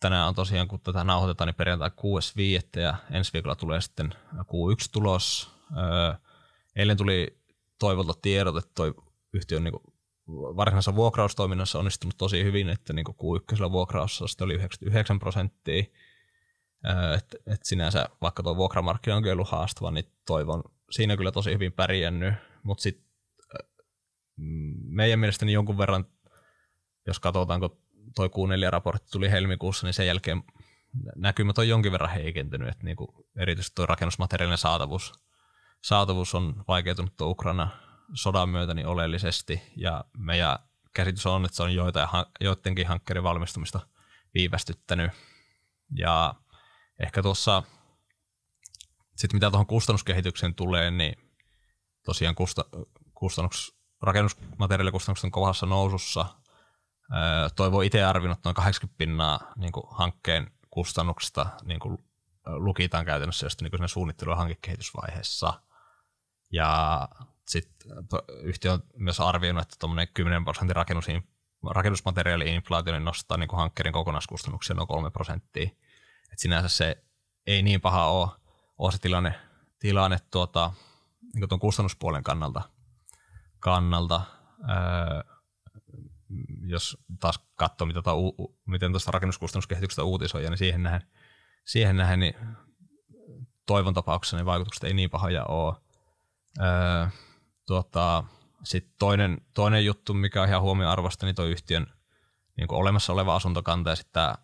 Tänään 0.00 0.28
on 0.28 0.34
tosiaan, 0.34 0.68
kun 0.68 0.80
tätä 0.80 1.04
nauhoitetaan, 1.04 1.48
niin 1.48 1.54
perjantai 1.54 1.90
6.5. 2.76 2.80
ja 2.80 2.94
ensi 3.10 3.32
viikolla 3.32 3.56
tulee 3.56 3.80
sitten 3.80 4.14
Q1-tulos. 4.34 5.50
eilen 6.76 6.96
tuli 6.96 7.40
toivolta 7.78 8.14
tiedot, 8.22 8.56
että 8.56 8.70
toi 8.74 8.94
yhtiö 9.32 9.58
on 9.58 9.64
niin 9.64 9.74
varsinaisessa 10.28 10.94
vuokraustoiminnassa 10.94 11.78
onnistunut 11.78 12.16
tosi 12.16 12.44
hyvin, 12.44 12.68
että 12.68 12.92
niin 12.92 13.06
Q1 13.06 13.72
vuokraussa 13.72 14.24
oli 14.40 14.54
99 14.54 15.18
prosenttia. 15.18 15.84
Et, 17.16 17.36
et 17.46 17.60
sinänsä, 17.64 18.08
vaikka 18.22 18.42
tuo 18.42 18.56
vuokramarkkina 18.56 19.16
on 19.16 19.28
ollut 19.32 19.50
haastava, 19.50 19.90
niin 19.90 20.12
toivon 20.26 20.62
siinä 20.90 21.16
kyllä 21.16 21.32
tosi 21.32 21.52
hyvin 21.52 21.72
pärjännyt, 21.72 22.34
mutta 22.62 22.82
sitten 22.82 23.06
meidän 24.84 25.20
mielestäni 25.20 25.52
jonkun 25.52 25.78
verran 25.78 26.04
jos 27.06 27.20
katsotaan, 27.20 27.60
kun 27.60 27.78
toi 28.14 28.28
Q4-raportti 28.28 29.10
tuli 29.10 29.30
helmikuussa, 29.30 29.86
niin 29.86 29.94
sen 29.94 30.06
jälkeen 30.06 30.42
näkymät 31.16 31.58
on 31.58 31.68
jonkin 31.68 31.92
verran 31.92 32.10
heikentynyt, 32.10 32.68
että 32.68 32.84
niin 32.84 32.96
kuin 32.96 33.08
erityisesti 33.36 33.74
tuo 33.74 33.86
rakennusmateriaalinen 33.86 34.58
saatavuus, 34.58 35.12
saatavuus 35.82 36.34
on 36.34 36.64
vaikeutunut 36.68 37.16
tuo 37.16 37.28
Ukraina 37.28 37.68
sodan 38.14 38.48
myötä 38.48 38.74
niin 38.74 38.86
oleellisesti, 38.86 39.62
ja 39.76 40.04
meidän 40.18 40.58
käsitys 40.94 41.26
on, 41.26 41.44
että 41.44 41.56
se 41.56 41.62
on 41.62 41.74
joitain, 41.74 42.08
joidenkin 42.40 42.86
hankkeiden 42.86 43.22
valmistumista 43.22 43.80
viivästyttänyt, 44.34 45.12
ja 45.96 46.34
ehkä 47.02 47.22
tuossa, 47.22 47.62
sitten 49.16 49.36
mitä 49.36 49.50
tuohon 49.50 49.66
kustannuskehitykseen 49.66 50.54
tulee, 50.54 50.90
niin 50.90 51.14
tosiaan 52.04 52.34
kustannus, 53.14 53.80
rakennusmateriaalikustannukset 54.02 55.24
on 55.24 55.30
kovassa 55.30 55.66
nousussa, 55.66 56.26
Toivo 57.56 57.82
itse 57.82 58.04
arvinnut 58.04 58.38
noin 58.44 58.54
80 58.54 58.98
pinnaa 58.98 59.52
niin 59.56 59.72
kuin 59.72 59.86
hankkeen 59.90 60.50
kustannuksista 60.70 61.46
niin 61.64 61.80
kuin 61.80 61.98
lukitaan 62.46 63.04
käytännössä 63.04 63.46
just 63.46 63.60
niin 63.60 63.70
kuin 63.70 63.88
suunnittelu- 63.88 64.30
ja 64.30 64.36
hankekehitysvaiheessa. 64.36 65.62
Ja 66.52 67.08
sitten 67.48 67.92
yhtiö 68.42 68.72
on 68.72 68.82
myös 68.96 69.20
arvioinut, 69.20 69.62
että 69.62 69.76
tuommoinen 69.78 70.08
10 70.14 70.44
prosentin 70.44 70.76
rakennus, 70.76 71.06
rakennusmateriaali-inflaatio 71.70 72.92
niin 72.92 73.04
nostaa 73.04 73.38
niin 73.38 73.48
kuin 73.48 73.58
hankkeiden 73.60 73.92
kokonaiskustannuksia 73.92 74.76
noin 74.76 74.88
3 74.88 75.10
prosenttia. 75.10 75.70
Et 76.32 76.38
sinänsä 76.38 76.68
se 76.68 77.04
ei 77.46 77.62
niin 77.62 77.80
paha 77.80 78.06
ole, 78.06 78.28
ole 78.78 78.92
se 78.92 78.98
tilanne, 78.98 79.34
tilanne 79.78 80.18
tuota, 80.30 80.72
niin 81.34 81.48
tuon 81.48 81.60
kustannuspuolen 81.60 82.22
kannalta. 82.22 82.62
kannalta. 83.58 84.22
Öö, 84.70 85.39
jos 86.66 86.98
taas 87.20 87.40
katsoo, 87.54 87.86
mitä 87.86 88.02
ta, 88.02 88.14
u, 88.14 88.58
miten 88.66 88.92
tuosta 88.92 89.10
rakennuskustannuskehityksestä 89.10 90.04
uutisoja, 90.04 90.50
niin 90.50 90.58
siihen 90.58 90.82
nähden, 90.82 91.08
siihen 91.64 91.96
nähden 91.96 92.20
niin 92.20 92.34
toivon 93.66 93.94
tapauksessa 93.94 94.36
niin 94.36 94.46
vaikutukset 94.46 94.84
ei 94.84 94.94
niin 94.94 95.10
pahoja 95.10 95.44
ole. 95.44 95.74
Öö, 96.60 97.06
tuota, 97.66 98.24
sitten 98.64 98.94
toinen, 98.98 99.40
toinen 99.54 99.84
juttu, 99.84 100.14
mikä 100.14 100.42
on 100.42 100.48
ihan 100.48 100.62
huomioarvosta, 100.62 101.26
niin 101.26 101.36
tuo 101.36 101.44
yhtiön 101.44 101.86
niin 102.56 102.68
kuin 102.68 102.78
olemassa 102.78 103.12
oleva 103.12 103.34
asuntokanta 103.34 103.90
ja 103.90 103.96
sitten 103.96 104.12
tämä 104.12 104.34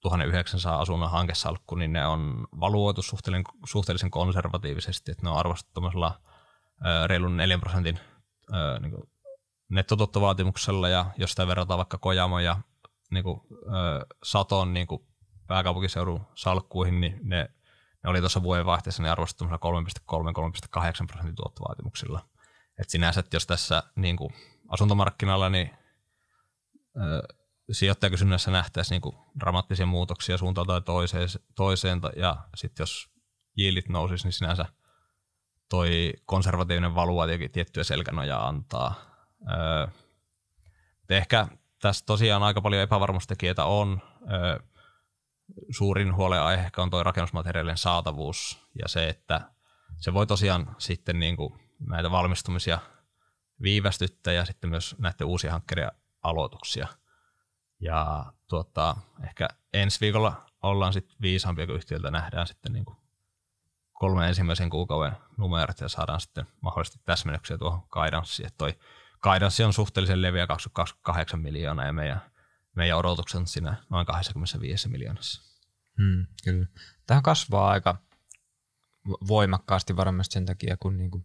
1900 0.00 0.80
asunnon 0.80 1.10
hankesalkku, 1.10 1.74
niin 1.74 1.92
ne 1.92 2.06
on 2.06 2.46
valuoitu 2.60 3.02
suhteellisen, 3.02 3.44
suhteellisen 3.66 4.10
konservatiivisesti, 4.10 5.10
että 5.10 5.22
ne 5.22 5.30
on 5.30 5.36
arvostettu 5.36 5.72
tämmöisellä 5.74 6.12
reilun 7.06 7.36
4 7.36 7.58
prosentin 7.58 7.98
niin 8.80 9.11
nettotottovaatimuksella 9.72 10.88
ja 10.88 11.06
jos 11.16 11.30
sitä 11.30 11.46
verrataan 11.46 11.78
vaikka 11.78 11.98
Kojamo 11.98 12.38
ja 12.38 12.56
niin 13.10 13.24
kuin, 13.24 13.40
Saton 14.22 14.74
niin 14.74 14.86
kuin 14.86 15.06
pääkaupunkiseudun 15.46 16.26
salkkuihin, 16.34 17.00
niin 17.00 17.20
ne, 17.22 17.50
ne 18.04 18.10
oli 18.10 18.20
tuossa 18.20 18.42
vuodenvaihteessa 18.42 19.02
niin 19.02 19.12
arvostettu 19.12 19.44
3,3-3,8 19.44 21.06
prosentin 21.06 21.34
tuottovaatimuksilla. 21.34 22.28
Et 22.78 22.90
sinänsä, 22.90 23.20
että 23.20 23.36
jos 23.36 23.46
tässä 23.46 23.82
niin 23.96 24.16
kuin 24.16 24.34
asuntomarkkinalla 24.68 25.48
niin, 25.48 25.70
ö, 26.96 27.34
sijoittajakysynnässä 27.72 28.50
nähtäisiin 28.50 29.00
niin 29.04 29.18
dramaattisia 29.40 29.86
muutoksia 29.86 30.38
suuntaan 30.38 30.66
tai 30.66 30.80
toiseen, 30.80 31.28
toiseen 31.54 32.00
ja 32.16 32.36
sitten 32.54 32.82
jos 32.82 33.10
yieldit 33.58 33.88
nousisi, 33.88 34.24
niin 34.24 34.32
sinänsä 34.32 34.66
toi 35.68 36.12
konservatiivinen 36.24 36.94
valua 36.94 37.24
tiettyä 37.52 37.84
selkänojaa 37.84 38.48
antaa. 38.48 39.11
Öö, 39.50 39.86
ehkä 41.08 41.46
tässä 41.80 42.06
tosiaan 42.06 42.42
aika 42.42 42.60
paljon 42.60 42.82
epävarmuustekijöitä 42.82 43.64
on. 43.64 44.02
Öö, 44.32 44.58
suurin 45.70 46.16
huolenaihe 46.16 46.64
ehkä 46.64 46.82
on 46.82 46.90
tuo 46.90 47.02
rakennusmateriaalien 47.02 47.78
saatavuus 47.78 48.66
ja 48.82 48.88
se, 48.88 49.08
että 49.08 49.40
se 49.98 50.14
voi 50.14 50.26
tosiaan 50.26 50.76
sitten 50.78 51.20
niin 51.20 51.36
kuin 51.36 51.60
näitä 51.86 52.10
valmistumisia 52.10 52.78
viivästyttää 53.62 54.32
ja 54.32 54.44
sitten 54.44 54.70
myös 54.70 54.94
näiden 54.98 55.26
uusien 55.26 55.52
hankkeiden 55.52 55.90
aloituksia. 56.22 56.88
Ja 57.80 58.32
tuota, 58.48 58.96
ehkä 59.24 59.48
ensi 59.72 60.00
viikolla 60.00 60.46
ollaan 60.62 60.92
sitten 60.92 61.16
viisaampia, 61.20 61.66
kun 61.66 61.76
yhtiöltä 61.76 62.10
nähdään 62.10 62.46
sitten 62.46 62.72
niin 62.72 62.84
kuin 62.84 62.96
kolme 63.92 64.28
ensimmäisen 64.28 64.70
kuukauden 64.70 65.16
numerot 65.36 65.80
ja 65.80 65.88
saadaan 65.88 66.20
sitten 66.20 66.46
mahdollisesti 66.60 67.00
täsmennyksiä 67.04 67.58
tuohon 67.58 67.82
kaidanssiin. 67.88 68.46
Että 68.46 68.58
toi 68.58 68.78
kaidanssi 69.22 69.64
on 69.64 69.72
suhteellisen 69.72 70.22
leviä 70.22 70.46
28 70.46 71.40
miljoonaa 71.40 71.86
ja 71.86 71.92
meidän, 71.92 72.20
meidän 72.76 72.98
odotukset 72.98 73.40
on 73.40 73.46
siinä 73.46 73.74
noin 73.90 74.06
25 74.06 74.88
miljoonassa. 74.88 75.42
Hmm, 75.98 76.26
kyllä. 76.44 76.66
Tähän 77.06 77.22
kasvaa 77.22 77.70
aika 77.70 77.96
voimakkaasti 79.28 79.96
varmasti 79.96 80.32
sen 80.32 80.46
takia, 80.46 80.76
kun 80.76 80.96
niinku 80.96 81.24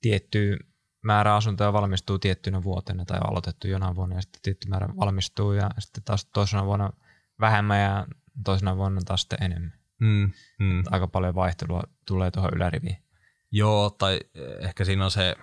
tietty 0.00 0.58
määrä 1.02 1.34
asuntoja 1.34 1.72
valmistuu 1.72 2.18
tiettynä 2.18 2.62
vuotena 2.62 3.04
tai 3.04 3.18
on 3.18 3.30
aloitettu 3.30 3.68
jonain 3.68 3.96
vuonna 3.96 4.16
ja 4.16 4.22
sitten 4.22 4.42
tietty 4.42 4.68
määrä 4.68 4.88
valmistuu 4.96 5.52
ja 5.52 5.70
sitten 5.78 6.04
taas 6.04 6.24
toisena 6.24 6.66
vuonna 6.66 6.90
vähemmän 7.40 7.80
ja 7.80 8.06
toisena 8.44 8.76
vuonna 8.76 9.00
taas 9.04 9.20
sitten 9.20 9.42
enemmän. 9.42 9.72
Mm, 10.00 10.32
mm. 10.58 10.82
Aika 10.90 11.06
paljon 11.06 11.34
vaihtelua 11.34 11.82
tulee 12.06 12.30
tuohon 12.30 12.54
yläriviin. 12.54 12.96
Joo, 13.50 13.90
tai 13.90 14.20
ehkä 14.60 14.84
siinä 14.84 15.04
on 15.04 15.10
se, 15.10 15.36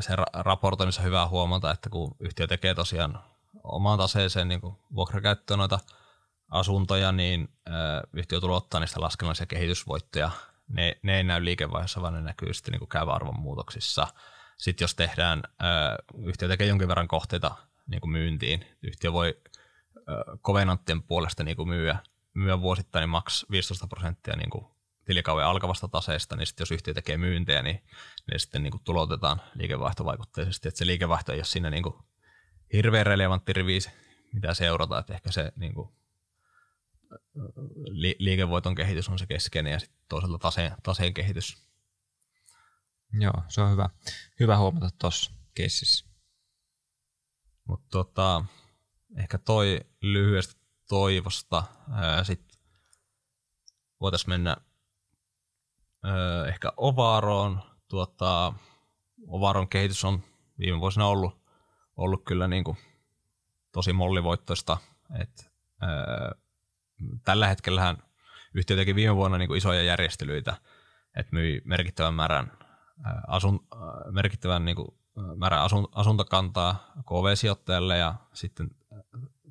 se 0.00 0.14
raportoinnissa 0.32 1.02
hyvä 1.02 1.26
huomata, 1.26 1.70
että 1.70 1.90
kun 1.90 2.16
yhtiö 2.20 2.46
tekee 2.46 2.74
tosiaan 2.74 3.24
omaan 3.64 3.98
taseeseen 3.98 4.48
niin 4.48 4.60
vuokrakäyttöön 4.94 5.58
noita 5.58 5.78
asuntoja, 6.50 7.12
niin 7.12 7.48
yhtiö 8.12 8.40
tulee 8.40 8.56
ottaa 8.56 8.80
niistä 8.80 9.00
laskennallisia 9.00 9.46
kehitysvoittoja. 9.46 10.30
Ne, 10.68 10.96
ne 11.02 11.16
ei 11.16 11.24
näy 11.24 11.44
liikevaihdossa, 11.44 12.02
vaan 12.02 12.14
ne 12.14 12.20
näkyy 12.20 12.54
sitten 12.54 12.72
niin 12.72 12.88
käyvän 12.88 13.14
arvon 13.14 13.40
muutoksissa. 13.40 14.06
Sitten 14.58 14.84
jos 14.84 14.94
tehdään, 14.94 15.42
yhtiö 16.24 16.48
tekee 16.48 16.66
jonkin 16.66 16.88
verran 16.88 17.08
kohteita 17.08 17.56
niin 17.86 18.00
kuin 18.00 18.10
myyntiin, 18.10 18.66
yhtiö 18.82 19.12
voi 19.12 19.40
kovenanttien 20.42 21.02
puolesta 21.02 21.44
niin 21.44 21.56
kuin 21.56 21.68
myyä 21.68 21.98
myö 22.34 22.60
vuosittain 22.60 23.00
niin 23.00 23.10
maks 23.10 23.46
15 23.50 23.86
prosenttia 23.86 24.36
niin 24.36 24.50
kuin 24.50 24.66
tilikauden 25.06 25.46
alkavasta 25.46 25.88
taseesta, 25.88 26.36
niin 26.36 26.46
sitten 26.46 26.62
jos 26.62 26.70
yhtiö 26.70 26.94
tekee 26.94 27.16
myyntejä, 27.16 27.62
niin 27.62 27.82
ne 28.32 28.38
sitten 28.38 28.62
niin 28.62 28.70
kuin 28.70 28.84
tulotetaan 28.84 29.40
liikevaihtovaikutteisesti. 29.54 30.68
Että 30.68 30.78
se 30.78 30.86
liikevaihto 30.86 31.32
ei 31.32 31.38
ole 31.38 31.44
siinä 31.44 31.70
niin 31.70 31.82
kuin 31.82 31.94
hirveän 32.72 33.06
relevantti 33.06 33.52
rivi, 33.52 33.78
mitä 34.32 34.54
seurata, 34.54 34.98
että 34.98 35.14
ehkä 35.14 35.32
se 35.32 35.52
niin 35.56 35.74
kuin 35.74 35.88
li- 37.90 38.16
liikevoiton 38.18 38.74
kehitys 38.74 39.08
on 39.08 39.18
se 39.18 39.26
keskeinen 39.26 39.72
ja 39.72 39.78
sitten 39.78 39.98
toisaalta 40.08 40.38
taseen, 40.38 40.72
taseen 40.82 41.14
kehitys. 41.14 41.56
Joo, 43.12 43.42
se 43.48 43.60
on 43.60 43.70
hyvä, 43.70 43.88
hyvä 44.40 44.58
huomata 44.58 44.90
tuossa 44.98 45.30
keississä. 45.54 46.06
Mutta 47.64 47.86
tota, 47.90 48.44
ehkä 49.16 49.38
toi 49.38 49.80
lyhyesti 50.02 50.60
toivosta. 50.88 51.64
Sitten 52.22 52.58
voitaisiin 54.00 54.30
mennä 54.30 54.56
ehkä 56.48 56.72
Ovaroon. 56.76 57.62
Tuota, 57.88 58.52
Ovaron 59.26 59.68
kehitys 59.68 60.04
on 60.04 60.22
viime 60.58 60.80
vuosina 60.80 61.06
ollut, 61.06 61.38
ollut 61.96 62.24
kyllä 62.24 62.48
niin 62.48 62.64
kuin 62.64 62.76
tosi 63.72 63.92
mollivoittoista. 63.92 64.78
Et, 65.20 65.50
ää, 65.80 66.32
tällä 67.24 67.48
hetkellähän 67.48 67.96
yhtiö 68.54 68.76
teki 68.76 68.94
viime 68.94 69.16
vuonna 69.16 69.38
niin 69.38 69.48
kuin 69.48 69.58
isoja 69.58 69.82
järjestelyitä, 69.82 70.56
että 71.16 71.32
myi 71.32 71.62
merkittävän 71.64 72.14
määrän, 72.14 72.52
asun, 73.26 73.66
merkittävän 74.10 74.64
niin 74.64 74.76
kuin, 74.76 74.88
määrän 75.36 75.62
asun, 75.62 75.88
asuntokantaa 75.92 76.92
KV-sijoittajalle 77.02 77.98
ja 77.98 78.14
sitten 78.32 78.70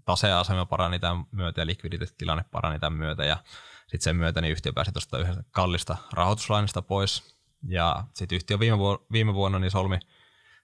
taseasema 0.06 0.66
parani 0.66 1.00
tämän 1.00 1.26
myötä 1.32 1.62
ja 1.62 1.66
likviditeettitilanne 1.66 2.46
parani 2.52 2.80
tämän 2.80 3.00
myötä 3.00 3.26
ja 3.26 3.38
sitten 3.82 4.02
sen 4.02 4.16
myötä 4.16 4.42
niin 4.42 4.52
yhtiö 4.52 4.74
pääsi 4.74 4.92
tuosta 4.92 5.20
yhdestä 5.20 5.44
kallista 5.52 5.98
rahoituslainasta 6.14 6.82
pois. 6.82 7.36
Ja 7.68 8.04
sitten 8.14 8.36
yhtiö 8.36 8.60
viime, 8.60 8.78
vu- 8.78 9.06
viime 9.12 9.34
vuonna 9.34 9.60
niin 9.60 9.72
solmi, 9.72 10.00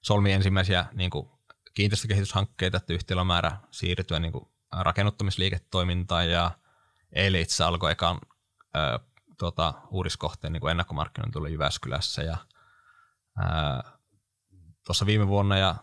solmi 0.02 0.32
ensimmäisiä 0.32 0.86
niin 0.94 1.10
kuin 1.10 1.30
kiinteistökehityshankkeita, 1.74 2.78
että 2.78 2.94
yhtiöllä 2.94 3.22
on 3.22 3.28
määrä 3.28 3.52
siirtyä 3.72 4.20
niin 4.20 4.32
kuin 4.32 4.48
rakennuttamisliiketoimintaan 4.72 6.32
ja 6.32 6.52
eilen 7.14 7.42
itse 7.42 7.64
alkoi 7.64 7.92
ekan 7.92 8.20
ö, 8.76 9.00
tuota, 9.38 9.74
uudiskohteen 9.90 10.54
niin 10.54 10.70
ennakkomarkkinointi 10.70 11.34
tuli 11.34 11.52
Jyväskylässä 11.52 12.24
ja 12.24 12.38
tuossa 14.86 15.06
viime 15.06 15.28
vuonna 15.28 15.58
ja 15.58 15.76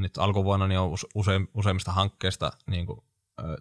nyt 0.00 0.18
alkuvuonna 0.18 0.66
niin 0.66 0.78
on 0.78 0.90
use, 1.14 1.40
useimmista 1.54 1.92
hankkeista 1.92 2.52
niin 2.66 2.86
kuin, 2.86 3.00
ö, 3.40 3.56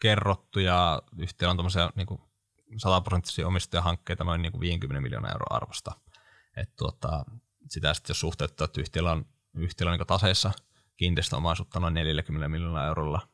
kerrottu 0.00 0.60
ja 0.60 1.02
yhtiöllä 1.18 1.50
on 1.50 1.56
tämmöisiä 1.56 1.90
niin 1.94 2.06
kuin 2.06 2.20
100 2.76 3.00
prosenttisia 3.00 3.46
omistajahankkeita 3.46 4.24
noin 4.24 4.42
niin 4.42 4.52
kuin 4.52 4.60
50 4.60 5.00
miljoonaa 5.00 5.32
euroa 5.32 5.56
arvosta. 5.56 5.92
Et 6.56 6.76
tuota, 6.76 7.24
sitä 7.70 7.94
sitten 7.94 8.10
jos 8.10 8.20
suhteuttaa, 8.20 8.64
että 8.64 8.80
yhtiöllä 8.80 9.12
on, 9.12 9.26
yhtiöllä 9.54 9.92
on 9.92 9.98
niin 9.98 10.06
taseessa 10.06 10.52
kiinteistöomaisuutta 10.96 11.80
noin 11.80 11.94
40 11.94 12.48
miljoonaa 12.48 12.86
eurolla, 12.86 13.28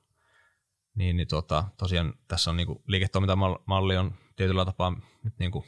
niin, 0.94 1.16
niin 1.16 1.28
tuota, 1.28 1.64
tosiaan 1.76 2.14
tässä 2.28 2.50
on 2.50 2.56
niin 2.56 2.66
kuin 2.66 2.82
liiketoimintamalli 2.86 3.96
on 3.96 4.14
tietyllä 4.36 4.64
tapaa 4.64 4.96
nyt 5.24 5.38
niin 5.38 5.50
kuin 5.50 5.64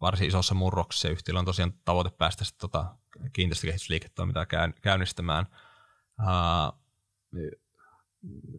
varsin 0.00 0.28
isossa 0.28 0.54
murroksessa. 0.54 1.08
Yhtiöllä 1.08 1.38
on 1.38 1.44
tosiaan 1.44 1.72
tavoite 1.84 2.10
päästä 2.10 2.44
sitten 2.44 2.70
tota 2.70 2.94
kiinteistökehitysliiketoimintaa 3.32 4.46
käynnistämään. 4.82 5.46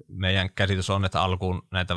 Meidän 0.07 0.49
käsitys 0.53 0.89
on, 0.89 1.05
että 1.05 1.21
alkuun 1.21 1.67
näitä 1.71 1.95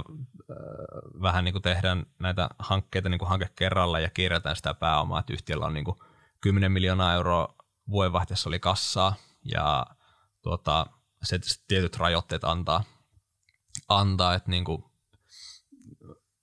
vähän 1.22 1.44
niin 1.44 1.52
kuin 1.52 1.62
tehdään 1.62 2.06
näitä 2.18 2.48
hankkeita 2.58 3.08
niin 3.08 3.18
kuin 3.18 3.28
hanke 3.28 3.48
kerralla 3.56 4.00
ja 4.00 4.10
kirjataan 4.10 4.56
sitä 4.56 4.74
pääomaa, 4.74 5.20
että 5.20 5.32
yhtiöllä 5.32 5.66
on 5.66 5.74
niin 5.74 5.84
kuin 5.84 5.96
10 6.40 6.72
miljoonaa 6.72 7.14
euroa 7.14 7.54
vuodenvaihteessa 7.90 8.48
oli 8.48 8.58
kassaa 8.58 9.14
ja 9.44 9.86
tuota, 10.42 10.86
se 11.22 11.38
tietyt 11.68 11.96
rajoitteet 11.96 12.44
antaa, 12.44 12.84
antaa 13.88 14.34
että 14.34 14.50
niin 14.50 14.64
kuin 14.64 14.84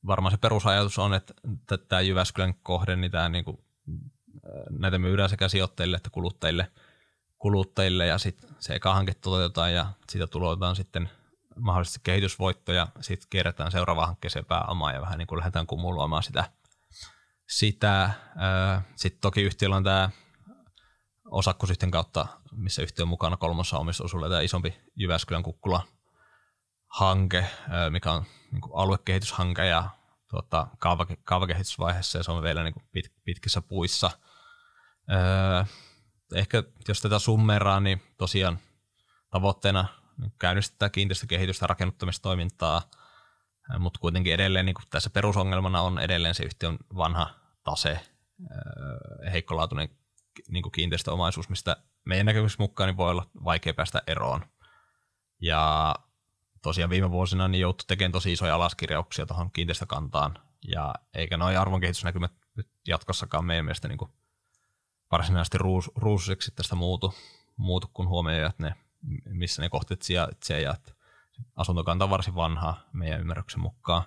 varmaan 0.07 0.31
se 0.31 0.37
perusajatus 0.37 0.99
on, 0.99 1.13
että 1.13 1.33
tämä 1.87 2.01
Jyväskylän 2.01 2.53
kohde, 2.53 2.95
niin 2.95 3.11
tämä 3.11 3.29
niin 3.29 3.45
kuin, 3.45 3.57
näitä 4.69 4.99
myydään 4.99 5.29
sekä 5.29 5.47
sijoittajille 5.47 5.97
että 5.97 6.09
kuluttajille, 6.09 6.71
kuluttajille 7.37 8.05
ja 8.05 8.17
sitten 8.17 8.49
se 8.59 8.75
eka 8.75 8.93
hanke 8.93 9.13
toteutetaan 9.13 9.73
ja 9.73 9.85
siitä 10.09 10.27
tulotetaan 10.27 10.75
sitten 10.75 11.09
mahdollisesti 11.59 11.99
kehitysvoittoja, 12.03 12.87
sitten 13.01 13.27
kierretään 13.29 13.71
seuraavaan 13.71 14.07
hankkeeseen 14.07 14.45
pääomaa 14.45 14.93
ja 14.93 15.01
vähän 15.01 15.17
niin 15.17 15.27
kuin 15.27 15.39
lähdetään 15.39 15.67
kumuloimaan 15.67 16.23
sitä. 16.23 16.51
sitä. 17.49 18.11
Sitten 18.95 19.21
toki 19.21 19.41
yhtiöllä 19.41 19.75
on 19.75 19.83
tämä 19.83 20.09
osakkuusyhtiön 21.25 21.91
kautta, 21.91 22.27
missä 22.51 22.81
yhtiö 22.81 23.03
on 23.03 23.09
mukana 23.09 23.37
kolmossa 23.37 23.77
omistusuudella 23.77 24.29
tämä 24.29 24.41
isompi 24.41 24.77
Jyväskylän 24.95 25.43
kukkula 25.43 25.87
hanke, 26.87 27.45
mikä 27.89 28.11
on 28.11 28.23
niin 28.51 28.61
kuin 28.61 28.71
aluekehityshanke 28.75 29.65
ja 29.65 29.89
tuota, 30.29 30.67
kaavake, 30.79 31.17
kaavakehitysvaiheessa 31.23 32.17
ja 32.17 32.23
se 32.23 32.31
on 32.31 32.43
vielä 32.43 32.63
niin 32.63 32.73
kuin 32.73 32.83
pit, 32.91 33.13
pitkissä 33.23 33.61
puissa. 33.61 34.11
Öö, 35.11 35.63
ehkä 36.35 36.63
jos 36.87 37.01
tätä 37.01 37.19
summeraa, 37.19 37.79
niin 37.79 38.01
tosiaan 38.17 38.59
tavoitteena 39.29 39.85
käynnistetään 40.39 40.91
kiinteistökehitystä 40.91 41.63
ja 41.63 41.67
rakennuttamistoimintaa, 41.67 42.81
mutta 43.79 43.99
kuitenkin 43.99 44.33
edelleen 44.33 44.65
niin 44.65 44.75
tässä 44.89 45.09
perusongelmana 45.09 45.81
on 45.81 45.99
edelleen 45.99 46.35
se 46.35 46.43
yhtiön 46.43 46.77
vanha 46.95 47.29
tase, 47.63 47.99
heikkolaatuinen 49.31 49.89
niin 50.49 50.71
kiinteistöomaisuus, 50.71 51.49
mistä 51.49 51.77
meidän 52.05 52.25
näkemys 52.25 52.59
mukaan 52.59 52.87
niin 52.87 52.97
voi 52.97 53.11
olla 53.11 53.29
vaikea 53.43 53.73
päästä 53.73 54.01
eroon. 54.07 54.45
Ja 55.41 55.95
tosiaan 56.61 56.89
viime 56.89 57.11
vuosina 57.11 57.47
niin 57.47 57.61
jouttu 57.61 57.83
tekemään 57.87 58.11
tosi 58.11 58.33
isoja 58.33 58.55
alaskirjauksia 58.55 59.25
tuohon 59.25 59.51
kiinteistökantaan, 59.51 60.39
ja 60.67 60.95
eikä 61.13 61.37
noin 61.37 61.59
arvonkehitysnäkymät 61.59 62.31
nyt 62.55 62.69
jatkossakaan 62.87 63.45
meidän 63.45 63.65
mielestä 63.65 63.87
niin 63.87 63.97
kuin 63.97 64.11
varsinaisesti 65.11 65.57
ruus, 65.57 65.91
ruususeksi 65.95 66.51
tästä 66.51 66.75
muutu, 66.75 67.13
muutu 67.57 67.89
kun 67.93 68.07
huomioon, 68.07 68.49
että 68.49 68.63
ne, 68.63 68.75
missä 69.25 69.61
ne 69.61 69.69
kohteet 69.69 70.01
sijaitsee 70.01 70.61
ja 70.61 70.75
asuntokanta 71.55 72.05
on 72.05 72.09
varsin 72.09 72.35
vanha 72.35 72.77
meidän 72.93 73.19
ymmärryksen 73.19 73.59
mukaan. 73.59 74.03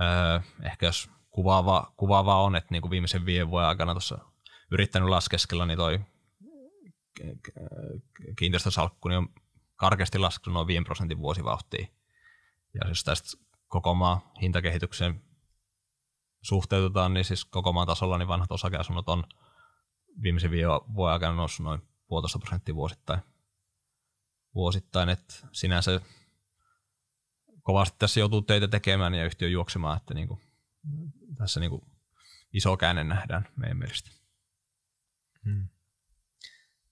Öö, 0.00 0.40
ehkä 0.62 0.86
jos 0.86 1.10
kuvaava, 1.30 1.92
kuvaava 1.96 2.42
on, 2.42 2.56
että 2.56 2.68
niin 2.70 2.82
kuin 2.82 2.90
viimeisen 2.90 3.26
viiden 3.26 3.50
vuoden 3.50 3.68
aikana 3.68 3.92
tuossa 3.92 4.18
yrittänyt 4.70 5.08
laskeskella, 5.08 5.66
niin 5.66 5.78
toi 5.78 6.00
kiinteistösalkku 8.38 9.08
niin 9.08 9.18
on 9.18 9.28
karkeasti 9.76 10.18
laskenut 10.18 10.54
noin 10.54 10.66
5 10.66 10.84
prosentin 10.84 11.18
vuosivauhtia. 11.18 11.86
Ja 12.74 12.88
jos 12.88 13.04
tästä 13.04 13.28
koko 13.68 13.94
maan 13.94 14.20
hintakehitykseen 14.42 15.22
suhteutetaan, 16.42 17.14
niin 17.14 17.24
siis 17.24 17.44
koko 17.44 17.72
maan 17.72 17.86
tasolla 17.86 18.18
niin 18.18 18.28
vanhat 18.28 18.52
osakeasunnot 18.52 19.08
on 19.08 19.24
viimeisen 20.22 20.50
vuoden 20.94 21.12
aikana 21.12 21.34
noussut 21.34 21.64
noin 21.64 21.82
puolitoista 22.08 22.38
prosenttia 22.38 22.74
vuosittain. 22.74 23.20
vuosittain 24.54 25.08
että 25.08 25.34
sinänsä 25.52 26.00
kovasti 27.62 27.96
tässä 27.98 28.20
joutuu 28.20 28.42
töitä 28.42 28.68
tekemään 28.68 29.14
ja 29.14 29.24
yhtiö 29.24 29.48
juoksemaan, 29.48 29.96
että 29.96 30.14
niin 30.14 30.28
kuin, 30.28 30.40
tässä 31.38 31.60
niin 31.60 31.70
kuin 31.70 31.82
iso 32.52 32.76
käänne 32.76 33.04
nähdään 33.04 33.48
meidän 33.56 33.76
mielestä. 33.76 34.10
Hmm. 35.44 35.68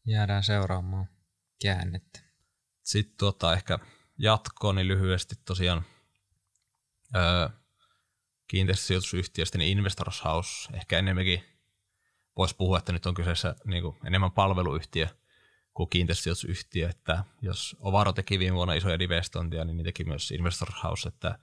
Jäädään 0.04 0.44
seuraamaan 0.44 1.08
käännettä. 1.62 2.20
Sitten 2.82 3.16
tuota, 3.18 3.52
ehkä 3.52 3.78
jatkoon, 4.18 4.76
niin 4.76 4.88
lyhyesti 4.88 5.34
tosiaan 5.44 5.84
öö, 7.16 7.48
kiinteistösijoitusyhtiöstä, 8.48 9.58
niin 9.58 9.78
Investors 9.78 10.24
House, 10.24 10.72
ehkä 10.72 10.98
enemmänkin 10.98 11.44
voisi 12.38 12.56
puhua, 12.56 12.78
että 12.78 12.92
nyt 12.92 13.06
on 13.06 13.14
kyseessä 13.14 13.54
niin 13.64 13.82
kuin 13.82 13.96
enemmän 14.04 14.32
palveluyhtiö 14.32 15.06
kuin 15.74 15.90
kiinteistösijoitusyhtiö, 15.90 16.88
että 16.88 17.24
jos 17.42 17.76
Ovaro 17.80 18.12
teki 18.12 18.38
viime 18.38 18.56
vuonna 18.56 18.74
isoja 18.74 18.98
divestontia, 18.98 19.64
niin, 19.64 19.84
teki 19.84 20.04
myös 20.04 20.30
Investors 20.30 20.74
House, 20.84 21.08
että 21.08 21.38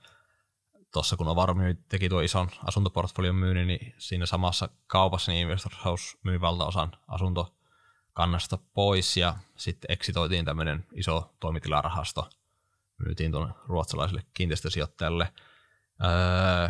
tuossa 0.92 1.16
kun 1.16 1.28
Ovaro 1.28 1.54
myy, 1.54 1.74
teki 1.88 2.08
tuo 2.08 2.20
ison 2.20 2.50
asuntoportfolion 2.64 3.34
myynnin, 3.34 3.66
niin 3.66 3.94
siinä 3.98 4.26
samassa 4.26 4.68
kaupassa 4.86 5.32
niin 5.32 5.42
Investors 5.42 5.84
House 5.84 6.18
myy 6.22 6.40
valtaosan 6.40 6.92
asuntokannasta 7.08 8.58
pois 8.74 9.16
ja 9.16 9.36
sitten 9.56 9.92
eksitoitiin 9.92 10.44
tämmöinen 10.44 10.86
iso 10.94 11.34
toimitilarahasto, 11.40 12.30
myytiin 12.98 13.32
tuonne 13.32 13.54
ruotsalaiselle 13.66 14.22
kiinteistösijoittajalle. 14.34 15.32
Öö, 16.04 16.68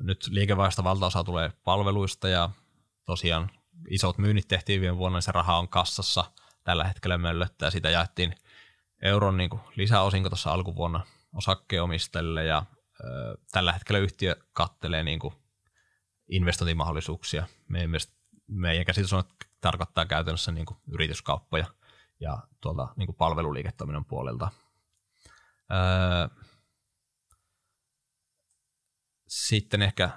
nyt 0.00 0.26
liikevaihdosta 0.30 0.84
valtaosa 0.84 1.24
tulee 1.24 1.52
palveluista 1.64 2.28
ja 2.28 2.50
tosiaan 3.08 3.50
isot 3.90 4.18
myynnit 4.18 4.48
tehtiin 4.48 4.80
viime 4.80 4.96
vuonna, 4.96 5.16
niin 5.16 5.22
se 5.22 5.32
raha 5.32 5.58
on 5.58 5.68
kassassa 5.68 6.24
tällä 6.64 6.84
hetkellä 6.84 7.18
möllöttää. 7.18 7.70
Sitä 7.70 7.90
jaettiin 7.90 8.34
euron 9.02 9.36
niin 9.36 9.50
kuin 9.50 9.62
lisäosinko 9.76 10.28
tuossa 10.28 10.52
alkuvuonna 10.52 11.06
osakkeenomistajille 11.34 12.44
ja 12.44 12.62
ö, 13.00 13.38
tällä 13.52 13.72
hetkellä 13.72 13.98
yhtiö 13.98 14.36
kattelee 14.52 15.02
niin 15.02 15.18
kuin 15.18 15.34
investointimahdollisuuksia. 16.28 17.46
Meidän, 17.68 17.90
mielestä, 17.90 18.12
meidän 18.46 18.84
käsitys 18.84 19.12
on, 19.12 19.20
että 19.20 19.46
tarkoittaa 19.60 20.06
käytännössä 20.06 20.52
niin 20.52 20.66
kuin 20.66 20.78
yrityskauppoja 20.92 21.66
ja 22.20 22.38
tuolta 22.60 22.88
niin 22.96 23.06
kuin 23.06 23.16
palveluliiketoiminnan 23.16 24.04
puolelta. 24.04 24.50
Öö, 25.72 26.44
sitten 29.28 29.82
ehkä 29.82 30.10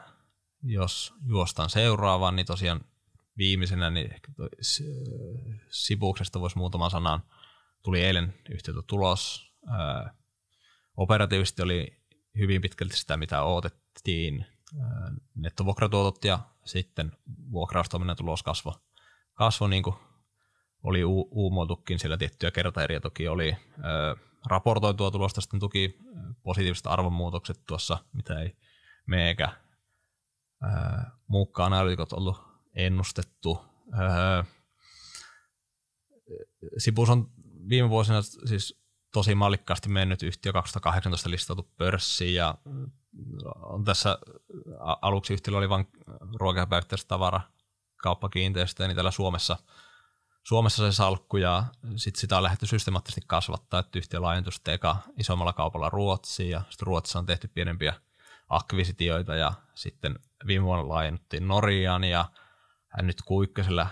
jos 0.63 1.13
juostaan 1.25 1.69
seuraavaan, 1.69 2.35
niin 2.35 2.45
tosiaan 2.45 2.81
viimeisenä, 3.37 3.89
niin 3.89 4.13
ehkä 4.13 4.31
toi, 4.35 4.49
Sibuksesta 5.69 6.39
voisi 6.39 6.57
muutaman 6.57 6.91
sanan. 6.91 7.23
Tuli 7.83 8.01
eilen 8.03 8.33
yhtiöltä 8.49 8.81
tulos. 8.87 9.51
Ää, 9.67 10.13
operatiivisesti 10.97 11.61
oli 11.61 12.01
hyvin 12.37 12.61
pitkälti 12.61 12.97
sitä, 12.97 13.17
mitä 13.17 13.43
odotettiin. 13.43 14.45
nettovuokratuotot 15.35 16.25
ja 16.25 16.39
sitten 16.65 17.11
vuokraustoiminnan 17.51 18.15
tulos 18.15 18.43
kasvoi. 18.43 18.73
Kasvo 19.33 19.67
niin 19.67 19.83
kuin 19.83 19.95
oli 20.83 21.03
u- 21.03 21.27
siellä 21.99 22.17
tiettyjä 22.17 22.51
kertaeriä 22.51 22.99
toki 22.99 23.27
oli. 23.27 23.57
Ää, 23.81 24.15
raportoitua 24.45 25.11
tulosta 25.11 25.41
sitten 25.41 25.59
tuki 25.59 25.97
positiiviset 26.43 26.87
arvonmuutokset 26.87 27.65
tuossa, 27.67 27.97
mitä 28.13 28.39
ei 28.39 28.57
me 29.05 29.35
eikä 30.61 31.11
muukkaan 31.27 31.73
analytikot 31.73 32.13
ollut 32.13 32.41
ennustettu. 32.75 33.61
Öö, 33.99 34.43
Sibus 36.77 37.09
on 37.09 37.31
viime 37.69 37.89
vuosina 37.89 38.21
siis 38.21 38.81
tosi 39.13 39.35
mallikkaasti 39.35 39.89
mennyt 39.89 40.23
yhtiö 40.23 40.53
2018 40.53 41.29
listautu 41.29 41.71
pörssiin 41.77 42.35
ja 42.35 42.55
on 43.55 43.85
tässä 43.85 44.19
aluksi 45.01 45.33
yhtiöllä 45.33 45.57
oli 45.57 45.69
vain 45.69 45.87
ruokapäivittäistä 46.39 47.07
tavara 47.07 47.41
kauppakiinteistöjä, 47.97 48.87
niin 48.87 48.95
täällä 48.95 49.11
Suomessa, 49.11 49.57
Suomessa 50.43 50.91
se 50.91 50.95
salkku 50.95 51.37
ja 51.37 51.63
sit 51.95 52.15
sitä 52.15 52.37
on 52.37 52.43
lähdetty 52.43 52.65
systemaattisesti 52.65 53.21
kasvattaa, 53.27 53.79
että 53.79 53.99
yhtiö 53.99 54.21
laajentui 54.21 54.53
eka 54.67 54.97
isommalla 55.19 55.53
kaupalla 55.53 55.89
Ruotsiin 55.89 56.49
ja 56.49 56.61
sitten 56.69 56.87
Ruotsissa 56.87 57.19
on 57.19 57.25
tehty 57.25 57.47
pienempiä 57.47 57.93
akvisitioita 58.49 59.35
ja 59.35 59.53
sitten 59.75 60.19
viime 60.47 60.65
vuonna 60.65 60.89
laajennuttiin 60.89 61.47
Norjaan 61.47 62.03
ja 62.03 62.25
nyt 63.01 63.21
Q1 63.21 63.87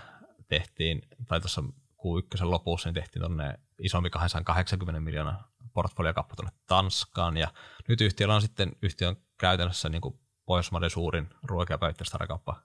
tehtiin, 0.48 1.02
tai 1.28 1.40
tuossa 1.40 1.62
Q1 1.98 2.42
lopussa 2.42 2.88
niin 2.88 2.94
tehtiin 2.94 3.20
tuonne 3.20 3.54
isompi 3.78 4.10
280 4.10 5.00
miljoonaa 5.00 5.50
portfoliokappa 5.72 6.36
tuonne 6.36 6.52
Tanskaan 6.66 7.36
ja 7.36 7.48
nyt 7.88 8.00
yhtiöllä 8.00 8.34
on 8.34 8.42
sitten 8.42 8.72
yhtiön 8.82 9.16
käytännössä 9.38 9.88
niin 9.88 10.00
kuin 10.00 10.20
Pohjoismaiden 10.46 10.90
suurin 10.90 11.28
ruoka- 11.42 11.74
ja 11.74 11.78
päivittäistavarakauppa 11.78 12.62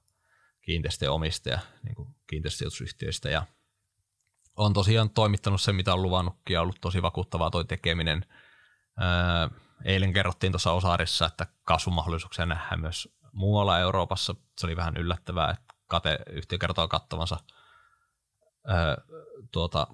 kiinteistöjen 0.61 1.11
omistaja 1.11 1.59
niin 1.83 1.95
kuin 1.95 2.15
ja 3.31 3.45
on 4.55 4.73
tosiaan 4.73 5.09
toimittanut 5.09 5.61
se, 5.61 5.73
mitä 5.73 5.93
on 5.93 6.01
luvannutkin 6.01 6.53
ja 6.53 6.61
ollut 6.61 6.81
tosi 6.81 7.01
vakuuttavaa 7.01 7.51
toi 7.51 7.65
tekeminen. 7.65 8.25
Öö, 9.01 9.59
eilen 9.85 10.13
kerrottiin 10.13 10.51
tuossa 10.51 10.71
Osaarissa, 10.71 11.25
että 11.25 11.47
kasvumahdollisuuksia 11.63 12.45
nähdään 12.45 12.79
myös 12.79 13.09
muualla 13.35 13.79
Euroopassa. 13.79 14.35
Se 14.57 14.65
oli 14.65 14.75
vähän 14.75 14.97
yllättävää, 14.97 15.51
että 15.51 15.73
kate, 15.87 16.19
yhtiö 16.31 16.57
kertoo 16.57 16.87
kattavansa. 16.87 17.37
Öö, 18.69 18.95
tuota, 19.51 19.87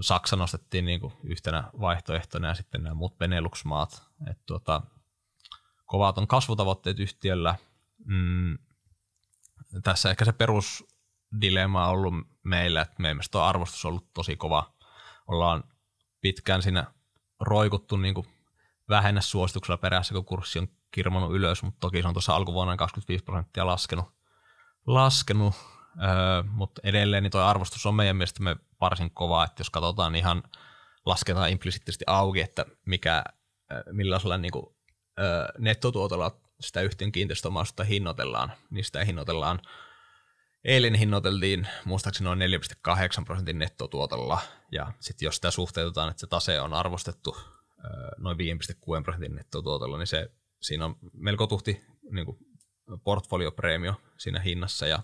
Saksa 0.00 0.36
nostettiin 0.36 0.84
niin 0.84 1.00
kuin 1.00 1.12
yhtenä 1.22 1.64
vaihtoehtona 1.80 2.48
ja 2.48 2.54
sitten 2.54 2.82
nämä 2.82 2.94
muut 2.94 3.18
Benelux-maat. 3.18 4.02
Et 4.30 4.46
tuota, 4.46 4.82
kovat 5.86 6.18
on 6.18 6.26
kasvutavoitteet 6.26 7.00
yhtiöllä. 7.00 7.54
Mm, 8.04 8.58
tässä 9.82 10.10
ehkä 10.10 10.24
se 10.24 10.32
perusdilemma 10.32 11.86
on 11.86 11.92
ollut 11.92 12.14
meillä, 12.42 12.82
että 12.82 12.94
meidän 12.98 13.16
mielestä 13.16 13.44
arvostus 13.44 13.84
on 13.84 13.88
ollut 13.88 14.12
tosi 14.14 14.36
kova. 14.36 14.72
Ollaan 15.26 15.64
pitkään 16.20 16.62
siinä 16.62 16.84
roikuttu 17.40 17.96
niin 17.96 18.14
kuin 18.14 18.26
vähennä 18.88 19.20
suosituksella 19.20 19.78
perässä, 19.78 20.14
kun 20.14 20.24
kurssi 20.24 20.58
on 20.58 20.68
kirmannut 20.90 21.32
ylös, 21.32 21.62
mutta 21.62 21.80
toki 21.80 22.02
se 22.02 22.08
on 22.08 22.14
tuossa 22.14 22.36
alkuvuonna 22.36 22.76
25 22.76 23.24
prosenttia 23.24 23.66
laskenut. 23.66 24.06
laskenut 24.86 25.54
öö, 26.02 26.42
mutta 26.42 26.80
edelleen 26.84 27.22
niin 27.22 27.30
tuo 27.30 27.40
arvostus 27.40 27.86
on 27.86 27.94
meidän 27.94 28.16
mielestämme 28.16 28.56
varsin 28.80 29.10
kova, 29.10 29.44
että 29.44 29.60
jos 29.60 29.70
katsotaan 29.70 30.14
ihan 30.14 30.42
lasketaan 31.06 31.50
implisiittisesti 31.50 32.04
auki, 32.06 32.40
että 32.40 32.66
mikä, 32.86 33.24
millaisella 33.92 34.38
niin 34.38 34.52
kuin, 34.52 34.66
öö, 35.20 35.48
nettotuotolla 35.58 36.40
sitä 36.60 36.80
yhtiön 36.80 37.12
kiinteistöomaisuutta 37.12 37.84
hinnoitellaan, 37.84 38.52
niin 38.70 38.84
sitä 38.84 39.04
hinnoitellaan 39.04 39.60
Eilen 40.64 40.94
hinnoiteltiin 40.94 41.68
muistaakseni 41.84 42.24
noin 42.24 42.38
4,8 43.18 43.24
prosentin 43.24 43.58
nettotuotolla, 43.58 44.40
ja 44.72 44.92
sitten 45.00 45.26
jos 45.26 45.34
sitä 45.34 45.50
suhteutetaan, 45.50 46.10
että 46.10 46.20
se 46.20 46.26
tase 46.26 46.60
on 46.60 46.74
arvostettu 46.74 47.36
noin 48.18 48.38
5,6 48.38 49.02
prosentin 49.02 49.34
nettotuotolla, 49.34 49.98
niin 49.98 50.06
se, 50.06 50.30
siinä 50.60 50.84
on 50.84 50.96
melko 51.12 51.46
tuhti 51.46 51.80
niin 52.10 52.26
kuin 52.26 52.38
portfoliopreemio 53.04 53.94
siinä 54.18 54.40
hinnassa 54.40 54.86
ja 54.86 55.02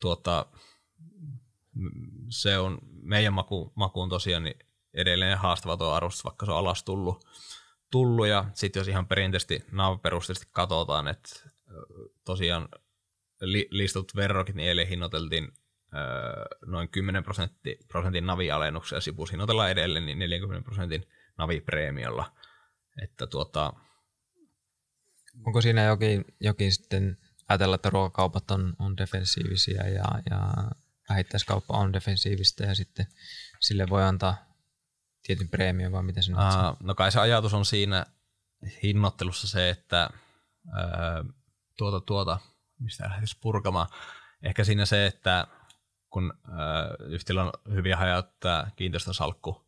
tuota, 0.00 0.46
se 2.28 2.58
on 2.58 2.78
meidän 3.02 3.32
maku, 3.32 3.72
makuun 3.74 4.08
tosiaan 4.08 4.44
niin 4.44 4.58
edelleen 4.94 5.38
haastava 5.38 5.76
tuo 5.76 5.90
arvostus, 5.90 6.24
vaikka 6.24 6.46
se 6.46 6.52
on 6.52 6.58
alas 6.58 6.84
tullut. 6.84 7.24
tullut 7.90 8.26
ja 8.26 8.44
sitten 8.54 8.80
jos 8.80 8.88
ihan 8.88 9.06
perinteisesti 9.06 9.64
naavaperusteisesti 9.72 10.48
katsotaan, 10.52 11.08
että 11.08 11.30
tosiaan 12.24 12.68
li, 13.40 13.68
listut 13.70 14.16
verrokit, 14.16 14.54
niin 14.54 14.68
eilen 14.68 14.88
hinnoiteltiin 14.88 15.52
noin 16.66 16.88
10 16.88 17.24
prosentti, 17.24 17.78
prosentin 17.88 18.26
navialennuksia 18.26 19.00
sipus 19.00 19.30
hinnoitellaan 19.30 19.70
edelleen 19.70 20.06
niin 20.06 20.18
40 20.18 20.64
prosentin 20.64 21.08
navipreemiolla. 21.38 22.32
Että 23.02 23.26
tuota, 23.26 23.72
Onko 25.46 25.60
siinä 25.60 25.84
jokin, 25.84 26.24
jokin 26.40 26.72
sitten 26.72 27.16
ajatella, 27.48 27.74
että 27.74 27.90
ruokakaupat 27.90 28.50
on, 28.50 28.74
on 28.78 28.96
defensiivisiä 28.96 29.82
ja, 29.82 30.04
ja 30.30 30.70
vähittäiskauppa 31.08 31.76
on 31.76 31.92
defensiivistä 31.92 32.64
ja 32.64 32.74
sitten 32.74 33.06
sille 33.60 33.88
voi 33.90 34.04
antaa 34.04 34.36
tietyn 35.22 35.48
preemion 35.48 35.92
vai 35.92 36.02
miten 36.02 36.22
se 36.22 36.32
Aa, 36.36 36.76
No 36.82 36.94
kai 36.94 37.12
se 37.12 37.20
ajatus 37.20 37.54
on 37.54 37.64
siinä 37.64 38.06
hinnoittelussa 38.82 39.48
se, 39.48 39.70
että 39.70 40.10
ää, 40.72 41.24
tuota, 41.76 42.00
tuota, 42.00 42.38
mistä 42.78 43.08
lähtisi 43.08 43.38
purkamaan. 43.40 43.88
Ehkä 44.42 44.64
siinä 44.64 44.86
se, 44.86 45.06
että 45.06 45.46
kun 46.10 46.32
ää, 46.50 46.56
yhtiöllä 47.00 47.44
on 47.44 47.52
hyviä 47.74 47.96
hajauttaa 47.96 48.70
kiinteistösalkku 48.76 49.67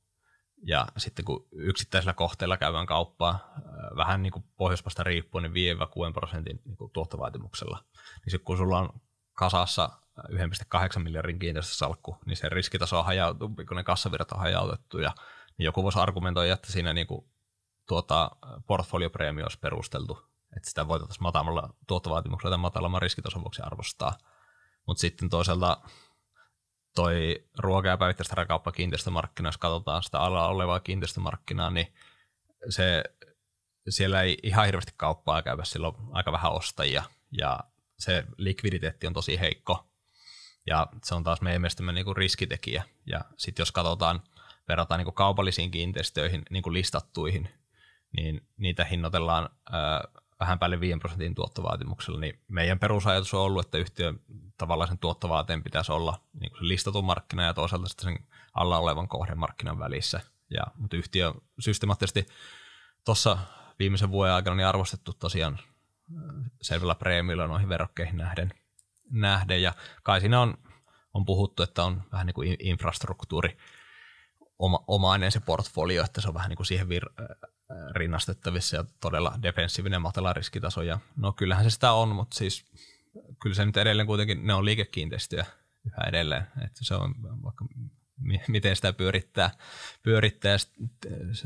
ja 0.62 0.86
sitten 0.96 1.24
kun 1.24 1.48
yksittäisellä 1.52 2.12
kohteella 2.12 2.56
käydään 2.56 2.86
kauppaa, 2.86 3.54
vähän 3.96 4.22
niin 4.22 4.32
kuin 4.32 4.44
pohjoispasta 4.56 5.02
riippuen, 5.02 5.52
niin 5.52 5.78
5-6 6.10 6.12
prosentin 6.12 6.60
niin 6.64 6.76
kuin 6.76 6.90
tuottovaatimuksella. 6.90 7.84
Niin 7.94 8.30
sitten 8.30 8.44
kun 8.44 8.56
sulla 8.56 8.78
on 8.78 9.00
kasassa 9.32 9.90
1,8 10.28 10.98
miljardin 10.98 11.38
kiinteistösalkku, 11.38 12.16
niin 12.26 12.36
se 12.36 12.48
riskitaso 12.48 12.98
on 12.98 13.04
hajautumpi, 13.04 13.64
kun 13.64 13.76
ne 13.76 13.84
kassavirrat 13.84 14.32
on 14.32 14.38
hajautettu. 14.38 14.98
Ja, 14.98 15.14
niin 15.58 15.64
joku 15.64 15.82
voisi 15.82 15.98
argumentoida, 15.98 16.52
että 16.52 16.72
siinä 16.72 16.92
niin 16.92 17.06
kuin, 17.06 17.24
tuota, 17.88 18.30
portfoliopreemio 18.66 19.44
olisi 19.44 19.58
perusteltu, 19.58 20.22
että 20.56 20.68
sitä 20.68 20.88
voitaisiin 20.88 21.22
matalalla 21.22 21.74
tuottovaatimuksella 21.86 22.50
tai 22.50 22.58
matalamman 22.58 23.02
riskitason 23.02 23.42
vuoksi 23.42 23.62
arvostaa. 23.62 24.18
Mutta 24.86 25.00
sitten 25.00 25.28
toisaalta 25.28 25.80
toi 26.94 27.44
ruoka- 27.58 27.88
ja 27.88 27.96
päivittäistavarakauppa 27.96 28.72
kiinteistömarkkina, 28.72 29.48
jos 29.48 29.58
katsotaan 29.58 30.02
sitä 30.02 30.20
alalla 30.20 30.48
olevaa 30.48 30.80
kiinteistömarkkinaa, 30.80 31.70
niin 31.70 31.94
se, 32.68 33.04
siellä 33.88 34.22
ei 34.22 34.38
ihan 34.42 34.66
hirveästi 34.66 34.92
kauppaa 34.96 35.42
käydä, 35.42 35.64
silloin 35.64 35.94
aika 36.12 36.32
vähän 36.32 36.52
ostajia 36.52 37.02
ja 37.38 37.60
se 37.98 38.24
likviditeetti 38.36 39.06
on 39.06 39.12
tosi 39.12 39.40
heikko 39.40 39.90
ja 40.66 40.86
se 41.04 41.14
on 41.14 41.24
taas 41.24 41.40
meidän 41.40 41.60
mielestämme 41.60 41.92
niin 41.92 42.16
riskitekijä. 42.16 42.84
Ja 43.06 43.20
sitten 43.36 43.62
jos 43.62 43.72
katsotaan, 43.72 44.22
verrataan 44.68 44.98
niin 44.98 45.04
kuin 45.04 45.14
kaupallisiin 45.14 45.70
kiinteistöihin, 45.70 46.42
niin 46.50 46.62
kuin 46.62 46.74
listattuihin, 46.74 47.48
niin 48.16 48.48
niitä 48.56 48.84
hinnoitellaan 48.84 49.48
ää, 49.72 50.04
vähän 50.40 50.58
päälle 50.58 50.80
5 50.80 50.98
prosentin 50.98 51.34
tuottovaatimuksella, 51.34 52.20
niin 52.20 52.40
meidän 52.48 52.78
perusajatus 52.78 53.34
on 53.34 53.40
ollut, 53.40 53.66
että 53.66 53.78
yhtiön 53.78 54.20
tavallaan 54.60 54.88
sen 54.88 54.98
tuottovaateen 54.98 55.62
pitäisi 55.62 55.92
olla 55.92 56.20
niin 56.40 56.50
kuin 56.50 56.58
se 56.58 56.68
listatun 56.68 57.04
markkina 57.04 57.42
ja 57.42 57.54
toisaalta 57.54 57.88
sitten 57.88 58.12
sen 58.12 58.26
alla 58.54 58.78
olevan 58.78 59.08
kohdemarkkinan 59.08 59.78
välissä. 59.78 60.20
Ja, 60.50 60.62
mutta 60.76 60.96
yhtiö 60.96 61.28
on 61.28 61.42
systemaattisesti 61.58 62.26
tuossa 63.04 63.38
viimeisen 63.78 64.10
vuoden 64.10 64.34
aikana 64.34 64.56
niin 64.56 64.66
arvostettu 64.66 65.12
tosiaan 65.12 65.58
selvällä 66.62 66.94
preemillä 66.94 67.46
noihin 67.46 67.68
verrokkeihin 67.68 68.16
nähden. 68.16 68.54
nähden. 69.10 69.62
Ja 69.62 69.72
kai 70.02 70.20
siinä 70.20 70.40
on, 70.40 70.58
on 71.14 71.24
puhuttu, 71.24 71.62
että 71.62 71.84
on 71.84 72.02
vähän 72.12 72.26
niin 72.26 72.34
kuin 72.34 72.56
infrastruktuuri 72.58 73.56
oma, 74.58 74.84
omainen 74.86 75.32
se 75.32 75.40
portfolio, 75.40 76.04
että 76.04 76.20
se 76.20 76.28
on 76.28 76.34
vähän 76.34 76.48
niin 76.48 76.56
kuin 76.56 76.66
siihen 76.66 76.88
vir- 76.88 77.36
rinnastettavissa 77.90 78.76
ja 78.76 78.84
todella 79.00 79.34
defensiivinen 79.42 80.02
matala 80.02 80.32
riskitaso. 80.32 80.82
Ja 80.82 80.98
no 81.16 81.32
kyllähän 81.32 81.64
se 81.64 81.70
sitä 81.70 81.92
on, 81.92 82.08
mutta 82.08 82.38
siis 82.38 82.64
kyllä 83.42 83.54
se 83.54 83.64
nyt 83.64 83.76
edelleen 83.76 84.06
kuitenkin, 84.06 84.46
ne 84.46 84.54
on 84.54 84.64
liikekiinteistöjä 84.64 85.46
yhä 85.86 86.08
edelleen. 86.08 86.46
Että 86.64 86.84
se 86.84 86.94
on 86.94 87.14
vaikka 87.42 87.64
miten 88.48 88.76
sitä 88.76 88.92
pyörittää. 88.92 89.50
pyörittää. 90.02 90.58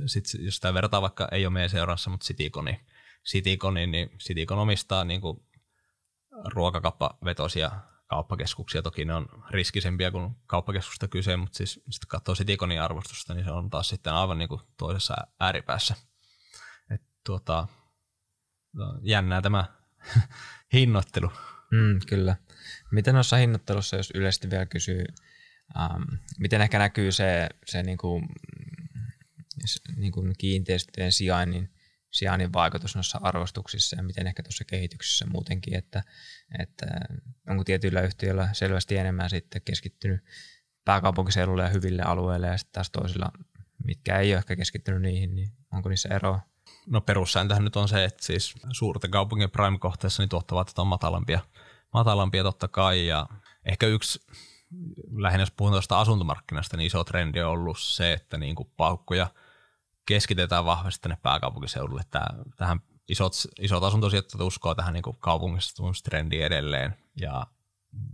Sitten 0.06 0.44
jos 0.44 0.54
sitä 0.54 0.74
vertaa 0.74 1.02
vaikka, 1.02 1.28
ei 1.32 1.46
ole 1.46 1.52
meidän 1.52 1.70
seurassa, 1.70 2.10
mutta 2.10 2.24
Citiconi, 2.24 2.80
Citiconi 3.24 3.86
niin 3.86 4.18
Citicon 4.18 4.58
omistaa 4.58 5.04
niin 5.04 5.20
kuin 5.20 5.46
ruokakappavetoisia 6.44 7.70
kauppakeskuksia. 8.06 8.82
Toki 8.82 9.04
ne 9.04 9.14
on 9.14 9.26
riskisempiä 9.50 10.10
kuin 10.10 10.34
kauppakeskusta 10.46 11.08
kyse, 11.08 11.36
mutta 11.36 11.56
siis 11.56 11.72
sitten 11.72 12.08
katsoo 12.08 12.34
Citiconin 12.34 12.82
arvostusta, 12.82 13.34
niin 13.34 13.44
se 13.44 13.50
on 13.50 13.70
taas 13.70 13.88
sitten 13.88 14.12
aivan 14.12 14.38
niin 14.38 14.48
kuin 14.48 14.60
toisessa 14.78 15.14
ääripäässä. 15.40 15.94
Et 16.90 17.02
tuota, 17.26 17.68
jännää 19.02 19.42
tämä 19.42 19.64
hinnoittelu. 20.72 21.32
Mm, 21.74 22.00
kyllä. 22.06 22.36
Miten 22.92 23.14
noissa 23.14 23.36
hinnoittelussa, 23.36 23.96
jos 23.96 24.12
yleisesti 24.14 24.50
vielä 24.50 24.66
kysyy, 24.66 25.04
ähm, 25.76 26.02
miten 26.38 26.60
ehkä 26.60 26.78
näkyy 26.78 27.12
se, 27.12 27.48
se 27.66 27.82
niinku, 27.82 28.22
niinku 29.96 30.32
kiinteistöjen 30.38 31.12
sijainnin, 31.12 31.70
sijainnin 32.10 32.52
vaikutus 32.52 32.94
noissa 32.94 33.20
arvostuksissa 33.22 33.96
ja 33.96 34.02
miten 34.02 34.26
ehkä 34.26 34.42
tuossa 34.42 34.64
kehityksessä 34.64 35.26
muutenkin, 35.26 35.74
että, 35.74 36.02
että 36.58 36.86
onko 37.48 37.64
tietyillä 37.64 38.00
yhtiöillä 38.00 38.48
selvästi 38.52 38.96
enemmän 38.96 39.30
sitten 39.30 39.62
keskittynyt 39.64 40.20
pääkaupunkiseudulle 40.84 41.62
ja 41.62 41.68
hyville 41.68 42.02
alueille 42.02 42.46
ja 42.46 42.56
sitten 42.56 42.72
taas 42.72 42.90
toisilla, 42.90 43.32
mitkä 43.84 44.18
ei 44.18 44.32
ole 44.32 44.38
ehkä 44.38 44.56
keskittynyt 44.56 45.02
niihin, 45.02 45.34
niin 45.34 45.48
onko 45.72 45.88
niissä 45.88 46.08
eroa? 46.08 46.53
No 46.86 47.00
perussääntöhän 47.00 47.64
nyt 47.64 47.76
on 47.76 47.88
se, 47.88 48.04
että 48.04 48.24
siis 48.24 48.54
suurten 48.72 49.10
kaupunkien 49.10 49.50
prime-kohteessa 49.50 50.22
niin 50.22 50.28
tuottavat 50.28 50.78
on 50.78 50.86
matalampia, 50.86 51.40
matalampia 51.94 52.42
totta 52.42 52.68
kai 52.68 53.06
ja 53.06 53.26
ehkä 53.64 53.86
yksi 53.86 54.26
lähinnä 55.16 55.42
jos 55.42 55.50
puhutaan 55.50 55.74
tuosta 55.74 56.00
asuntomarkkinasta, 56.00 56.76
niin 56.76 56.86
iso 56.86 57.04
trendi 57.04 57.40
on 57.40 57.50
ollut 57.50 57.78
se, 57.78 58.12
että 58.12 58.38
niin 58.38 58.54
kuin 58.54 58.70
paukkuja 58.76 59.26
keskitetään 60.06 60.64
vahvasti 60.64 61.02
tänne 61.02 61.18
pääkaupunkiseudulle. 61.22 62.02
Tähän 62.56 62.80
isot, 63.08 63.32
isot 63.60 63.82
asuntosijoittajat 63.82 64.46
uskoo 64.46 64.74
tähän 64.74 64.94
niin 64.94 65.02
kuin 65.02 65.16
kaupungistumistrendiin 65.20 66.44
edelleen 66.44 66.96
ja 67.20 67.46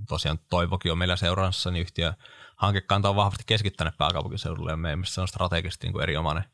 tosiaan 0.08 0.38
Toivokin 0.50 0.92
on 0.92 0.98
meillä 0.98 1.16
seurannassa, 1.16 1.70
niin 1.70 1.82
yhtiö 1.82 2.12
hankekanta 2.56 3.08
on 3.08 3.16
vahvasti 3.16 3.44
keskittänyt 3.46 3.98
pääkaupunkiseudulle 3.98 4.70
ja 4.70 4.76
meidän 4.76 5.04
se 5.04 5.20
on 5.20 5.28
strategisesti 5.28 5.86
niin 5.86 5.92
kuin 5.92 6.02
erinomainen 6.02 6.44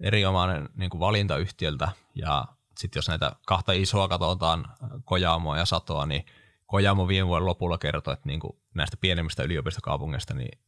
erinomainen 0.00 0.68
niin 0.74 0.90
kuin 0.90 1.00
valinta 1.00 1.36
yhtiöltä 1.36 1.88
ja 2.14 2.44
sitten 2.78 2.98
jos 2.98 3.08
näitä 3.08 3.32
kahta 3.46 3.72
isoa 3.72 4.08
katsotaan, 4.08 4.64
Kojaamoa 5.04 5.58
ja 5.58 5.64
Satoa, 5.64 6.06
niin 6.06 6.26
Kojamo 6.66 7.08
viime 7.08 7.28
vuoden 7.28 7.46
lopulla 7.46 7.78
kertoi, 7.78 8.12
että 8.12 8.28
niin 8.28 8.40
kuin 8.40 8.52
näistä 8.74 8.96
pienemmistä 8.96 9.42
yliopistokaupungeista 9.42 10.34
niin 10.34 10.58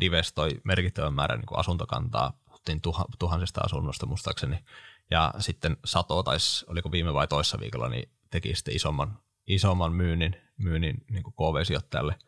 divestoi 0.00 0.60
merkittävän 0.64 1.14
määrän 1.14 1.38
niin 1.38 1.46
kuin 1.46 1.58
asuntokantaa, 1.58 2.32
puhuttiin 2.44 2.80
tuhansista 3.18 3.60
asunnosta 3.60 4.06
muistaakseni, 4.06 4.64
ja 5.10 5.34
sitten 5.38 5.76
Sato 5.84 6.22
taisi, 6.22 6.66
oliko 6.68 6.92
viime 6.92 7.14
vai 7.14 7.28
toissa 7.28 7.58
viikolla, 7.60 7.88
niin 7.88 8.10
teki 8.30 8.54
sitten 8.54 8.76
isomman, 8.76 9.18
isomman 9.46 9.92
myynnin, 9.92 10.36
myynnin 10.58 11.04
niin 11.10 11.22
kuin 11.22 11.34
KV-sijoittajalle, 11.34 12.18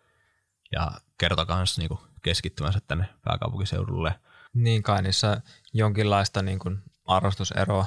ja 0.72 0.90
kertoi 1.18 1.46
myös 1.56 1.78
niin 1.78 1.98
keskittymänsä 2.22 2.80
tänne 2.80 3.04
pääkaupunkiseudulle– 3.24 4.14
niin 4.54 4.82
kai 4.82 5.02
niissä 5.02 5.40
jonkinlaista 5.72 6.42
niin 6.42 6.58
kuin 6.58 6.78
arvostuseroa 7.04 7.86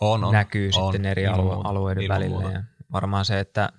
on, 0.00 0.24
on, 0.24 0.32
näkyy 0.32 0.70
on, 0.76 0.92
sitten 0.92 1.06
eri 1.06 1.26
alue, 1.26 1.54
muuta, 1.54 1.68
alueiden 1.68 2.08
välillä. 2.08 2.52
Ja 2.52 2.62
varmaan 2.92 3.24
se, 3.24 3.40
että 3.40 3.72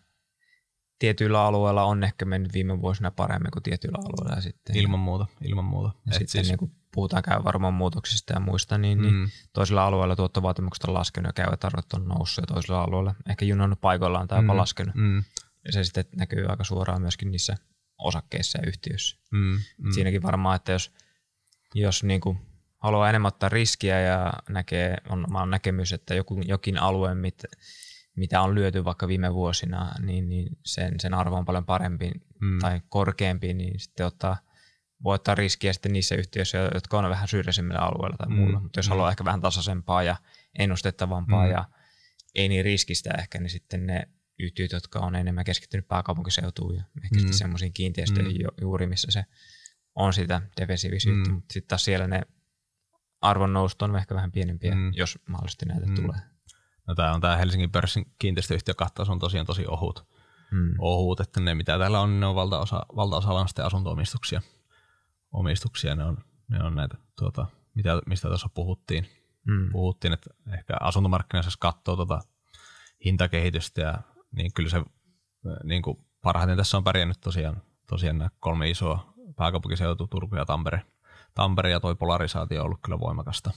tietyillä 1.00 1.42
alueilla 1.42 1.84
on 1.84 2.04
ehkä 2.04 2.26
mennyt 2.26 2.54
viime 2.54 2.82
vuosina 2.82 3.12
paremmin 3.12 3.52
kuin 3.52 3.64
tietyillä 3.64 3.98
alueilla. 3.98 4.36
Ja 4.36 4.42
sitten, 4.42 4.78
ilman 4.78 5.00
muuta, 5.00 5.26
ilman 5.42 5.66
muuta. 5.66 5.92
Ja 6.06 6.14
sitten 6.14 6.28
siis... 6.28 6.48
niin 6.48 6.58
kuin 6.58 6.72
puhutaan 6.94 7.24
käy 7.24 7.44
varmaan 7.44 7.74
muutoksista 7.74 8.34
ja 8.34 8.40
muista, 8.40 8.78
niin, 8.78 9.02
niin 9.02 9.14
mm. 9.14 9.20
niin 9.20 9.30
toisilla 9.54 9.86
alueilla 9.86 10.16
tuottovaatimukset 10.16 10.84
on 10.84 10.94
laskenut 10.94 11.30
ja 11.30 11.44
käyvät 11.44 11.64
arvot 11.64 11.94
on 11.94 12.08
noussut 12.08 12.44
ja 12.44 12.54
toisilla 12.54 12.82
alueilla 12.82 13.16
ehkä 13.30 13.46
junannut 13.46 13.82
paikoillaan 13.82 14.28
tai 14.28 14.40
jopa 14.40 14.54
mm. 14.54 14.60
laskenut. 14.60 14.96
Mm. 14.96 15.24
Ja 15.66 15.72
se 15.72 15.84
sitten 15.84 16.06
näkyy 16.16 16.46
aika 16.46 16.64
suoraan 16.64 17.02
myöskin 17.02 17.32
niissä 17.32 17.56
osakkeissa 17.98 18.60
ja 18.62 18.68
yhtiöissä. 18.68 19.18
Mm. 19.32 19.60
Mm. 19.78 19.92
Siinäkin 19.92 20.24
varmaan, 20.24 20.56
että 20.56 20.72
jos– 20.72 20.92
jos 21.76 22.04
niin 22.04 22.22
kuin 22.22 22.40
haluaa 22.78 23.10
enemmän 23.10 23.28
ottaa 23.28 23.50
riskiä 23.50 24.02
ja 24.02 24.34
näkee, 24.50 24.98
on, 25.10 25.36
on 25.36 25.50
näkemys, 25.50 25.94
että 25.94 26.16
joku, 26.16 26.42
jokin 26.46 26.78
alue, 26.78 27.16
mit, 27.16 27.44
mitä 28.16 28.42
on 28.42 28.56
lyöty 28.56 28.86
vaikka 28.86 29.08
viime 29.08 29.34
vuosina, 29.34 29.92
niin, 30.00 30.30
niin 30.30 30.58
sen, 30.66 31.00
sen 31.00 31.14
arvo 31.14 31.36
on 31.36 31.46
paljon 31.46 31.66
parempi 31.66 32.12
mm. 32.42 32.60
tai 32.60 32.82
korkeampi, 32.90 33.54
niin 33.54 33.80
sitten 33.80 34.06
ottaa, 34.06 34.38
voi 35.04 35.16
ottaa 35.16 35.36
riskiä 35.36 35.74
sitten 35.74 35.94
niissä 35.94 36.16
yhtiöissä, 36.16 36.58
jotka 36.74 36.98
on 36.98 37.10
vähän 37.10 37.28
syrjäisemmillä 37.28 37.80
alueilla 37.80 38.18
tai 38.18 38.28
mm. 38.28 38.36
muulla. 38.36 38.60
Mutta 38.60 38.80
jos 38.80 38.88
mm. 38.88 38.90
haluaa 38.90 39.10
ehkä 39.10 39.26
vähän 39.26 39.42
tasaisempaa 39.42 40.04
ja 40.04 40.16
ennustettavampaa 40.60 41.46
mm. 41.46 41.52
ja 41.52 41.66
ei 42.36 42.50
niin 42.50 42.66
riskistä 42.66 43.10
ehkä, 43.20 43.40
niin 43.40 43.50
sitten 43.50 43.86
ne 43.88 44.08
yhtiöt, 44.40 44.72
jotka 44.72 45.00
on 45.00 45.16
enemmän 45.16 45.46
keskittynyt 45.46 45.88
pääkaupunkiseutuun 45.88 46.76
ja 46.76 46.84
ehkä 47.04 47.16
mm. 47.16 47.20
sitten 47.20 47.38
semmoisiin 47.38 47.74
kiinteistöihin 47.74 48.42
mm. 48.42 48.48
juuri, 48.62 48.88
missä 48.88 49.12
se 49.12 49.26
on 49.98 50.14
sitä 50.14 50.42
defensiivisyyttä, 50.62 51.30
mm. 51.30 51.36
mutta 51.36 51.54
sitten 51.54 51.68
taas 51.68 51.86
siellä 51.86 52.08
ne 52.08 52.22
arvon 53.22 53.54
nousut 53.54 53.82
on 53.82 53.96
ehkä 53.96 54.16
vähän 54.16 54.32
pienempiä, 54.32 54.76
mm. 54.76 54.92
jos 54.94 55.20
mahdollisesti 55.30 55.66
näitä 55.66 55.86
mm. 55.86 55.96
tulee. 55.96 56.20
No 56.88 56.96
tämä 56.96 57.14
on 57.14 57.22
tämä 57.22 57.38
Helsingin 57.38 57.72
pörssin 57.72 58.06
kiinteistöyhtiökattaus 58.20 59.10
on 59.10 59.20
tosiaan 59.20 59.46
tosi 59.46 59.66
ohut. 59.68 60.08
Mm. 60.52 60.76
ohut, 60.80 61.20
että 61.20 61.40
ne 61.40 61.56
mitä 61.56 61.78
täällä 61.78 62.00
on, 62.00 62.20
ne 62.20 62.26
on 62.26 62.36
valtaosa, 62.36 62.86
valtaosalla 62.96 63.42
on 63.42 63.48
sitten 63.48 63.66
asunto-omistuksia. 63.66 64.42
Omistuksia, 65.32 65.96
ne 65.96 66.04
on, 66.04 66.18
ne 66.48 66.64
on 66.64 66.76
näitä, 66.76 66.98
tuota, 67.20 67.46
mitä, 67.74 68.02
mistä 68.06 68.28
tuossa 68.28 68.50
puhuttiin. 68.50 69.08
Mm. 69.48 69.72
Puhuttiin, 69.72 70.14
että 70.14 70.30
ehkä 70.54 70.74
asuntomarkkinassa 70.80 71.48
jos 71.48 71.58
katsoo 71.58 71.96
tuota 71.96 72.20
hintakehitystä, 73.06 73.82
ja, 73.82 74.02
niin 74.32 74.54
kyllä 74.54 74.70
se 74.70 74.84
niin 75.64 75.82
kuin 75.82 75.98
parhaiten 76.22 76.58
tässä 76.58 76.78
on 76.78 76.84
pärjännyt 76.84 77.22
tosiaan, 77.22 77.62
tosiaan 77.90 78.18
nämä 78.18 78.30
kolme 78.40 78.70
isoa 78.70 79.14
pääkaupunkiseutu, 79.38 80.08
Turku 80.08 80.36
ja 80.36 80.46
Tampere. 80.46 80.82
Tampere 81.34 81.70
ja 81.70 81.80
toi 81.80 81.96
polarisaatio 81.96 82.60
on 82.60 82.66
ollut 82.66 82.80
kyllä 82.84 83.00
voimakasta. 83.00 83.52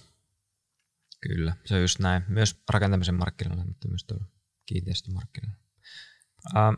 Kyllä, 1.20 1.56
se 1.64 1.74
on 1.74 1.80
just 1.80 1.98
näin. 1.98 2.24
Myös 2.28 2.62
rakentamisen 2.70 3.14
markkinoilla, 3.14 3.64
mutta 3.64 3.88
myös 3.88 4.04
tuolla 4.04 4.24
kiinteistömarkkinoilla. 4.66 5.60
Ähm, 6.56 6.74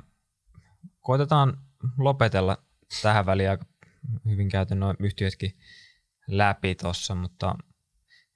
koitetaan 1.01 1.59
lopetella 1.99 2.57
tähän 3.03 3.27
väliin 3.27 3.51
aika 3.51 3.65
hyvin 4.25 4.49
käyty 4.49 4.75
noin 4.75 4.97
yhtiötkin 5.01 5.59
läpi 6.27 6.75
tuossa, 6.75 7.15
mutta 7.15 7.55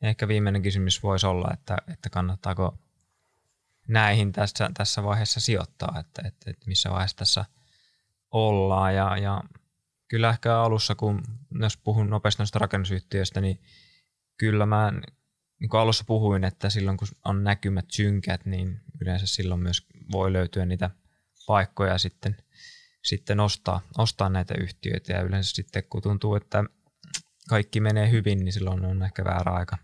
ehkä 0.02 0.28
viimeinen 0.28 0.62
kysymys 0.62 1.02
voisi 1.02 1.26
olla, 1.26 1.48
että, 1.52 1.76
että 1.92 2.10
kannattaako 2.10 2.78
näihin 3.88 4.32
tässä, 4.32 4.70
tässä 4.74 5.02
vaiheessa 5.02 5.40
sijoittaa, 5.40 5.94
että, 6.00 6.22
että, 6.24 6.50
että 6.50 6.66
missä 6.66 6.90
vaiheessa 6.90 7.16
tässä 7.16 7.44
ollaan. 8.30 8.94
Ja, 8.94 9.16
ja 9.16 9.42
kyllä 10.08 10.30
ehkä 10.30 10.60
alussa, 10.60 10.94
kun 10.94 11.22
jos 11.60 11.76
puhun 11.76 12.10
nopeasti 12.10 12.40
noista 12.40 12.58
rakennusyhtiöistä, 12.58 13.40
niin 13.40 13.60
kyllä 14.36 14.66
mä 14.66 14.92
niin 15.60 15.68
kuin 15.68 15.80
alussa 15.80 16.04
puhuin, 16.06 16.44
että 16.44 16.70
silloin 16.70 16.96
kun 16.96 17.08
on 17.24 17.44
näkymät 17.44 17.84
synkät, 17.90 18.46
niin 18.46 18.80
yleensä 19.00 19.26
silloin 19.26 19.60
myös 19.60 19.86
voi 20.12 20.32
löytyä 20.32 20.66
niitä 20.66 20.90
paikkoja 21.46 21.98
sitten, 21.98 22.36
sitten 23.04 23.40
ostaa, 23.40 23.80
ostaa 23.98 24.28
näitä 24.28 24.54
yhtiöitä. 24.60 25.12
Ja 25.12 25.22
yleensä 25.22 25.54
sitten 25.54 25.84
kun 25.90 26.02
tuntuu, 26.02 26.34
että 26.34 26.64
kaikki 27.48 27.80
menee 27.80 28.10
hyvin, 28.10 28.38
niin 28.44 28.52
silloin 28.52 28.84
on 28.84 29.02
ehkä 29.02 29.24
väärä 29.24 29.52
aika, 29.52 29.78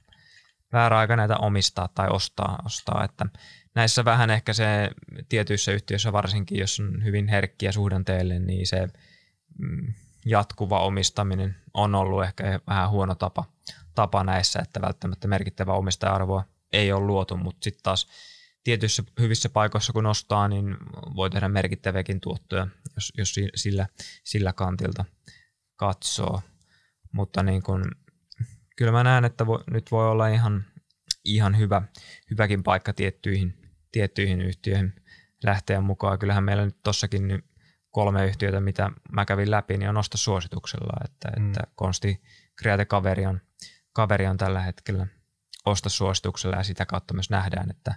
väärä 0.72 0.98
aika 0.98 1.16
näitä 1.16 1.36
omistaa 1.36 1.88
tai 1.88 2.08
ostaa. 2.10 2.58
ostaa. 2.64 3.04
Että 3.04 3.26
näissä 3.74 4.04
vähän 4.04 4.30
ehkä 4.30 4.52
se 4.52 4.90
tietyissä 5.28 5.72
yhtiöissä 5.72 6.12
varsinkin, 6.12 6.58
jos 6.58 6.80
on 6.80 7.04
hyvin 7.04 7.28
herkkiä 7.28 7.72
suhdanteelle, 7.72 8.38
niin 8.38 8.66
se 8.66 8.88
mm, 9.58 9.94
jatkuva 10.26 10.80
omistaminen 10.80 11.56
on 11.74 11.94
ollut 11.94 12.24
ehkä 12.24 12.60
vähän 12.66 12.90
huono 12.90 13.14
tapa, 13.14 13.44
tapa 13.94 14.24
näissä, 14.24 14.60
että 14.60 14.80
välttämättä 14.80 15.28
merkittävä 15.28 15.72
omistaja-arvoa 15.72 16.44
ei 16.72 16.92
ole 16.92 17.06
luotu, 17.06 17.36
mutta 17.36 17.64
sitten 17.64 17.82
taas 17.82 18.08
tietyissä 18.64 19.02
hyvissä 19.20 19.48
paikoissa 19.48 19.92
kun 19.92 20.06
ostaa, 20.06 20.48
niin 20.48 20.76
voi 21.16 21.30
tehdä 21.30 21.48
merkittäviäkin 21.48 22.20
tuottoja, 22.20 22.66
jos, 22.96 23.12
jos 23.18 23.34
sillä, 23.54 23.86
sillä 24.24 24.52
kantilta 24.52 25.04
katsoo. 25.76 26.42
Mutta 27.12 27.42
niin 27.42 27.62
kun, 27.62 27.84
kyllä 28.76 28.92
mä 28.92 29.04
näen, 29.04 29.24
että 29.24 29.46
voi, 29.46 29.64
nyt 29.70 29.90
voi 29.90 30.10
olla 30.10 30.28
ihan, 30.28 30.64
ihan 31.24 31.58
hyvä, 31.58 31.82
hyväkin 32.30 32.62
paikka 32.62 32.92
tiettyihin, 32.92 33.72
tiettyihin 33.92 34.40
yhtiöihin 34.40 34.94
lähteä 35.44 35.80
mukaan. 35.80 36.18
Kyllähän 36.18 36.44
meillä 36.44 36.64
nyt 36.64 36.82
tossakin 36.82 37.28
nyt 37.28 37.44
kolme 37.92 38.26
yhtiötä, 38.26 38.60
mitä 38.60 38.90
mä 39.12 39.24
kävin 39.24 39.50
läpi, 39.50 39.78
niin 39.78 39.88
on 39.88 39.96
ostosuosituksella, 39.96 40.92
että, 41.04 41.32
mm. 41.38 41.46
että 41.46 41.60
Konsti 41.74 42.22
Create 42.60 42.84
kaveri 42.84 43.26
on, 43.26 43.40
kaveri 43.92 44.26
on 44.26 44.36
tällä 44.36 44.60
hetkellä 44.60 45.06
ostosuosituksella 45.66 46.56
ja 46.56 46.62
sitä 46.62 46.86
kautta 46.86 47.14
myös 47.14 47.30
nähdään, 47.30 47.70
että, 47.70 47.94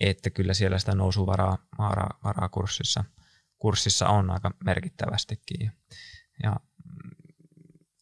että 0.00 0.30
kyllä 0.30 0.54
siellä 0.54 0.78
sitä 0.78 0.94
nousuvaraa 0.94 1.58
varaa, 1.78 2.20
varaa 2.24 2.48
kurssissa, 2.48 3.04
kurssissa 3.58 4.08
on 4.08 4.30
aika 4.30 4.50
merkittävästikin. 4.64 5.72
Ja 6.42 6.56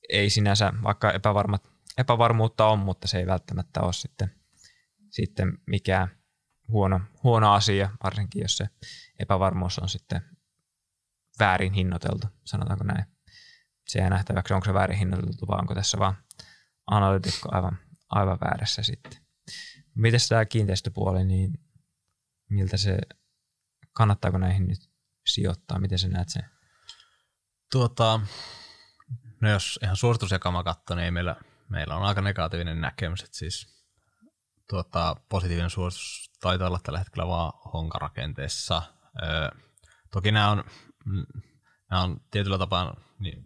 ei 0.09 0.31
sinänsä, 0.31 0.73
vaikka 0.83 1.11
epävarmat, 1.11 1.71
epävarmuutta 1.99 2.67
on, 2.67 2.79
mutta 2.79 3.09
se 3.09 3.19
ei 3.19 3.27
välttämättä 3.27 3.81
ole 3.81 3.93
sitten, 3.93 4.31
sitten 5.11 5.59
mikään 5.67 6.09
huono, 6.69 7.01
huono 7.23 7.53
asia, 7.53 7.91
varsinkin 8.05 8.43
jos 8.43 8.57
se 8.57 8.69
epävarmuus 9.19 9.79
on 9.79 9.89
sitten 9.89 10.23
väärin 11.39 11.73
hinnoiteltu, 11.73 12.27
sanotaanko 12.45 12.85
näin. 12.85 13.05
Se 13.89 13.99
jää 13.99 14.11
nähtäväksi, 14.11 14.55
onko 14.55 14.65
se 14.65 14.75
väärin 14.75 14.99
hinnoiteltu 14.99 15.47
vai 15.49 15.59
onko 15.59 15.75
tässä 15.75 15.99
vaan 15.99 16.17
analytikko 16.87 17.49
aivan, 17.53 17.79
aivan 18.09 18.39
väärässä 18.41 18.83
sitten. 18.83 19.13
Miten 19.95 20.21
tämä 20.29 20.45
kiinteistöpuoli, 20.45 21.25
niin 21.25 21.53
miltä 22.51 22.77
se, 22.77 22.99
kannattaako 23.93 24.39
näihin 24.39 24.69
nyt 24.69 24.91
sijoittaa, 25.27 25.79
miten 25.79 25.99
sä 25.99 26.09
näet 26.09 26.29
sen? 26.29 26.45
Tuota, 27.73 28.21
no 29.41 29.51
jos 29.51 29.79
ihan 29.83 29.97
suositusjakama 29.97 30.65
katsoo, 30.65 30.97
niin 30.97 31.15
meillä, 31.15 31.37
meillä 31.69 31.97
on 31.97 32.03
aika 32.03 32.21
negatiivinen 32.21 32.81
näkemys, 32.81 33.23
että 33.23 33.37
siis 33.37 33.67
tuota, 34.69 35.17
positiivinen 35.29 35.71
suositus 35.71 36.31
taitaa 36.41 36.69
olla 36.69 36.81
tällä 36.83 36.99
hetkellä 36.99 37.27
vaan 37.29 37.53
honkarakenteessa. 37.73 38.83
Öö, 39.23 39.49
toki 40.11 40.33
nämä 40.33 40.51
on, 40.51 40.65
nämä 41.91 42.03
on 42.03 42.21
tietyllä 42.31 42.59
tapaa, 42.59 42.97
niin, 43.19 43.43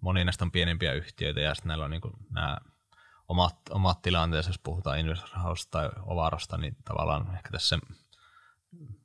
moni 0.00 0.24
näistä 0.24 0.44
on 0.44 0.50
pienempiä 0.50 0.92
yhtiöitä 0.92 1.40
ja 1.40 1.54
sitten 1.54 1.68
näillä 1.68 1.84
on 1.84 1.90
niin 1.90 2.00
kuin 2.00 2.14
nämä 2.30 2.58
omat, 3.28 3.56
omat 3.70 4.02
tilanteensa, 4.02 4.50
jos 4.50 4.58
puhutaan 4.58 4.98
Investor 4.98 5.38
House 5.38 5.70
tai 5.70 5.90
Ovarosta, 6.02 6.58
niin 6.58 6.76
tavallaan 6.84 7.34
ehkä 7.34 7.50
tässä 7.50 7.78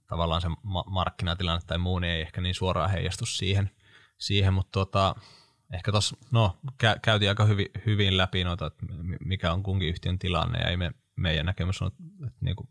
tavallaan 0.07 0.41
se 0.41 0.47
markkinatilanne 0.85 1.61
tai 1.67 1.77
muu 1.77 1.99
niin 1.99 2.13
ei 2.13 2.21
ehkä 2.21 2.41
niin 2.41 2.55
suoraan 2.55 2.89
heijastu 2.89 3.25
siihen, 3.25 3.71
siihen 4.17 4.53
mutta 4.53 4.71
tuota, 4.71 5.15
ehkä 5.73 5.91
tuossa 5.91 6.17
no, 6.31 6.59
kä- 6.71 6.99
käytiin 7.01 7.29
aika 7.29 7.45
hyvin, 7.45 7.67
hyvin 7.85 8.17
läpi 8.17 8.43
noita, 8.43 8.65
että 8.65 8.85
mikä 9.25 9.53
on 9.53 9.63
kunkin 9.63 9.89
yhtiön 9.89 10.19
tilanne 10.19 10.59
ja 10.59 10.69
ei 10.69 10.77
me, 10.77 10.91
meidän 11.15 11.45
näkemys 11.45 11.81
on, 11.81 11.91
että 12.27 12.39
niin 12.41 12.55
kuin 12.55 12.69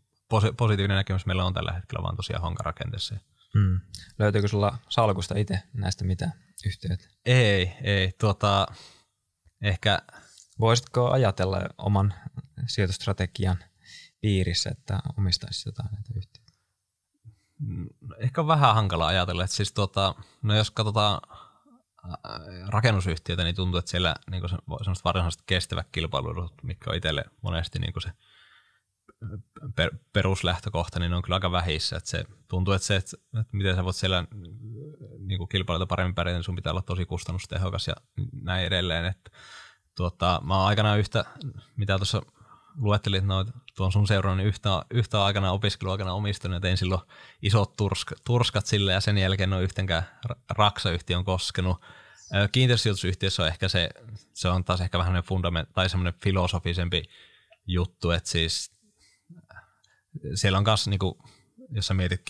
positiivinen 0.57 0.97
näkemys 0.97 1.25
meillä 1.25 1.45
on 1.45 1.53
tällä 1.53 1.71
hetkellä 1.71 2.03
vaan 2.03 2.15
tosiaan 2.15 2.41
honkarakenteessa. 2.41 3.15
Mm. 3.55 3.79
Löytyykö 4.19 4.47
sulla 4.47 4.77
salkusta 4.89 5.37
itse 5.37 5.63
näistä 5.73 6.05
mitä 6.05 6.31
yhtiöitä? 6.65 7.07
Ei, 7.25 7.73
ei. 7.81 8.11
Tuota, 8.19 8.67
ehkä... 9.61 9.99
Voisitko 10.59 11.11
ajatella 11.11 11.61
oman 11.77 12.13
sijoitustrategian 12.67 13.57
piirissä, 14.21 14.69
että 14.69 14.99
omistaisit 15.17 15.65
jotain 15.65 15.89
näitä 15.91 16.09
yhtiöitä? 16.15 16.51
Mm, 17.59 17.89
ehkä 18.19 18.41
on 18.41 18.47
vähän 18.47 18.75
hankala 18.75 19.07
ajatella, 19.07 19.43
että 19.43 19.55
siis 19.55 19.71
tuota, 19.71 20.15
no 20.41 20.55
jos 20.55 20.71
katsotaan 20.71 21.21
rakennusyhtiötä, 22.67 23.43
niin 23.43 23.55
tuntuu, 23.55 23.77
että 23.79 23.91
siellä 23.91 24.15
niin 24.31 24.49
se, 24.49 24.55
semmoiset 24.81 25.05
varsinaiset 25.05 25.41
kestävät 25.45 25.87
kilpailuedut, 25.91 26.53
mikä 26.63 26.89
on 26.89 26.95
itselle 26.95 27.25
monesti 27.41 27.79
niin 27.79 28.01
se 28.01 28.11
per, 29.75 29.91
peruslähtökohta, 30.13 30.99
niin 30.99 31.09
ne 31.09 31.15
on 31.15 31.21
kyllä 31.21 31.35
aika 31.35 31.51
vähissä. 31.51 31.97
Että 31.97 32.09
se, 32.09 32.23
tuntuu, 32.47 32.73
että 32.73 32.87
se, 32.87 32.95
että, 32.95 33.17
että 33.39 33.57
miten 33.57 33.75
sä 33.75 33.83
voit 33.83 33.95
siellä 33.95 34.25
niin 35.19 35.49
kilpailuta 35.49 35.87
paremmin 35.87 36.15
pärjätä, 36.15 36.37
niin 36.37 36.43
sun 36.43 36.55
pitää 36.55 36.71
olla 36.71 36.81
tosi 36.81 37.05
kustannustehokas 37.05 37.87
ja 37.87 37.93
näin 38.41 38.65
edelleen. 38.65 39.05
Että, 39.05 39.31
tuota, 39.95 40.41
mä 40.43 40.57
oon 40.57 40.67
aikanaan 40.67 40.99
yhtä, 40.99 41.25
mitä 41.75 41.97
tuossa 41.97 42.21
luettelit 42.75 43.23
noita 43.23 43.51
tuon 43.75 43.91
sun 43.91 44.07
seuran, 44.07 44.37
niin 44.37 44.47
yhtä, 44.47 44.69
yhtä 44.91 45.23
aikana 45.23 45.51
opiskeluaikana 45.51 46.13
omistunut 46.13 46.55
ja 46.55 46.59
tein 46.59 46.77
silloin 46.77 47.01
isot 47.41 47.75
tursk, 47.75 48.11
turskat 48.25 48.65
sille 48.65 48.93
ja 48.93 49.01
sen 49.01 49.17
jälkeen 49.17 49.53
on 49.53 49.63
yhtenkään 49.63 50.03
raksayhtiö 50.49 51.17
on 51.17 51.25
koskenut. 51.25 51.81
Kiinteistösijoitusyhtiössä 52.51 53.43
on 53.43 53.47
ehkä 53.47 53.67
se, 53.67 53.89
se 54.33 54.49
on 54.49 54.63
taas 54.63 54.81
ehkä 54.81 54.97
vähän 54.97 55.23
fundament, 55.23 55.69
tai 55.73 55.89
semmoinen 55.89 56.13
filosofisempi 56.23 57.03
juttu, 57.67 58.11
että 58.11 58.29
siis 58.29 58.78
siellä 60.35 60.57
on 60.57 60.63
myös, 60.67 60.87
niin 60.87 60.99
kuin, 60.99 61.15
jos 61.71 61.87
sä 61.87 61.93
mietit 61.93 62.21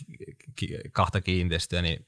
kahta 0.91 1.21
kiinteistöä, 1.21 1.81
niin 1.81 2.05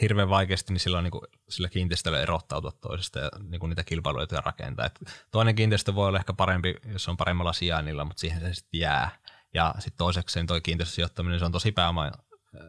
hirveän 0.00 0.28
vaikeasti 0.28 0.72
niin 0.72 0.80
silloin 0.80 1.02
niin 1.02 1.10
kuin, 1.10 1.22
sillä 1.48 1.68
kiinteistöllä 1.68 2.20
erottautua 2.20 2.72
toisesta 2.72 3.18
ja 3.18 3.30
niin 3.48 3.60
kuin 3.60 3.70
niitä 3.70 3.84
kilpailuja 3.84 4.26
rakentaa. 4.44 4.86
Et 4.86 5.00
toinen 5.30 5.54
kiinteistö 5.54 5.94
voi 5.94 6.08
olla 6.08 6.18
ehkä 6.18 6.32
parempi, 6.32 6.74
jos 6.92 7.08
on 7.08 7.16
paremmalla 7.16 7.52
sijainnilla, 7.52 8.04
mutta 8.04 8.20
siihen 8.20 8.40
se 8.40 8.54
sitten 8.54 8.80
jää. 8.80 9.18
Ja 9.54 9.74
sitten 9.78 9.98
toisekseen 9.98 10.46
toi 10.46 10.60
kiinteistösijoittaminen, 10.60 11.38
se 11.38 11.44
on 11.44 11.52
tosi 11.52 11.72
pääoma 11.72 12.12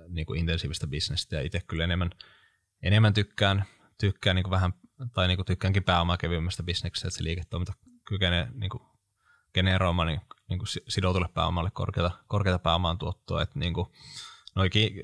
niin 0.08 0.26
kuin 0.26 0.40
intensiivistä 0.40 0.88
bisnestä 0.88 1.36
ja 1.36 1.42
itse 1.42 1.60
kyllä 1.68 1.84
enemmän, 1.84 2.10
enemmän 2.84 3.14
tykkään, 3.14 3.66
tykkään 4.00 4.36
niin 4.36 4.44
kuin 4.44 4.52
vähän, 4.52 4.74
tai 5.14 5.28
niin 5.28 5.38
kuin 5.38 5.46
tykkäänkin 5.46 5.84
pääomaa 5.84 6.18
kevyemmästä 6.18 6.64
bisneksestä, 6.64 7.08
että 7.08 7.18
se 7.18 7.24
liiketoiminta 7.24 7.74
kykenee 8.08 8.48
niin 8.54 8.70
kuin 8.70 8.84
generoimaan 9.54 10.08
niin, 10.08 10.22
niin 10.50 10.60
kuin 10.60 10.68
sidotulle 10.88 11.28
pääomalle 11.34 11.72
korkeata, 11.72 12.12
korkeata 12.28 12.60
pääomaan 12.60 12.98
tuottoa, 12.98 13.42
että 13.42 13.60
niin 13.60 13.74
kuin, 13.74 13.88
noi 14.56 14.70
ki- 14.70 15.02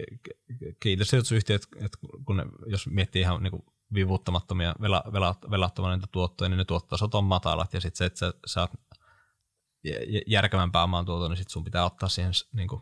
kiinteistösijoitusyhtiöt, 0.79 1.67
että 1.75 1.97
kun 2.25 2.37
ne, 2.37 2.45
jos 2.65 2.87
miettii 2.87 3.21
ihan 3.21 3.43
niin 3.43 3.51
kuin 3.51 3.65
vivuttamattomia, 3.93 4.75
vela, 4.81 5.03
vela, 5.11 5.35
niitä 5.91 6.07
tuottoja, 6.11 6.49
niin 6.49 6.57
ne 6.57 6.65
tuottotasot 6.65 7.15
on 7.15 7.23
matalat 7.23 7.73
ja 7.73 7.81
sitten 7.81 7.97
se, 7.97 8.05
että 8.05 8.19
sä 8.19 8.33
saat 8.45 8.71
järkevän 10.27 10.71
pääomaan 10.71 11.05
tuoton, 11.05 11.31
niin 11.31 11.37
sit 11.37 11.49
sun 11.49 11.63
pitää 11.63 11.85
ottaa 11.85 12.09
siihen 12.09 12.31
niin 12.53 12.67
kuin, 12.67 12.81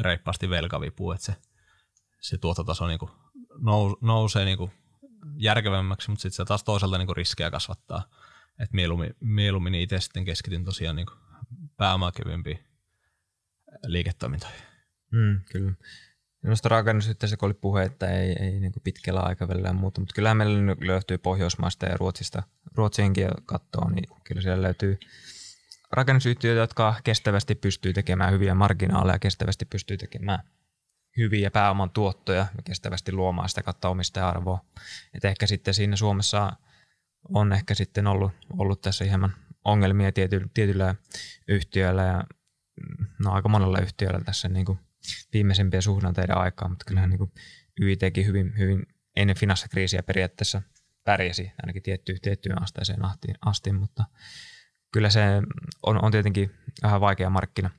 reippaasti 0.00 0.50
velkavipua, 0.50 1.14
että 1.14 1.26
se, 1.26 1.36
se 2.20 2.38
tuottotaso 2.38 2.86
niin 2.86 2.98
kuin, 2.98 3.10
nous, 3.58 3.96
nousee 4.00 4.44
niin 4.44 4.58
kuin, 4.58 4.70
järkevämmäksi, 5.36 6.10
mutta 6.10 6.22
sitten 6.22 6.36
se 6.36 6.44
taas 6.44 6.64
toisaalta 6.64 6.98
niin 6.98 7.06
kuin, 7.06 7.16
riskejä 7.16 7.50
kasvattaa. 7.50 8.02
Et 8.60 8.72
mieluummin, 8.72 9.14
mieluummin 9.20 9.74
itse 9.74 10.00
sitten 10.00 10.24
keskityn 10.24 10.64
tosiaan 10.64 10.96
niin 10.96 11.06
pääomakevyempiin 11.76 12.64
liiketoimintoihin. 13.86 14.60
Mm, 15.12 15.40
kyllä. 15.52 15.72
Noista 16.42 16.68
rakennusyhteisöistä 16.68 17.40
kun 17.40 17.46
oli 17.46 17.54
puhe, 17.54 17.82
että 17.82 18.10
ei, 18.10 18.36
ei 18.40 18.60
niin 18.60 18.72
pitkällä 18.84 19.20
aikavälillä 19.20 19.72
muuta, 19.72 20.00
mutta 20.00 20.14
kyllä 20.14 20.34
meillä 20.34 20.76
löytyy 20.80 21.18
Pohjoismaista 21.18 21.86
ja 21.86 21.96
Ruotsista, 21.96 22.42
Ruotsiinkin 22.74 23.28
kattoa, 23.46 23.90
niin 23.90 24.04
kyllä 24.24 24.42
siellä 24.42 24.62
löytyy 24.62 24.98
rakennusyhtiöitä, 25.92 26.60
jotka 26.60 26.94
kestävästi 27.04 27.54
pystyy 27.54 27.92
tekemään 27.92 28.32
hyviä 28.32 28.54
marginaaleja, 28.54 29.18
kestävästi 29.18 29.64
pystyy 29.64 29.96
tekemään 29.96 30.38
hyviä 31.16 31.50
pääoman 31.50 31.90
tuottoja 31.90 32.46
ja 32.56 32.62
kestävästi 32.64 33.12
luomaan 33.12 33.48
sitä 33.48 33.62
kautta 33.62 33.88
omista 33.88 34.28
arvoa. 34.28 34.64
Et 35.14 35.24
ehkä 35.24 35.46
sitten 35.46 35.74
siinä 35.74 35.96
Suomessa 35.96 36.52
on 37.28 37.52
ehkä 37.52 37.74
sitten 37.74 38.06
ollut, 38.06 38.32
ollut 38.58 38.80
tässä 38.80 39.04
hieman 39.04 39.34
ongelmia 39.64 40.12
tiety, 40.12 40.50
tietyillä 40.54 40.94
yhtiöillä 41.48 42.02
ja 42.02 42.24
no 43.24 43.32
aika 43.32 43.48
monella 43.48 43.78
yhtiöllä 43.78 44.20
tässä 44.20 44.48
niin 44.48 44.66
kuin 44.66 44.78
viimeisimpiä 45.32 45.80
suhdanteiden 45.80 46.38
aikaa, 46.38 46.68
mutta 46.68 46.84
kyllähän 46.84 47.10
niin 47.10 47.18
kuin 47.18 47.32
YITkin 47.80 48.26
hyvin, 48.26 48.58
hyvin 48.58 48.86
ennen 49.16 49.36
finanssikriisiä 49.36 50.02
periaatteessa 50.02 50.62
pärjäsi 51.04 51.52
ainakin 51.62 51.82
tiettyyn, 51.82 52.20
tiettyyn 52.22 52.62
asteeseen 52.62 53.04
asti, 53.04 53.28
asti, 53.46 53.72
mutta 53.72 54.04
kyllä 54.92 55.10
se 55.10 55.20
on, 55.82 56.04
on 56.04 56.12
tietenkin 56.12 56.54
vähän 56.82 57.00
vaikea 57.00 57.30
markkina, 57.30 57.70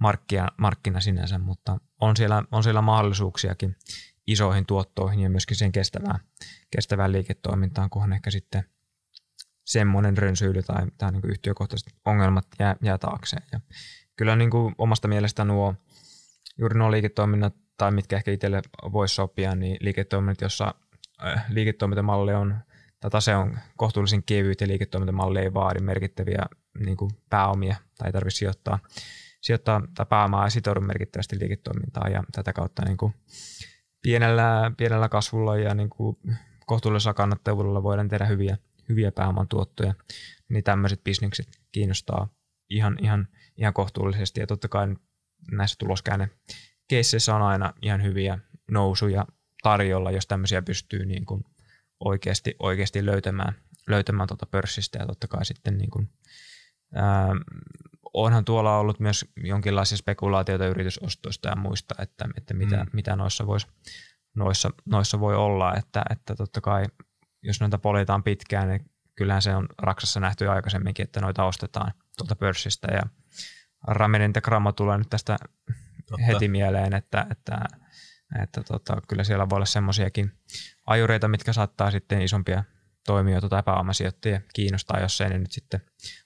markkia, 0.00 0.48
markkina 0.58 1.00
sinänsä, 1.00 1.38
mutta 1.38 1.78
on 2.00 2.16
siellä, 2.16 2.42
on 2.52 2.62
siellä 2.62 2.82
mahdollisuuksiakin 2.82 3.76
isoihin 4.26 4.66
tuottoihin 4.66 5.20
ja 5.20 5.30
myöskin 5.30 5.56
sen 5.56 5.72
kestävään, 5.72 6.20
kestävään 6.70 7.12
liiketoimintaan, 7.12 7.90
kunhan 7.90 8.12
ehkä 8.12 8.30
sitten 8.30 8.64
semmoinen 9.64 10.18
rönsyily 10.18 10.62
tai, 10.62 10.86
tai 10.98 11.12
niin 11.12 11.22
yhtiökohtaiset 11.24 11.92
ongelmat 12.04 12.46
jää, 12.58 12.76
jää 12.82 12.98
taakseen. 12.98 13.42
Ja 13.52 13.60
kyllä 14.16 14.36
niin 14.36 14.50
kuin 14.50 14.74
omasta 14.78 15.08
mielestä 15.08 15.44
nuo, 15.44 15.74
juuri 16.58 16.78
nuo 16.78 16.90
liiketoiminnat, 16.90 17.54
tai 17.76 17.90
mitkä 17.90 18.16
ehkä 18.16 18.30
itselle 18.30 18.62
voisi 18.92 19.14
sopia, 19.14 19.54
niin 19.54 19.76
liiketoiminnat, 19.80 20.40
jossa 20.40 20.74
äh, 21.26 21.44
liiketoimintamalli 21.48 22.34
on, 22.34 22.56
tai 23.00 23.10
tase 23.10 23.36
on 23.36 23.58
kohtuullisen 23.76 24.22
kevyt 24.22 24.60
ja 24.60 24.66
liiketoimintamalli 24.66 25.40
ei 25.40 25.54
vaadi 25.54 25.80
merkittäviä 25.80 26.42
niin 26.84 26.96
kuin 26.96 27.10
pääomia 27.30 27.76
tai 27.98 28.08
ei 28.08 28.12
tarvitse 28.12 28.38
sijoittaa, 28.38 28.78
sijoittaa 29.40 29.82
tai 29.94 30.06
pääomaa 30.06 30.44
ja 30.44 30.50
sitoudu 30.50 30.80
merkittävästi 30.80 31.38
liiketoimintaan 31.40 32.12
ja 32.12 32.24
tätä 32.32 32.52
kautta 32.52 32.82
niin 32.84 32.96
kuin 32.96 33.14
pienellä, 34.02 34.72
pienellä 34.76 35.08
kasvulla 35.08 35.56
ja 35.56 35.74
niin 35.74 35.90
kuin 35.90 36.16
kohtuullisella 36.66 37.14
kannattavuudella 37.14 37.82
voidaan 37.82 38.08
tehdä 38.08 38.24
hyviä, 38.24 38.56
hyviä 38.88 39.12
pääoman 39.12 39.48
tuottoja, 39.48 39.94
niin 40.48 40.64
tämmöiset 40.64 41.04
bisnekset 41.04 41.60
kiinnostaa 41.72 42.28
ihan, 42.70 42.96
ihan, 43.02 43.28
ihan 43.56 43.74
kohtuullisesti 43.74 44.40
ja 44.40 44.46
totta 44.46 44.68
kai 44.68 44.96
näissä 45.50 45.76
tuloskäänne 45.78 46.30
keisseissä 46.88 47.36
on 47.36 47.42
aina 47.42 47.72
ihan 47.82 48.02
hyviä 48.02 48.38
nousuja 48.70 49.26
tarjolla, 49.62 50.10
jos 50.10 50.26
tämmöisiä 50.26 50.62
pystyy 50.62 51.06
niin 51.06 51.26
kuin 51.26 51.44
oikeasti, 52.00 52.56
oikeasti 52.58 53.06
löytämään, 53.06 53.54
löytämään 53.86 54.28
tuota 54.28 54.46
pörssistä 54.46 54.98
ja 54.98 55.06
totta 55.06 55.28
kai 55.28 55.44
sitten 55.44 55.78
niin 55.78 55.90
kuin, 55.90 56.10
ää, 56.94 57.28
onhan 58.14 58.44
tuolla 58.44 58.78
ollut 58.78 59.00
myös 59.00 59.24
jonkinlaisia 59.36 59.98
spekulaatioita 59.98 60.66
yritysostoista 60.66 61.48
ja 61.48 61.56
muista, 61.56 61.94
että, 61.98 62.28
että 62.36 62.54
mitä, 62.54 62.76
mm. 62.76 62.90
mitä 62.92 63.16
noissa, 63.16 63.46
vois, 63.46 63.66
noissa, 64.34 64.70
noissa 64.84 65.20
voi 65.20 65.36
olla, 65.36 65.74
että, 65.74 66.02
että 66.10 66.34
totta 66.34 66.60
kai 66.60 66.84
jos 67.44 67.60
noita 67.60 67.78
poljetaan 67.78 68.22
pitkään, 68.22 68.68
niin 68.68 68.90
kyllähän 69.14 69.42
se 69.42 69.54
on 69.54 69.68
Raksassa 69.78 70.20
nähty 70.20 70.48
aikaisemminkin, 70.48 71.04
että 71.04 71.20
noita 71.20 71.44
ostetaan 71.44 71.92
tuolta 72.16 72.36
pörssistä 72.36 72.88
ja 72.92 73.02
Ramen 73.86 74.22
Integrama 74.22 74.72
tulee 74.72 74.98
nyt 74.98 75.10
tästä 75.10 75.36
Totta. 76.06 76.24
heti 76.26 76.48
mieleen, 76.48 76.94
että, 76.94 77.26
että, 77.30 77.58
että 78.42 78.62
tota, 78.62 78.96
kyllä 79.08 79.24
siellä 79.24 79.48
voi 79.48 79.56
olla 79.56 79.66
semmoisiakin 79.66 80.32
ajureita, 80.86 81.28
mitkä 81.28 81.52
saattaa 81.52 81.90
sitten 81.90 82.22
isompia 82.22 82.64
toimijoita 83.06 83.48
tai 83.48 83.62
pääomasijoittajia 83.62 84.40
kiinnostaa, 84.54 85.00
jos 85.00 85.20
ei 85.20 85.28
ne 85.28 85.38
nyt 85.38 85.52
sitten 85.52 85.80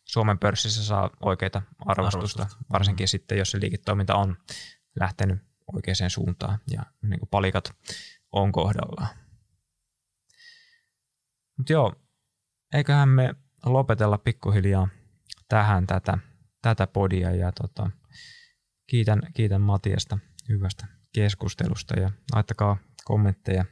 Suomen 0.05 0.39
pörssissä 0.39 0.85
saa 0.85 1.11
oikeita 1.21 1.63
arvostusta, 1.79 2.43
Arvostus. 2.43 2.71
varsinkin 2.73 3.05
mm. 3.05 3.09
sitten, 3.09 3.39
jos 3.39 3.51
se 3.51 3.61
liiketoiminta 3.61 4.15
on 4.15 4.37
lähtenyt 5.01 5.39
oikeaan 5.73 6.11
suuntaan 6.11 6.59
ja 6.71 6.83
niin 7.03 7.19
kuin 7.19 7.29
palikat 7.29 7.73
on 8.33 8.53
kohdallaan. 8.53 9.28
Mutta 11.59 11.73
joo, 11.73 11.93
eiköhän 12.75 13.09
me 13.09 13.35
lopetella 13.67 14.19
pikkuhiljaa 14.19 14.89
tähän 15.49 15.87
tätä, 15.87 16.19
tätä 16.63 16.87
podia 16.87 17.31
ja 17.31 17.53
tota, 17.53 17.91
kiitän, 18.87 19.23
kiitän 19.35 19.61
Matiasta 19.61 20.19
hyvästä 20.49 20.87
keskustelusta 21.15 22.01
ja 22.01 22.11
laittakaa 22.35 22.77
kommentteja, 23.05 23.65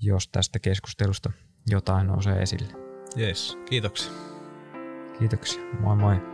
jos 0.00 0.28
tästä 0.28 0.58
keskustelusta 0.58 1.32
jotain 1.70 2.06
nousee 2.06 2.42
esille. 2.42 2.72
Yes, 3.18 3.58
kiitoksia. 3.68 4.12
Kiitoksia. 5.18 5.62
Moi 5.80 5.96
moi. 5.96 6.33